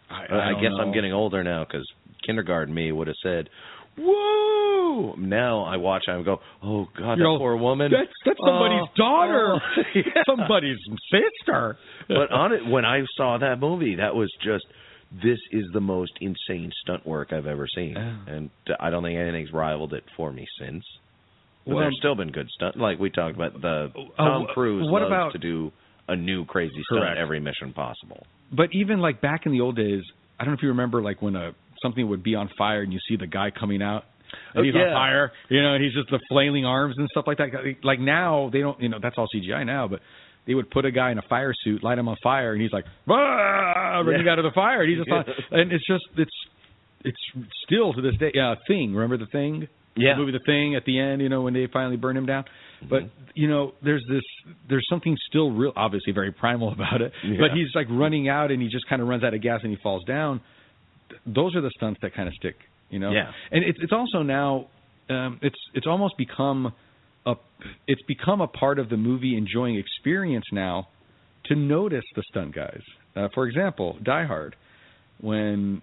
I, 0.09 0.25
Uh, 0.25 0.39
I, 0.39 0.53
guess 0.61 0.71
know. 0.71 0.81
I'm 0.83 0.91
getting 0.93 1.13
older 1.13 1.43
now 1.43 1.63
because 1.65 1.85
kindergarten 2.25 2.73
me 2.73 2.91
would 2.91 3.07
have 3.07 3.15
said, 3.23 3.49
"Whoa!" 3.97 5.15
Now 5.17 5.63
I 5.65 5.77
watch 5.77 6.03
and 6.07 6.17
I 6.19 6.21
go, 6.23 6.39
"Oh 6.61 6.87
God, 6.97 7.17
You're 7.17 7.33
that 7.33 7.39
poor 7.39 7.55
woman." 7.57 7.91
That's 7.91 8.11
that's 8.25 8.39
somebody's 8.45 8.87
Oh, 8.91 8.97
daughter. 8.97 9.55
oh." 9.55 9.81
Yeah. 9.95 10.21
Somebody's 10.27 10.77
sister. 11.11 11.77
but 12.07 12.31
on 12.31 12.53
it, 12.53 12.65
when 12.65 12.85
I 12.85 13.01
saw 13.17 13.37
that 13.39 13.59
movie, 13.59 13.95
that 13.95 14.15
was 14.15 14.31
just 14.41 14.65
this 15.23 15.39
is 15.51 15.65
the 15.73 15.79
most 15.81 16.11
insane 16.21 16.71
stunt 16.81 17.05
work 17.05 17.31
I've 17.33 17.45
ever 17.47 17.67
seen, 17.67 17.95
Oh. 17.97 18.31
and 18.31 18.49
I 18.79 18.89
don't 18.89 19.03
think 19.03 19.17
anything's 19.19 19.51
rivaled 19.53 19.93
it 19.93 20.03
for 20.17 20.31
me 20.31 20.45
since. 20.59 20.83
But 21.65 21.75
Well- 21.75 21.83
there's 21.83 21.97
still 21.97 22.15
been 22.15 22.31
good 22.31 22.49
stunt, 22.49 22.77
like 22.77 22.99
we 22.99 23.09
talked 23.09 23.35
about. 23.35 23.59
The 23.61 23.91
Uh, 23.95 24.23
Tom 24.23 24.45
wh- 24.45 24.53
Cruise 24.53 24.89
what 24.89 25.01
about- 25.03 25.31
to 25.33 25.37
do 25.37 25.71
a 26.09 26.15
new 26.15 26.43
crazy 26.45 26.73
stunt 26.89 27.01
Correct. 27.03 27.17
every 27.17 27.39
mission 27.39 27.71
possible. 27.73 28.25
But 28.51 28.69
even 28.73 28.99
like 28.99 29.21
back 29.21 29.45
in 29.45 29.51
the 29.53 29.61
old 29.61 29.75
days, 29.77 30.03
I 30.39 30.43
don't 30.43 30.51
know 30.53 30.57
if 30.57 30.63
you 30.63 30.69
remember 30.69 31.01
like 31.01 31.21
when 31.21 31.35
a 31.35 31.53
something 31.81 32.07
would 32.09 32.23
be 32.23 32.35
on 32.35 32.47
fire 32.57 32.81
and 32.81 32.91
you 32.93 32.99
see 33.07 33.15
the 33.17 33.27
guy 33.27 33.49
coming 33.51 33.81
out 33.81 34.05
and 34.53 34.61
Oh, 34.61 34.63
he's 34.63 34.73
yeah. 34.73 34.87
on 34.87 34.93
fire, 34.93 35.31
you 35.49 35.61
know, 35.61 35.73
and 35.73 35.83
he's 35.83 35.93
just 35.93 36.09
the 36.09 36.19
flailing 36.29 36.65
arms 36.65 36.97
and 36.97 37.07
stuff 37.09 37.27
like 37.27 37.37
that. 37.39 37.51
Like 37.83 37.99
now 37.99 38.49
they 38.51 38.59
don't, 38.61 38.79
you 38.81 38.89
know, 38.89 38.99
that's 38.99 39.17
all 39.17 39.27
CGI 39.33 39.63
now, 39.65 39.87
but 39.87 40.01
they 40.45 40.55
would 40.55 40.69
put 40.71 40.85
a 40.85 40.91
guy 40.91 41.11
in 41.11 41.17
a 41.17 41.21
fire 41.23 41.53
suit, 41.63 41.83
light 41.83 41.97
him 41.97 42.07
on 42.09 42.17
fire, 42.23 42.51
and 42.53 42.61
he's 42.61 42.73
like, 42.73 42.85
ah, 43.09 44.01
running 44.05 44.25
Yeah. 44.25 44.31
out 44.33 44.39
of 44.39 44.43
the 44.43 44.51
fire, 44.51 44.81
and 44.81 44.89
he's 44.89 44.99
just, 44.99 45.11
on, 45.11 45.25
and 45.51 45.71
it's 45.71 45.85
just, 45.87 46.03
it's, 46.17 46.35
it's 47.05 47.47
still 47.65 47.93
to 47.93 48.01
this 48.01 48.15
day, 48.17 48.31
yeah, 48.33 48.55
Thing. 48.67 48.93
Remember 48.93 49.17
the 49.17 49.25
Thing? 49.27 49.67
Yeah. 49.95 50.13
the 50.13 50.19
movie 50.19 50.31
The 50.31 50.43
Thing 50.45 50.75
at 50.75 50.85
the 50.85 50.99
end, 50.99 51.21
you 51.21 51.29
know, 51.29 51.41
when 51.41 51.53
they 51.53 51.67
finally 51.71 51.97
burn 51.97 52.17
him 52.17 52.25
down. 52.25 52.45
But 52.89 53.03
you 53.33 53.47
know, 53.47 53.73
there's 53.83 54.03
this, 54.09 54.23
there's 54.69 54.85
something 54.89 55.15
still 55.29 55.51
real, 55.51 55.71
obviously 55.75 56.11
very 56.13 56.31
primal 56.31 56.71
about 56.77 57.01
it. 57.01 57.11
Yeah. 57.23 57.37
But 57.39 57.51
he's 57.55 57.67
like 57.75 57.87
running 57.89 58.27
out, 58.27 58.51
and 58.51 58.61
he 58.61 58.67
just 58.67 58.87
kind 58.89 59.01
of 59.01 59.07
runs 59.07 59.23
out 59.23 59.33
of 59.33 59.41
gas, 59.41 59.61
and 59.63 59.71
he 59.71 59.77
falls 59.81 60.03
down. 60.05 60.41
Th- 61.09 61.21
Those 61.25 61.55
are 61.55 61.61
the 61.61 61.71
stunts 61.77 61.99
that 62.01 62.13
kind 62.13 62.27
of 62.27 62.33
stick, 62.35 62.55
you 62.89 62.99
know. 62.99 63.11
Yeah. 63.11 63.31
And 63.51 63.63
it's 63.63 63.77
it's 63.81 63.93
also 63.93 64.21
now, 64.23 64.67
um, 65.09 65.39
it's 65.41 65.59
it's 65.73 65.87
almost 65.87 66.17
become 66.17 66.73
a, 67.25 67.35
it's 67.87 68.01
become 68.07 68.41
a 68.41 68.47
part 68.47 68.79
of 68.79 68.89
the 68.89 68.97
movie 68.97 69.37
enjoying 69.37 69.77
experience 69.77 70.45
now, 70.51 70.87
to 71.45 71.55
notice 71.55 72.03
the 72.15 72.23
stunt 72.29 72.53
guys. 72.53 72.81
Uh, 73.15 73.27
for 73.33 73.47
example, 73.47 73.97
Die 74.03 74.25
Hard, 74.25 74.55
when 75.21 75.81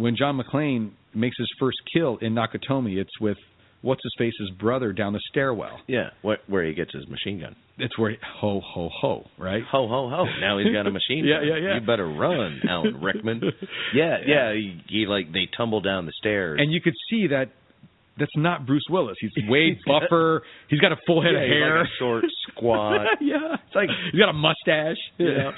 when 0.00 0.16
John 0.16 0.40
McClane 0.40 0.90
makes 1.14 1.36
his 1.38 1.50
first 1.58 1.78
kill 1.92 2.18
in 2.20 2.34
Nakatomi, 2.34 2.96
it's 2.98 3.18
with 3.20 3.36
what's 3.82 4.02
his 4.04 4.14
face's 4.18 4.50
brother 4.58 4.92
down 4.92 5.12
the 5.12 5.20
stairwell. 5.30 5.78
Yeah, 5.86 6.10
what, 6.22 6.40
where 6.46 6.64
he 6.64 6.74
gets 6.74 6.92
his 6.94 7.06
machine 7.08 7.40
gun. 7.40 7.56
It's 7.78 7.98
where 7.98 8.16
ho 8.40 8.60
ho 8.62 8.90
ho, 9.00 9.24
right? 9.38 9.62
Ho 9.72 9.88
ho 9.88 10.10
ho! 10.10 10.24
Now 10.40 10.58
he's 10.58 10.72
got 10.72 10.86
a 10.86 10.90
machine 10.90 11.24
Yeah, 11.26 11.38
gun. 11.38 11.46
yeah, 11.48 11.56
yeah. 11.68 11.74
You 11.80 11.86
better 11.86 12.06
run, 12.06 12.60
Alan 12.68 13.00
Rickman. 13.00 13.40
Yeah, 13.94 14.18
yeah. 14.26 14.52
He, 14.52 14.80
he 14.88 15.06
like 15.06 15.32
they 15.32 15.48
tumble 15.56 15.80
down 15.80 16.06
the 16.06 16.12
stairs. 16.18 16.58
And 16.62 16.70
you 16.72 16.80
could 16.80 16.94
see 17.10 17.28
that 17.28 17.46
that's 18.20 18.36
not 18.36 18.66
Bruce 18.66 18.84
Willis. 18.88 19.16
He's 19.20 19.32
way 19.48 19.78
buffer. 19.86 20.42
He's 20.68 20.80
got 20.80 20.92
a 20.92 20.96
full 21.06 21.22
head 21.22 21.32
yeah, 21.32 21.40
of 21.40 21.44
he's 21.44 21.52
hair. 21.52 21.78
like 21.80 21.88
short, 21.98 22.24
squat. 22.48 23.06
yeah, 23.20 23.56
it's 23.66 23.74
like 23.74 23.88
he's 24.12 24.20
got 24.20 24.28
a 24.28 24.34
mustache. 24.34 24.98
You, 25.18 25.26
know? 25.34 25.52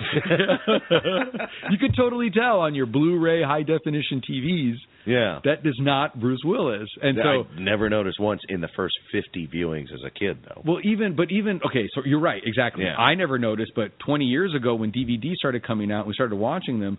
you 1.71 1.79
could 1.79 1.95
totally 1.97 2.31
tell 2.31 2.61
on 2.61 2.75
your 2.75 2.87
Blu-ray 2.87 3.43
high 3.43 3.63
definition 3.63 4.23
TVs 4.29 4.77
yeah. 5.07 5.41
that 5.45 5.67
is 5.67 5.77
not 5.81 6.21
Bruce 6.21 6.43
Willis. 6.45 6.89
And 7.03 7.19
so, 7.23 7.29
I 7.29 7.61
never 7.61 7.89
noticed 7.89 8.21
once 8.21 8.41
in 8.49 8.61
the 8.61 8.69
first 8.77 8.95
50 9.13 9.49
viewings 9.53 9.93
as 9.93 10.01
a 10.07 10.11
kid, 10.11 10.39
though. 10.49 10.63
well, 10.65 10.79
even 10.85 11.17
but 11.17 11.31
even 11.31 11.61
okay, 11.67 11.89
so 11.95 12.03
you're 12.05 12.21
right, 12.21 12.43
exactly. 12.45 12.85
Yeah. 12.85 12.97
I 12.97 13.15
never 13.15 13.39
noticed, 13.39 13.73
but 13.75 13.99
20 14.05 14.25
years 14.25 14.55
ago 14.55 14.75
when 14.75 14.93
DVD 14.93 15.35
started 15.35 15.67
coming 15.67 15.91
out, 15.91 16.07
we 16.07 16.15
started 16.15 16.37
watching 16.37 16.81
them. 16.81 16.99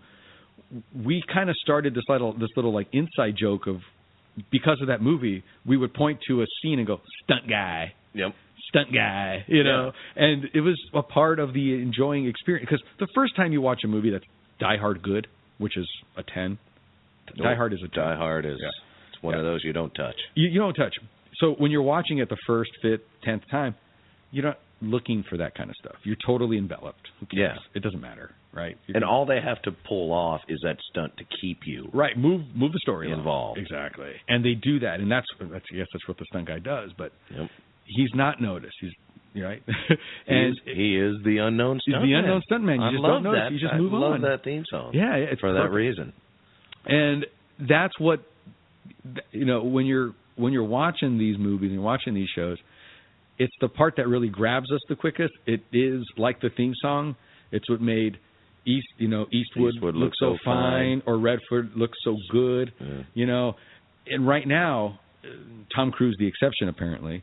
We 1.04 1.22
kind 1.32 1.50
of 1.50 1.56
started 1.56 1.94
this 1.94 2.04
little 2.08 2.32
this 2.32 2.50
little 2.56 2.74
like 2.74 2.88
inside 2.92 3.34
joke 3.38 3.66
of 3.66 3.76
because 4.50 4.78
of 4.80 4.88
that 4.88 5.00
movie, 5.02 5.42
we 5.66 5.76
would 5.76 5.94
point 5.94 6.20
to 6.28 6.42
a 6.42 6.46
scene 6.62 6.78
and 6.78 6.86
go 6.86 7.00
stunt 7.24 7.48
guy. 7.48 7.94
Yep. 8.14 8.32
stunt 8.68 8.92
guy, 8.92 9.44
you 9.48 9.64
know. 9.64 9.92
And 10.16 10.44
it 10.54 10.60
was 10.60 10.80
a 10.94 11.02
part 11.02 11.38
of 11.40 11.52
the 11.52 11.74
enjoying 11.74 12.26
experience 12.26 12.66
because 12.68 12.82
the 12.98 13.08
first 13.14 13.34
time 13.36 13.52
you 13.52 13.60
watch 13.60 13.80
a 13.84 13.88
movie 13.88 14.10
that's 14.10 14.24
Die 14.60 14.76
Hard 14.76 15.02
good, 15.02 15.26
which 15.58 15.76
is 15.76 15.88
a 16.16 16.22
ten, 16.22 16.58
Die 17.36 17.54
Hard 17.54 17.72
is 17.72 17.80
a 17.84 17.88
10. 17.88 18.04
Die 18.04 18.16
Hard 18.16 18.44
is 18.46 18.58
Yeah. 18.60 18.68
it's 19.12 19.22
one 19.22 19.34
of 19.34 19.44
those 19.44 19.62
you 19.64 19.72
don't 19.72 19.94
touch. 19.94 20.16
You, 20.34 20.48
you 20.48 20.60
don't 20.60 20.74
touch. 20.74 20.94
So 21.38 21.54
when 21.58 21.70
you're 21.70 21.82
watching 21.82 22.18
it 22.18 22.28
the 22.28 22.36
first, 22.46 22.70
fifth, 22.82 23.00
tenth 23.24 23.42
time, 23.50 23.74
you're 24.30 24.44
not 24.44 24.58
looking 24.84 25.24
for 25.28 25.36
that 25.38 25.54
kind 25.54 25.70
of 25.70 25.76
stuff. 25.76 25.96
You're 26.04 26.16
totally 26.26 26.58
enveloped. 26.58 27.08
Who 27.20 27.26
cares? 27.26 27.58
Yeah. 27.58 27.76
It 27.76 27.82
doesn't 27.82 28.00
matter, 28.00 28.30
right? 28.52 28.76
You 28.86 28.94
And 28.94 29.04
all 29.04 29.26
they 29.26 29.40
have 29.44 29.60
to 29.62 29.72
pull 29.88 30.12
off 30.12 30.40
is 30.48 30.60
that 30.62 30.76
stunt 30.90 31.16
to 31.18 31.24
keep 31.40 31.60
you. 31.66 31.88
Right, 31.92 32.16
move 32.16 32.42
move 32.54 32.72
the 32.72 32.78
story 32.80 33.08
along. 33.08 33.18
Involved. 33.20 33.58
exactly, 33.58 34.12
and 34.28 34.44
they 34.44 34.54
do 34.54 34.78
that, 34.80 35.00
and 35.00 35.10
that's 35.10 35.26
that's 35.40 35.64
yes, 35.72 35.86
that's 35.92 36.06
what 36.08 36.18
the 36.18 36.24
stunt 36.30 36.46
guy 36.46 36.58
does. 36.58 36.90
But 36.96 37.12
Yep. 37.36 37.48
he's 37.86 38.10
not 38.14 38.40
noticed. 38.40 38.74
He's 38.80 38.92
right, 39.42 39.62
He 39.88 39.94
and 40.28 40.50
is, 40.50 40.60
he 40.64 40.96
is 40.96 41.16
the 41.24 41.38
unknown 41.38 41.80
stunt. 41.86 42.04
He's 42.04 42.12
the 42.12 42.18
unknown 42.18 42.42
stuntman. 42.50 42.76
You 42.78 42.82
I 42.86 42.90
just 42.92 43.02
love 43.02 43.10
don't 43.22 43.22
notice. 43.24 43.40
that. 43.46 43.52
You 43.52 43.58
just 43.58 43.72
I 43.74 43.78
move 43.78 43.92
love 43.92 44.12
on. 44.12 44.20
that 44.22 44.44
theme 44.44 44.64
song. 44.70 44.92
yeah, 44.94 45.14
it's 45.16 45.40
for 45.40 45.52
that 45.52 45.70
reason. 45.70 46.12
and 46.86 47.26
that's 47.68 47.98
what 47.98 48.20
you 49.32 49.44
know 49.44 49.62
when 49.62 49.86
you're 49.86 50.12
when 50.36 50.52
you're 50.52 50.64
watching 50.64 51.18
these 51.18 51.36
movies 51.38 51.70
and 51.72 51.82
watching 51.82 52.14
these 52.14 52.28
shows 52.34 52.58
it's 53.38 53.54
the 53.60 53.68
part 53.68 53.94
that 53.96 54.06
really 54.08 54.28
grabs 54.28 54.70
us 54.72 54.80
the 54.88 54.96
quickest 54.96 55.32
it 55.46 55.62
is 55.72 56.02
like 56.16 56.40
the 56.40 56.50
theme 56.56 56.72
song 56.80 57.16
it's 57.52 57.68
what 57.68 57.80
made 57.80 58.16
east 58.66 58.86
you 58.98 59.08
know 59.08 59.26
eastwood, 59.32 59.74
Eastwood 59.74 59.94
look 59.94 60.12
so 60.18 60.32
so 60.34 60.38
fine 60.44 61.02
or 61.06 61.18
redford 61.18 61.70
look 61.76 61.90
so 62.04 62.16
good 62.30 62.72
Yeah. 62.80 63.02
you 63.14 63.26
know 63.26 63.54
and 64.06 64.26
right 64.26 64.46
now 64.46 65.00
tom 65.74 65.90
cruise 65.90 66.16
the 66.18 66.26
exception 66.26 66.68
apparently 66.68 67.22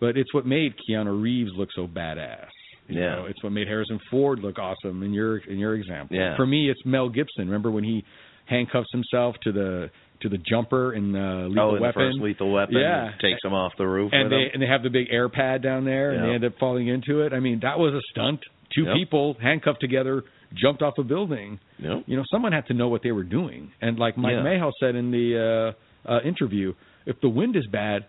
but 0.00 0.16
it's 0.16 0.32
what 0.32 0.46
made 0.46 0.74
keanu 0.88 1.20
reeves 1.20 1.50
look 1.56 1.68
so 1.74 1.86
badass 1.86 2.48
you 2.88 3.00
Yeah. 3.00 3.16
know, 3.16 3.26
it's 3.26 3.40
what 3.44 3.52
made 3.52 3.68
Harrison 3.68 4.00
Ford 4.10 4.40
look 4.40 4.58
awesome 4.58 5.04
in 5.04 5.12
your 5.12 5.38
in 5.38 5.58
your 5.58 5.76
example. 5.76 6.16
Yeah. 6.16 6.34
For 6.36 6.44
me, 6.44 6.68
it's 6.68 6.80
Mel 6.84 7.08
Gibson. 7.08 7.46
Remember 7.46 7.70
when 7.70 7.84
he 7.84 8.02
handcuffs 8.46 8.90
himself 8.90 9.36
to 9.44 9.52
the 9.52 9.90
to 10.22 10.28
the 10.28 10.38
jumper 10.38 10.92
in 10.94 11.14
uh, 11.14 11.46
Lethal 11.48 11.70
oh, 11.72 11.74
in 11.76 11.82
Weapon? 11.82 12.02
the 12.02 12.10
first 12.12 12.18
Lethal 12.22 12.52
Weapon, 12.52 12.76
Yeah. 12.76 13.10
takes 13.20 13.42
him 13.44 13.52
off 13.54 13.72
the 13.78 13.86
roof 13.86 14.10
and 14.12 14.30
they 14.30 14.36
him. 14.36 14.50
and 14.54 14.62
they 14.62 14.66
have 14.66 14.82
the 14.82 14.90
big 14.90 15.08
air 15.10 15.28
pad 15.28 15.62
down 15.62 15.84
there, 15.84 16.10
and 16.10 16.24
they 16.24 16.34
end 16.34 16.44
up 16.44 16.52
falling 16.58 16.88
into 16.88 17.20
it. 17.22 17.32
I 17.32 17.40
mean, 17.40 17.60
that 17.62 17.78
was 17.78 17.94
a 17.94 18.00
stunt. 18.12 18.40
Two 18.74 18.84
Yep. 18.84 18.94
people 18.96 19.36
handcuffed 19.40 19.80
together 19.80 20.22
jumped 20.54 20.82
off 20.82 20.94
a 20.98 21.02
building. 21.04 21.58
Yep. 21.78 22.04
You 22.06 22.16
know, 22.16 22.24
someone 22.30 22.52
had 22.52 22.66
to 22.66 22.74
know 22.74 22.88
what 22.88 23.02
they 23.02 23.12
were 23.12 23.22
doing. 23.24 23.70
And 23.80 23.98
like 23.98 24.16
Mike 24.16 24.32
Yeah. 24.34 24.42
Mayhall 24.42 24.72
said 24.80 24.94
in 24.96 25.10
the 25.12 25.74
uh, 26.06 26.10
uh, 26.12 26.20
interview, 26.22 26.74
if 27.06 27.20
the 27.20 27.28
wind 27.28 27.56
is 27.56 27.66
bad, 27.66 28.06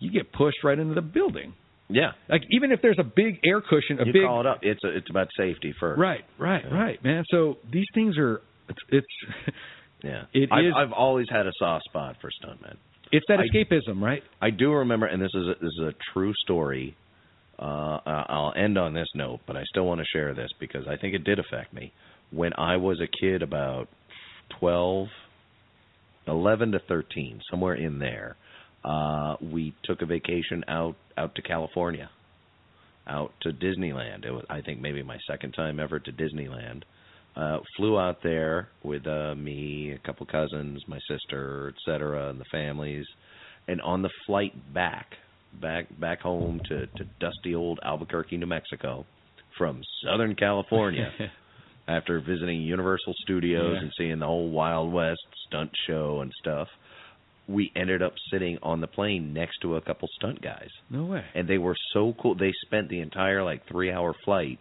you 0.00 0.10
get 0.10 0.32
pushed 0.32 0.62
right 0.64 0.78
into 0.78 0.94
the 0.94 1.02
building. 1.02 1.54
Yeah, 1.88 2.12
Like 2.30 2.42
even 2.50 2.72
if 2.72 2.80
there's 2.80 2.98
a 2.98 3.04
big 3.04 3.40
air 3.44 3.60
cushion, 3.60 4.00
a 4.00 4.06
you 4.06 4.12
big 4.14 4.24
call 4.24 4.40
it 4.40 4.46
up. 4.46 4.60
It's 4.62 4.82
a, 4.84 4.88
it's 4.96 5.10
about 5.10 5.28
safety 5.36 5.74
first. 5.78 6.00
Right, 6.00 6.24
right, 6.38 6.64
Yeah. 6.64 6.74
right, 6.74 7.04
man. 7.04 7.24
So 7.30 7.58
these 7.70 7.84
things 7.94 8.16
are 8.18 8.40
it's 8.70 8.78
it's, 8.88 9.06
Yeah. 10.04 10.24
It 10.34 10.50
I've, 10.52 10.64
is- 10.64 10.72
I've 10.76 10.92
always 10.92 11.26
had 11.30 11.46
a 11.46 11.52
soft 11.58 11.84
spot 11.86 12.16
for 12.20 12.30
stuntmen. 12.30 12.76
it's 13.10 13.24
that 13.28 13.38
I- 13.40 13.44
escapism, 13.48 14.00
right? 14.02 14.22
I 14.40 14.50
do 14.50 14.72
remember, 14.72 15.06
and 15.06 15.20
this 15.22 15.30
is 15.34 15.46
a, 15.46 15.54
this 15.60 15.72
is 15.80 15.84
a 15.88 15.94
true 16.12 16.32
story. 16.42 16.96
Uh, 17.58 17.98
I'll 18.04 18.52
end 18.56 18.76
on 18.78 18.94
this 18.94 19.06
note, 19.14 19.40
but 19.46 19.56
I 19.56 19.62
still 19.70 19.84
want 19.86 20.00
to 20.00 20.06
share 20.12 20.34
this 20.34 20.50
because 20.58 20.86
I 20.88 20.96
think 20.96 21.14
it 21.14 21.22
did 21.24 21.38
affect 21.38 21.72
me. 21.72 21.92
When 22.32 22.52
I 22.58 22.76
was 22.76 23.00
a 23.00 23.06
kid, 23.06 23.42
about 23.42 23.88
twelve, 24.58 25.06
eleven 26.26 26.72
to 26.72 26.80
thirteen, 26.80 27.40
somewhere 27.50 27.74
in 27.74 27.98
there, 28.00 28.36
uh, 28.84 29.36
we 29.40 29.72
took 29.84 30.02
a 30.02 30.06
vacation 30.06 30.64
out 30.68 30.96
out 31.16 31.34
to 31.36 31.42
California, 31.42 32.10
out 33.06 33.32
to 33.42 33.50
Disneyland. 33.52 34.24
It 34.24 34.32
was, 34.32 34.44
I 34.50 34.60
think, 34.60 34.80
maybe 34.80 35.02
my 35.04 35.18
second 35.30 35.52
time 35.52 35.78
ever 35.78 36.00
to 36.00 36.12
Disneyland. 36.12 36.82
Uh, 37.36 37.58
flew 37.76 37.98
out 37.98 38.18
there 38.22 38.68
with 38.84 39.06
uh, 39.08 39.34
me, 39.34 39.90
a 39.92 39.98
couple 40.06 40.24
cousins, 40.26 40.80
my 40.86 41.00
sister, 41.08 41.72
et 41.74 41.80
cetera, 41.84 42.30
and 42.30 42.40
the 42.40 42.44
families 42.52 43.04
and 43.66 43.80
on 43.80 44.02
the 44.02 44.10
flight 44.26 44.52
back 44.72 45.06
back 45.60 45.86
back 45.98 46.20
home 46.20 46.60
to 46.68 46.86
to 46.86 47.04
dusty 47.20 47.54
old 47.54 47.80
Albuquerque, 47.84 48.36
New 48.36 48.46
Mexico 48.46 49.04
from 49.58 49.80
Southern 50.04 50.34
California 50.36 51.10
after 51.88 52.20
visiting 52.20 52.60
Universal 52.62 53.14
Studios 53.22 53.74
Yeah. 53.76 53.82
and 53.82 53.92
seeing 53.98 54.18
the 54.20 54.26
whole 54.26 54.50
Wild 54.50 54.92
West 54.92 55.20
stunt 55.48 55.70
show 55.88 56.20
and 56.20 56.32
stuff 56.40 56.68
we 57.46 57.70
ended 57.76 58.00
up 58.02 58.14
sitting 58.32 58.56
on 58.62 58.80
the 58.80 58.86
plane 58.86 59.34
next 59.34 59.58
to 59.60 59.76
a 59.76 59.80
couple 59.82 60.08
stunt 60.16 60.40
guys 60.40 60.70
no 60.88 61.04
way. 61.04 61.22
and 61.34 61.46
they 61.46 61.58
were 61.58 61.76
so 61.92 62.14
cool 62.20 62.34
they 62.34 62.52
spent 62.66 62.88
the 62.88 63.00
entire 63.00 63.42
like 63.44 63.66
3 63.68 63.92
hour 63.92 64.14
flight 64.24 64.58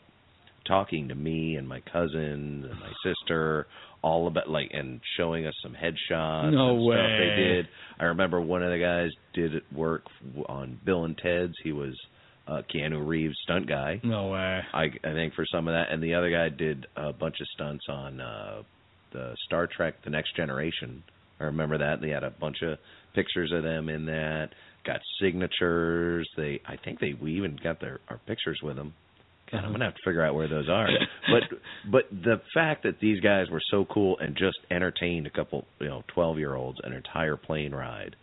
talking 0.66 1.10
to 1.10 1.16
me 1.16 1.56
and 1.56 1.68
my 1.68 1.82
cousins 1.92 2.66
and 2.66 2.80
my 2.80 2.92
sister 3.04 3.68
all 4.02 4.28
about 4.28 4.50
like 4.50 4.70
and 4.74 5.00
showing 5.18 5.46
us 5.46 5.54
some 5.64 5.74
headshots 5.74 6.52
No 6.52 6.76
and 6.76 6.84
stuff 6.84 7.20
they 7.20 7.44
did. 7.44 7.68
I 8.00 8.06
remember 8.06 8.42
one 8.42 8.64
of 8.64 8.72
the 8.72 8.80
guys 8.80 9.12
did 9.34 9.62
work 9.76 10.04
on 10.48 10.80
Bill 10.86 11.06
and 11.06 11.18
Ted's. 11.18 11.54
He 11.64 11.72
was 11.72 11.98
uh 12.48 12.62
Keanu 12.74 13.06
Reeves 13.08 13.36
stunt 13.44 13.68
guy. 13.68 14.02
No 14.04 14.28
way. 14.28 14.62
I 14.74 14.84
I 15.04 15.14
think 15.14 15.34
for 15.34 15.46
some 15.52 15.68
of 15.68 15.74
that 15.74 15.92
and 15.92 16.04
the 16.04 16.16
other 16.16 16.30
guy 16.30 16.50
did 16.50 16.86
a 16.96 17.14
bunch 17.14 17.36
of 17.40 17.48
stunts 17.56 17.86
on 17.90 18.20
uh 18.20 18.64
the 19.14 19.36
Star 19.46 19.68
Trek 19.68 19.96
The 20.04 20.10
Next 20.10 20.36
Generation. 20.36 21.04
I 21.40 21.46
remember 21.46 21.78
that. 21.78 22.02
They 22.02 22.10
had 22.10 22.24
a 22.24 22.32
bunch 22.32 22.58
of 22.64 22.78
pictures 23.14 23.52
of 23.56 23.64
them 23.64 23.90
in 23.90 24.06
that. 24.06 24.50
Got 24.86 25.00
signatures. 25.22 26.28
They 26.36 26.60
I 26.68 26.76
think 26.84 27.00
they 27.00 27.14
we 27.14 27.36
even 27.38 27.58
got 27.64 27.80
their 27.80 28.00
our 28.10 28.20
pictures 28.28 28.60
with 28.62 28.76
them. 28.76 28.94
God, 29.54 29.64
I'm 29.66 29.72
gonna 29.72 29.86
have 29.86 29.96
to 29.96 30.02
figure 30.04 30.26
out 30.26 30.36
where 30.36 30.48
those 30.50 30.68
are. 30.70 30.88
but 31.30 31.58
but 31.90 32.04
the 32.12 32.42
fact 32.54 32.84
that 32.84 33.00
these 33.00 33.20
guys 33.22 33.50
were 33.50 33.62
so 33.72 33.86
cool 33.86 34.18
and 34.20 34.36
just 34.36 34.58
entertained 34.70 35.28
a 35.28 35.30
couple, 35.30 35.66
you 35.80 35.88
know, 35.88 36.04
twelve 36.14 36.38
year 36.40 36.56
olds 36.56 36.80
an 36.84 36.94
entire 36.94 37.38
plane 37.38 37.74
ride, 37.74 38.16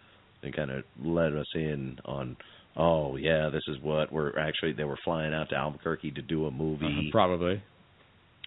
and 0.43 0.55
kind 0.55 0.71
of 0.71 0.85
let 1.03 1.33
us 1.33 1.47
in 1.55 1.99
on. 2.05 2.37
Oh 2.77 3.17
yeah, 3.17 3.51
this 3.53 3.63
is 3.69 3.77
what 3.83 4.13
we're 4.13 4.39
actually. 4.39 4.73
They 4.73 4.85
were 4.85 4.99
flying 5.05 5.33
out 5.35 5.49
to 5.51 5.57
Albuquerque 5.57 6.13
to 6.13 6.23
do 6.23 6.47
a 6.47 6.51
movie. 6.51 7.09
Uh, 7.09 7.11
probably. 7.13 7.63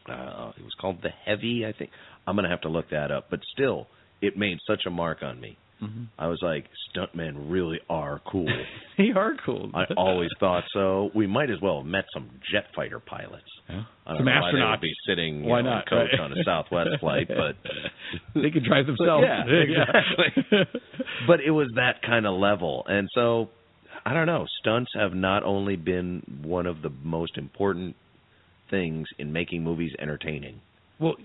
Uh, 0.07 0.51
it 0.57 0.63
was 0.63 0.73
called 0.79 0.97
The 1.01 1.09
Heavy, 1.25 1.63
I 1.65 1.71
think. 1.77 1.89
I'm 2.27 2.35
gonna 2.35 2.49
have 2.49 2.61
to 2.61 2.69
look 2.69 2.89
that 2.91 3.11
up. 3.11 3.27
But 3.29 3.39
still, 3.53 3.87
it 4.21 4.37
made 4.37 4.59
such 4.67 4.83
a 4.85 4.89
mark 4.89 5.23
on 5.23 5.39
me. 5.39 5.57
Mm-hmm. 5.83 6.03
I 6.17 6.27
was 6.27 6.39
like, 6.41 6.65
stuntmen 6.95 7.51
really 7.51 7.79
are 7.89 8.21
cool. 8.29 8.47
They 8.97 9.09
are 9.15 9.33
cool. 9.43 9.71
I 9.73 9.85
always 9.97 10.29
thought 10.39 10.63
so. 10.71 11.09
We 11.15 11.25
might 11.25 11.49
as 11.49 11.59
well 11.61 11.77
have 11.77 11.85
met 11.87 12.05
some 12.13 12.29
jet 12.51 12.65
fighter 12.75 12.99
pilots. 12.99 13.43
Yeah. 13.67 13.83
I 14.05 14.09
don't 14.11 14.17
Some 14.19 14.25
know 14.27 14.31
why 14.39 14.51
they 14.51 14.57
astronauts. 14.59 14.81
be 14.81 14.93
sitting 15.07 15.43
Why 15.45 15.61
know, 15.61 15.69
in 15.69 15.75
not, 15.77 15.89
coach 15.89 16.09
right? 16.11 16.19
on 16.21 16.31
a 16.31 16.43
Southwest 16.45 16.89
flight, 16.99 17.27
but 17.27 17.55
they 18.39 18.51
could 18.51 18.63
drive 18.65 18.85
themselves. 18.85 19.25
yeah, 19.27 19.43
exactly. 19.47 20.61
but 21.27 21.39
it 21.41 21.49
was 21.49 21.69
that 21.75 22.03
kind 22.05 22.27
of 22.27 22.35
level, 22.39 22.83
and 22.87 23.09
so 23.15 23.49
I 24.05 24.13
don't 24.13 24.27
know. 24.27 24.45
Stunts 24.59 24.91
have 24.95 25.13
not 25.15 25.43
only 25.43 25.75
been 25.75 26.21
one 26.43 26.67
of 26.67 26.83
the 26.83 26.91
most 27.03 27.37
important 27.37 27.95
things 28.69 29.07
in 29.17 29.33
making 29.33 29.63
movies 29.63 29.91
entertaining, 29.99 30.61
well, 30.99 31.15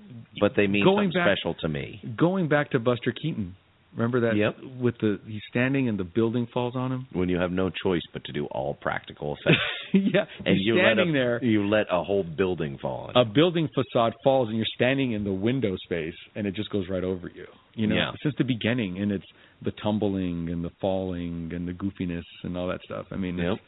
but 0.40 0.52
they 0.56 0.66
mean 0.66 0.84
something 0.86 1.10
back- 1.12 1.36
special 1.36 1.54
to 1.60 1.68
me. 1.68 2.00
going 2.16 2.48
back 2.48 2.70
to 2.70 2.78
Buster 2.78 3.12
Keaton 3.12 3.56
Remember 3.94 4.20
that? 4.20 4.36
Yep. 4.36 4.56
With 4.80 4.96
the 5.00 5.18
he's 5.26 5.40
standing 5.50 5.88
and 5.88 5.98
the 5.98 6.04
building 6.04 6.46
falls 6.52 6.76
on 6.76 6.92
him. 6.92 7.06
When 7.12 7.28
you 7.28 7.38
have 7.38 7.50
no 7.50 7.70
choice 7.70 8.02
but 8.12 8.22
to 8.24 8.32
do 8.32 8.44
all 8.46 8.74
practical 8.74 9.34
effects, 9.40 9.58
yeah, 9.94 10.24
and 10.44 10.56
you 10.60 10.74
standing 10.76 11.08
let 11.08 11.08
a, 11.08 11.12
there. 11.18 11.44
you 11.44 11.66
let 11.66 11.86
a 11.90 12.04
whole 12.04 12.22
building 12.22 12.78
fall 12.80 13.10
on. 13.14 13.20
A 13.20 13.24
building 13.24 13.68
facade 13.74 14.12
falls, 14.22 14.48
and 14.48 14.56
you're 14.56 14.66
standing 14.74 15.12
in 15.12 15.24
the 15.24 15.32
window 15.32 15.74
space, 15.84 16.14
and 16.36 16.46
it 16.46 16.54
just 16.54 16.70
goes 16.70 16.84
right 16.88 17.02
over 17.02 17.28
you. 17.34 17.46
You 17.74 17.86
know, 17.86 17.94
Yeah. 17.96 18.10
since 18.22 18.34
the 18.38 18.44
beginning, 18.44 18.98
and 19.00 19.10
it's 19.10 19.26
the 19.62 19.72
tumbling 19.82 20.48
and 20.50 20.64
the 20.64 20.70
falling 20.80 21.50
and 21.54 21.66
the 21.66 21.72
goofiness 21.72 22.24
and 22.44 22.56
all 22.56 22.68
that 22.68 22.82
stuff. 22.82 23.06
I 23.10 23.16
mean, 23.16 23.38
Yep. 23.38 23.58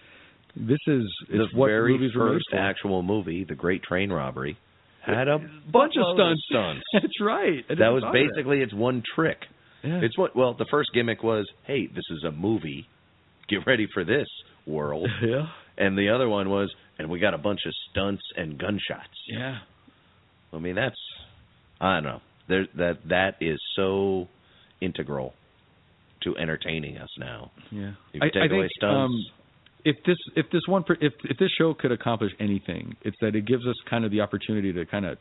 this 0.57 0.79
is 0.87 1.05
the 1.29 1.49
very 1.57 1.93
movies 1.95 2.13
first 2.15 2.47
actual 2.53 3.03
movie, 3.03 3.45
The 3.45 3.55
Great 3.55 3.83
Train 3.83 4.13
Robbery, 4.13 4.57
had 5.01 5.29
a 5.29 5.39
bunch 5.73 5.95
of 5.97 6.15
stunts. 6.15 6.43
stunts. 6.51 6.83
That's 6.93 7.21
right. 7.21 7.65
That 7.69 7.89
was 7.89 8.03
thought 8.03 8.09
of 8.09 8.13
that. 8.13 8.29
basically 8.35 8.61
its 8.61 8.75
one 8.75 9.03
trick. 9.15 9.39
Yeah. 9.83 10.01
It's 10.03 10.17
what 10.19 10.37
well, 10.37 10.55
the 10.55 10.67
first 10.71 10.91
gimmick 10.95 11.23
was, 11.23 11.47
hey, 11.67 11.87
this 11.87 12.05
is 12.11 12.25
a 12.25 12.31
movie. 12.31 12.87
Get 13.49 13.67
ready 13.67 13.87
for 13.93 14.05
this 14.05 14.29
world. 14.67 15.09
yeah, 15.23 15.47
and 15.79 15.97
the 15.99 16.11
other 16.11 16.29
one 16.29 16.51
was, 16.51 16.73
and 16.99 17.09
we 17.11 17.19
got 17.19 17.35
a 17.35 17.39
bunch 17.39 17.61
of 17.67 17.73
stunts 17.91 18.23
and 18.37 18.59
gunshots. 18.59 19.19
yeah. 19.29 19.59
I 20.53 20.59
mean, 20.59 20.75
that's 20.75 20.99
I 21.81 21.95
don't 21.95 22.05
know. 22.05 22.21
There 22.49 22.67
that 22.77 22.99
that 23.09 23.35
is 23.41 23.59
so 23.77 24.29
integral 24.81 25.35
to 26.23 26.37
entertaining 26.37 26.99
us 26.99 27.09
now. 27.19 27.51
Yeah, 27.71 27.93
If 28.13 28.15
you 28.15 28.21
I, 28.23 28.27
take 28.27 28.37
I 28.51 28.55
away 28.55 28.61
think 28.63 28.73
stunts- 28.77 28.95
um, 28.97 29.25
if 29.85 29.97
this 30.05 30.17
if 30.37 30.47
this 30.53 30.63
one 30.67 30.85
if 31.01 31.13
if 31.25 31.39
this 31.39 31.51
show 31.57 31.73
could 31.73 31.93
accomplish 31.93 32.33
anything, 32.39 32.97
it's 33.03 33.17
that 33.23 33.35
it 33.35 33.47
gives 33.47 33.67
us 33.67 33.77
kind 33.89 34.05
of 34.05 34.11
the 34.11 34.21
opportunity 34.21 34.73
to 34.75 34.85
kind 34.85 35.07
of 35.07 35.17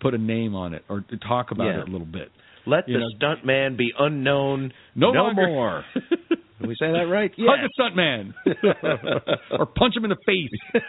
put 0.00 0.12
a 0.12 0.18
name 0.18 0.54
on 0.54 0.74
it 0.74 0.84
or 0.90 1.00
to 1.00 1.16
talk 1.16 1.50
about 1.52 1.66
Yeah. 1.68 1.80
it 1.82 1.88
a 1.88 1.90
little 1.90 2.06
bit. 2.06 2.30
Let 2.66 2.88
You 2.88 2.94
the 2.94 3.00
know- 3.00 3.08
stunt 3.16 3.46
man 3.46 3.76
be 3.76 3.92
unknown 3.98 4.72
No, 4.94 5.12
no 5.12 5.22
longer. 5.24 5.46
more. 5.46 5.84
Did 6.58 6.68
we 6.68 6.74
say 6.80 6.90
that 6.90 7.06
right? 7.10 7.30
Hug 7.38 7.58
a 7.64 7.68
stunt 7.74 7.94
man 7.96 8.34
or 9.58 9.66
punch 9.66 9.94
him 9.96 10.04
in 10.04 10.10
the 10.10 10.16
face. 10.26 10.82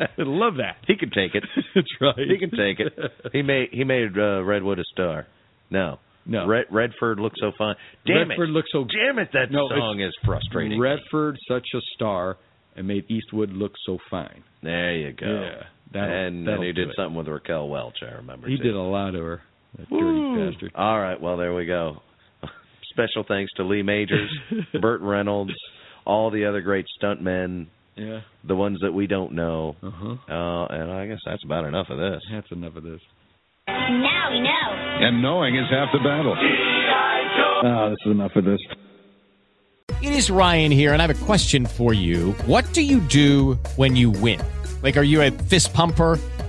I 0.00 0.06
love 0.18 0.54
that. 0.56 0.76
He 0.86 0.96
can 0.96 1.10
take 1.10 1.34
it. 1.34 1.44
That's 1.74 1.86
right. 2.00 2.14
He 2.28 2.38
can 2.38 2.50
take 2.50 2.80
it. 2.80 2.92
He 3.32 3.42
made 3.42 3.68
he 3.72 3.84
made 3.84 4.16
uh, 4.18 4.42
Redwood 4.42 4.78
a 4.80 4.84
star. 4.92 5.26
No, 5.70 6.00
No. 6.26 6.46
Red, 6.46 6.64
Redford 6.70 7.18
looks 7.20 7.38
so 7.40 7.52
fine. 7.56 7.76
Damn 8.04 8.28
Redford 8.30 8.48
it! 8.48 8.52
looks 8.52 8.68
so 8.72 8.84
Damn 8.84 9.18
it! 9.20 9.28
That 9.32 9.50
No, 9.50 9.68
song 9.68 10.00
is 10.00 10.12
frustrating. 10.24 10.78
Redford 10.80 11.38
such 11.48 11.66
a 11.74 11.80
star 11.94 12.36
and 12.76 12.86
made 12.88 13.08
Eastwood 13.10 13.50
look 13.50 13.72
so 13.86 13.98
fine. 14.10 14.42
there 14.62 14.96
you 14.96 15.12
go. 15.12 15.26
Yeah, 15.26 15.62
that'll- 15.92 16.10
and 16.26 16.46
that'll 16.46 16.60
then 16.60 16.66
he 16.66 16.72
did 16.72 16.88
it. 16.88 16.94
something 16.96 17.16
with 17.16 17.28
Raquel 17.28 17.68
Welch. 17.68 17.96
I 18.02 18.16
remember. 18.16 18.48
He 18.48 18.56
too. 18.56 18.64
did 18.64 18.74
a 18.74 18.80
lot 18.80 19.12
to 19.12 19.20
her. 19.22 19.42
That 19.78 19.90
Woo. 19.90 20.34
dirty 20.36 20.50
bastard. 20.52 20.72
All 20.74 21.00
right, 21.00 21.20
well 21.20 21.36
there 21.36 21.54
we 21.54 21.66
go. 21.66 22.02
Special 22.90 23.24
thanks 23.26 23.52
to 23.56 23.64
Lee 23.64 23.82
Majors, 23.82 24.30
Burt 24.80 25.00
Reynolds, 25.00 25.52
all 26.04 26.30
the 26.30 26.44
other 26.46 26.60
great 26.60 26.86
stuntmen, 27.02 27.66
Yeah. 27.96 28.20
the 28.44 28.54
ones 28.56 28.78
that 28.82 28.92
we 28.92 29.06
don't 29.06 29.32
know. 29.32 29.76
Uh 29.82 29.90
huh. 29.90 30.16
Uh, 30.28 30.66
and 30.66 30.90
I 30.92 31.06
guess 31.06 31.18
that's 31.24 31.42
about 31.44 31.64
enough 31.66 31.86
of 31.90 31.98
this. 31.98 32.20
That's 32.30 32.50
enough 32.52 32.76
of 32.76 32.82
this. 32.84 33.00
Now 33.68 34.28
we 34.30 34.40
know. 34.40 35.06
And 35.06 35.22
knowing 35.22 35.56
is 35.56 35.64
half 35.70 35.88
the 35.92 35.98
battle. 36.00 36.36
Ah, 37.64 37.88
this 37.90 37.98
is 38.04 38.10
enough 38.12 38.32
of 38.36 38.44
this. 38.44 38.60
It 40.02 40.12
is 40.14 40.30
Ryan 40.30 40.72
here, 40.72 40.92
and 40.92 41.00
I 41.00 41.06
have 41.06 41.16
a 41.16 41.24
question 41.24 41.64
for 41.64 41.94
you. 41.94 42.32
What 42.46 42.72
do 42.72 42.82
you 42.82 43.00
do 43.00 43.54
when 43.76 43.94
you 43.94 44.10
win? 44.10 44.40
Like, 44.82 44.96
are 44.96 45.02
you 45.04 45.22
a 45.22 45.30
fist 45.30 45.72
pumper? 45.72 46.18